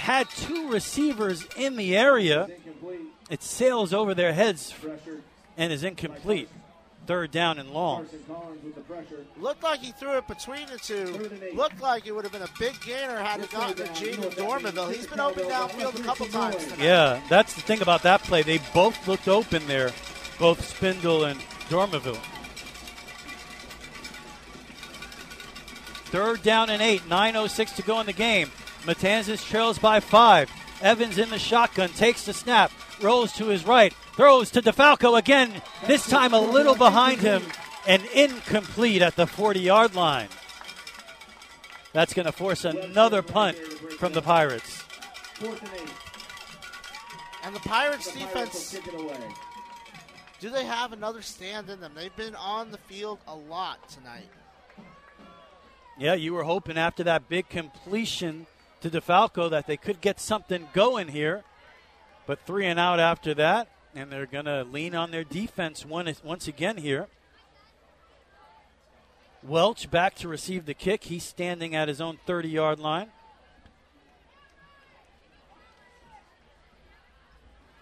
[0.00, 2.48] Had two receivers in the area.
[3.28, 4.74] It sails over their heads
[5.58, 6.48] and is incomplete.
[7.06, 8.06] Third down and long.
[9.38, 11.30] Looked like he threw it between the two.
[11.54, 14.92] Looked like it would have been a big gainer had it gotten to Jaden Dormaville.
[14.92, 16.78] He's been open downfield a couple times tonight.
[16.78, 18.42] Yeah, that's the thing about that play.
[18.42, 19.90] They both looked open there,
[20.38, 21.38] both Spindle and
[21.68, 22.18] Dormaville.
[26.06, 28.50] Third down and eight, 9.06 to go in the game.
[28.84, 30.50] Matanzas trails by five.
[30.80, 35.62] Evans in the shotgun, takes the snap, rolls to his right, throws to DeFalco again,
[35.86, 37.42] this time a little behind him,
[37.86, 40.28] and incomplete at the 40 yard line.
[41.92, 43.58] That's going to force another punt
[43.98, 44.82] from the Pirates.
[45.34, 45.94] Fourth and eight.
[47.42, 49.34] And the Pirates defense, will kick it away.
[50.40, 51.92] do they have another stand in them?
[51.94, 54.28] They've been on the field a lot tonight.
[55.98, 58.46] Yeah, you were hoping after that big completion
[58.80, 61.44] to DeFalco that they could get something going here.
[62.26, 66.12] But three and out after that, and they're going to lean on their defense one,
[66.22, 67.08] once again here.
[69.42, 71.04] Welch back to receive the kick.
[71.04, 73.08] He's standing at his own 30 yard line.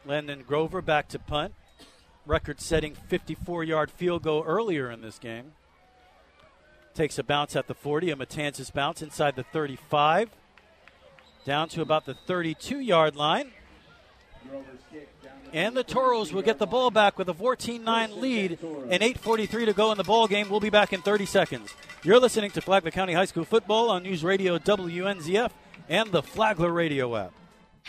[0.07, 1.55] Landon Grover back to punt.
[2.25, 5.53] Record setting 54 yard field goal earlier in this game.
[6.95, 10.31] Takes a bounce at the 40, a Matanzas bounce inside the 35.
[11.49, 13.53] Down to about the 32 yard line.
[15.55, 18.59] And the Toros will get the ball back with a 14 9 lead
[18.91, 20.51] and 8.43 to go in the ball game.
[20.51, 21.75] We'll be back in 30 seconds.
[22.03, 25.51] You're listening to Flagler County High School football on News Radio WNZF
[25.89, 27.33] and the Flagler Radio app.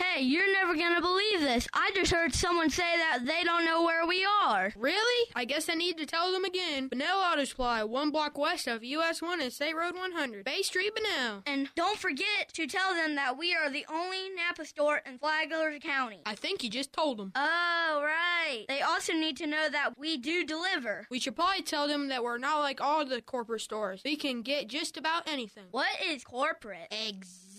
[0.00, 1.68] Hey, you're never gonna believe this.
[1.74, 4.72] I just heard someone say that they don't know where we are.
[4.74, 5.30] Really?
[5.36, 6.88] I guess I need to tell them again.
[6.88, 10.42] Bunnell Auto Supply, one block west of US 1 and State Road 100.
[10.42, 11.42] Bay Street, Bunnell.
[11.44, 15.78] And don't forget to tell them that we are the only Napa store in Flagler
[15.80, 16.22] County.
[16.24, 17.32] I think you just told them.
[17.34, 18.64] Oh, right.
[18.68, 21.08] They also need to know that we do deliver.
[21.10, 24.00] We should probably tell them that we're not like all the corporate stores.
[24.02, 25.64] We can get just about anything.
[25.72, 26.88] What is corporate?
[26.90, 27.49] Exactly.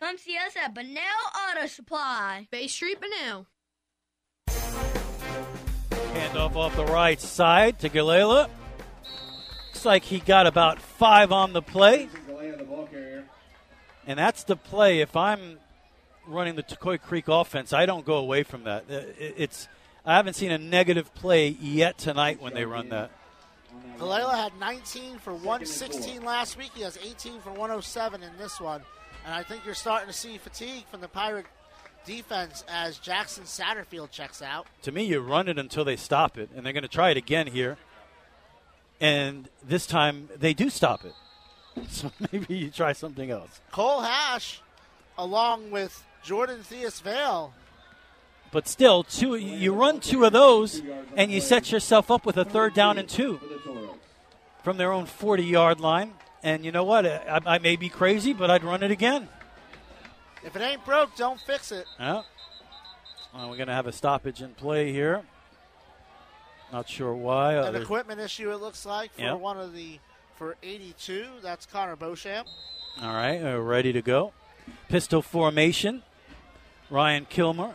[0.00, 1.00] Come see us at Bunnell
[1.50, 2.48] Auto Supply.
[2.50, 3.46] Bay Street, Bunnell.
[6.14, 8.48] Handoff off the right side to Galila.
[9.68, 12.08] Looks like he got about five on the play.
[12.28, 13.24] Galea, the ball carrier.
[14.06, 15.00] And that's the play.
[15.00, 15.58] If I'm
[16.26, 18.84] running the Tocoi Creek offense, I don't go away from that.
[18.90, 19.68] Uh, It's
[20.04, 23.10] I haven't seen a negative play yet tonight when they run that.
[23.98, 26.72] Galila had 19 for 116 last week.
[26.74, 28.82] He has 18 for 107 in this one.
[29.24, 31.46] And I think you're starting to see fatigue from the Pirate
[32.04, 34.66] defense as Jackson Satterfield checks out.
[34.82, 37.16] To me, you run it until they stop it, and they're going to try it
[37.16, 37.76] again here.
[39.00, 41.14] And this time they do stop it.
[41.88, 43.60] So maybe you try something else.
[43.70, 44.60] Cole Hash,
[45.16, 47.54] along with Jordan Theus Vale,
[48.50, 50.82] But still, two you run two of those,
[51.16, 53.40] and you set yourself up with a third down and two
[54.62, 56.12] from their own 40 yard line.
[56.42, 57.06] And you know what?
[57.06, 59.28] I, I may be crazy, but I'd run it again.
[60.44, 61.86] if it ain't broke, don't fix it.
[62.00, 62.22] Yeah.
[63.34, 65.22] Well, we're going to have a stoppage in play here.
[66.72, 67.54] Not sure why.
[67.54, 69.34] An there's- equipment issue, it looks like, for Yeah.
[69.34, 69.98] one of the
[70.36, 71.26] for 82.
[71.42, 72.48] That's Connor Beauchamp.
[73.00, 74.32] All right, uh, ready to go.
[74.88, 76.02] Pistol formation.
[76.90, 77.74] Ryan Kilmer.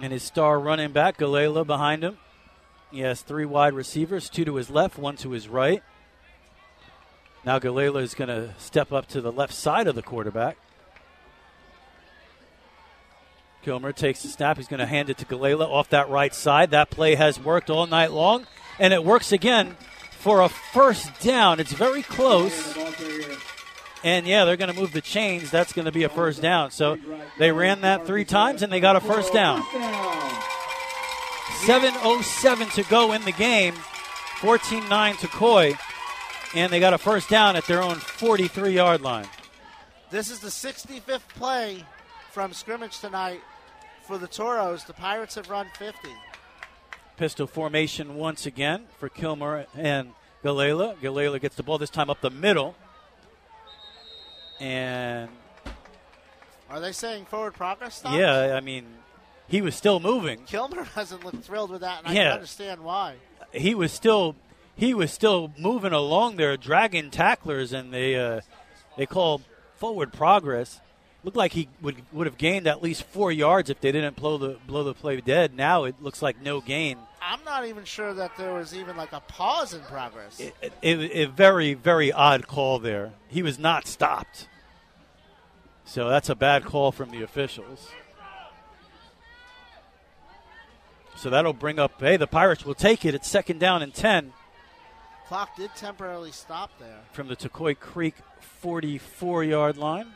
[0.00, 2.18] And his star running back, Galela, behind him.
[2.94, 5.82] He has three wide receivers, two to his left, one to his right.
[7.44, 10.56] Now Galela is going to step up to the left side of the quarterback.
[13.62, 14.58] Kilmer takes the snap.
[14.58, 16.70] He's going to hand it to Galela off that right side.
[16.70, 18.46] That play has worked all night long,
[18.78, 19.76] and it works again
[20.12, 21.58] for a first down.
[21.58, 22.78] It's very close.
[24.04, 25.50] And yeah, they're going to move the chains.
[25.50, 26.70] That's going to be a first down.
[26.70, 26.96] So
[27.40, 29.64] they ran that three times and they got a first down.
[31.62, 33.74] 7.07 to go in the game.
[34.40, 35.78] 14 9 Tocoi.
[36.54, 39.26] And they got a first down at their own 43 yard line.
[40.10, 41.84] This is the 65th play
[42.30, 43.40] from scrimmage tonight
[44.02, 44.84] for the Toros.
[44.84, 46.08] The Pirates have run 50.
[47.16, 50.10] Pistol formation once again for Kilmer and
[50.44, 50.96] Galela.
[50.96, 52.74] Galela gets the ball this time up the middle.
[54.60, 55.30] And
[56.70, 57.96] Are they saying forward progress?
[57.98, 58.16] Stops?
[58.16, 58.84] yeah, I mean,
[59.48, 60.44] he was still moving.
[60.44, 62.22] Kilmer doesn't look thrilled with that, and I Yeah.
[62.24, 63.16] can understand why.
[63.52, 64.36] he was still
[64.76, 68.40] he was still moving along there, dragging tacklers, and they uh,
[68.96, 69.40] they call
[69.76, 70.80] forward progress.
[71.22, 74.36] Looked like he would would have gained at least four yards if they didn't blow
[74.36, 75.54] the blow the play dead.
[75.54, 76.98] Now it looks like no gain.
[77.22, 80.38] I'm not even sure that there was even like a pause in progress.
[80.40, 83.12] It, it, very very odd call there.
[83.28, 84.48] He was not stopped.
[85.86, 87.88] So that's a bad call from the officials.
[91.16, 92.00] So that'll bring up.
[92.00, 93.14] Hey, the Pirates will take it.
[93.14, 94.32] It's second down and ten.
[95.28, 97.00] Clock did temporarily stop there.
[97.12, 100.08] from the Tocoi Creek 44 yard line.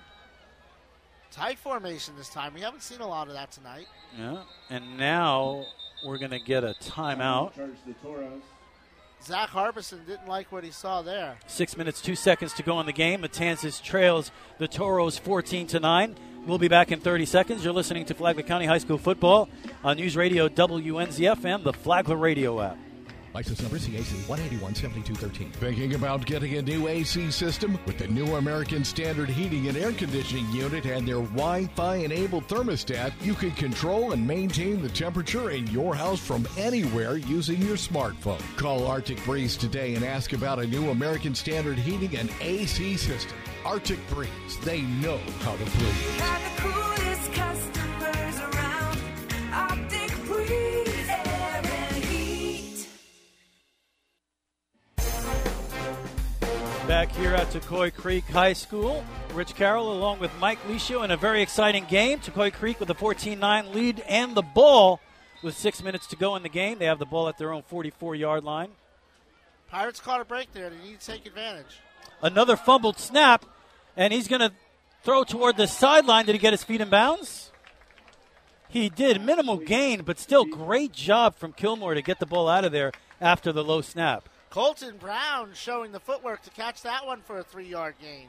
[1.31, 2.53] Tight formation this time.
[2.55, 3.87] We haven't seen a lot of that tonight.
[4.19, 4.43] Yeah.
[4.71, 5.65] And now
[6.05, 7.55] we're going to get a timeout.
[7.55, 8.43] Charge the Toros.
[9.23, 11.37] Zach Harbison didn't like what he saw there.
[11.47, 13.23] Six minutes, two seconds to go in the game.
[13.23, 16.17] Matanzas trails the Toros 14 to 9.
[16.47, 17.65] We'll be back in 30 seconds.
[17.65, 19.49] You're listening to Flagler County High School football
[19.85, 22.79] on News Radio WNZF and the Flagler Radio app.
[23.35, 25.53] License number CAC 1817213.
[25.53, 27.79] Thinking about getting a new AC system?
[27.87, 32.49] With the new American Standard Heating and Air Conditioning Unit and their Wi Fi enabled
[32.49, 37.77] thermostat, you can control and maintain the temperature in your house from anywhere using your
[37.77, 38.41] smartphone.
[38.57, 43.37] Call Arctic Breeze today and ask about a new American Standard Heating and AC system.
[43.65, 44.31] Arctic Breeze,
[44.65, 46.19] they know how to breathe.
[56.89, 61.19] Back here at Tocoi Creek High School, Rich Carroll along with Mike Licio in a
[61.19, 62.19] very exciting game.
[62.19, 64.99] Tocoi Creek with a 14 9 lead and the ball
[65.43, 66.79] with six minutes to go in the game.
[66.79, 68.71] They have the ball at their own 44 yard line.
[69.71, 70.71] Pirates caught a break there.
[70.71, 71.79] They need to take advantage.
[72.23, 73.45] Another fumbled snap,
[73.95, 74.53] and he's going to
[75.03, 76.25] throw toward the sideline.
[76.25, 77.53] Did he get his feet in bounds?
[78.71, 79.23] He did.
[79.23, 82.93] Minimal gain, but still great job from Kilmer to get the ball out of there
[83.21, 84.27] after the low snap.
[84.51, 88.29] Colton Brown showing the footwork to catch that one for a three yard gain.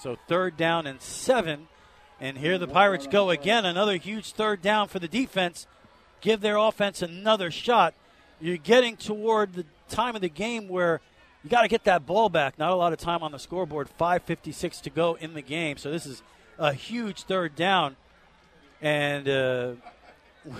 [0.00, 1.68] So third down and seven.
[2.20, 3.64] And here the Pirates go again.
[3.64, 5.66] Another huge third down for the defense.
[6.20, 7.94] Give their offense another shot.
[8.40, 11.00] You're getting toward the time of the game where
[11.42, 12.58] you got to get that ball back.
[12.58, 13.88] Not a lot of time on the scoreboard.
[13.98, 15.78] 5.56 to go in the game.
[15.78, 16.22] So this is
[16.58, 17.96] a huge third down.
[18.82, 19.72] And uh,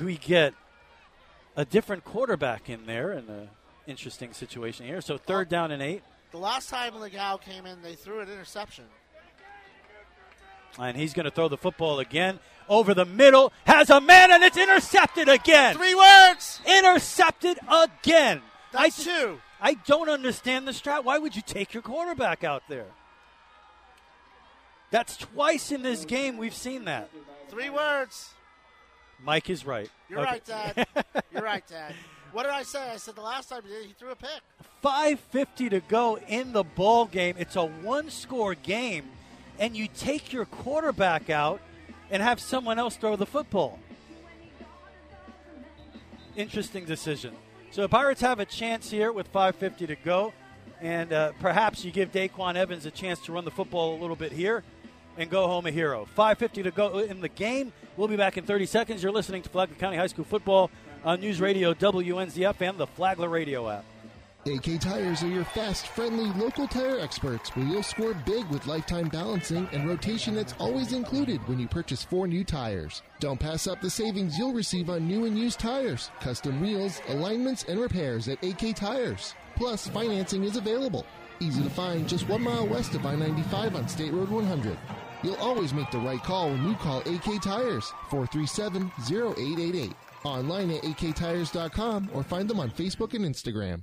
[0.02, 0.54] we get
[1.56, 3.48] a different quarterback in there in an
[3.90, 5.00] interesting situation here.
[5.00, 6.02] So third down and eight.
[6.30, 8.84] The last time Legau came in, they threw an interception.
[10.78, 12.38] And he's going to throw the football again
[12.68, 13.52] over the middle.
[13.66, 15.74] Has a man, and it's intercepted again.
[15.74, 16.60] Three words.
[16.64, 18.40] Intercepted again.
[18.72, 19.40] That's I, two.
[19.60, 21.04] I don't understand the strat.
[21.04, 22.86] Why would you take your quarterback out there?
[24.92, 27.10] That's twice in this game we've seen that.
[27.48, 28.30] Three words.
[29.22, 29.90] Mike is right.
[30.08, 30.30] You're Okay.
[30.30, 30.86] right, Dad.
[31.32, 31.94] You're right, Dad.
[32.32, 32.90] What did I say?
[32.90, 34.40] I said the last time he did, he threw a pick.
[34.84, 37.34] 5.50 to go in the ball game.
[37.38, 39.04] It's a one score game,
[39.58, 41.60] and you take your quarterback out
[42.10, 43.78] and have someone else throw the football.
[46.36, 47.34] Interesting decision.
[47.72, 50.32] So the Pirates have a chance here with 5.50 to go,
[50.80, 54.16] and uh, perhaps you give Daquan Evans a chance to run the football a little
[54.16, 54.62] bit here
[55.16, 56.08] and go home a hero.
[56.16, 57.72] 5.50 to go in the game.
[57.96, 59.02] We'll be back in 30 seconds.
[59.02, 60.70] You're listening to Flagler County High School football
[61.04, 63.84] on News Radio WNZF and the Flagler Radio app.
[64.46, 69.08] AK Tires are your fast, friendly, local tire experts where you'll score big with lifetime
[69.08, 73.02] balancing and rotation that's always included when you purchase four new tires.
[73.18, 77.64] Don't pass up the savings you'll receive on new and used tires, custom wheels, alignments,
[77.64, 79.34] and repairs at AK Tires.
[79.56, 81.04] Plus, financing is available.
[81.40, 84.78] Easy to find just one mile west of I 95 on State Road 100.
[85.22, 89.92] You'll always make the right call when you call AK Tires 437 0888.
[90.24, 93.82] Online at aktires.com or find them on Facebook and Instagram.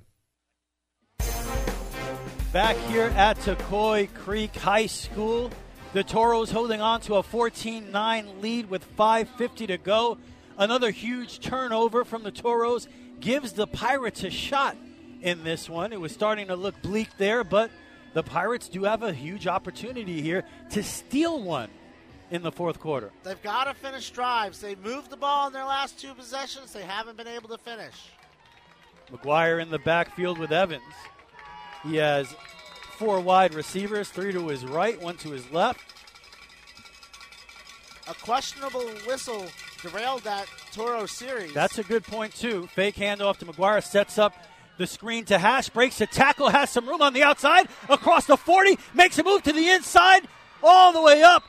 [2.53, 5.51] Back here at Tocoi Creek High School,
[5.93, 10.17] the Toros holding on to a 14 9 lead with 5.50 to go.
[10.57, 12.87] Another huge turnover from the Toros
[13.19, 14.77] gives the Pirates a shot
[15.21, 15.91] in this one.
[15.93, 17.69] It was starting to look bleak there, but
[18.13, 21.69] the Pirates do have a huge opportunity here to steal one
[22.31, 23.11] in the fourth quarter.
[23.23, 24.59] They've got to finish drives.
[24.59, 26.73] They moved the ball in their last two possessions.
[26.73, 27.95] They haven't been able to finish.
[29.11, 30.83] McGuire in the backfield with Evans.
[31.83, 32.27] He has
[32.97, 35.93] four wide receivers, three to his right, one to his left.
[38.09, 39.45] A questionable whistle
[39.81, 41.53] derailed that Toro series.
[41.53, 42.67] That's a good point, too.
[42.67, 44.33] Fake handoff to McGuire sets up
[44.77, 48.37] the screen to Hash, breaks the tackle, has some room on the outside, across the
[48.37, 50.27] 40, makes a move to the inside,
[50.61, 51.43] all the way up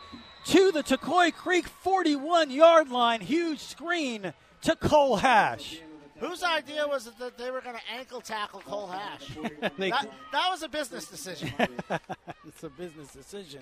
[0.48, 3.20] to the Tocoi Creek 41 yard line.
[3.20, 5.80] Huge screen to Cole Hash.
[6.20, 9.28] Whose idea was it that they were going to ankle tackle Cole Hash?
[9.60, 11.52] That, that was a business decision.
[12.46, 13.60] it's a business decision.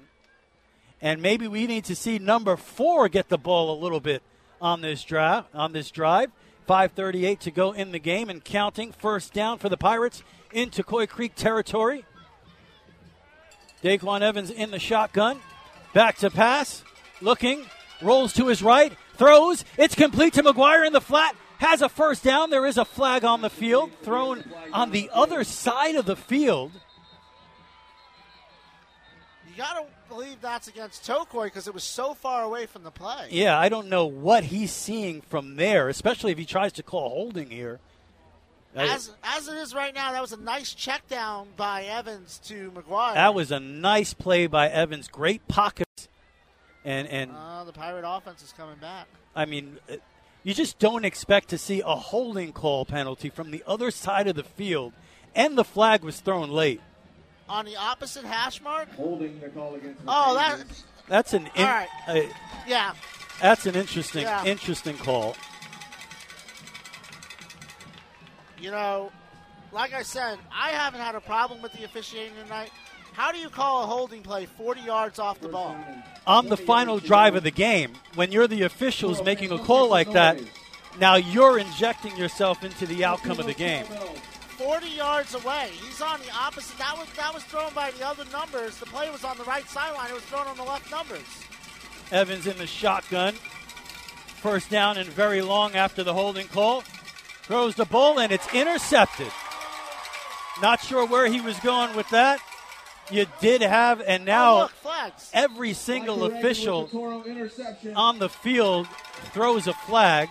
[1.02, 4.22] And maybe we need to see number four get the ball a little bit
[4.62, 5.44] on this drive.
[5.52, 6.30] On this drive,
[6.68, 8.92] 5:38 to go in the game and counting.
[8.92, 12.04] First down for the Pirates into Coy Creek territory.
[13.82, 15.40] Daquan Evans in the shotgun,
[15.96, 16.84] back to pass,
[17.22, 17.64] looking,
[18.02, 19.64] rolls to his right, throws.
[19.78, 21.34] It's complete to McGuire in the flat.
[21.56, 22.50] Has a first down.
[22.50, 24.44] There is a flag on the field, thrown
[24.74, 26.70] on the other side of the field.
[29.48, 32.90] you got to believe that's against Tocoi because it was so far away from the
[32.90, 33.28] play.
[33.30, 37.08] Yeah, I don't know what he's seeing from there, especially if he tries to call
[37.08, 37.80] holding here.
[38.76, 42.70] As as it is right now, that was a nice check down by Evans to
[42.72, 43.14] McGuire.
[43.14, 45.08] That was a nice play by Evans.
[45.08, 46.08] Great pockets.
[46.84, 49.06] And and Uh, the Pirate offense is coming back.
[49.34, 49.96] I mean, uh,
[50.44, 54.36] you just don't expect to see a holding call penalty from the other side of
[54.36, 54.92] the field,
[55.34, 56.80] and the flag was thrown late.
[57.48, 58.92] On the opposite hash mark.
[58.94, 60.64] Holding the call against the Oh, that
[61.08, 61.88] That's an in, All right.
[62.08, 62.20] uh,
[62.66, 62.94] yeah.
[63.40, 64.44] that's an interesting Yeah.
[64.44, 65.36] interesting call.
[68.58, 69.12] You know,
[69.72, 72.70] like I said, I haven't had a problem with the officiating tonight.
[73.12, 75.76] How do you call a holding play 40 yards off the ball?
[76.26, 80.12] On the final drive of the game, when you're the officials making a call like
[80.12, 80.38] that,
[80.98, 83.86] now you're injecting yourself into the outcome of the game.
[84.58, 85.70] 40 yards away.
[85.86, 86.78] He's on the opposite.
[86.78, 88.78] That was that was thrown by the other numbers.
[88.78, 90.10] The play was on the right sideline.
[90.10, 91.44] It was thrown on the left numbers.
[92.10, 93.34] Evans in the shotgun.
[93.34, 96.84] First down and very long after the holding call.
[97.46, 99.30] Throws the ball and it's intercepted.
[100.60, 102.40] Not sure where he was going with that.
[103.10, 104.72] You did have, and Oh, now look,
[105.32, 108.88] every single Michael official the on the field
[109.32, 110.28] throws a flag.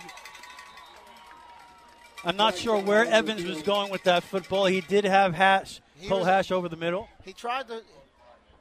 [2.22, 4.66] I'm not sure where Evans was going with that football.
[4.66, 7.08] He did have hash, He pull was- hash over the middle.
[7.24, 7.80] He tried to.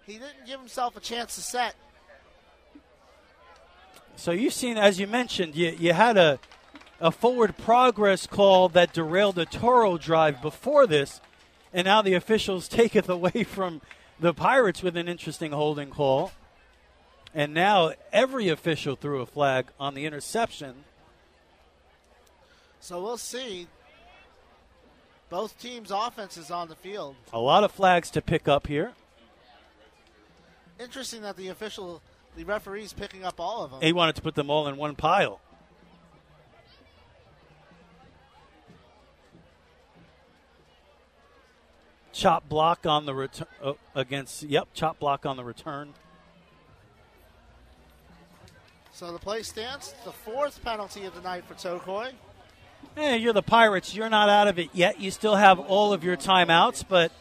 [0.06, 1.76] He didn't give himself a chance to set.
[4.16, 6.40] So you've seen, as you mentioned, you, you had a,
[7.00, 11.22] a forward progress call that derailed a Toro drive before this,
[11.74, 13.82] and now the officials take it away from
[14.20, 16.32] the Pirates with an interesting holding call.
[17.34, 20.86] And now every official threw a flag on the interception.
[22.80, 23.68] So we'll see.
[25.30, 27.16] Both teams' offenses on the field.
[27.34, 28.94] A lot of flags to pick up here.
[30.80, 32.02] Interesting that the official,
[32.38, 33.82] the referee's picking up all of them.
[33.82, 35.42] He wanted to put them all in one pile.
[42.16, 44.42] Chop block on the return oh, against.
[44.44, 45.94] Yep, chop block on the return.
[48.94, 49.94] So the play stands.
[50.06, 52.14] The fourth penalty of the night for Tocoi.
[52.96, 53.94] Hey, you're the Pirates.
[53.94, 55.02] You're not out of it yet.
[55.02, 57.12] You still have all of your timeouts, but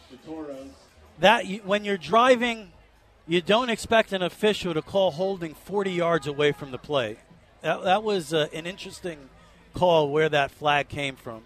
[1.18, 2.70] that when you're driving,
[3.26, 7.16] you don't expect an official to call holding 40 yards away from the play.
[7.62, 9.28] That, that was uh, an interesting
[9.74, 11.42] call where that flag came from.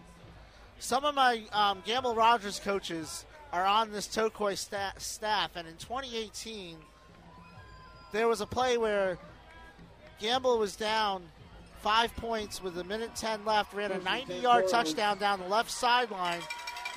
[0.78, 5.74] Some of my um, Gamble Rogers coaches are on this Tocoi sta- staff, and in
[5.76, 6.76] 2018,
[8.12, 9.18] there was a play where
[10.20, 11.22] Gamble was down
[11.80, 15.70] five points with a minute 10 left, ran a 90 yard touchdown down the left
[15.70, 16.40] sideline.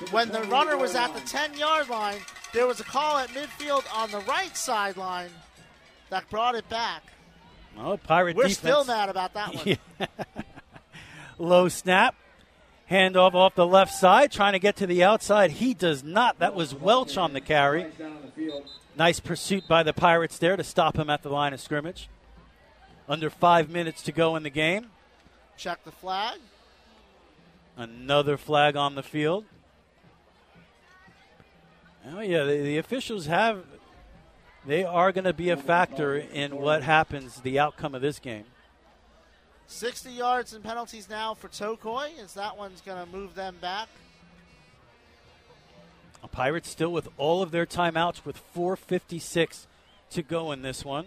[0.09, 2.17] When the runner was at the 10 yard line,
[2.53, 5.29] there was a call at midfield on the right sideline
[6.09, 7.03] that brought it back.
[7.77, 8.57] Oh, Pirate We're defense.
[8.57, 9.63] still mad about that one.
[9.99, 10.07] Yeah.
[11.37, 12.15] Low snap.
[12.91, 15.51] Handoff off the left side, trying to get to the outside.
[15.51, 16.39] He does not.
[16.39, 17.85] That was Welch on the carry.
[17.97, 18.65] Down on the field.
[18.97, 22.09] Nice pursuit by the Pirates there to stop him at the line of scrimmage.
[23.07, 24.87] Under five minutes to go in the game.
[25.55, 26.37] Check the flag.
[27.77, 29.45] Another flag on the field.
[32.13, 33.63] Oh, yeah, the, the officials have.
[34.65, 38.45] They are going to be a factor in what happens, the outcome of this game.
[39.71, 43.87] 60 yards and penalties now for Tocoi, as that one's going to move them back.
[46.21, 49.65] The Pirates still with all of their timeouts with 4.56
[50.11, 51.05] to go in this one.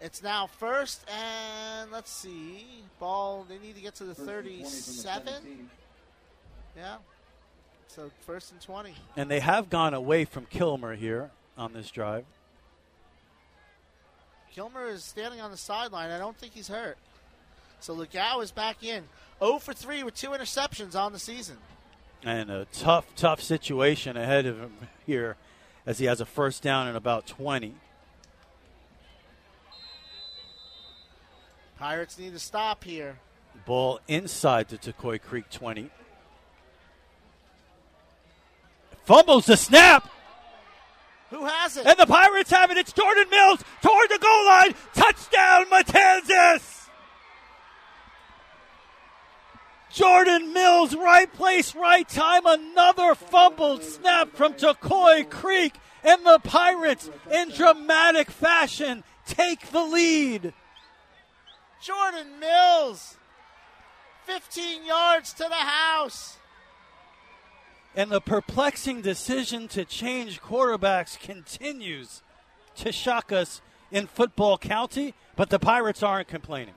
[0.00, 2.64] It's now first, and let's see.
[2.98, 5.70] Ball, they need to get to the First and 20 from the 37.
[6.76, 6.96] Yeah.
[7.88, 8.94] So first and 20.
[9.16, 12.26] And they have gone away from Kilmer here on this drive.
[14.52, 16.10] Kilmer is standing on the sideline.
[16.10, 16.98] I don't think he's hurt.
[17.80, 19.04] So Legau is back in.
[19.40, 21.58] 0 for 3 with two interceptions on the season.
[22.24, 24.72] And a tough, tough situation ahead of him
[25.06, 25.36] here
[25.84, 27.74] as he has a first down in about 20.
[31.78, 33.18] Pirates need to stop here.
[33.66, 35.90] Ball inside the Tocoi Creek 20.
[39.04, 40.08] Fumbles the snap,
[41.30, 41.86] Who has it?
[41.86, 42.76] and the Pirates have it.
[42.76, 44.74] It's Jordan Mills toward the goal line.
[44.94, 46.85] Touchdown, Matanzas!
[49.96, 52.42] Jordan Mills, right place, right time.
[52.44, 55.72] Another fumbled snap from Tocoi Creek,
[56.04, 60.52] and the Pirates, in dramatic fashion, take the lead.
[61.82, 63.16] Jordan Mills.
[64.26, 66.36] 15 yards to the house.
[67.94, 72.22] And the perplexing decision to change quarterbacks continues
[72.74, 76.74] to shock us in football county, but the Pirates aren't complaining.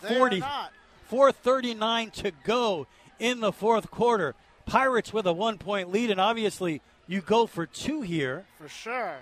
[0.00, 0.72] They are 40, not.
[1.06, 2.86] 439 to go
[3.18, 4.34] in the fourth quarter.
[4.64, 8.44] Pirates with a one point lead, and obviously you go for two here.
[8.58, 9.18] For sure.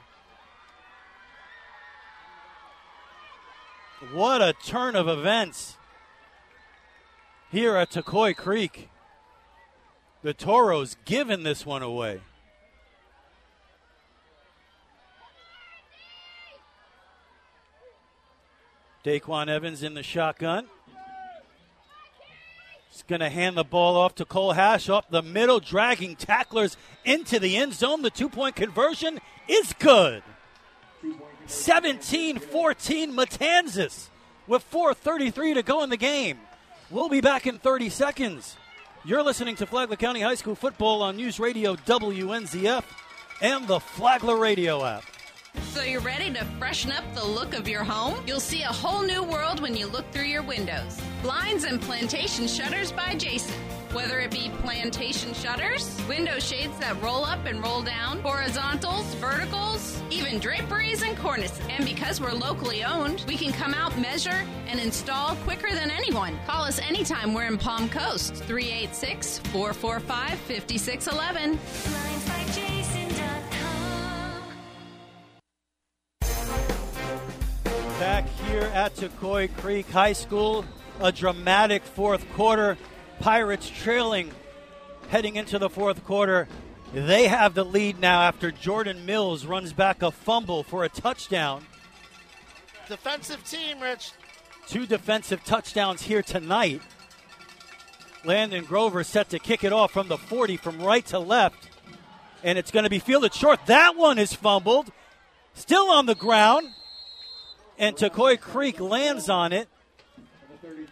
[4.12, 5.76] What a turn of events
[7.50, 8.90] here at Tocoi Creek.
[10.22, 12.20] The Toros giving this one away.
[19.04, 20.66] Daquan Evans in the shotgun.
[22.94, 26.76] He's going to hand the ball off to Cole Hash up the middle, dragging tacklers
[27.04, 28.02] into the end zone.
[28.02, 30.22] The two point conversion is good.
[31.46, 34.10] 17 14 Matanzas
[34.46, 36.38] with 4.33 to go in the game.
[36.88, 38.54] We'll be back in 30 seconds.
[39.04, 42.84] You're listening to Flagler County High School football on News Radio WNZF
[43.42, 45.02] and the Flagler Radio app.
[45.62, 48.22] So you're ready to freshen up the look of your home?
[48.26, 51.00] You'll see a whole new world when you look through your windows.
[51.22, 53.54] Blinds and plantation shutters by Jason.
[53.92, 60.02] Whether it be plantation shutters, window shades that roll up and roll down, horizontals, verticals,
[60.10, 61.60] even draperies and cornices.
[61.70, 66.38] And because we're locally owned, we can come out, measure, and install quicker than anyone.
[66.46, 68.34] Call us anytime we're in Palm Coast.
[68.34, 72.73] 386 445 5611.
[78.14, 80.64] Back here at Tocoi Creek High School,
[81.00, 82.78] a dramatic fourth quarter.
[83.18, 84.30] Pirates trailing
[85.08, 86.46] heading into the fourth quarter.
[86.92, 91.66] They have the lead now after Jordan Mills runs back a fumble for a touchdown.
[92.88, 94.12] Defensive team, Rich.
[94.68, 96.82] Two defensive touchdowns here tonight.
[98.24, 101.68] Landon Grover set to kick it off from the 40 from right to left.
[102.44, 103.66] And it's going to be fielded short.
[103.66, 104.92] That one is fumbled.
[105.54, 106.68] Still on the ground.
[107.78, 109.68] And Tocoi Creek lands on it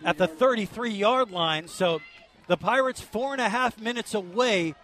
[0.04, 1.68] at the 33 yard line.
[1.68, 2.00] So
[2.46, 4.74] the Pirates four and a half minutes away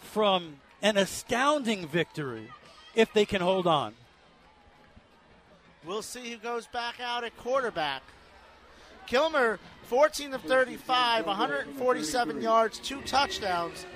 [0.00, 2.48] from an astounding victory
[2.94, 3.94] if they can hold on.
[5.84, 8.02] We'll see who goes back out at quarterback.
[9.06, 13.86] Kilmer, 14 of 35, 147 yards, two touchdowns.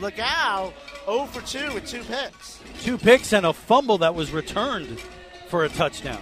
[0.00, 0.72] Legau,
[1.06, 2.60] 0 for 2 with two picks.
[2.82, 5.00] Two picks and a fumble that was returned
[5.48, 6.20] for a touchdown.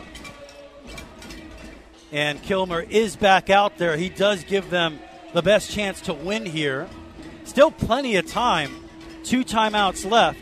[2.12, 3.96] And Kilmer is back out there.
[3.96, 5.00] He does give them
[5.32, 6.86] the best chance to win here.
[7.44, 8.70] Still plenty of time.
[9.24, 10.38] Two timeouts left.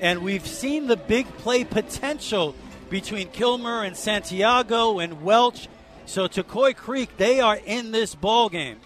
[0.00, 2.56] And we've seen the big play potential
[2.90, 5.68] between Kilmer and Santiago and Welch.
[6.06, 8.80] So Tocoi Creek, they are in this ball game.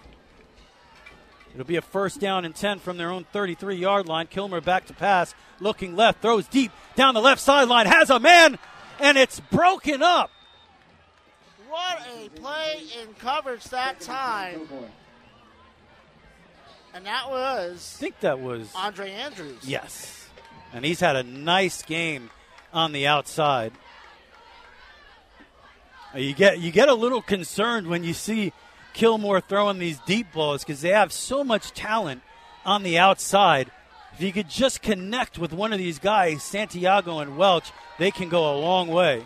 [1.54, 4.26] It'll be a first down and 10 from their own 33 yard line.
[4.26, 8.58] Kilmer back to pass, looking left, throws deep down the left sideline, has a man,
[8.98, 10.30] and it's broken up.
[11.72, 14.68] What a play in coverage that time.
[16.92, 19.64] And that was I think that was Andre Andrews.
[19.64, 20.28] Yes.
[20.74, 22.28] And he's had a nice game
[22.74, 23.72] on the outside.
[26.14, 28.52] You get you get a little concerned when you see
[28.92, 32.20] Kilmer throwing these deep balls because they have so much talent
[32.66, 33.70] on the outside.
[34.12, 38.28] If you could just connect with one of these guys, Santiago and Welch, they can
[38.28, 39.24] go a long way.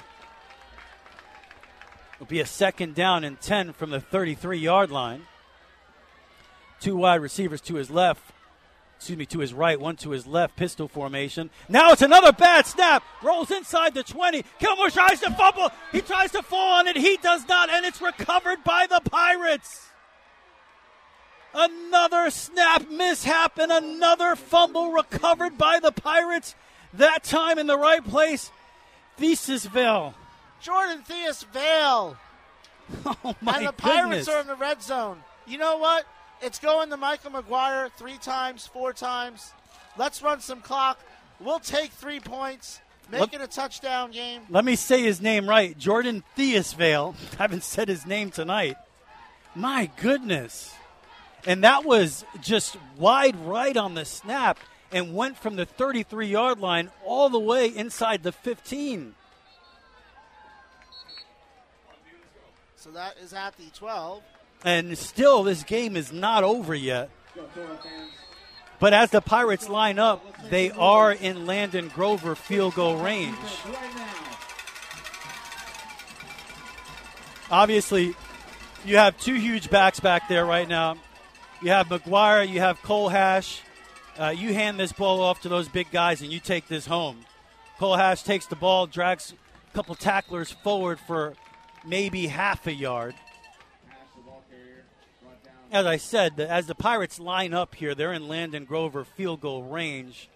[2.17, 5.23] It'll be a second down and 10 from the 33 yard line.
[6.81, 8.23] Two wide receivers to his left.
[8.97, 11.51] Excuse me, to his right, one to his left, pistol formation.
[11.69, 13.05] Now it's another bad snap.
[13.23, 14.43] Rolls inside the 20.
[14.59, 15.71] Kilmer tries to fumble.
[15.93, 16.97] He tries to fall on it.
[16.97, 19.89] He does not, and it's recovered by the Pirates.
[21.55, 26.55] Another snap mishap and another fumble recovered by the Pirates.
[26.95, 28.51] That time in the right place.
[29.19, 30.15] Thesisville.
[30.61, 32.17] Jordan Theus Vale.
[33.05, 34.29] Oh, my and the Pirates goodness.
[34.29, 35.19] are in the red zone.
[35.45, 36.07] You know what?
[36.41, 39.53] It's going to Michael McGuire three times, four times.
[39.99, 41.01] Let's run some clock.
[41.41, 42.81] We'll take three points.
[43.11, 44.43] Make Let- it a touchdown game.
[44.51, 45.77] Let me say his name right.
[45.77, 47.15] Jordan Theusvale.
[47.39, 48.77] I haven't said his name tonight.
[49.57, 50.73] My goodness.
[51.45, 54.59] And that was just wide right on the snap
[54.93, 59.15] and went from the 33 yard line all the way inside the 15.
[62.87, 64.23] So that is at the 12.
[64.65, 67.11] And still, this game is not over yet.
[68.79, 73.35] But as the Pirates line up, they are in Landon Grover field goal range.
[77.51, 78.15] Obviously,
[78.85, 80.97] you have two huge backs back there right now.
[81.61, 83.63] You have McGuire, you have Cole Hash.
[84.17, 87.25] Uh, you hand this ball off to those big guys and you take this home.
[87.81, 89.35] Cole Hash takes the ball, drags
[89.73, 91.35] a couple tacklers forward for
[91.87, 93.15] maybe half a yard.
[95.73, 99.41] as I said, the- as the Pirates line up here, they're in Landon Grover field
[99.41, 100.29] goal range.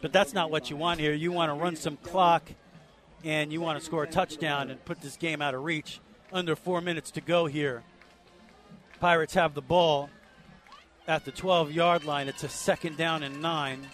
[0.00, 1.12] But that's not what you want here.
[1.12, 2.50] You want to run some clock
[3.24, 6.00] and you want to score a touchdown and put this game out of reach.
[6.32, 7.82] Under four minutes to go here.
[9.00, 10.10] Pirates have the ball
[11.06, 12.28] at the 12 yard line.
[12.28, 13.88] It's a second down and nine.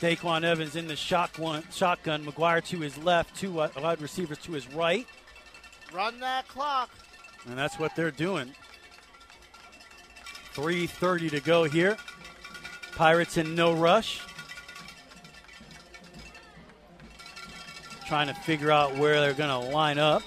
[0.00, 2.24] Daquan Evans in the shotgun, shotgun.
[2.24, 5.06] McGuire to his left, two wide receivers to his right.
[5.92, 6.90] Run that clock.
[7.46, 8.52] And that's what they're doing.
[10.54, 11.96] 3.30 to go here.
[12.94, 14.20] Pirates in no rush.
[18.06, 20.22] Trying to figure out where they're going to line up.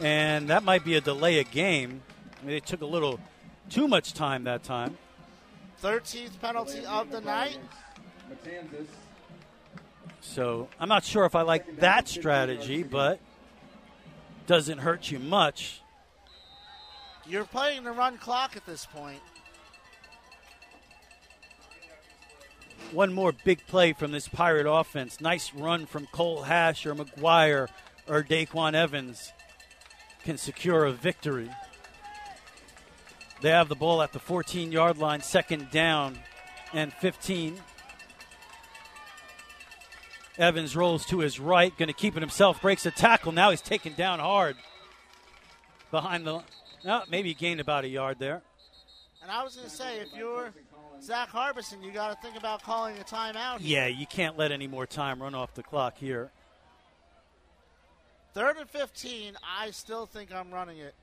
[0.00, 2.02] And that might be a delay of game.
[2.40, 3.18] I mean, they took a little
[3.68, 4.96] too much time that time.
[5.82, 7.58] 13th penalty of the night.
[10.20, 13.20] So I'm not sure if I like that strategy, but
[14.46, 15.82] doesn't hurt you much.
[17.26, 19.20] You're playing the run clock at this point.
[22.92, 25.20] One more big play from this Pirate offense.
[25.20, 27.68] Nice run from Cole Hash or McGuire
[28.08, 29.32] or Daquan Evans
[30.24, 31.50] can secure a victory.
[33.42, 36.18] They have the ball at the 14 yard line, second down
[36.72, 37.58] and 15.
[40.38, 43.32] Evans rolls to his right, going to keep it himself, breaks a tackle.
[43.32, 44.56] Now he's taken down hard
[45.90, 46.42] behind the.
[46.84, 48.42] No, maybe he gained about a yard there.
[49.20, 50.52] And I was going to say, if you're
[51.02, 53.58] Zach Harbison, you got to think about calling a timeout.
[53.60, 56.30] Yeah, you can't let any more time run off the clock here.
[58.32, 60.94] Third and 15, I still think I'm running it.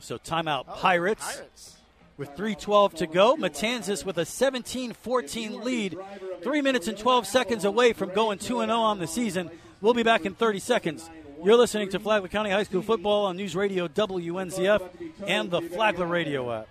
[0.00, 1.24] So timeout Oh, Pirates.
[1.24, 1.76] Pirates.
[2.16, 5.98] With 3.12 to go, Matanzas with a 17 14 lead.
[6.42, 9.50] Three minutes and 12 seconds away from going 2 0 on the season.
[9.82, 11.10] We'll be back in 30 seconds.
[11.44, 14.88] You're listening to Flagler County High School football on News Radio WNZF
[15.26, 16.68] and the Flagler Radio app.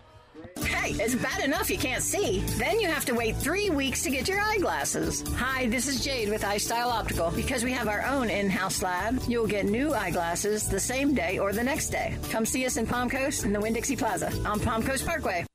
[0.85, 2.41] Hey, it's bad enough you can't see.
[2.57, 5.23] Then you have to wait three weeks to get your eyeglasses.
[5.35, 7.31] Hi, this is Jade with iStyle Optical.
[7.31, 11.53] Because we have our own in-house lab, you'll get new eyeglasses the same day or
[11.53, 12.17] the next day.
[12.29, 15.45] Come see us in Palm Coast in the Winn-Dixie Plaza on Palm Coast Parkway.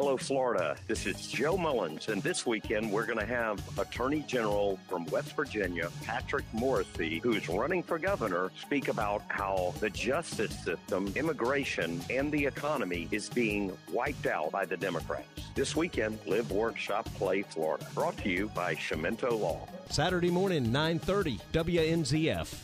[0.00, 0.76] Hello, Florida.
[0.86, 5.34] This is Joe Mullins, and this weekend we're going to have Attorney General from West
[5.34, 12.30] Virginia, Patrick Morrisey, who's running for governor, speak about how the justice system, immigration, and
[12.30, 15.26] the economy is being wiped out by the Democrats.
[15.56, 17.84] This weekend, Live, Workshop, Play, Florida.
[17.92, 19.68] Brought to you by Chiumento Law.
[19.90, 22.54] Saturday morning, 9:30, WNZF.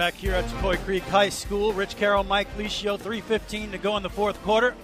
[0.00, 4.02] Back here at Tocoi Creek High School, Rich Carroll, Mike Licio, 3.15 to go in
[4.02, 4.74] the fourth quarter.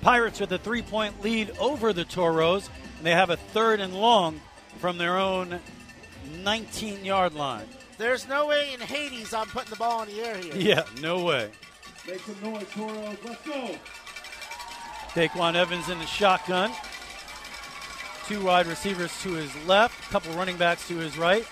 [0.00, 3.94] Pirates with a three point lead over the Toros, and they have a third and
[3.94, 4.40] long
[4.78, 5.60] from their own
[6.42, 7.66] 19 yard line.
[7.98, 10.56] There's no way in Hades I'm putting the ball in the air here.
[10.56, 11.50] Yeah, no way.
[12.08, 13.16] Make some noise, Toros.
[13.24, 13.76] Let's go.
[15.10, 16.72] Daquan Evans in the shotgun.
[18.26, 21.46] Two wide receivers to his left, a couple running backs to his right.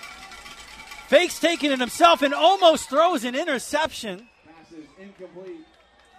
[1.13, 4.27] Fakes taking it himself and almost throws an interception.
[4.47, 5.59] Passes incomplete.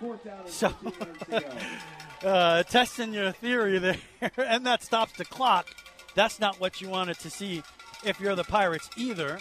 [0.01, 1.41] Fourth down So, 15 yards to
[2.21, 2.29] go.
[2.29, 3.97] uh, testing your theory there,
[4.37, 5.67] and that stops the clock.
[6.15, 7.65] That's not what you wanted to see
[8.05, 9.41] if you're the Pirates either.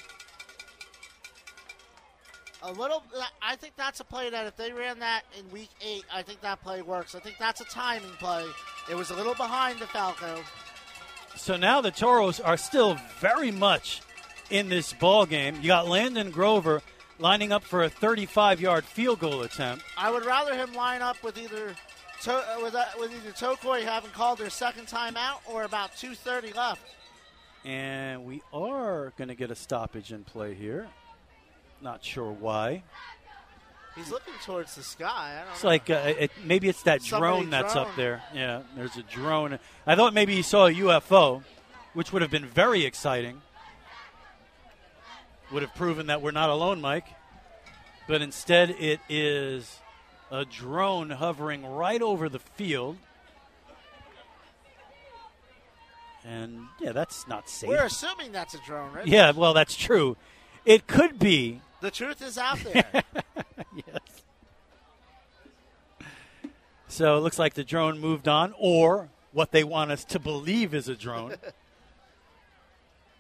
[2.64, 3.04] A little,
[3.40, 6.42] I think that's a play that if they ran that in week eight, I think
[6.42, 7.14] that play works.
[7.14, 8.44] I think that's a timing play.
[8.90, 10.40] It was a little behind DeFalco.
[11.36, 14.02] So now the Toros are still very much
[14.54, 15.56] in this ball game.
[15.62, 16.82] You got Landon Grover
[17.20, 19.84] lining up for a 35-yard field goal attempt.
[19.98, 21.76] I would rather him line up with either
[22.22, 25.96] to, uh, with, uh, with either Tocoi having called their second time out or about
[25.96, 26.82] 2:30 left.
[27.66, 30.88] And we are going to get a stoppage in play here.
[31.82, 32.84] Not sure why.
[33.96, 35.40] He's looking towards the sky.
[35.40, 35.70] I don't It's know.
[35.70, 37.88] like uh, it, maybe it's that Somebody drone that's drone.
[37.88, 38.22] up there.
[38.34, 39.60] Yeah, there's a drone.
[39.88, 41.44] I thought maybe he saw a UFO,
[41.94, 43.42] which would have been very exciting.
[45.54, 47.06] Would have proven that we're not alone, Mike.
[48.08, 49.80] But instead, it is
[50.32, 52.98] a drone hovering right over the field.
[56.26, 57.70] And yeah, that's not safe.
[57.70, 59.06] We're assuming that's a drone, right?
[59.06, 60.18] Yeah, well, that's true.
[60.66, 61.62] It could be.
[61.82, 63.04] The truth is out there.
[63.76, 64.24] yes.
[66.88, 70.74] So it looks like the drone moved on, or what they want us to believe
[70.74, 71.36] is a drone.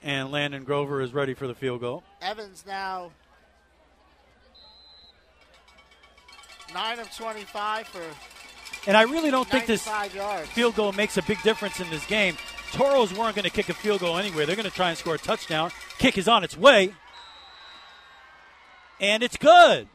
[0.03, 2.03] and Landon Grover is ready for the field goal.
[2.21, 3.11] Evans now
[6.73, 8.01] nine of 25 for
[8.87, 10.49] And I really don't think this yards.
[10.49, 12.35] field goal makes a big difference in this game.
[12.71, 14.45] Toros weren't going to kick a field goal anyway.
[14.45, 15.71] They're going to try and score a touchdown.
[15.99, 16.93] Kick is on its way.
[18.99, 19.87] And it's good.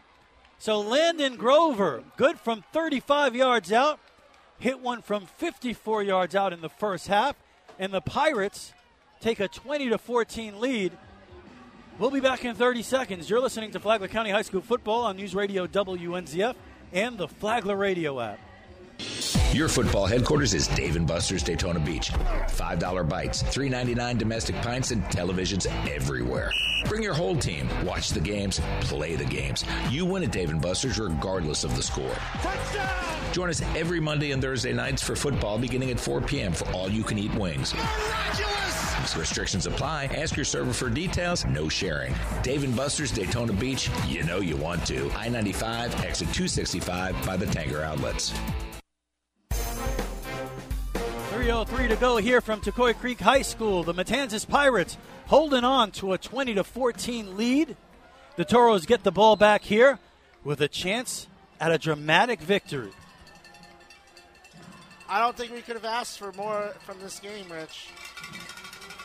[0.58, 3.98] So Landon Grover, good from 35 yards out,
[4.58, 7.36] hit one from 54 yards out in the first half,
[7.78, 8.72] and the Pirates
[9.20, 10.92] take a 20 to 14 lead.
[11.98, 13.28] We'll be back in 30 seconds.
[13.28, 16.54] You're listening to Flagler County High School football on News Radio WNZF
[16.92, 18.38] and the Flagler Radio app.
[19.52, 22.10] Your football headquarters is Dave and Buster's Daytona Beach.
[22.10, 26.52] $5 bites, $3.99 domestic pints, and televisions everywhere.
[26.86, 27.68] Bring your whole team.
[27.84, 29.64] Watch the games, play the games.
[29.90, 32.14] You win at Dave and Buster's regardless of the score.
[32.42, 33.32] Touchdown!
[33.32, 36.52] Join us every Monday and Thursday nights for football beginning at 4 p.m.
[36.52, 37.74] for all you can eat wings.
[39.16, 40.06] Restrictions apply.
[40.06, 41.44] Ask your server for details.
[41.46, 42.14] No sharing.
[42.42, 43.90] Dave and Buster's Daytona Beach.
[44.06, 45.10] You know you want to.
[45.12, 48.32] I 95, exit 265 by the Tanger outlets.
[51.38, 53.82] 303 to go here from Tocoi Creek High School.
[53.82, 57.76] The Matanzas Pirates holding on to a 20 to 14 lead.
[58.36, 59.98] The Toros get the ball back here
[60.44, 61.26] with a chance
[61.60, 62.90] at a dramatic victory.
[65.08, 67.88] I don't think we could have asked for more from this game, Rich.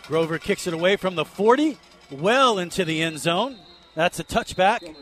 [0.07, 1.77] Grover kicks it away from the 40,
[2.11, 3.57] well into the end zone.
[3.95, 4.95] That's a touchback.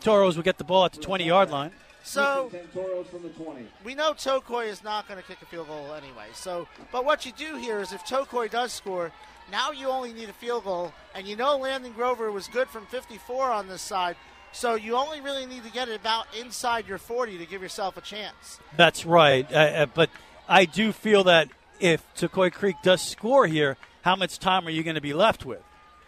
[0.00, 1.72] Toros will get the ball at the 20 yard line.
[2.02, 3.66] So Toros from the 20.
[3.84, 6.26] we know Tocoi is not going to kick a field goal anyway.
[6.34, 9.10] So, but what you do here is if Tocoi does score,
[9.50, 12.86] now you only need a field goal, and you know Landon Grover was good from
[12.86, 14.16] 54 on this side.
[14.52, 17.96] So you only really need to get it about inside your 40 to give yourself
[17.96, 18.60] a chance.
[18.76, 19.50] That's right.
[19.52, 20.08] Uh, uh, but
[20.48, 21.48] I do feel that
[21.80, 25.44] if Tocoi Creek does score here, how much time are you going to be left
[25.44, 25.62] with?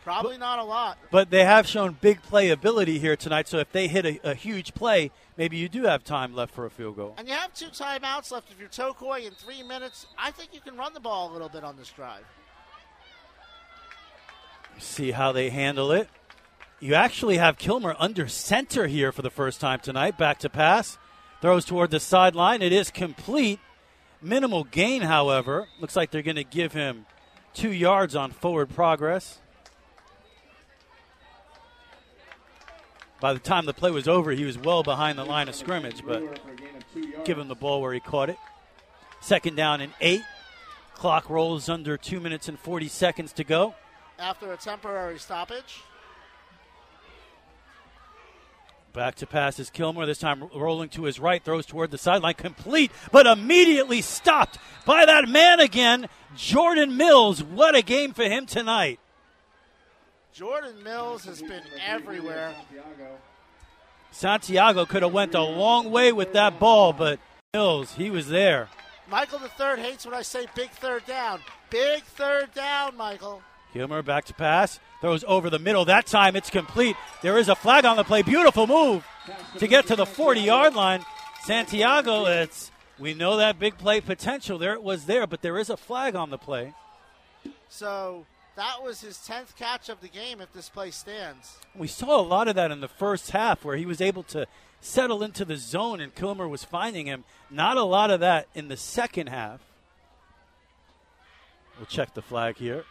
[0.05, 0.97] Probably not a lot.
[1.11, 4.73] But they have shown big playability here tonight, so if they hit a, a huge
[4.73, 7.15] play, maybe you do have time left for a field goal.
[7.19, 8.51] And you have two timeouts left.
[8.51, 11.51] If you're Tocoi in three minutes, I think you can run the ball a little
[11.51, 12.25] bit on this drive.
[14.79, 16.09] See how they handle it.
[16.81, 20.17] You actually have Kilmer under center here for the first time tonight.
[20.17, 20.97] Back to pass.
[21.41, 22.63] Throws toward the sideline.
[22.63, 23.59] It is complete.
[24.21, 25.69] Minimal gain, however.
[25.81, 27.07] Looks like they're going to give him
[27.55, 29.39] two yards on forward progress.
[33.21, 36.05] By the time the play was over, he was well behind the line of scrimmage,
[36.07, 36.41] but
[37.25, 38.37] give him the ball where he caught it.
[39.21, 40.23] Second down and eight.
[40.95, 43.75] Clock rolls under two minutes and 40 seconds to go.
[44.19, 45.83] After a temporary stoppage,
[48.93, 50.07] Back to pass is Kilmer.
[50.07, 55.05] This time rolling to his right, throws toward the sideline, complete, but immediately stopped by
[55.05, 57.43] that man again, Jordan Mills.
[57.43, 58.99] What a game for him tonight.
[60.33, 62.55] Jordan Mills has been everywhere.
[64.11, 67.21] Santiago could have went a long way with that ball, but
[67.53, 68.69] Mills, he was there.
[69.11, 71.41] Michael the third hates when I say big third down.
[71.71, 73.43] Big third down, Michael.
[73.73, 75.85] Kilmer back to pass, throws over the middle.
[75.85, 76.97] That time it's complete.
[77.23, 78.23] There is a flag on the play.
[78.23, 79.07] Beautiful move
[79.59, 81.05] to get to the 40 yard line.
[81.45, 84.73] Santiago, it's we know that big play potential there.
[84.73, 86.75] It was there, but there is a flag on the play.
[87.69, 91.59] So that was his 10th catch of the game if this play stands.
[91.77, 94.47] We saw a lot of that in the first half where he was able to
[94.81, 97.25] settle into the zone and Kilmer was finding him.
[97.51, 99.61] Not a lot of that in the second half.
[101.77, 102.85] We'll check the flag here.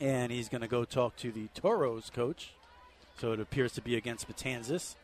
[0.00, 2.52] And he's going to go talk to the Toros coach.
[3.18, 4.94] So it appears to be against Matanzas.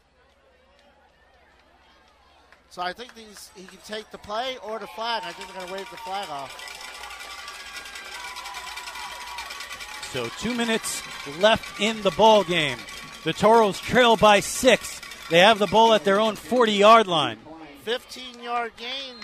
[2.70, 5.22] So I think these he can take the play or the flag.
[5.24, 6.52] I think they're going to wave the flag off.
[10.12, 11.02] So two minutes
[11.40, 12.78] left in the ball game.
[13.24, 15.00] The Toros trail by six.
[15.30, 17.38] They have the ball at their own 40 yard line.
[17.82, 19.16] 15 yard gain.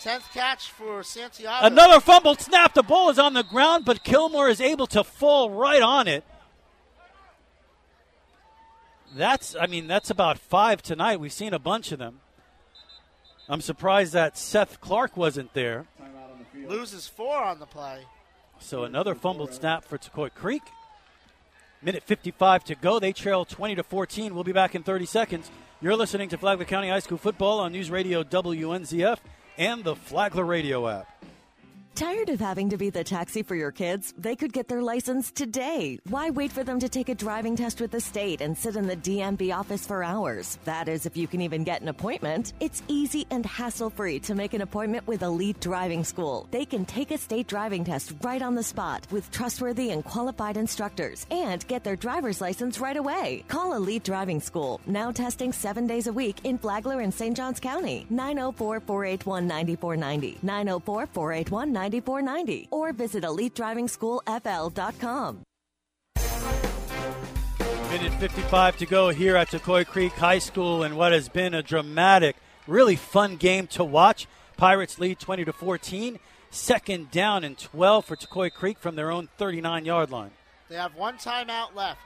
[0.00, 1.66] 10th catch for Santiago.
[1.66, 2.74] Another fumbled snap.
[2.74, 6.24] The ball is on the ground, but Kilmer is able to fall right on it.
[9.14, 11.20] That's, I mean, that's about five tonight.
[11.20, 12.20] We've seen a bunch of them.
[13.48, 15.86] I'm surprised that Seth Clark wasn't there.
[16.66, 18.00] Loses four on the play.
[18.58, 20.62] So another fumbled snap for Tocoi Creek.
[21.82, 22.98] Minute 55 to go.
[22.98, 24.34] They trail 20 to 14.
[24.34, 25.50] We'll be back in 30 seconds.
[25.80, 29.18] You're listening to Flagler County High School football on News Radio WNZF
[29.58, 31.06] and the Flagler Radio app.
[31.96, 34.12] Tired of having to be the taxi for your kids?
[34.18, 35.98] They could get their license today.
[36.10, 38.86] Why wait for them to take a driving test with the state and sit in
[38.86, 40.58] the DMV office for hours?
[40.66, 42.52] That is, if you can even get an appointment.
[42.60, 46.46] It's easy and hassle free to make an appointment with Elite Driving School.
[46.50, 50.58] They can take a state driving test right on the spot with trustworthy and qualified
[50.58, 53.42] instructors and get their driver's license right away.
[53.48, 57.34] Call Elite Driving School, now testing seven days a week in Flagler and St.
[57.34, 58.04] Johns County.
[58.10, 60.38] 904 481 9490.
[60.42, 62.68] 904 481 9490.
[62.70, 65.42] Or visit EliteDrivingSchoolFL.com.
[67.90, 71.62] Minute 55 to go here at Tocoi Creek High School in what has been a
[71.62, 74.26] dramatic, really fun game to watch.
[74.56, 76.18] Pirates lead 20 to 14.
[76.50, 80.30] Second down and 12 for Tocoi Creek from their own 39 yard line.
[80.68, 82.00] They have one timeout left.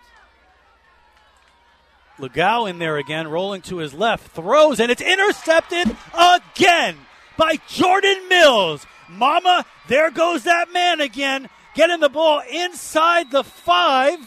[2.18, 6.96] Legau in there again, rolling to his left, throws, and it's intercepted again
[7.36, 8.86] by Jordan Mills.
[9.10, 14.18] Mama, there goes that man again, getting the ball inside the five.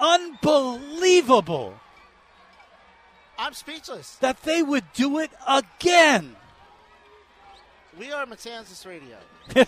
[0.00, 1.74] Unbelievable
[3.38, 4.16] I'm speechless.
[4.16, 6.36] that they would do it again.
[7.98, 9.16] We are Matanzas Radio.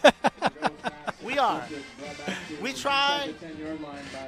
[1.22, 1.62] we are.
[2.62, 3.32] We try.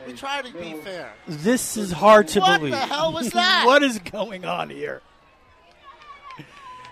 [0.07, 1.13] We try to be fair.
[1.27, 2.75] This is hard to What believe.
[2.75, 3.65] What the hell was that?
[3.67, 5.01] what is going on here?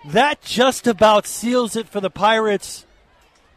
[0.06, 2.84] That just about seals it for the Pirates.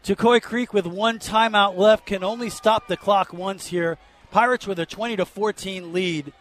[0.02, 3.98] Tocoi Creek with one timeout left can only stop the clock once here.
[4.30, 6.32] Pirates with a 20 to 14 lead.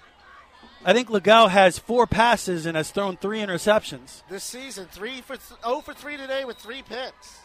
[0.86, 4.24] I think Legau has four passes and has thrown three interceptions.
[4.30, 7.40] This season, three for th- 0 for three today with three picks.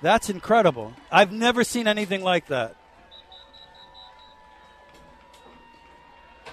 [0.00, 0.94] That's incredible.
[1.10, 2.76] I've never seen anything like that.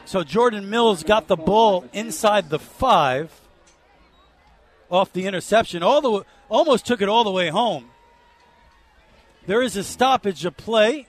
[0.06, 3.32] So Jordan Mills got the ball inside the five
[4.93, 5.81] off the interception.
[5.81, 7.89] All the almost took it all the way home.
[9.47, 11.07] There is a stoppage of play.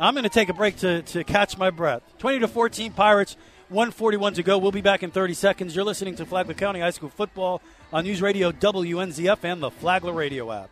[0.00, 2.02] I'm going to take a break to, to catch my breath.
[2.18, 3.36] 20 to 14 Pirates,
[3.68, 4.58] 141 to go.
[4.58, 5.76] We'll be back in 30 seconds.
[5.76, 7.60] You're listening to Flagler County High School football
[7.92, 10.70] on News Radio WNZF and the Flagler Radio app.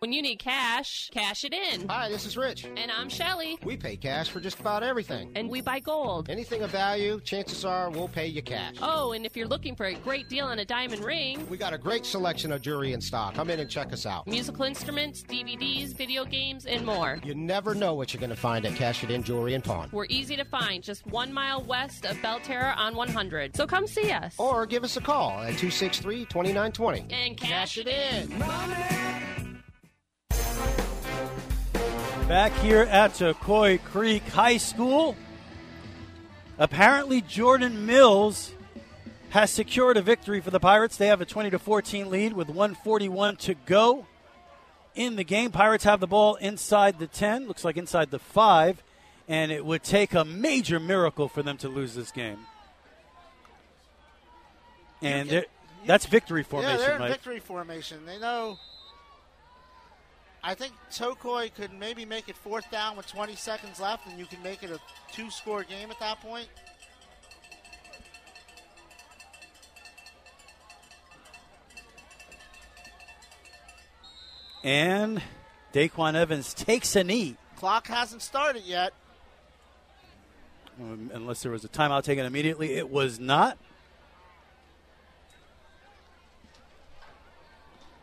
[0.00, 1.86] When you need cash, cash it in.
[1.90, 2.64] Hi, this is Rich.
[2.64, 3.58] And I'm Shelly.
[3.62, 5.30] We pay cash for just about everything.
[5.34, 6.30] And we buy gold.
[6.30, 8.76] Anything of value, chances are we'll pay you cash.
[8.80, 11.74] Oh, and if you're looking for a great deal on a diamond ring, We got
[11.74, 13.34] a great selection of jewelry in stock.
[13.34, 14.26] Come in and check us out.
[14.26, 17.20] musical instruments, DVDs, video games, and more.
[17.22, 19.90] You never know what you're going to find at Cash It In Jewelry and Pawn.
[19.92, 23.54] We're easy to find, just one mile west of Belle Terre on 100.
[23.54, 24.34] So come see us.
[24.38, 27.04] Or give us a call at 263 2920.
[27.10, 29.49] And cash it in.
[32.28, 35.16] Back here at Tocoi Creek High School,
[36.58, 38.52] apparently Jordan Mills
[39.30, 40.96] has secured a victory for the Pirates.
[40.96, 44.06] They have a 20 to 14 lead with 141 to go
[44.94, 45.50] in the game.
[45.50, 48.82] Pirates have the ball inside the 10, looks like inside the 5,
[49.28, 52.38] and it would take a major miracle for them to lose this game.
[55.02, 55.46] And
[55.86, 57.10] that's victory formation, yeah, they're in Mike.
[57.12, 58.04] victory formation.
[58.06, 58.58] They know.
[60.42, 64.24] I think Tocoi could maybe make it fourth down with 20 seconds left, and you
[64.24, 64.80] can make it a
[65.12, 66.48] two-score game at that point.
[74.62, 75.22] And
[75.72, 77.36] Daquan Evans takes a knee.
[77.56, 78.92] Clock hasn't started yet.
[80.80, 82.74] Um, unless there was a timeout taken immediately.
[82.74, 83.58] It was not.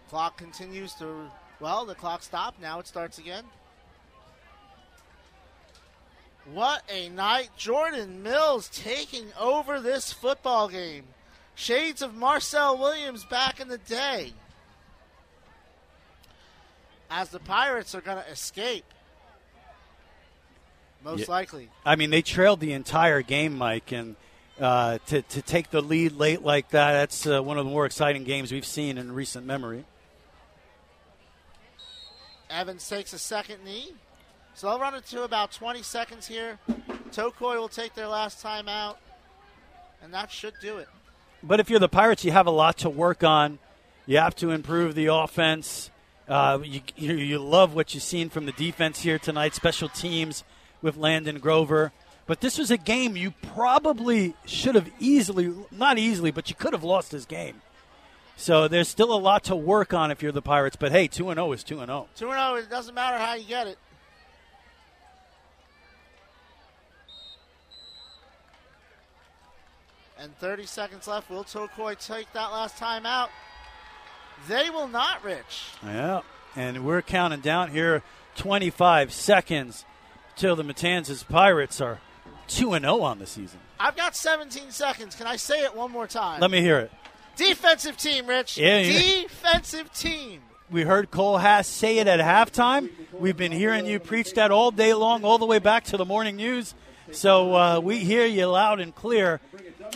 [0.10, 1.30] Clock continues to.
[1.60, 2.62] Well, the clock stopped.
[2.62, 3.44] Now it starts again.
[6.54, 7.50] What a night.
[7.58, 11.04] Jordan Mills taking over this football game.
[11.56, 14.34] Shades of Marcel Williams back in the day.
[17.10, 18.86] As the Pirates are going to escape.
[21.04, 21.26] Most Yeah.
[21.32, 21.70] likely.
[21.86, 24.16] I mean, they trailed the entire game, Mike, and
[24.60, 27.86] uh, to, to take the lead late like that, that's uh, one of the more
[27.86, 29.86] exciting games we've seen in recent memory.
[32.50, 33.94] Evans takes a second knee.
[34.54, 36.58] So they'll run it to about 20 seconds here.
[37.12, 39.00] Tocoi will take their last time out.
[40.02, 40.88] And that should do it.
[41.44, 43.60] But if you're the Pirates, you have a lot to work on.
[44.06, 45.92] You have to improve the offense.
[46.28, 50.44] Uh, you, you, you love what you've seen from the defense here tonight, special teams
[50.82, 51.92] with Landon Grover.
[52.26, 56.74] But this was a game you probably should have easily, not easily, but you could
[56.74, 57.62] have lost this game.
[58.40, 60.76] So there's still a lot to work on if you're the Pirates.
[60.76, 62.08] But hey, 2 0 is 2 0.
[62.16, 63.80] 2 0, it doesn't matter how you get it.
[70.20, 71.30] And 30 seconds left.
[71.30, 73.30] Will Tocoi take that last time out?
[74.48, 75.72] They will not, Rich.
[75.84, 76.22] Yeah,
[76.56, 78.04] and we're counting down here
[78.36, 79.84] 25 seconds
[80.36, 82.00] till the Matanzas Pirates are
[82.50, 83.60] 2 0 on the season.
[83.80, 85.16] I've got 17 seconds.
[85.16, 86.40] Can I say it one more time?
[86.40, 86.92] Let me hear it.
[87.38, 88.58] Defensive team, Rich.
[88.58, 89.22] Yeah, yeah.
[89.24, 90.42] Defensive team.
[90.70, 92.90] We heard Cole Haas say it at halftime.
[93.14, 96.04] We've been hearing you preach that all day long, all the way back to the
[96.04, 96.76] morning news.
[97.12, 99.40] So uh, we hear you loud and clear,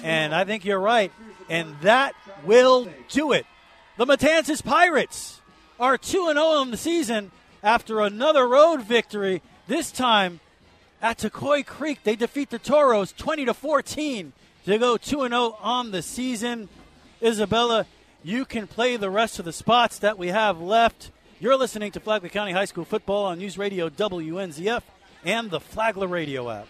[0.02, 1.12] and I think you're right.
[1.50, 2.14] And that
[2.46, 3.46] will do it.
[3.98, 5.42] The Matanzas Pirates
[5.78, 7.32] are 2 0 on the season
[7.64, 10.40] after another road victory, this time
[11.02, 14.34] At Tocoi Creek, they defeat the Toros 20 to 14
[14.66, 16.70] to go 2 0 on the season.
[17.24, 17.86] Isabella,
[18.24, 21.12] you can play the rest of the spots that we have left.
[21.40, 24.82] You're listening to Flagler County High School football on News Radio WNZF
[25.24, 26.68] and the Flagler Radio app.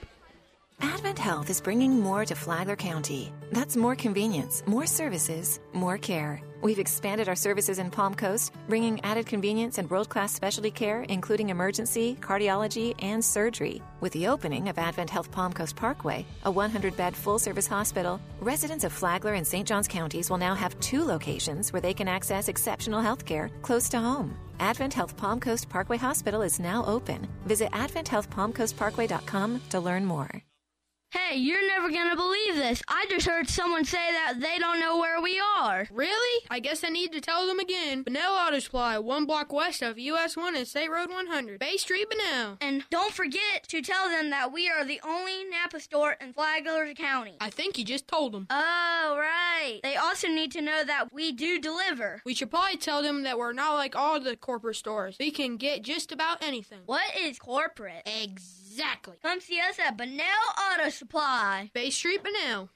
[0.82, 3.32] Advent Health is bringing more to Flagler County.
[3.52, 6.42] That's more convenience, more services, more care.
[6.62, 11.02] We've expanded our services in Palm Coast, bringing added convenience and world class specialty care,
[11.04, 13.82] including emergency, cardiology, and surgery.
[14.00, 18.22] With the opening of Advent Health Palm Coast Parkway, a 100 bed full service hospital,
[18.40, 19.68] residents of Flagler and St.
[19.68, 23.90] Johns counties will now have two locations where they can access exceptional health care close
[23.90, 24.36] to home.
[24.60, 27.28] Advent Health Palm Coast Parkway Hospital is now open.
[27.46, 30.44] Visit adventhealthpalmcoastparkway.com to learn more.
[31.12, 32.82] Hey, you're never gonna believe this.
[32.88, 35.86] I just heard someone say that they don't know where we are.
[35.92, 36.46] Really?
[36.50, 38.04] I guess I need to tell them again.
[38.04, 41.60] Bunnell Auto Supply, one block west of US 1 and State Road 100.
[41.60, 42.58] Bay Street, Bunnell.
[42.62, 46.94] And don't forget to tell them that we are the only Napa store in Flagler
[46.94, 47.36] County.
[47.42, 48.48] I think you just told them.
[48.50, 49.82] Oh, right.
[49.84, 52.22] They also need to know that we do deliver.
[52.26, 55.18] We should probably tell them that we're not like all the corporate stores.
[55.20, 56.80] We can get just about anything.
[56.86, 58.04] What is corporate?
[58.06, 58.61] Exactly.
[59.22, 60.24] Come see us at Bunnell
[60.74, 61.70] Auto Supply.
[61.74, 62.70] Bay Street, Bunnell.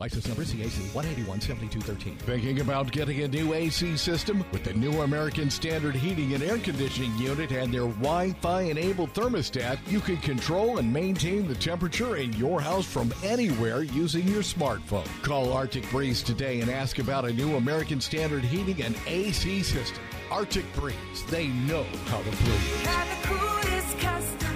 [0.00, 2.18] License number CAC 1817213.
[2.20, 4.42] Thinking about getting a new AC system?
[4.50, 9.12] With the new American Standard Heating and Air Conditioning Unit and their Wi Fi enabled
[9.12, 14.42] thermostat, you can control and maintain the temperature in your house from anywhere using your
[14.42, 15.06] smartphone.
[15.22, 20.02] Call Arctic Breeze today and ask about a new American Standard Heating and AC system.
[20.30, 24.49] Arctic Breeze, they know how to breathe.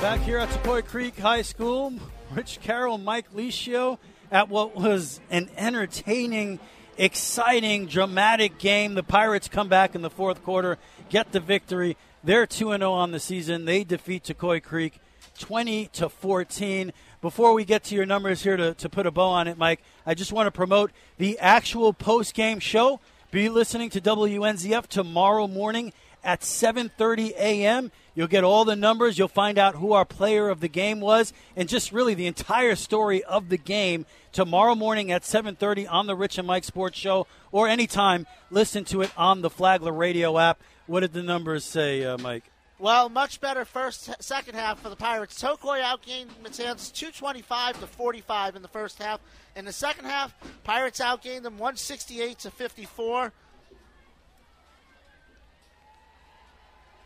[0.00, 1.92] Back here at Tocoi Creek High School,
[2.30, 3.98] Rich Carroll, Mike Licio
[4.30, 6.60] at what was an entertaining,
[6.96, 8.94] exciting, dramatic game.
[8.94, 10.78] The Pirates come back in the fourth quarter,
[11.10, 11.96] get the victory.
[12.22, 13.64] They're 2 0 on the season.
[13.64, 15.00] They defeat Tocoi Creek
[15.40, 16.92] 20 to 14.
[17.20, 19.82] Before we get to your numbers here to, to put a bow on it, Mike,
[20.06, 23.00] I just want to promote the actual post game show.
[23.32, 27.90] Be listening to WNZF tomorrow morning at 7:30 a.m.
[28.14, 29.18] You'll get all the numbers.
[29.18, 32.76] You'll find out who our player of the game was, and just really the entire
[32.76, 37.26] story of the game tomorrow morning at 7:30 on the Rich and Mike Sports Show,
[37.50, 38.28] or anytime.
[38.50, 40.60] Listen to it on the Flagler Radio app.
[40.86, 42.44] What did the numbers say, uh, Mike?
[42.80, 45.42] Well, much better first second half for the Pirates.
[45.42, 49.20] Tocoi outgained Matanzas 225 to 45 in the first half.
[49.56, 50.32] In the second half,
[50.62, 53.32] Pirates outgained them 168 to 54.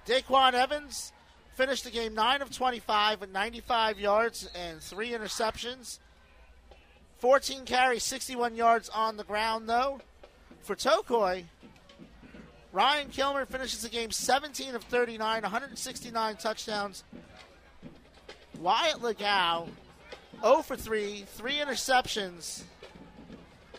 [0.06, 1.12] Daquan Evans
[1.54, 6.00] finished the game 9 of 25 with 95 yards and 3 interceptions.
[7.18, 10.00] 14 carries, 61 yards on the ground, though.
[10.60, 11.44] For Tocoi,
[12.72, 17.04] Ryan Kilmer finishes the game 17 of 39, 169 touchdowns.
[18.58, 19.68] Wyatt Legau,
[20.40, 22.62] 0 for 3, 3 interceptions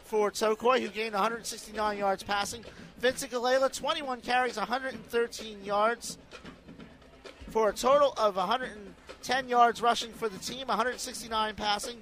[0.03, 2.63] for Tocoi, who gained 169 yards passing.
[2.99, 6.19] Vincent Gallela, 21 carries, 113 yards
[7.49, 11.97] for a total of 110 yards rushing for the team, 169 passing.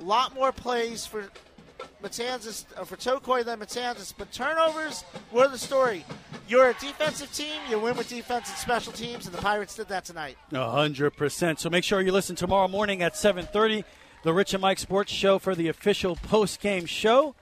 [0.00, 1.28] A lot more plays for
[2.02, 6.04] Matanzas, uh, for Tocoi than Matanzas, but turnovers were the story.
[6.48, 9.88] You're a defensive team, you win with defense and special teams, and the Pirates did
[9.88, 10.36] that tonight.
[10.52, 11.60] Hundred percent.
[11.60, 13.84] So make sure you listen tomorrow morning at seven thirty,
[14.24, 17.34] the Rich and Mike Sports Show for the official post game show.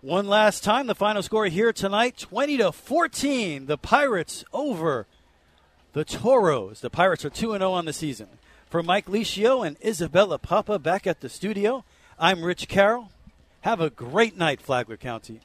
[0.00, 3.66] One last time, the final score here tonight: twenty to fourteen.
[3.66, 5.06] The Pirates over
[5.92, 6.80] the Toros.
[6.80, 8.28] The Pirates are two and zero on the season.
[8.68, 11.84] For Mike Licio and Isabella Papa back at the studio,
[12.18, 13.11] I'm Rich Carroll.
[13.62, 15.40] Have a great night, Flagler County.